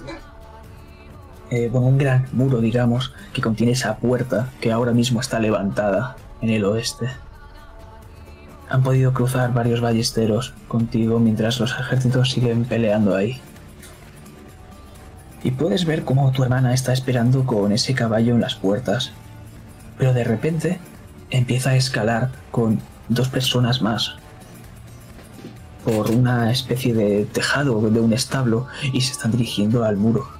eh, 1.49 1.69
bueno, 1.71 1.87
un 1.87 1.97
gran 1.97 2.27
muro, 2.33 2.59
digamos, 2.59 3.13
que 3.33 3.41
contiene 3.41 3.71
esa 3.71 3.97
puerta 3.97 4.49
que 4.59 4.71
ahora 4.71 4.91
mismo 4.91 5.21
está 5.21 5.39
levantada 5.39 6.17
en 6.41 6.49
el 6.49 6.65
oeste. 6.65 7.07
Han 8.69 8.83
podido 8.83 9.13
cruzar 9.13 9.53
varios 9.53 9.79
ballesteros 9.79 10.53
contigo 10.67 11.19
mientras 11.19 11.59
los 11.59 11.71
ejércitos 11.71 12.31
siguen 12.31 12.65
peleando 12.65 13.15
ahí. 13.15 13.39
Y 15.43 15.51
puedes 15.51 15.85
ver 15.85 16.03
cómo 16.03 16.31
tu 16.31 16.43
hermana 16.43 16.73
está 16.73 16.91
esperando 16.91 17.45
con 17.45 17.71
ese 17.71 17.93
caballo 17.93 18.35
en 18.35 18.41
las 18.41 18.55
puertas. 18.55 19.13
Pero 19.97 20.13
de 20.13 20.25
repente 20.25 20.79
empieza 21.29 21.69
a 21.71 21.75
escalar 21.77 22.31
con 22.51 22.81
dos 23.07 23.29
personas 23.29 23.81
más 23.81 24.15
por 25.85 26.11
una 26.11 26.51
especie 26.51 26.93
de 26.93 27.25
tejado 27.25 27.89
de 27.89 28.01
un 28.01 28.11
establo 28.11 28.67
y 28.91 28.99
se 28.99 29.13
están 29.13 29.31
dirigiendo 29.31 29.85
al 29.85 29.95
muro. 29.95 30.36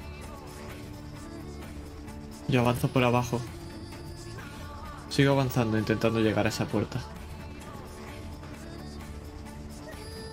Yo 2.48 2.61
avanzo 2.61 2.88
por 2.88 3.03
abajo. 3.03 3.41
Sigo 5.10 5.34
avanzando 5.34 5.78
intentando 5.78 6.19
llegar 6.19 6.45
a 6.45 6.49
esa 6.49 6.65
puerta. 6.65 6.99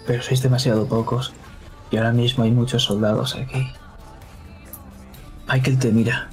Pero 0.07 0.23
sois 0.23 0.43
demasiado 0.43 0.87
pocos 0.87 1.33
y 1.91 1.97
ahora 1.97 2.13
mismo 2.13 2.45
hay 2.45 2.51
muchos 2.51 2.85
soldados 2.85 3.35
aquí. 3.37 3.73
Michael 5.49 5.79
te 5.79 5.93
mira. 5.93 6.29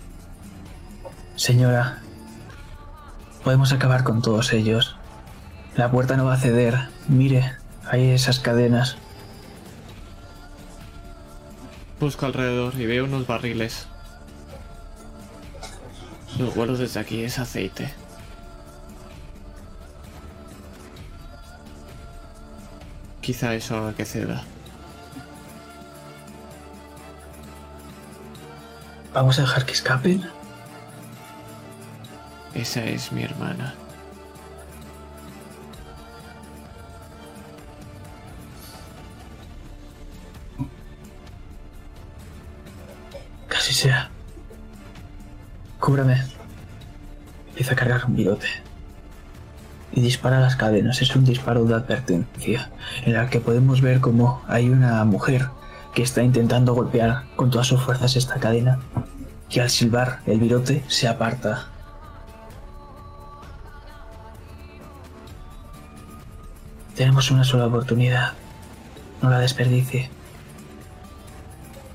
Señora, 1.36 2.00
podemos 3.44 3.72
acabar 3.72 4.04
con 4.04 4.22
todos 4.22 4.54
ellos. 4.54 4.96
La 5.76 5.90
puerta 5.90 6.18
no 6.18 6.26
va 6.26 6.34
a 6.34 6.38
ceder. 6.38 6.90
Mire, 7.08 7.56
hay 7.90 8.10
esas 8.10 8.40
cadenas. 8.40 8.98
Busco 12.00 12.26
alrededor 12.26 12.74
y 12.80 12.86
veo 12.86 13.06
unos 13.06 13.28
barriles. 13.28 13.88
Los 16.38 16.56
vuelos 16.56 16.80
desde 16.80 17.00
aquí 17.00 17.24
es 17.24 17.40
aceite. 17.40 17.94
Quizá 23.22 23.54
eso 23.54 23.78
haga 23.78 23.94
que 23.94 24.06
ceda. 24.06 24.44
¿Vamos 29.14 29.38
a 29.38 29.42
dejar 29.42 29.66
que 29.66 29.74
escapen? 29.74 30.24
Esa 32.54 32.84
es 32.84 33.12
mi 33.12 33.24
hermana. 33.24 33.76
Casi 43.48 43.74
sea. 43.74 44.10
Cúbrame. 45.82 46.24
Empieza 47.50 47.74
a 47.74 47.76
cargar 47.76 48.06
un 48.06 48.16
virote. 48.16 48.46
Y 49.92 50.02
dispara 50.02 50.40
las 50.40 50.56
cadenas. 50.56 51.02
Es 51.02 51.16
un 51.16 51.26
disparo 51.26 51.66
de 51.66 51.74
advertencia. 51.74 52.70
En 53.04 53.16
el 53.16 53.30
que 53.30 53.42
podemos 53.42 53.82
ver 53.82 54.00
cómo 54.00 54.44
hay 54.48 54.70
una 54.70 55.04
mujer 55.06 55.50
que 55.96 56.04
está 56.04 56.22
intentando 56.22 56.76
golpear 56.76 57.24
con 57.36 57.50
todas 57.50 57.66
sus 57.66 57.82
fuerzas 57.82 58.16
esta 58.16 58.40
cadena. 58.40 58.80
Y 59.50 59.60
al 59.60 59.72
silbar 59.72 60.20
el 60.28 60.40
virote 60.40 60.84
se 60.88 61.08
aparta. 61.08 61.66
Tenemos 66.96 67.32
una 67.32 67.44
sola 67.44 67.66
oportunidad. 67.66 68.34
No 69.24 69.32
la 69.32 69.40
desperdicie 69.40 70.12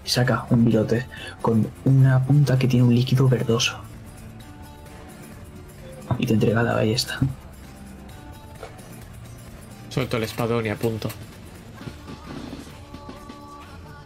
saca 0.08 0.46
un 0.50 0.64
virote 0.64 1.06
con 1.42 1.68
una 1.84 2.24
punta 2.24 2.58
que 2.58 2.68
tiene 2.68 2.86
un 2.86 2.94
líquido 2.94 3.28
verdoso. 3.28 3.78
Y 6.18 6.26
te 6.26 6.34
entrega 6.34 6.62
la 6.62 6.74
ballesta. 6.74 7.18
Suelto 9.90 10.16
el 10.16 10.24
espadón 10.24 10.66
y 10.66 10.68
apunto. 10.68 11.08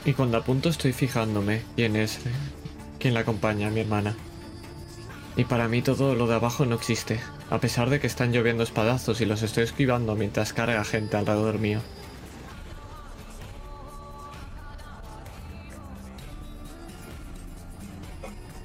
Y 0.05 0.13
cuando 0.15 0.39
apunto 0.39 0.69
estoy 0.69 0.93
fijándome 0.93 1.63
quién 1.77 1.95
es, 1.97 2.21
quién 2.99 3.15
la 3.15 3.21
acompaña, 3.21 3.71
mi 3.71 3.81
hermana. 3.81 4.17
Y 5.37 5.45
para 5.45 5.69
mí 5.69 5.83
todo 5.83 6.15
lo 6.15 6.27
de 6.27 6.35
abajo 6.35 6.65
no 6.65 6.75
existe, 6.75 7.21
a 7.51 7.59
pesar 7.59 7.91
de 7.91 8.01
que 8.01 8.07
están 8.07 8.33
lloviendo 8.33 8.63
espadazos 8.63 9.21
y 9.21 9.27
los 9.27 9.43
estoy 9.43 9.65
esquivando 9.65 10.17
mientras 10.17 10.53
carga 10.53 10.85
gente 10.85 11.17
alrededor 11.17 11.59
mío. 11.59 11.81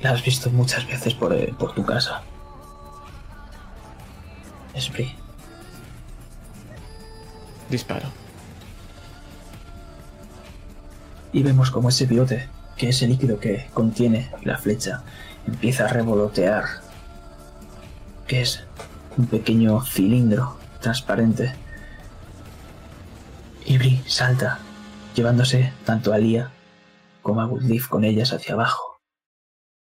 La 0.06 0.11
has 0.11 0.23
visto 0.23 0.52
muchas 0.52 0.86
veces 0.86 1.15
por, 1.15 1.34
eh, 1.34 1.52
por 1.57 1.73
tu 1.73 1.84
casa. 1.84 2.22
Spree. 4.80 5.15
Disparo. 7.72 8.07
Y 11.34 11.41
vemos 11.41 11.72
como 11.72 11.90
ese 11.90 12.06
virote, 12.06 12.48
que 12.77 12.90
es 12.90 13.02
el 13.02 13.10
líquido 13.10 13.40
que 13.40 13.68
contiene 13.73 14.30
la 14.44 14.60
flecha, 14.60 15.02
empieza 15.48 15.86
a 15.86 15.88
revolotear. 15.88 16.65
Que 18.27 18.41
es 18.41 18.64
un 19.18 19.26
pequeño 19.26 19.82
cilindro 19.82 20.56
transparente. 20.82 21.52
Ibri 23.65 24.03
salta, 24.06 24.60
llevándose 25.15 25.73
tanto 25.84 26.14
a 26.14 26.19
Lía 26.19 26.52
como 27.23 27.41
a 27.41 27.48
Woodleaf 27.48 27.88
con 27.88 28.03
ellas 28.03 28.34
hacia 28.34 28.53
abajo, 28.53 28.94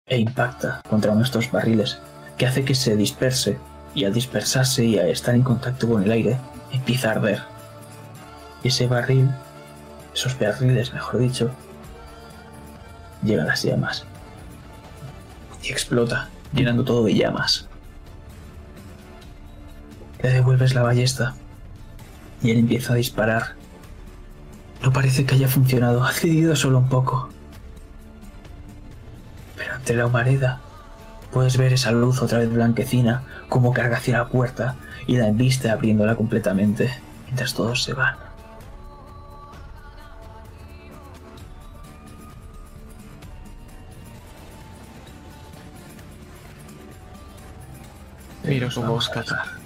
e 0.09 0.19
impacta 0.19 0.81
contra 0.89 1.15
nuestros 1.15 1.51
barriles, 1.51 1.99
que 2.37 2.47
hace 2.47 2.65
que 2.65 2.75
se 2.75 2.97
disperse, 2.97 3.59
y 3.95 4.05
al 4.05 4.13
dispersarse 4.13 4.85
y 4.85 4.99
a 4.99 5.07
estar 5.09 5.35
en 5.35 5.43
contacto 5.43 5.89
con 5.89 6.03
el 6.03 6.11
aire, 6.11 6.39
empieza 6.73 7.09
a 7.09 7.13
arder. 7.13 7.43
Y 8.63 8.69
ese 8.69 8.87
barril, 8.87 9.31
esos 10.15 10.39
barriles 10.39 10.93
mejor 10.93 11.19
dicho, 11.19 11.51
llegan 13.23 13.47
las 13.47 13.63
llamas. 13.63 14.05
Y 15.63 15.71
explota, 15.71 16.29
llenando 16.53 16.85
todo 16.85 17.05
de 17.05 17.15
llamas. 17.15 17.69
Le 20.23 20.31
devuelves 20.31 20.75
la 20.75 20.83
ballesta 20.83 21.35
y 22.43 22.51
él 22.51 22.59
empieza 22.59 22.93
a 22.93 22.97
disparar. 22.97 23.55
No 24.83 24.93
parece 24.93 25.27
que 25.27 25.35
haya 25.35 25.49
funcionado, 25.49 26.05
ha 26.05 26.13
cedido 26.13 26.55
solo 26.55 26.79
un 26.79 26.89
poco. 26.89 27.31
Pero 29.59 29.75
ante 29.75 29.95
la 29.95 30.07
humareda 30.07 30.61
puedes 31.33 31.57
ver 31.57 31.73
esa 31.73 31.91
luz 31.91 32.23
otra 32.23 32.39
vez 32.39 32.51
blanquecina 32.51 33.23
como 33.49 33.73
carga 33.73 33.99
hacia 33.99 34.19
la 34.19 34.29
puerta 34.29 34.77
y 35.07 35.17
la 35.17 35.29
embiste 35.29 35.69
abriéndola 35.69 36.17
completamente 36.17 36.91
mientras 37.27 37.55
todos 37.55 37.83
se 37.83 37.93
van. 37.93 38.17
Miro 48.45 48.69
cómo 48.75 48.95
os 48.95 49.09
caza. 49.11 49.37
dejar. 49.37 49.59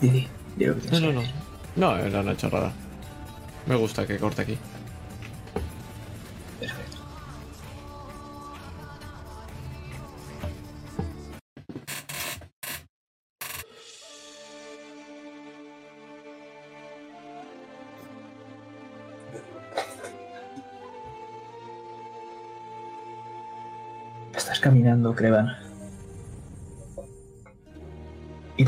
Didi, 0.00 0.28
di 0.56 0.64
lo 0.64 0.80
que 0.80 0.90
No, 0.90 1.00
no, 1.00 1.12
no. 1.12 1.22
No, 1.76 1.96
era 1.98 2.20
una 2.20 2.34
chorrada. 2.34 2.72
Me 3.66 3.76
gusta 3.76 4.06
que 4.06 4.16
corte 4.16 4.42
aquí. 4.42 4.58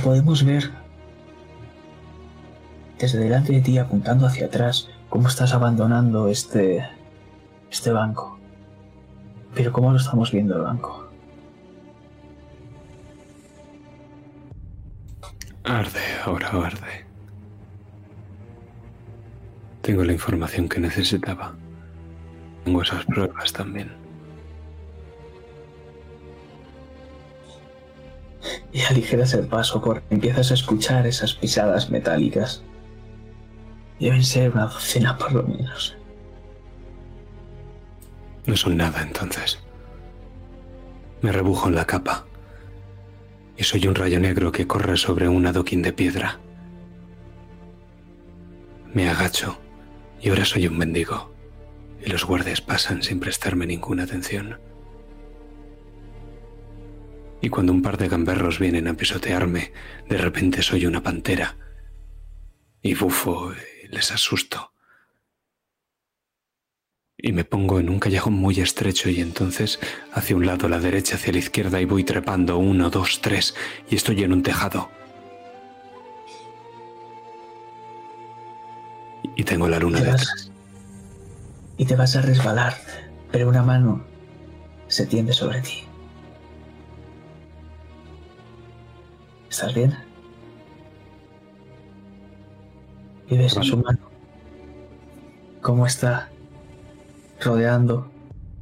Podemos 0.08 0.42
ver 0.42 0.70
desde 2.98 3.18
delante 3.18 3.52
de 3.52 3.60
ti 3.60 3.76
apuntando 3.76 4.26
hacia 4.26 4.46
atrás 4.46 4.88
cómo 5.10 5.28
estás 5.28 5.52
abandonando 5.52 6.28
este 6.28 6.82
este 7.70 7.92
banco. 7.92 8.38
Pero 9.54 9.70
cómo 9.70 9.92
lo 9.92 9.98
estamos 9.98 10.32
viendo 10.32 10.56
el 10.56 10.62
banco. 10.62 11.10
Arde, 15.64 16.00
ahora 16.24 16.48
arde. 16.48 17.04
Tengo 19.82 20.04
la 20.04 20.14
información 20.14 20.70
que 20.70 20.80
necesitaba. 20.80 21.54
Tengo 22.64 22.80
esas 22.80 23.04
pruebas 23.04 23.52
también. 23.52 24.07
Y 28.72 28.82
aligeras 28.82 29.34
el 29.34 29.46
paso 29.46 29.80
porque 29.80 30.02
empiezas 30.10 30.50
a 30.50 30.54
escuchar 30.54 31.06
esas 31.06 31.34
pisadas 31.34 31.90
metálicas. 31.90 32.62
Deben 33.98 34.22
ser 34.22 34.52
una 34.52 34.66
docena 34.66 35.16
por 35.16 35.32
lo 35.32 35.42
menos. 35.42 35.96
No 38.46 38.56
son 38.56 38.76
nada 38.76 39.02
entonces. 39.02 39.58
Me 41.20 41.32
rebujo 41.32 41.68
en 41.68 41.74
la 41.74 41.86
capa. 41.86 42.26
Y 43.56 43.64
soy 43.64 43.86
un 43.86 43.94
rayo 43.94 44.20
negro 44.20 44.52
que 44.52 44.66
corre 44.66 44.96
sobre 44.96 45.28
un 45.28 45.46
adoquín 45.46 45.82
de 45.82 45.92
piedra. 45.92 46.38
Me 48.94 49.08
agacho 49.08 49.58
y 50.20 50.28
ahora 50.28 50.44
soy 50.44 50.66
un 50.66 50.78
mendigo. 50.78 51.34
Y 52.04 52.10
los 52.10 52.24
guardias 52.24 52.60
pasan 52.60 53.02
sin 53.02 53.18
prestarme 53.18 53.66
ninguna 53.66 54.04
atención. 54.04 54.60
Y 57.40 57.50
cuando 57.50 57.72
un 57.72 57.82
par 57.82 57.98
de 57.98 58.08
gamberros 58.08 58.58
vienen 58.58 58.88
a 58.88 58.94
pisotearme, 58.94 59.72
de 60.08 60.18
repente 60.18 60.62
soy 60.62 60.86
una 60.86 61.02
pantera. 61.02 61.56
Y 62.82 62.94
bufo 62.94 63.52
y 63.84 63.88
les 63.88 64.10
asusto. 64.10 64.72
Y 67.16 67.32
me 67.32 67.44
pongo 67.44 67.80
en 67.80 67.90
un 67.90 67.98
callejón 67.98 68.34
muy 68.34 68.60
estrecho 68.60 69.10
y 69.10 69.20
entonces 69.20 69.80
hacia 70.12 70.36
un 70.36 70.46
lado, 70.46 70.68
la 70.68 70.78
derecha, 70.78 71.16
hacia 71.16 71.32
la 71.32 71.40
izquierda 71.40 71.80
y 71.80 71.84
voy 71.84 72.04
trepando 72.04 72.58
uno, 72.58 72.90
dos, 72.90 73.20
tres 73.20 73.54
y 73.90 73.96
estoy 73.96 74.22
en 74.22 74.32
un 74.32 74.42
tejado. 74.44 74.88
Y 79.36 79.44
tengo 79.44 79.68
la 79.68 79.78
luna 79.78 79.98
detrás. 80.00 80.26
vas- 80.26 80.50
y 81.76 81.84
te 81.86 81.94
vas 81.96 82.16
a 82.16 82.22
resbalar, 82.22 82.76
pero 83.30 83.48
una 83.48 83.62
mano 83.62 84.04
se 84.88 85.06
tiende 85.06 85.32
sobre 85.32 85.60
ti. 85.60 85.84
¿Estás 89.50 89.74
bien? 89.74 89.96
Y 93.28 93.36
ves 93.36 93.56
en 93.56 93.64
su 93.64 93.76
mano 93.76 93.98
cómo 95.60 95.86
está 95.86 96.30
rodeando 97.40 98.10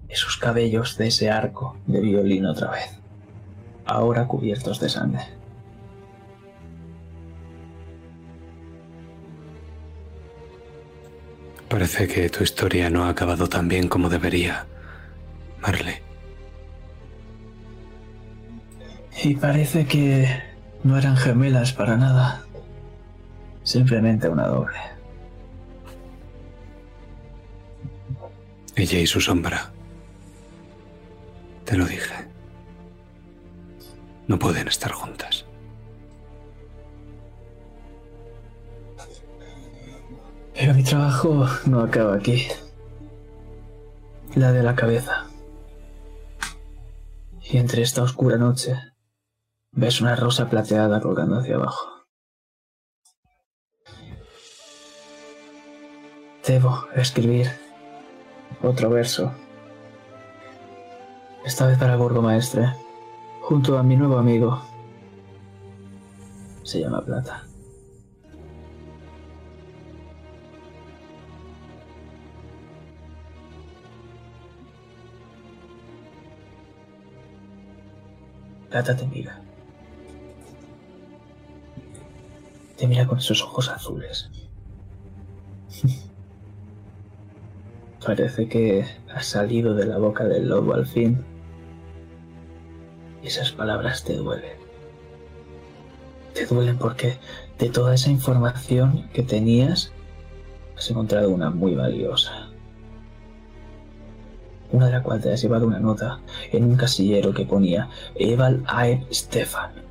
esos 0.09 0.37
cabellos 0.37 0.97
de 0.97 1.09
ese 1.09 1.31
arco 1.31 1.77
de 1.87 2.01
violín 2.01 2.47
otra 2.47 2.71
vez, 2.71 2.99
ahora 3.85 4.27
cubiertos 4.27 4.81
de 4.81 4.89
sangre. 4.89 5.23
Parece 11.69 12.07
que 12.09 12.31
tu 12.31 12.43
historia 12.43 12.91
no 12.91 13.05
ha 13.05 13.11
acabado 13.11 13.49
tan 13.49 13.69
bien 13.69 13.89
como 13.89 14.09
debería, 14.09 14.67
Marley. 15.61 15.97
Y 19.23 19.35
parece 19.35 19.87
que 19.87 20.56
no 20.87 20.97
eran 20.97 21.17
gemelas 21.17 21.73
para 21.73 21.97
nada. 21.97 22.45
Simplemente 23.65 24.29
una 24.29 24.47
doble. 24.47 24.79
Ella 28.77 29.01
y 29.01 29.07
su 29.07 29.21
sombra. 29.21 29.73
Te 31.65 31.77
lo 31.77 31.87
dije. 31.87 32.15
No 34.29 34.39
pueden 34.39 34.69
estar 34.69 34.93
juntas. 34.93 35.45
Pero 40.55 40.75
mi 40.75 40.85
trabajo 40.85 41.47
no 41.67 41.81
acaba 41.81 42.15
aquí. 42.15 42.47
La 44.37 44.53
de 44.53 44.63
la 44.63 44.77
cabeza. 44.77 45.27
Y 47.43 47.59
entre 47.59 47.83
esta 47.83 48.03
oscura 48.03 48.37
noche 48.37 48.77
ves 49.77 50.01
una 50.01 50.17
rosa 50.17 50.49
plateada 50.49 51.01
colgando 51.01 51.37
hacia 51.37 51.57
abajo. 51.57 52.07
Debo 56.47 56.87
escribir 56.95 57.49
otro 58.63 58.89
verso. 58.91 59.33
Esta 61.45 61.67
vez 61.67 61.79
para 61.79 61.97
burgomaestre, 61.97 62.73
junto 63.43 63.79
a 63.79 63.83
mi 63.83 63.97
nuevo 63.97 64.19
amigo. 64.19 64.63
Se 66.63 66.81
llama 66.81 67.05
Plata. 67.05 67.47
Plata 78.71 78.97
te 78.97 79.07
mira. 79.07 79.46
Te 82.77 82.87
mira 82.87 83.07
con 83.07 83.19
esos 83.19 83.43
ojos 83.43 83.69
azules. 83.69 84.31
Parece 88.07 88.49
que 88.49 88.85
has 89.13 89.27
salido 89.27 89.75
de 89.75 89.87
la 89.87 89.99
boca 89.99 90.25
del 90.25 90.49
lobo 90.49 90.75
al 90.75 90.87
fin. 90.87 91.25
Y 93.23 93.29
esas 93.29 93.51
palabras 93.53 94.05
te 94.05 94.15
duelen. 94.15 94.59
Te 96.35 96.47
duelen 96.47 96.77
porque 96.77 97.19
de 97.59 97.71
toda 97.71 97.95
esa 97.95 98.11
información 98.11 99.09
que 99.15 99.23
tenías, 99.23 99.93
has 100.77 100.91
encontrado 100.91 101.31
una 101.31 101.51
muy 101.51 101.75
valiosa. 101.75 102.51
Una 104.71 104.87
de 104.87 104.93
la 104.93 105.03
cual 105.03 105.23
te 105.23 105.33
has 105.33 105.41
llevado 105.41 105.67
una 105.67 105.81
nota 105.81 106.21
en 106.53 106.65
un 106.65 106.77
casillero 106.77 107.33
que 107.33 107.47
ponía 107.47 107.89
Eval 108.17 108.63
Aeb 108.67 109.07
Stefan. 109.11 109.86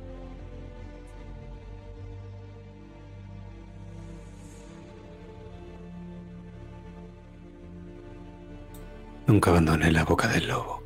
Nunca 9.26 9.50
abandoné 9.50 9.90
la 9.90 10.04
boca 10.04 10.28
del 10.28 10.46
lobo. 10.46 10.82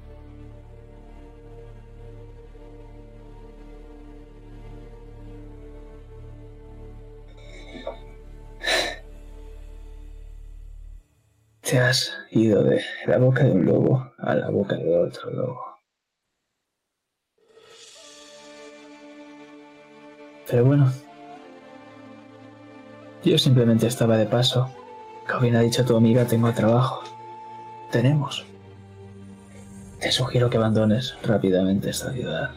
Te 11.60 11.78
has 11.78 12.12
ido 12.30 12.64
de 12.64 12.82
la 13.06 13.18
boca 13.18 13.44
de 13.44 13.52
un 13.52 13.66
lobo 13.66 14.10
a 14.18 14.34
la 14.34 14.48
boca 14.48 14.74
de 14.74 14.98
otro 14.98 15.30
lobo. 15.30 15.60
Pero 20.48 20.64
bueno, 20.64 20.90
yo 23.22 23.38
simplemente 23.38 23.86
estaba 23.86 24.16
de 24.16 24.26
paso. 24.26 24.68
Como 25.28 25.42
bien 25.42 25.56
ha 25.56 25.60
dicho 25.60 25.84
tu 25.84 25.96
amiga, 25.96 26.24
tengo 26.24 26.50
trabajo. 26.52 27.19
Tenemos. 27.90 28.46
Te 30.00 30.12
sugiero 30.12 30.48
que 30.48 30.56
abandones 30.56 31.16
rápidamente 31.22 31.90
esta 31.90 32.12
ciudad. 32.12 32.50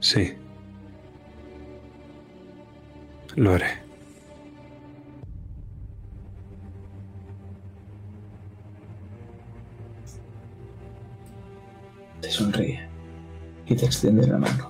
Sí. 0.00 0.34
Lo 3.36 3.52
haré. 3.52 3.66
Te 12.20 12.30
sonríe 12.30 12.88
y 13.66 13.76
te 13.76 13.86
extiende 13.86 14.26
la 14.26 14.38
mano. 14.38 14.69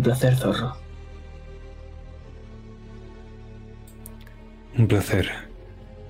Un 0.00 0.04
placer, 0.04 0.34
zorro. 0.34 0.72
Un 4.78 4.88
placer, 4.88 5.28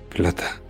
Plata. 0.09 0.61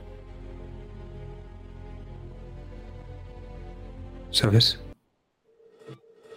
¿Sabes? 4.32 4.82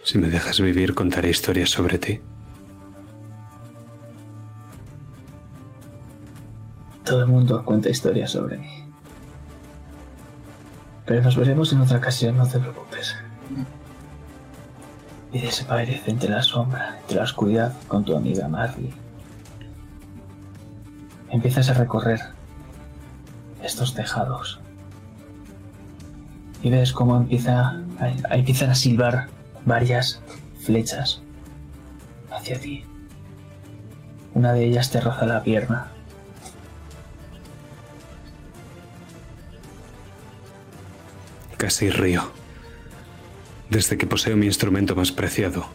Si 0.03 0.19
me 0.19 0.27
dejas 0.27 0.61
vivir, 0.61 0.93
contaré 0.93 1.31
historias 1.31 1.71
sobre 1.71 1.97
ti. 1.97 2.21
Todo 7.03 7.21
el 7.21 7.27
mundo 7.27 7.65
cuenta 7.65 7.89
historias 7.89 8.29
sobre 8.29 8.59
mí. 8.59 8.93
Pero 11.07 11.23
nos 11.23 11.35
veremos 11.35 11.73
en 11.73 11.81
otra 11.81 11.97
ocasión, 11.97 12.37
no 12.37 12.47
te 12.47 12.59
preocupes. 12.59 13.15
Y 15.35 15.39
desaparece 15.39 16.11
entre 16.11 16.29
la 16.29 16.41
sombra, 16.41 16.97
entre 17.01 17.17
la 17.17 17.23
oscuridad, 17.23 17.73
con 17.89 18.05
tu 18.05 18.15
amiga 18.15 18.47
Marley. 18.47 18.93
Empiezas 21.29 21.69
a 21.69 21.73
recorrer 21.73 22.21
estos 23.61 23.93
tejados. 23.93 24.61
Y 26.63 26.69
ves 26.69 26.93
cómo 26.93 27.17
empieza 27.17 27.83
a, 27.99 28.33
empiezan 28.33 28.69
a 28.69 28.75
silbar 28.75 29.27
varias 29.65 30.21
flechas 30.61 31.21
hacia 32.31 32.57
ti. 32.57 32.85
Una 34.35 34.53
de 34.53 34.63
ellas 34.63 34.89
te 34.89 35.01
roza 35.01 35.25
la 35.25 35.43
pierna. 35.43 35.87
Casi 41.57 41.89
río. 41.89 42.44
Desde 43.69 43.97
que 43.97 44.05
poseo 44.05 44.37
mi 44.37 44.45
instrumento 44.45 44.95
más 44.95 45.11
preciado, 45.11 45.65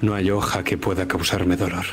no 0.00 0.14
hay 0.14 0.30
hoja 0.30 0.64
que 0.64 0.76
pueda 0.76 1.06
causarme 1.06 1.56
dolor. 1.56 1.84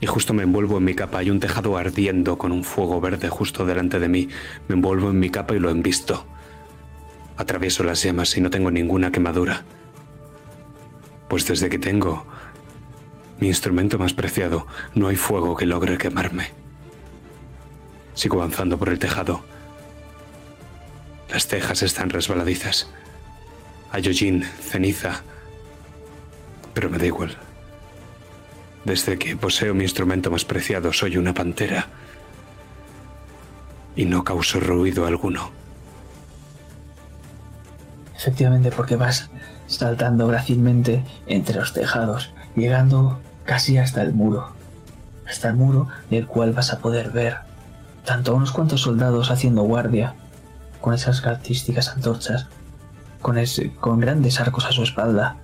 Y 0.00 0.06
justo 0.06 0.32
me 0.32 0.42
envuelvo 0.42 0.78
en 0.78 0.84
mi 0.84 0.94
capa. 0.94 1.18
Hay 1.18 1.30
un 1.30 1.40
tejado 1.40 1.76
ardiendo 1.76 2.38
con 2.38 2.52
un 2.52 2.64
fuego 2.64 3.00
verde 3.00 3.28
justo 3.28 3.66
delante 3.66 3.98
de 3.98 4.08
mí. 4.08 4.28
Me 4.68 4.74
envuelvo 4.76 5.10
en 5.10 5.18
mi 5.18 5.30
capa 5.30 5.54
y 5.54 5.58
lo 5.58 5.70
envisto. 5.70 6.24
Atravieso 7.36 7.84
las 7.84 8.02
llamas 8.02 8.34
y 8.36 8.40
no 8.40 8.48
tengo 8.48 8.70
ninguna 8.70 9.10
quemadura. 9.10 9.64
Pues 11.28 11.46
desde 11.46 11.68
que 11.68 11.78
tengo 11.78 12.26
mi 13.40 13.48
instrumento 13.48 13.98
más 13.98 14.14
preciado, 14.14 14.66
no 14.94 15.08
hay 15.08 15.16
fuego 15.16 15.54
que 15.54 15.66
logre 15.66 15.98
quemarme. 15.98 16.50
Sigo 18.14 18.38
avanzando 18.38 18.78
por 18.78 18.88
el 18.88 18.98
tejado 18.98 19.42
las 21.36 21.48
cejas 21.48 21.82
están 21.82 22.08
resbaladizas. 22.08 22.88
Hollín, 23.92 24.42
ceniza. 24.42 25.20
Pero 26.72 26.88
me 26.88 26.96
da 26.96 27.04
igual. 27.04 27.36
Desde 28.86 29.18
que 29.18 29.36
poseo 29.36 29.74
mi 29.74 29.84
instrumento 29.84 30.30
más 30.30 30.46
preciado, 30.46 30.94
soy 30.94 31.18
una 31.18 31.34
pantera. 31.34 31.88
Y 33.96 34.06
no 34.06 34.24
causo 34.24 34.60
ruido 34.60 35.06
alguno. 35.06 35.50
Efectivamente, 38.16 38.70
porque 38.70 38.96
vas 38.96 39.28
saltando 39.66 40.28
grácilmente 40.28 41.04
entre 41.26 41.56
los 41.56 41.74
tejados, 41.74 42.32
llegando 42.54 43.20
casi 43.44 43.76
hasta 43.76 44.00
el 44.00 44.14
muro. 44.14 44.54
Hasta 45.28 45.50
el 45.50 45.56
muro 45.56 45.88
del 46.08 46.26
cual 46.26 46.54
vas 46.54 46.72
a 46.72 46.78
poder 46.78 47.10
ver 47.10 47.36
tanto 48.06 48.32
a 48.32 48.36
unos 48.36 48.52
cuantos 48.52 48.80
soldados 48.80 49.30
haciendo 49.30 49.64
guardia 49.64 50.14
con 50.86 50.94
esas 50.94 51.20
características 51.20 51.88
antorchas, 51.88 52.46
con, 53.20 53.38
ese, 53.38 53.72
con 53.72 53.98
grandes 53.98 54.38
arcos 54.38 54.66
a 54.66 54.70
su 54.70 54.84
espalda 54.84 55.36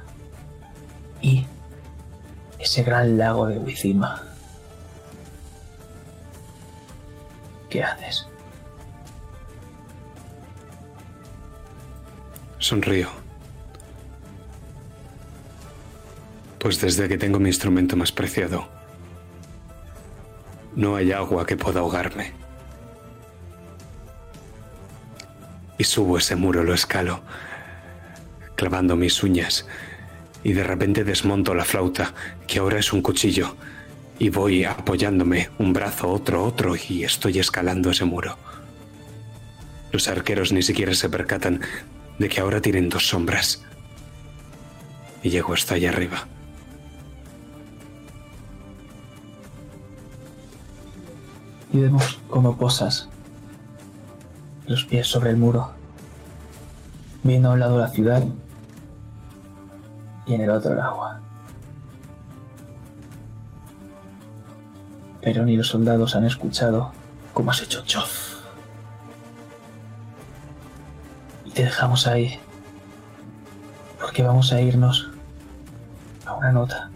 y 1.21 1.45
ese 2.61 2.85
gran 2.85 3.19
lago 3.19 3.49
de 3.49 3.59
Wizima. 3.59 4.23
¿Qué 7.69 7.83
haces? 7.83 8.29
Sonrío. 12.61 13.09
Pues 16.61 16.81
desde 16.81 17.09
que 17.09 17.19
tengo 17.19 17.41
mi 17.41 17.49
instrumento 17.49 17.97
más 17.97 18.13
preciado, 18.13 18.69
no 20.77 20.95
hay 20.95 21.11
agua 21.11 21.45
que 21.45 21.57
pueda 21.57 21.81
ahogarme. 21.81 22.42
Y 25.83 25.85
subo 25.85 26.17
ese 26.17 26.37
muro, 26.37 26.63
lo 26.63 26.75
escalo, 26.75 27.23
clavando 28.55 28.95
mis 28.95 29.21
uñas, 29.25 29.67
y 30.45 30.53
de 30.53 30.63
repente 30.63 31.03
desmonto 31.03 31.55
la 31.55 31.65
flauta, 31.65 32.15
que 32.47 32.61
ahora 32.61 32.79
es 32.79 32.93
un 32.93 33.03
cuchillo, 33.03 33.57
y 34.21 34.29
voy 34.29 34.63
apoyándome 34.63 35.51
un 35.59 35.73
brazo, 35.73 36.09
otro, 36.09 36.45
otro, 36.45 36.77
y 36.77 37.03
estoy 37.03 37.41
escalando 37.41 37.91
ese 37.91 38.05
muro. 38.05 38.39
Los 39.91 40.07
arqueros 40.07 40.53
ni 40.53 40.63
siquiera 40.63 40.95
se 40.95 41.09
percatan 41.09 41.61
de 42.17 42.29
que 42.29 42.41
ahora 42.41 42.61
tienen 42.61 42.89
dos 42.89 43.09
sombras. 43.09 43.65
Y 45.25 45.31
llego 45.31 45.53
hasta 45.53 45.75
allá 45.75 45.91
arriba. 45.91 46.29
Y 51.73 51.81
vemos 51.81 52.21
cómo 52.29 52.57
posas 52.57 53.09
los 54.73 54.85
pies 54.87 55.07
sobre 55.07 55.29
el 55.29 55.37
muro, 55.37 55.71
viendo 57.23 57.51
a 57.51 57.53
un 57.53 57.61
lado 57.61 57.79
la 57.79 57.89
ciudad 57.89 58.25
y 60.25 60.33
en 60.33 60.41
el 60.41 60.51
otro 60.51 60.73
el 60.73 60.81
agua. 60.81 61.21
Pero 65.21 65.45
ni 65.45 65.59
los 65.59 65.69
soldados 65.69 66.17
han 66.17 66.25
escuchado 66.25 66.91
cómo 67.35 67.51
has 67.51 67.61
hecho 67.61 67.83
chof. 67.85 68.41
Y 71.45 71.51
te 71.51 71.65
dejamos 71.65 72.07
ahí, 72.07 72.41
porque 74.01 74.23
vamos 74.23 74.55
a 74.55 74.61
irnos 74.63 75.11
a 76.25 76.33
una 76.33 76.51
nota. 76.51 76.92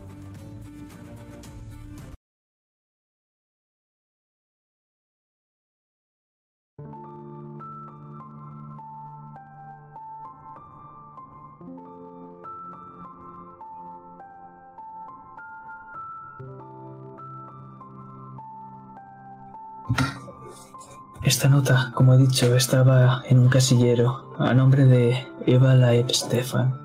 Esta 21.27 21.49
nota, 21.49 21.91
como 21.93 22.15
he 22.15 22.19
dicho, 22.19 22.55
estaba 22.55 23.25
en 23.29 23.41
un 23.41 23.49
casillero 23.49 24.33
a 24.39 24.55
nombre 24.55 24.85
de 24.85 25.27
Eva 25.45 25.75
Laep 25.75 26.09
Stefan, 26.11 26.79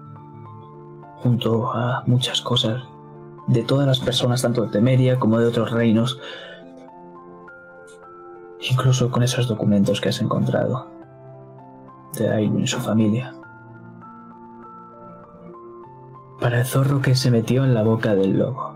junto 1.18 1.72
a 1.72 2.02
muchas 2.08 2.42
cosas 2.42 2.82
de 3.46 3.62
todas 3.62 3.86
las 3.86 4.00
personas, 4.00 4.42
tanto 4.42 4.64
de 4.64 4.70
Temeria 4.70 5.20
como 5.20 5.38
de 5.38 5.46
otros 5.46 5.70
reinos, 5.70 6.20
incluso 8.68 9.12
con 9.12 9.22
esos 9.22 9.48
documentos 9.48 10.02
que 10.02 10.10
has 10.10 10.20
encontrado. 10.22 10.88
de 12.18 12.28
Ailu 12.28 12.62
y 12.62 12.68
su 12.68 12.80
familia. 12.80 13.36
Para 16.40 16.62
el 16.62 16.66
zorro 16.66 17.00
que 17.00 17.14
se 17.14 17.30
metió 17.30 17.64
en 17.64 17.76
la 17.76 17.84
boca 17.84 18.16
del 18.16 18.40
lobo. 18.40 18.70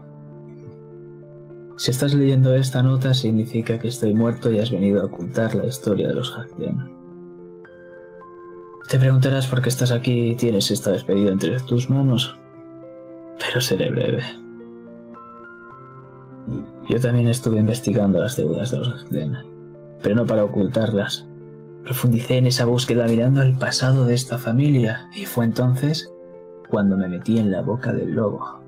Si 1.78 1.92
estás 1.92 2.14
leyendo 2.14 2.56
esta 2.56 2.82
nota 2.82 3.14
significa 3.14 3.78
que 3.78 3.90
estoy 3.90 4.14
muerto 4.14 4.50
y 4.50 4.60
has 4.60 4.72
venido 4.72 5.02
a 5.02 5.06
ocultar 5.06 5.56
la 5.56 5.66
historia 5.66 6.08
de 6.08 6.14
los 6.14 6.32
Hakden. 6.32 6.96
Te 8.88 8.98
preguntarás 8.98 9.48
por 9.48 9.62
qué 9.62 9.70
estás 9.70 9.92
aquí 9.92 10.30
y 10.30 10.36
tienes 10.36 10.72
esta 10.72 10.92
despedida 10.92 11.32
entre 11.32 11.60
tus 11.62 11.90
manos, 11.90 12.38
pero 13.40 13.60
seré 13.60 13.92
breve. 13.92 14.24
Yo 16.88 17.00
también 17.02 17.28
estuve 17.28 17.60
investigando 17.60 18.20
las 18.20 18.38
deudas 18.38 18.72
de 18.72 18.78
los 18.78 18.88
Hakden, 18.88 19.38
pero 20.02 20.16
no 20.16 20.26
para 20.26 20.46
ocultarlas. 20.46 21.28
Profundicé 21.84 22.38
en 22.38 22.48
esa 22.48 22.64
búsqueda 22.66 23.06
mirando 23.08 23.42
el 23.42 23.58
pasado 23.58 24.06
de 24.06 24.14
esta 24.14 24.38
familia 24.38 25.10
y 25.14 25.26
fue 25.26 25.44
entonces 25.44 26.10
cuando 26.70 26.96
me 26.96 27.10
metí 27.10 27.38
en 27.38 27.52
la 27.52 27.62
boca 27.62 27.92
del 27.92 28.14
lobo. 28.14 28.62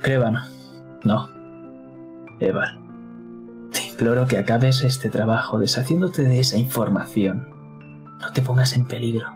Creban, 0.00 0.38
no, 1.04 1.39
Eva, 2.40 2.78
te 3.70 3.88
imploro 3.88 4.26
que 4.26 4.38
acabes 4.38 4.82
este 4.82 5.10
trabajo 5.10 5.58
deshaciéndote 5.58 6.22
de 6.22 6.40
esa 6.40 6.56
información. 6.56 7.48
No 8.18 8.32
te 8.32 8.40
pongas 8.40 8.74
en 8.74 8.86
peligro. 8.86 9.26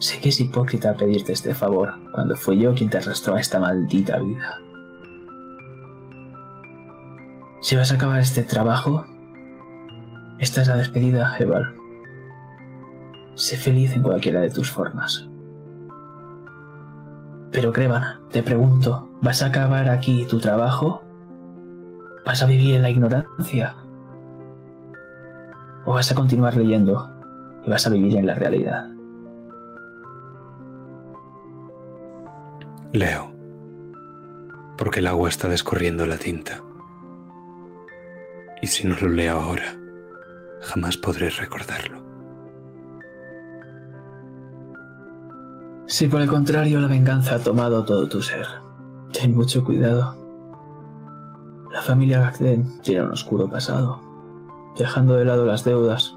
Sé 0.00 0.20
que 0.20 0.30
es 0.30 0.40
hipócrita 0.40 0.94
pedirte 0.94 1.32
este 1.32 1.54
favor 1.54 1.94
cuando 2.12 2.34
fui 2.34 2.58
yo 2.58 2.74
quien 2.74 2.90
te 2.90 2.98
arrastró 2.98 3.36
a 3.36 3.40
esta 3.40 3.60
maldita 3.60 4.18
vida. 4.18 4.58
Si 7.60 7.76
vas 7.76 7.92
a 7.92 7.94
acabar 7.94 8.18
este 8.18 8.42
trabajo, 8.42 9.06
esta 10.40 10.62
es 10.62 10.68
la 10.68 10.76
despedida, 10.76 11.36
Eval. 11.38 11.76
Sé 13.36 13.56
feliz 13.56 13.94
en 13.94 14.02
cualquiera 14.02 14.40
de 14.40 14.50
tus 14.50 14.72
formas. 14.72 15.28
Pero 17.52 17.72
Crevan, 17.72 18.28
te 18.30 18.42
pregunto, 18.42 19.08
¿vas 19.20 19.42
a 19.42 19.46
acabar 19.46 19.88
aquí 19.88 20.26
tu 20.28 20.40
trabajo 20.40 21.01
¿Vas 22.24 22.42
a 22.42 22.46
vivir 22.46 22.76
en 22.76 22.82
la 22.82 22.90
ignorancia? 22.90 23.74
¿O 25.84 25.94
vas 25.94 26.10
a 26.12 26.14
continuar 26.14 26.56
leyendo 26.56 27.10
y 27.64 27.70
vas 27.70 27.86
a 27.86 27.90
vivir 27.90 28.16
en 28.16 28.26
la 28.26 28.34
realidad? 28.34 28.88
Leo, 32.92 33.32
porque 34.78 35.00
el 35.00 35.06
agua 35.08 35.28
está 35.28 35.48
descorriendo 35.48 36.06
la 36.06 36.18
tinta. 36.18 36.60
Y 38.60 38.68
si 38.68 38.86
no 38.86 38.94
lo 39.00 39.08
leo 39.08 39.40
ahora, 39.40 39.74
jamás 40.60 40.96
podré 40.96 41.30
recordarlo. 41.30 42.00
Si 45.86 46.06
por 46.06 46.20
el 46.20 46.28
contrario 46.28 46.80
la 46.80 46.86
venganza 46.86 47.34
ha 47.34 47.38
tomado 47.38 47.84
todo 47.84 48.08
tu 48.08 48.22
ser, 48.22 48.46
ten 49.12 49.34
mucho 49.34 49.64
cuidado. 49.64 50.21
La 51.72 51.80
familia 51.80 52.20
Gagden 52.20 52.82
tiene 52.82 53.02
un 53.02 53.12
oscuro 53.12 53.48
pasado, 53.48 53.98
dejando 54.76 55.14
de 55.14 55.24
lado 55.24 55.46
las 55.46 55.64
deudas. 55.64 56.14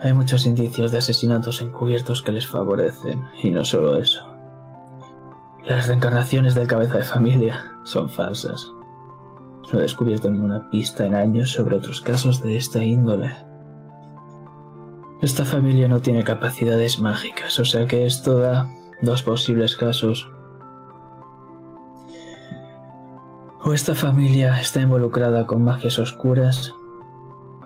Hay 0.00 0.14
muchos 0.14 0.46
indicios 0.46 0.90
de 0.90 0.98
asesinatos 0.98 1.60
encubiertos 1.60 2.22
que 2.22 2.32
les 2.32 2.46
favorecen, 2.46 3.22
y 3.42 3.50
no 3.50 3.62
solo 3.62 3.96
eso. 3.96 4.26
Las 5.66 5.86
reencarnaciones 5.86 6.54
del 6.54 6.66
cabeza 6.66 6.96
de 6.96 7.04
familia 7.04 7.72
son 7.84 8.08
falsas. 8.08 8.72
No 9.70 9.78
he 9.78 9.82
descubierto 9.82 10.30
ninguna 10.30 10.70
pista 10.70 11.04
en 11.04 11.14
años 11.14 11.50
sobre 11.52 11.76
otros 11.76 12.00
casos 12.00 12.42
de 12.42 12.56
esta 12.56 12.82
índole. 12.82 13.36
Esta 15.20 15.44
familia 15.44 15.88
no 15.88 16.00
tiene 16.00 16.24
capacidades 16.24 16.98
mágicas, 16.98 17.60
o 17.60 17.66
sea 17.66 17.86
que 17.86 18.06
esto 18.06 18.38
da 18.38 18.66
dos 19.02 19.22
posibles 19.22 19.76
casos. 19.76 20.30
O 23.62 23.74
esta 23.74 23.94
familia 23.94 24.58
está 24.58 24.80
involucrada 24.80 25.46
con 25.46 25.62
magias 25.62 25.98
oscuras, 25.98 26.72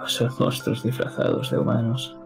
o 0.03 0.09
son 0.09 0.33
monstruos 0.41 0.83
disfrazados 0.83 1.53
de 1.53 1.59
humanos. 1.59 2.17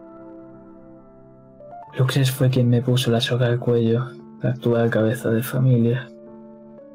Luxes 1.95 2.31
fue 2.31 2.49
quien 2.49 2.67
me 2.67 2.81
puso 2.81 3.11
la 3.11 3.21
soga 3.21 3.45
al 3.45 3.59
cuello, 3.59 4.07
la 4.41 4.51
actual 4.51 4.89
cabeza 4.89 5.29
de 5.29 5.43
familia. 5.43 6.09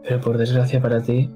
Pero 0.02 0.20
por 0.20 0.36
desgracia 0.36 0.82
para 0.82 1.00
ti, 1.00 1.30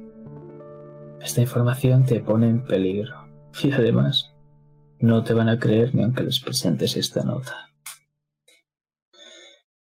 esta 1.20 1.40
información 1.40 2.04
te 2.04 2.18
pone 2.18 2.48
en 2.48 2.64
peligro. 2.64 3.28
Y 3.62 3.70
además, 3.70 4.34
no 4.98 5.22
te 5.22 5.34
van 5.34 5.48
a 5.48 5.60
creer 5.60 5.94
ni 5.94 6.02
aunque 6.02 6.24
les 6.24 6.40
presentes 6.40 6.96
esta 6.96 7.22
nota. 7.22 7.70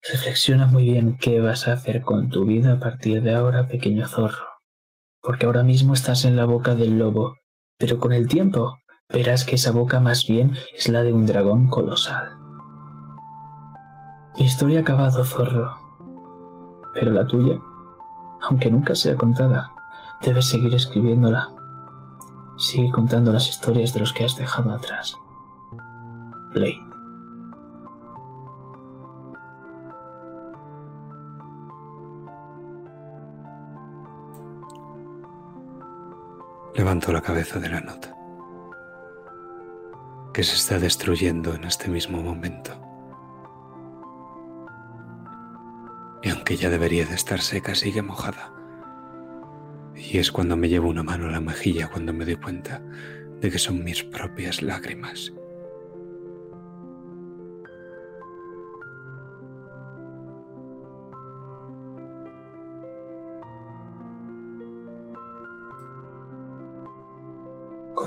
Reflexiona 0.02 0.66
muy 0.66 0.82
bien 0.82 1.16
qué 1.16 1.40
vas 1.40 1.69
a 1.69 1.74
hacer 1.74 2.02
con 2.02 2.28
tu 2.28 2.44
vida 2.44 2.73
a 2.73 2.81
partir 2.81 3.23
de 3.23 3.35
ahora, 3.36 3.69
pequeño 3.69 4.09
zorro 4.09 4.48
porque 5.29 5.45
ahora 5.45 5.63
mismo 5.63 5.93
estás 5.93 6.25
en 6.25 6.37
la 6.37 6.47
boca 6.47 6.75
del 6.75 6.99
lobo, 6.99 7.37
pero 7.77 7.99
con 7.99 8.15
el 8.15 8.29
tiempo 8.29 8.79
verás 9.11 9.45
que 9.45 9.57
esa 9.57 9.73
boca 9.73 10.01
más 10.01 10.27
bien 10.27 10.57
es 10.75 10.89
la 10.89 11.03
de 11.03 11.13
un 11.13 11.27
dragón 11.27 11.69
colosal. 11.69 12.31
Mi 14.39 14.47
historia 14.47 14.79
ha 14.79 14.81
acabado, 14.81 15.23
zorro, 15.27 15.77
pero 16.95 17.11
la 17.11 17.27
tuya, 17.27 17.61
aunque 18.41 18.71
nunca 18.71 18.95
sea 18.95 19.17
contada, 19.17 19.71
debes 20.23 20.47
seguir 20.47 20.75
escribiéndola. 20.75 21.51
Sigue 22.57 22.91
contando 22.91 23.31
las 23.31 23.51
historias 23.51 23.93
de 23.93 24.01
los 24.01 24.15
que 24.15 24.25
has 24.25 24.35
dejado 24.35 24.73
atrás. 24.73 25.15
Play. 26.55 26.88
Levanto 36.79 37.13
la 37.13 37.21
cabeza 37.21 37.59
de 37.59 37.69
la 37.69 37.81
nota, 37.81 38.15
que 40.33 40.45
se 40.45 40.55
está 40.55 40.79
destruyendo 40.79 41.53
en 41.57 41.65
este 41.65 41.89
mismo 41.89 42.23
momento. 42.23 42.71
Y 46.23 46.31
aunque 46.31 46.57
ya 46.57 46.71
debería 46.71 47.05
de 47.05 47.17
estar 47.17 47.41
seca, 47.41 47.75
sigue 47.75 48.01
mojada. 48.01 48.53
Y 49.97 50.19
es 50.19 50.31
cuando 50.31 50.57
me 50.57 50.69
llevo 50.69 50.89
una 50.89 51.03
mano 51.03 51.27
a 51.27 51.33
la 51.33 51.41
mejilla 51.41 51.91
cuando 51.91 52.13
me 52.13 52.25
doy 52.25 52.37
cuenta 52.37 52.81
de 53.41 53.51
que 53.51 53.59
son 53.59 53.83
mis 53.83 54.05
propias 54.05 54.63
lágrimas. 54.63 55.33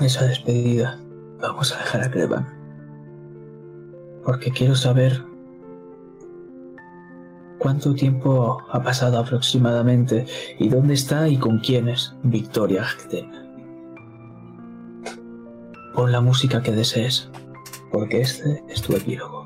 Esa 0.04 0.26
despedida 0.26 0.98
vamos 1.40 1.72
a 1.72 1.78
dejar 1.78 2.02
a 2.02 2.10
Crevan. 2.10 2.46
Porque 4.24 4.50
quiero 4.50 4.74
saber 4.74 5.22
cuánto 7.58 7.94
tiempo 7.94 8.62
ha 8.70 8.82
pasado 8.82 9.18
aproximadamente 9.18 10.26
y 10.58 10.68
dónde 10.68 10.94
está 10.94 11.28
y 11.28 11.36
con 11.36 11.58
quién 11.58 11.88
es 11.88 12.14
Victoria 12.22 12.84
Agden. 12.84 13.30
Pon 15.94 16.10
la 16.10 16.20
música 16.20 16.62
que 16.62 16.72
desees, 16.72 17.30
porque 17.90 18.20
este 18.20 18.62
es 18.68 18.82
tu 18.82 18.96
epílogo. 18.96 19.41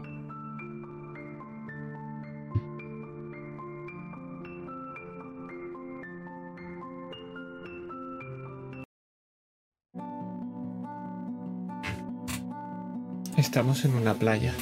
Estamos 13.57 13.87
en 13.87 13.95
una 13.95 14.13
playa. 14.13 14.53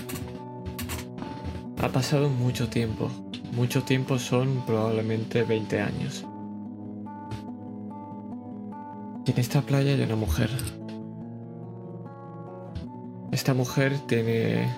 Ha 1.83 1.89
pasado 1.89 2.29
mucho 2.29 2.69
tiempo. 2.69 3.11
Mucho 3.57 3.83
tiempo 3.83 4.21
son 4.21 4.63
probablemente 4.65 5.43
20 5.43 5.81
años. 5.81 6.25
Y 9.27 9.33
en 9.33 9.39
esta 9.41 9.63
playa 9.63 9.95
hay 9.95 10.01
una 10.01 10.15
mujer. 10.15 10.49
Esta 13.33 13.53
mujer 13.53 13.99
tiene... 14.07 14.73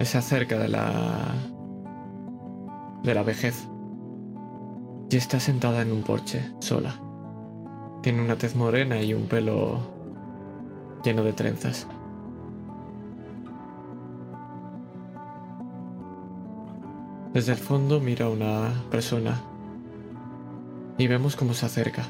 es 0.00 0.08
cerca 0.08 0.58
de 0.58 0.66
la... 0.66 1.32
de 3.04 3.14
la 3.14 3.22
vejez. 3.22 3.68
Y 5.10 5.16
está 5.16 5.38
sentada 5.38 5.82
en 5.82 5.92
un 5.92 6.02
porche, 6.02 6.42
sola. 6.58 7.00
Tiene 8.02 8.20
una 8.20 8.34
tez 8.34 8.56
morena 8.56 9.00
y 9.00 9.14
un 9.14 9.26
pelo 9.26 9.78
lleno 11.04 11.22
de 11.22 11.32
trenzas. 11.34 11.86
Desde 17.32 17.52
el 17.52 17.58
fondo 17.58 18.00
mira 18.00 18.28
una 18.28 18.72
persona 18.90 19.40
y 20.98 21.06
vemos 21.06 21.36
cómo 21.36 21.54
se 21.54 21.66
acerca. 21.66 22.02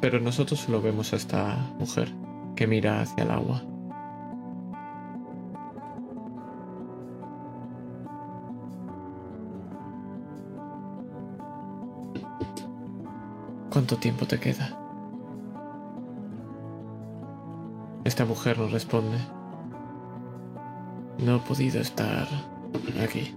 Pero 0.00 0.20
nosotros 0.20 0.60
solo 0.60 0.80
vemos 0.80 1.12
a 1.12 1.16
esta 1.16 1.56
mujer 1.78 2.12
que 2.56 2.66
mira 2.66 3.02
hacia 3.02 3.24
el 3.24 3.30
agua. 3.30 3.62
¿Cuánto 13.70 13.96
tiempo 13.96 14.26
te 14.26 14.38
queda? 14.38 14.78
Esta 18.04 18.24
mujer 18.24 18.58
nos 18.58 18.72
responde. 18.72 19.18
No 21.18 21.36
he 21.36 21.38
podido 21.40 21.80
estar 21.80 22.26
aquí. 23.02 23.34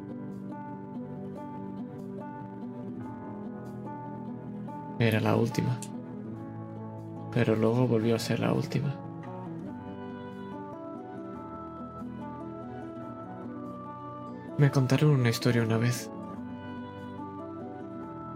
Era 4.99 5.19
la 5.19 5.35
última. 5.35 5.77
Pero 7.31 7.55
luego 7.55 7.87
volvió 7.87 8.15
a 8.15 8.19
ser 8.19 8.39
la 8.39 8.53
última. 8.53 8.95
Me 14.57 14.71
contaron 14.71 15.09
una 15.11 15.29
historia 15.29 15.63
una 15.63 15.77
vez. 15.77 16.09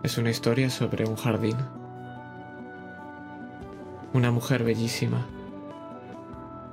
Es 0.03 0.17
una 0.17 0.31
historia 0.31 0.69
sobre 0.69 1.07
un 1.07 1.15
jardín. 1.15 1.55
Una 4.13 4.29
mujer 4.29 4.65
bellísima. 4.65 5.25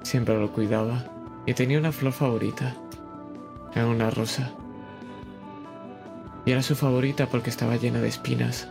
Siempre 0.02 0.36
lo 0.40 0.52
cuidaba 0.52 1.04
y 1.46 1.54
tenía 1.54 1.78
una 1.78 1.92
flor 1.92 2.12
favorita. 2.12 2.74
Era 3.72 3.86
una 3.86 4.10
rosa. 4.10 4.50
Y 6.44 6.50
era 6.50 6.62
su 6.62 6.74
favorita 6.74 7.26
porque 7.26 7.50
estaba 7.50 7.76
llena 7.76 8.00
de 8.00 8.08
espinas. 8.08 8.68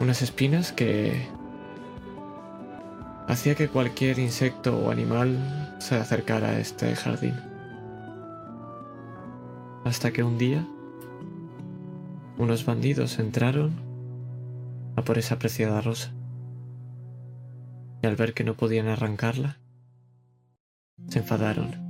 Unas 0.00 0.22
espinas 0.22 0.72
que 0.72 1.28
hacía 3.28 3.54
que 3.54 3.68
cualquier 3.68 4.18
insecto 4.18 4.76
o 4.76 4.90
animal 4.90 5.76
se 5.78 5.96
acercara 5.96 6.50
a 6.50 6.58
este 6.58 6.94
jardín. 6.96 7.34
Hasta 9.84 10.12
que 10.12 10.22
un 10.22 10.38
día 10.38 10.66
unos 12.36 12.64
bandidos 12.64 13.18
entraron 13.18 13.72
a 14.96 15.02
por 15.02 15.18
esa 15.18 15.38
preciada 15.38 15.80
rosa. 15.80 16.12
Y 18.02 18.06
al 18.06 18.16
ver 18.16 18.34
que 18.34 18.44
no 18.44 18.54
podían 18.54 18.88
arrancarla, 18.88 19.58
se 21.08 21.20
enfadaron 21.20 21.84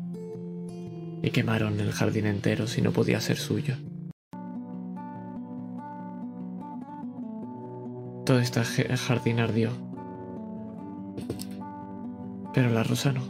y 1.22 1.31
quemaron 1.31 1.81
el 1.81 1.93
jardín 1.93 2.26
entero 2.26 2.66
si 2.66 2.82
no 2.82 2.93
podía 2.93 3.20
ser 3.20 3.39
suyo. 3.39 3.76
Todo 8.24 8.38
este 8.38 8.62
jardín 8.96 9.38
ardió, 9.38 9.70
pero 12.54 12.70
la 12.70 12.82
rosa 12.82 13.12
no. 13.12 13.20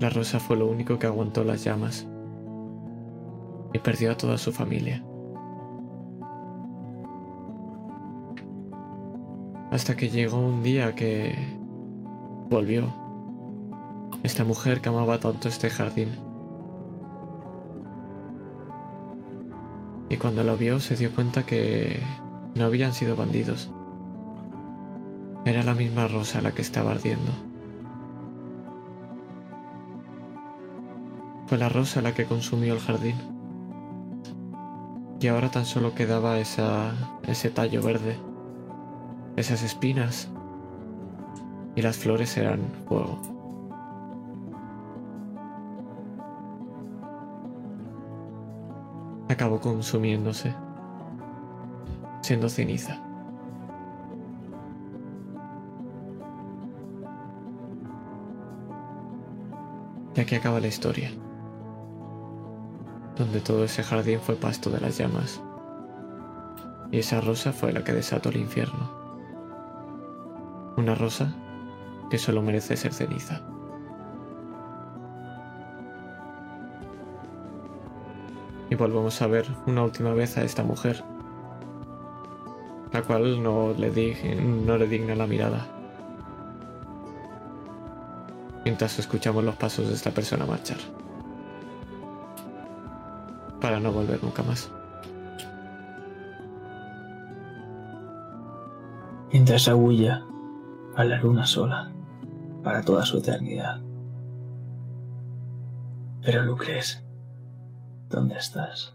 La 0.00 0.08
rosa 0.08 0.40
fue 0.40 0.56
lo 0.56 0.66
único 0.66 0.98
que 0.98 1.06
aguantó 1.06 1.44
las 1.44 1.62
llamas 1.62 2.06
y 3.74 3.78
perdió 3.80 4.12
a 4.12 4.16
toda 4.16 4.38
su 4.38 4.50
familia. 4.50 5.04
Hasta 9.70 9.94
que 9.94 10.08
llegó 10.08 10.38
un 10.38 10.62
día 10.62 10.94
que 10.94 11.34
volvió 12.48 12.94
esta 14.22 14.44
mujer 14.44 14.80
que 14.80 14.88
amaba 14.88 15.18
tanto 15.18 15.48
este 15.48 15.68
jardín. 15.68 16.29
Y 20.10 20.18
cuando 20.18 20.44
lo 20.44 20.58
vio 20.58 20.78
se 20.80 20.96
dio 20.96 21.10
cuenta 21.14 21.46
que 21.46 22.00
no 22.54 22.66
habían 22.66 22.92
sido 22.92 23.16
bandidos. 23.16 23.70
Era 25.46 25.62
la 25.62 25.74
misma 25.74 26.06
rosa 26.06 26.42
la 26.42 26.52
que 26.52 26.60
estaba 26.60 26.90
ardiendo. 26.90 27.32
Fue 31.46 31.56
la 31.56 31.70
rosa 31.70 32.02
la 32.02 32.12
que 32.12 32.26
consumió 32.26 32.74
el 32.74 32.80
jardín 32.80 33.16
y 35.20 35.28
ahora 35.28 35.50
tan 35.50 35.66
solo 35.66 35.94
quedaba 35.94 36.38
ese 36.38 37.50
tallo 37.50 37.82
verde, 37.82 38.16
esas 39.36 39.62
espinas, 39.62 40.28
y 41.76 41.82
las 41.82 41.98
flores 41.98 42.36
eran 42.38 42.60
fuego. 42.88 43.39
Acabó 49.30 49.60
consumiéndose, 49.60 50.54
siendo 52.20 52.48
ceniza. 52.48 53.00
Y 60.16 60.20
aquí 60.20 60.34
acaba 60.34 60.60
la 60.60 60.66
historia 60.66 61.10
donde 63.16 63.40
todo 63.40 63.64
ese 63.64 63.82
jardín 63.82 64.18
fue 64.18 64.34
pasto 64.34 64.70
de 64.70 64.80
las 64.80 64.98
llamas. 64.98 65.40
Y 66.90 66.98
esa 66.98 67.20
rosa 67.20 67.52
fue 67.52 67.72
la 67.72 67.84
que 67.84 67.92
desató 67.92 68.30
el 68.30 68.38
infierno. 68.38 68.90
Una 70.76 70.94
rosa 70.94 71.32
que 72.10 72.18
solo 72.18 72.42
merece 72.42 72.76
ser 72.76 72.92
ceniza. 72.92 73.42
Y 78.70 78.76
volvemos 78.76 79.20
a 79.20 79.26
ver 79.26 79.46
una 79.66 79.82
última 79.82 80.14
vez 80.14 80.38
a 80.38 80.44
esta 80.44 80.62
mujer, 80.62 81.02
la 82.92 83.02
cual 83.02 83.42
no 83.42 83.74
le, 83.76 84.34
no 84.40 84.78
le 84.78 84.86
digna 84.86 85.14
la 85.14 85.26
mirada. 85.26 85.66
Mientras 88.64 88.98
escuchamos 88.98 89.42
los 89.42 89.56
pasos 89.56 89.88
de 89.88 89.94
esta 89.94 90.12
persona 90.12 90.46
marchar 90.46 90.78
para 93.60 93.78
no 93.78 93.92
volver 93.92 94.22
nunca 94.22 94.42
más. 94.42 94.70
Mientras 99.32 99.68
aúlla 99.68 100.24
a 100.96 101.04
la 101.04 101.18
luna 101.18 101.46
sola 101.46 101.92
para 102.64 102.82
toda 102.82 103.04
su 103.04 103.18
eternidad. 103.18 103.80
Pero 106.22 106.42
Lucres, 106.42 107.04
¿dónde 108.10 108.36
estás? 108.36 108.92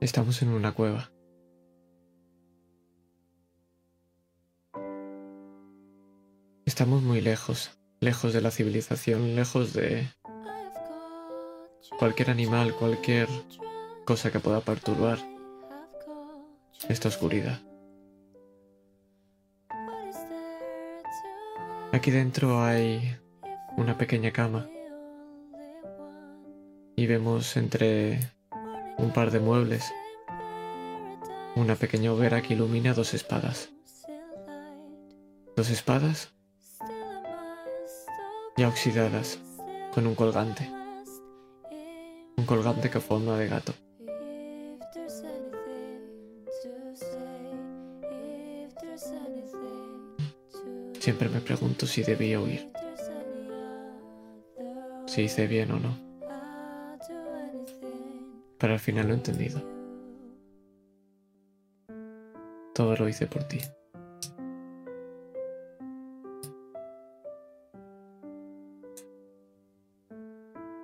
Estamos 0.00 0.42
en 0.42 0.50
una 0.50 0.72
cueva. 0.72 1.10
Estamos 6.64 7.02
muy 7.02 7.20
lejos, 7.20 7.78
lejos 8.00 8.32
de 8.32 8.40
la 8.40 8.50
civilización, 8.50 9.34
lejos 9.34 9.72
de 9.72 10.08
cualquier 11.98 12.30
animal, 12.30 12.74
cualquier 12.74 13.28
cosa 14.04 14.30
que 14.30 14.40
pueda 14.40 14.60
perturbar 14.60 15.18
esta 16.88 17.08
oscuridad. 17.08 17.69
Aquí 21.92 22.10
dentro 22.12 22.62
hay 22.62 23.16
una 23.76 23.98
pequeña 23.98 24.30
cama 24.30 24.68
y 26.96 27.06
vemos 27.06 27.56
entre 27.56 28.20
un 28.96 29.12
par 29.12 29.30
de 29.30 29.40
muebles 29.40 29.92
una 31.56 31.74
pequeña 31.74 32.12
hoguera 32.12 32.42
que 32.42 32.54
ilumina 32.54 32.94
dos 32.94 33.12
espadas. 33.12 33.70
Dos 35.56 35.68
espadas 35.70 36.32
ya 38.56 38.68
oxidadas, 38.68 39.38
con 39.92 40.06
un 40.06 40.14
colgante. 40.14 40.70
Un 42.36 42.44
colgante 42.46 42.90
que 42.90 43.00
forma 43.00 43.36
de 43.36 43.48
gato. 43.48 43.74
Siempre 51.00 51.28
me 51.28 51.40
pregunto 51.40 51.86
si 51.86 52.02
debía 52.02 52.40
huir. 52.40 52.70
Si 55.06 55.22
hice 55.22 55.48
bien 55.48 55.72
o 55.72 55.80
no. 55.80 55.98
Pero 58.58 58.74
al 58.74 58.78
final 58.78 59.08
lo 59.08 59.14
he 59.14 59.16
entendido. 59.16 59.60
Todo 62.74 62.94
lo 62.96 63.08
hice 63.08 63.26
por 63.26 63.42
ti. 63.44 63.58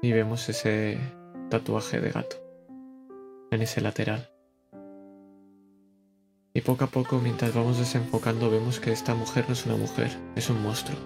y 0.06 0.12
vemos 0.12 0.48
ese 0.48 1.00
tatuaje 1.50 2.00
de 2.00 2.12
gato 2.12 2.36
en 3.50 3.60
ese 3.60 3.80
lateral. 3.80 4.30
Y 6.56 6.62
poco 6.62 6.84
a 6.84 6.86
poco, 6.86 7.18
mientras 7.18 7.52
vamos 7.52 7.76
desenfocando, 7.76 8.50
vemos 8.50 8.80
que 8.80 8.90
esta 8.90 9.14
mujer 9.14 9.44
no 9.46 9.52
es 9.52 9.66
una 9.66 9.76
mujer, 9.76 10.10
es 10.36 10.48
un 10.48 10.62
monstruo. 10.62 10.96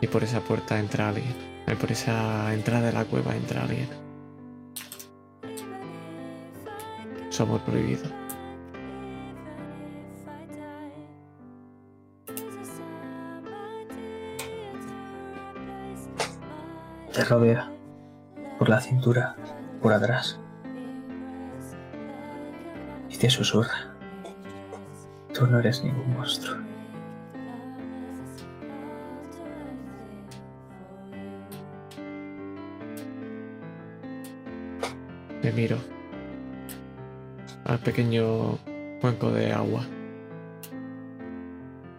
Y 0.00 0.06
por 0.06 0.24
esa 0.24 0.40
puerta 0.40 0.78
entra 0.78 1.10
alguien. 1.10 1.34
Y 1.70 1.74
por 1.74 1.92
esa 1.92 2.54
entrada 2.54 2.86
de 2.86 2.92
la 2.94 3.04
cueva 3.04 3.36
entra 3.36 3.64
alguien. 3.64 3.90
Su 7.28 7.42
amor 7.42 7.60
prohibido. 7.60 8.04
Te 17.12 17.22
rodea. 17.22 17.70
Por 18.58 18.70
la 18.70 18.80
cintura. 18.80 19.36
Por 19.82 19.92
atrás. 19.92 20.40
Te 23.20 23.30
susurra. 23.30 23.94
Tú 25.32 25.46
no 25.46 25.58
eres 25.58 25.82
ningún 25.82 26.12
monstruo. 26.12 26.58
Me 35.42 35.50
miro 35.52 35.78
al 37.64 37.78
pequeño 37.78 38.58
cuenco 39.00 39.30
de 39.30 39.50
agua 39.50 39.82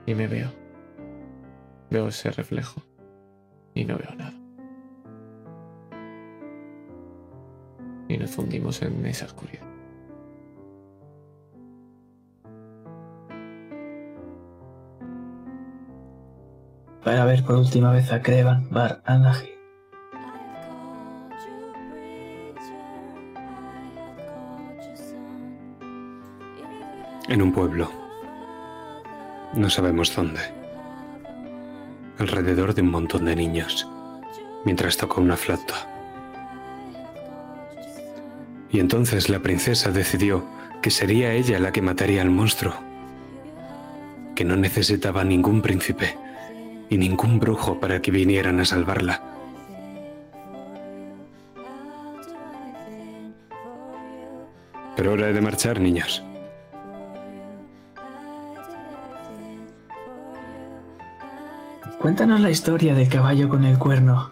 y 0.06 0.14
me 0.14 0.28
veo. 0.28 0.52
Veo 1.90 2.10
ese 2.10 2.30
reflejo 2.30 2.82
y 3.74 3.86
no 3.86 3.98
veo 3.98 4.14
nada. 4.16 4.34
Y 8.08 8.18
nos 8.18 8.30
fundimos 8.32 8.84
en 8.84 9.04
esa 9.08 9.26
oscuridad. 9.26 9.77
Para 17.08 17.24
ver 17.24 17.42
por 17.42 17.56
última 17.56 17.94
vez 17.94 18.12
a 18.12 18.22
Krevan 18.22 18.68
Bar 18.70 19.02
Anahi. 19.06 19.50
En 27.30 27.42
un 27.42 27.54
pueblo. 27.54 27.90
No 29.54 29.70
sabemos 29.70 30.14
dónde. 30.14 30.42
Alrededor 32.20 32.74
de 32.74 32.82
un 32.82 32.92
montón 32.92 33.24
de 33.24 33.38
niños. 33.38 33.90
Mientras 34.66 34.98
toca 34.98 35.22
una 35.22 35.38
flauta. 35.38 35.76
Y 38.70 38.82
entonces 38.82 39.30
la 39.30 39.40
princesa 39.40 39.92
decidió 39.92 40.46
que 40.82 40.92
sería 40.92 41.32
ella 41.32 41.58
la 41.58 41.72
que 41.72 41.82
mataría 41.82 42.22
al 42.22 42.32
monstruo. 42.32 42.74
Que 44.36 44.44
no 44.44 44.58
necesitaba 44.58 45.24
ningún 45.24 45.62
príncipe 45.62 46.27
y 46.90 46.98
ningún 46.98 47.40
brujo 47.40 47.80
para 47.80 48.02
que 48.02 48.12
vinieran 48.12 48.60
a 48.60 48.66
salvarla. 48.66 49.22
Pero 54.96 55.14
hora 55.14 55.28
de 55.28 55.42
marchar, 55.42 55.80
niños. 55.80 56.24
Cuéntanos 62.00 62.40
la 62.40 62.50
historia 62.50 62.96
del 62.96 63.10
caballo 63.10 63.50
con 63.50 63.64
el 63.64 63.78
cuerno. 63.78 64.32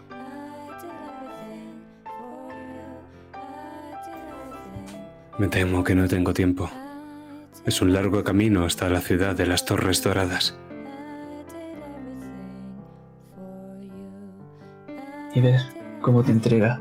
Me 5.38 5.48
temo 5.48 5.84
que 5.84 5.94
no 5.94 6.08
tengo 6.08 6.32
tiempo. 6.32 6.70
Es 7.64 7.82
un 7.82 7.92
largo 7.92 8.24
camino 8.24 8.64
hasta 8.64 8.88
la 8.88 9.00
ciudad 9.00 9.36
de 9.36 9.46
las 9.46 9.64
Torres 9.64 10.02
Doradas. 10.02 10.56
Y 15.36 15.40
ver 15.42 15.60
cómo 16.00 16.24
te 16.24 16.32
entrega 16.32 16.80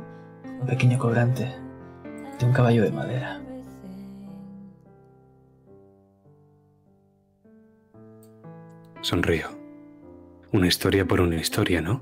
un 0.62 0.66
pequeño 0.66 0.98
cobrante 0.98 1.54
de 2.40 2.46
un 2.46 2.54
caballo 2.54 2.84
de 2.84 2.92
madera. 2.92 3.42
Sonrío. 9.02 9.50
Una 10.54 10.68
historia 10.68 11.06
por 11.06 11.20
una 11.20 11.36
historia, 11.36 11.82
¿no? 11.82 12.02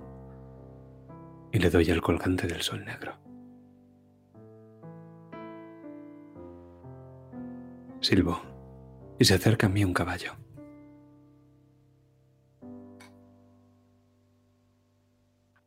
Y 1.51 1.57
le 1.57 1.71
doy 1.71 1.89
al 1.89 2.03
colgante 2.03 2.45
del 2.45 2.61
sol 2.61 2.85
negro. 2.85 3.13
Silbo. 7.99 8.39
Y 9.17 9.25
se 9.25 9.33
acerca 9.33 9.65
a 9.65 9.69
mí 9.71 9.83
un 9.83 9.93
caballo. 9.95 10.42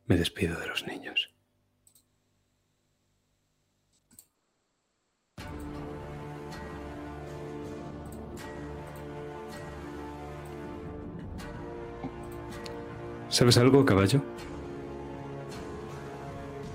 Me 0.07 0.15
despido 0.15 0.57
de 0.57 0.67
los 0.67 0.87
niños. 0.87 1.29
¿Sabes 13.27 13.57
algo, 13.57 13.85
caballo? 13.85 14.23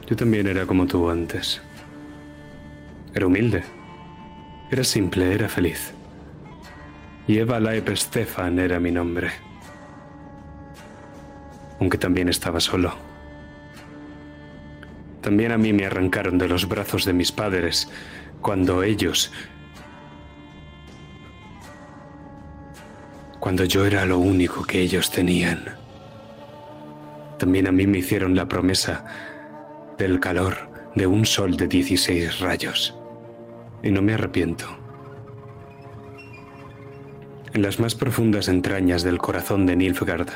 Yo 0.07 0.15
también 0.15 0.47
era 0.47 0.67
como 0.67 0.87
tú 0.87 1.09
antes. 1.09 1.63
Era 3.15 3.27
humilde. 3.27 3.65
Era 4.71 4.85
simple, 4.85 5.33
era 5.33 5.49
feliz. 5.49 5.95
Y 7.27 7.39
Eva 7.39 7.59
Laep 7.59 7.89
Stefan 7.97 8.59
era 8.59 8.79
mi 8.79 8.91
nombre. 8.91 9.31
Aunque 11.81 11.97
también 11.97 12.29
estaba 12.29 12.61
solo. 12.61 13.12
También 15.23 15.53
a 15.53 15.59
mí 15.59 15.73
me 15.73 15.87
arrancaron 15.87 16.37
de 16.37 16.49
los 16.49 16.69
brazos 16.69 17.05
de 17.05 17.13
mis 17.13 17.33
padres 17.33 17.89
cuando 18.41 18.83
ellos... 18.83 19.33
Cuando 23.39 23.65
yo 23.65 23.87
era 23.87 24.05
lo 24.05 24.19
único 24.19 24.65
que 24.65 24.81
ellos 24.81 25.11
tenían. 25.11 25.65
También 27.39 27.67
a 27.67 27.73
mí 27.73 27.87
me 27.87 27.99
hicieron 27.99 28.37
la 28.37 28.47
promesa 28.47 29.05
del 29.99 30.21
calor 30.21 30.71
de 30.95 31.07
un 31.07 31.25
sol 31.25 31.57
de 31.57 31.67
16 31.67 32.41
rayos. 32.41 32.95
Y 33.83 33.91
no 33.91 34.03
me 34.03 34.15
arrepiento. 34.15 34.67
En 37.53 37.63
las 37.63 37.81
más 37.81 37.95
profundas 37.95 38.49
entrañas 38.49 39.03
del 39.03 39.19
corazón 39.19 39.67
de 39.67 39.77
Nilfgaard, 39.77 40.29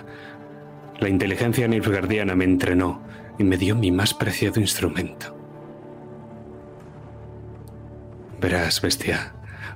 la 0.99 1.09
inteligencia 1.09 1.69
nilfgaardiana 1.69 2.35
me 2.35 2.45
entrenó 2.45 3.03
y 3.39 3.45
me 3.45 3.57
dio 3.57 3.75
mi 3.77 3.91
más 3.91 4.15
preciado 4.15 4.61
instrumento. 4.61 5.37
Verás, 8.41 8.81
bestia, 8.81 9.33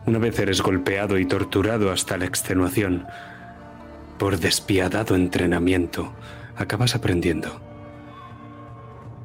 una 0.06 0.18
vez 0.18 0.38
eres 0.38 0.62
golpeado 0.62 1.18
y 1.18 1.26
torturado 1.26 1.90
hasta 1.90 2.16
la 2.16 2.24
extenuación, 2.24 3.06
por 4.18 4.38
despiadado 4.38 5.14
entrenamiento, 5.14 6.12
acabas 6.56 6.94
aprendiendo. 6.94 7.60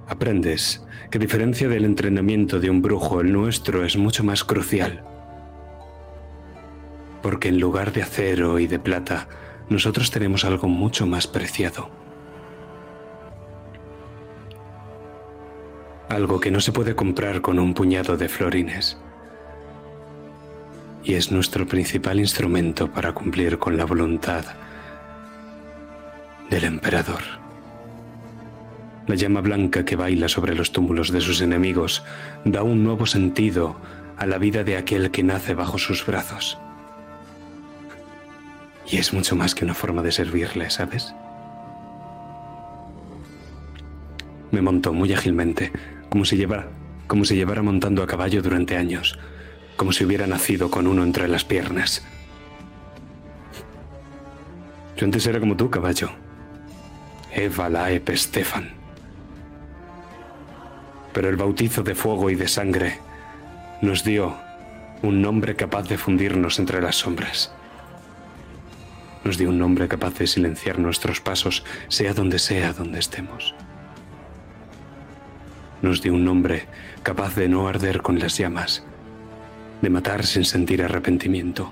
Aprendes 0.07 0.85
que 1.09 1.17
a 1.17 1.21
diferencia 1.21 1.67
del 1.67 1.85
entrenamiento 1.85 2.59
de 2.59 2.69
un 2.69 2.81
brujo, 2.81 3.21
el 3.21 3.33
nuestro 3.33 3.83
es 3.83 3.97
mucho 3.97 4.23
más 4.23 4.43
crucial. 4.43 5.03
Porque 7.21 7.49
en 7.49 7.59
lugar 7.59 7.91
de 7.91 8.03
acero 8.03 8.59
y 8.59 8.67
de 8.67 8.79
plata, 8.79 9.27
nosotros 9.69 10.11
tenemos 10.11 10.45
algo 10.45 10.67
mucho 10.67 11.07
más 11.07 11.27
preciado. 11.27 12.04
Algo 16.09 16.39
que 16.39 16.51
no 16.51 16.59
se 16.59 16.71
puede 16.71 16.95
comprar 16.95 17.41
con 17.41 17.57
un 17.57 17.73
puñado 17.73 18.15
de 18.15 18.29
florines. 18.29 18.97
Y 21.03 21.15
es 21.15 21.31
nuestro 21.31 21.67
principal 21.67 22.19
instrumento 22.19 22.91
para 22.91 23.13
cumplir 23.13 23.57
con 23.57 23.75
la 23.77 23.85
voluntad 23.85 24.45
del 26.49 26.63
emperador. 26.63 27.21
La 29.07 29.15
llama 29.15 29.41
blanca 29.41 29.85
que 29.85 29.95
baila 29.95 30.27
sobre 30.27 30.55
los 30.55 30.71
túmulos 30.71 31.11
de 31.11 31.21
sus 31.21 31.41
enemigos 31.41 32.03
da 32.43 32.63
un 32.63 32.83
nuevo 32.83 33.05
sentido 33.05 33.75
a 34.17 34.25
la 34.25 34.37
vida 34.37 34.63
de 34.63 34.77
aquel 34.77 35.11
que 35.11 35.23
nace 35.23 35.53
bajo 35.53 35.77
sus 35.77 36.05
brazos. 36.05 36.57
Y 38.87 38.97
es 38.97 39.13
mucho 39.13 39.35
más 39.35 39.55
que 39.55 39.65
una 39.65 39.73
forma 39.73 40.01
de 40.03 40.11
servirle, 40.11 40.69
¿sabes? 40.69 41.13
Me 44.51 44.61
montó 44.61 44.93
muy 44.93 45.11
ágilmente, 45.11 45.71
como 46.15 46.23
si 46.23 46.37
llevara, 46.37 46.69
como 47.07 47.25
si 47.25 47.35
llevara 47.35 47.61
montando 47.61 48.01
a 48.01 48.07
caballo 48.07 48.41
durante 48.41 48.77
años, 48.77 49.19
como 49.75 49.91
si 49.91 50.05
hubiera 50.05 50.25
nacido 50.25 50.71
con 50.71 50.87
uno 50.87 51.03
entre 51.03 51.27
las 51.27 51.43
piernas. 51.43 52.05
Yo 54.95 55.03
antes 55.03 55.27
era 55.27 55.41
como 55.41 55.57
tú, 55.57 55.69
caballo. 55.69 56.11
Eva 57.33 57.67
Laep 57.67 58.11
Stefan. 58.11 58.69
Pero 61.11 61.27
el 61.27 61.35
bautizo 61.35 61.83
de 61.83 61.95
fuego 61.95 62.29
y 62.29 62.35
de 62.35 62.47
sangre 62.47 62.97
nos 63.81 64.05
dio 64.05 64.37
un 65.01 65.21
nombre 65.21 65.57
capaz 65.57 65.89
de 65.89 65.97
fundirnos 65.97 66.59
entre 66.59 66.81
las 66.81 66.95
sombras. 66.95 67.51
Nos 69.25 69.37
dio 69.37 69.49
un 69.49 69.59
nombre 69.59 69.89
capaz 69.89 70.17
de 70.17 70.27
silenciar 70.27 70.79
nuestros 70.79 71.19
pasos, 71.19 71.65
sea 71.89 72.13
donde 72.13 72.39
sea 72.39 72.71
donde 72.71 72.99
estemos. 72.99 73.53
Nos 75.81 76.01
dio 76.01 76.13
un 76.13 76.25
nombre 76.25 76.67
capaz 77.03 77.35
de 77.35 77.47
no 77.47 77.67
arder 77.67 78.01
con 78.01 78.19
las 78.19 78.37
llamas, 78.37 78.83
de 79.81 79.89
matar 79.89 80.25
sin 80.25 80.45
sentir 80.45 80.81
arrepentimiento, 80.81 81.71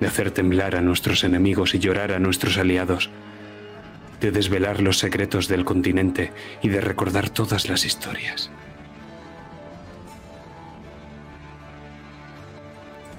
de 0.00 0.06
hacer 0.06 0.30
temblar 0.30 0.74
a 0.74 0.80
nuestros 0.80 1.22
enemigos 1.24 1.74
y 1.74 1.78
llorar 1.78 2.12
a 2.12 2.18
nuestros 2.18 2.58
aliados, 2.58 3.10
de 4.20 4.30
desvelar 4.30 4.80
los 4.80 4.98
secretos 4.98 5.48
del 5.48 5.64
continente 5.64 6.32
y 6.62 6.68
de 6.68 6.80
recordar 6.80 7.30
todas 7.30 7.68
las 7.68 7.84
historias. 7.84 8.50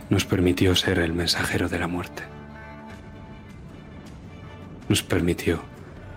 Nos 0.10 0.26
permitió 0.26 0.76
ser 0.76 1.00
el 1.00 1.14
mensajero 1.14 1.70
de 1.70 1.80
la 1.80 1.88
muerte. 1.88 2.24
Nos 4.90 5.02
permitió 5.02 5.64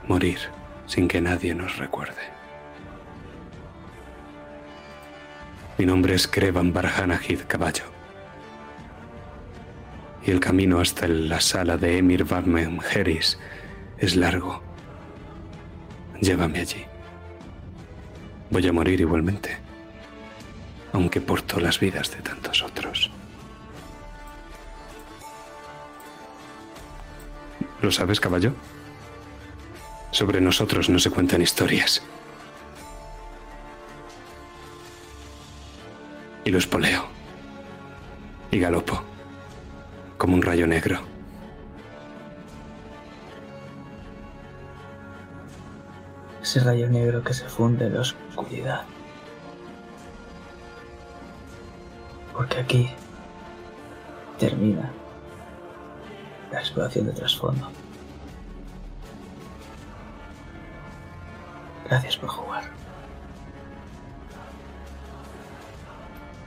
morir 0.07 0.39
sin 0.87 1.09
que 1.09 1.21
nadie 1.21 1.55
nos 1.55 1.79
recuerde. 1.79 2.36
Mi 5.79 5.85
nombre 5.85 6.15
es 6.15 6.27
Krevan 6.27 6.73
Barhanahid 6.73 7.41
Caballo. 7.47 7.85
Y 10.25 10.31
el 10.31 10.41
camino 10.41 10.81
hasta 10.81 11.07
la 11.07 11.39
sala 11.39 11.77
de 11.77 11.99
Emir 11.99 12.25
Barmen 12.25 12.81
Heris 12.95 13.39
es 13.99 14.17
largo. 14.17 14.63
Llévame 16.19 16.61
allí. 16.61 16.83
Voy 18.51 18.67
a 18.67 18.73
morir 18.73 19.01
igualmente, 19.03 19.59
aunque 20.95 21.21
porto 21.21 21.61
las 21.61 21.79
vidas 21.79 22.11
de 22.11 22.23
tantos 22.23 22.63
otros. 22.63 23.11
¿Lo 27.83 27.93
sabes, 27.93 28.19
caballo? 28.19 28.55
Sobre 30.11 30.41
nosotros 30.41 30.89
no 30.89 30.99
se 30.99 31.11
cuentan 31.11 31.43
historias. 31.43 32.03
Y 36.47 36.50
lo 36.52 36.58
espoleo. 36.58 37.02
Y 38.52 38.60
galopo. 38.60 39.02
Como 40.16 40.36
un 40.36 40.42
rayo 40.42 40.65
negro. 40.68 41.00
Ese 46.41 46.60
rayo 46.60 46.89
negro 46.89 47.25
que 47.25 47.34
se 47.34 47.49
funde 47.49 47.86
en 47.86 47.94
la 47.94 48.02
oscuridad. 48.02 48.84
Porque 52.33 52.60
aquí 52.60 52.91
termina 54.39 54.92
la 56.52 56.60
exploración 56.60 57.07
de 57.07 57.12
trasfondo. 57.12 57.68
Gracias 61.89 62.16
por 62.16 62.28
jugar. 62.28 62.76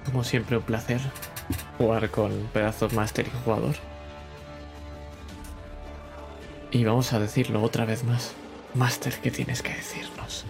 Como 0.06 0.24
siempre, 0.24 0.58
un 0.58 0.64
placer 0.64 1.02
jugar 1.78 2.10
con 2.10 2.32
pedazos 2.54 2.94
Master 2.94 3.28
y 3.28 3.44
jugador. 3.44 3.76
Y 6.72 6.84
vamos 6.84 7.14
a 7.14 7.20
decirlo 7.20 7.64
otra 7.64 7.86
vez 7.86 8.04
más. 8.04 8.34
Master, 8.76 9.20
¿qué 9.22 9.32
tienes 9.32 9.62
que 9.62 9.74
decirnos? 9.74 10.46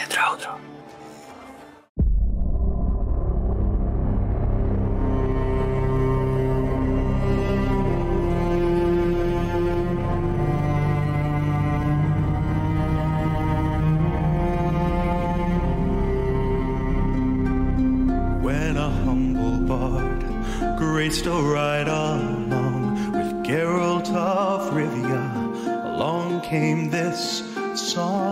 Entra 0.00 0.30
otro. 0.30 0.65
Graced 21.26 21.44
ride 21.44 21.88
along 21.88 23.12
with 23.12 23.44
Geralt 23.44 24.12
of 24.14 24.72
Rivia, 24.72 25.94
along 25.96 26.40
came 26.42 26.90
this 26.90 27.42
song. 27.74 28.25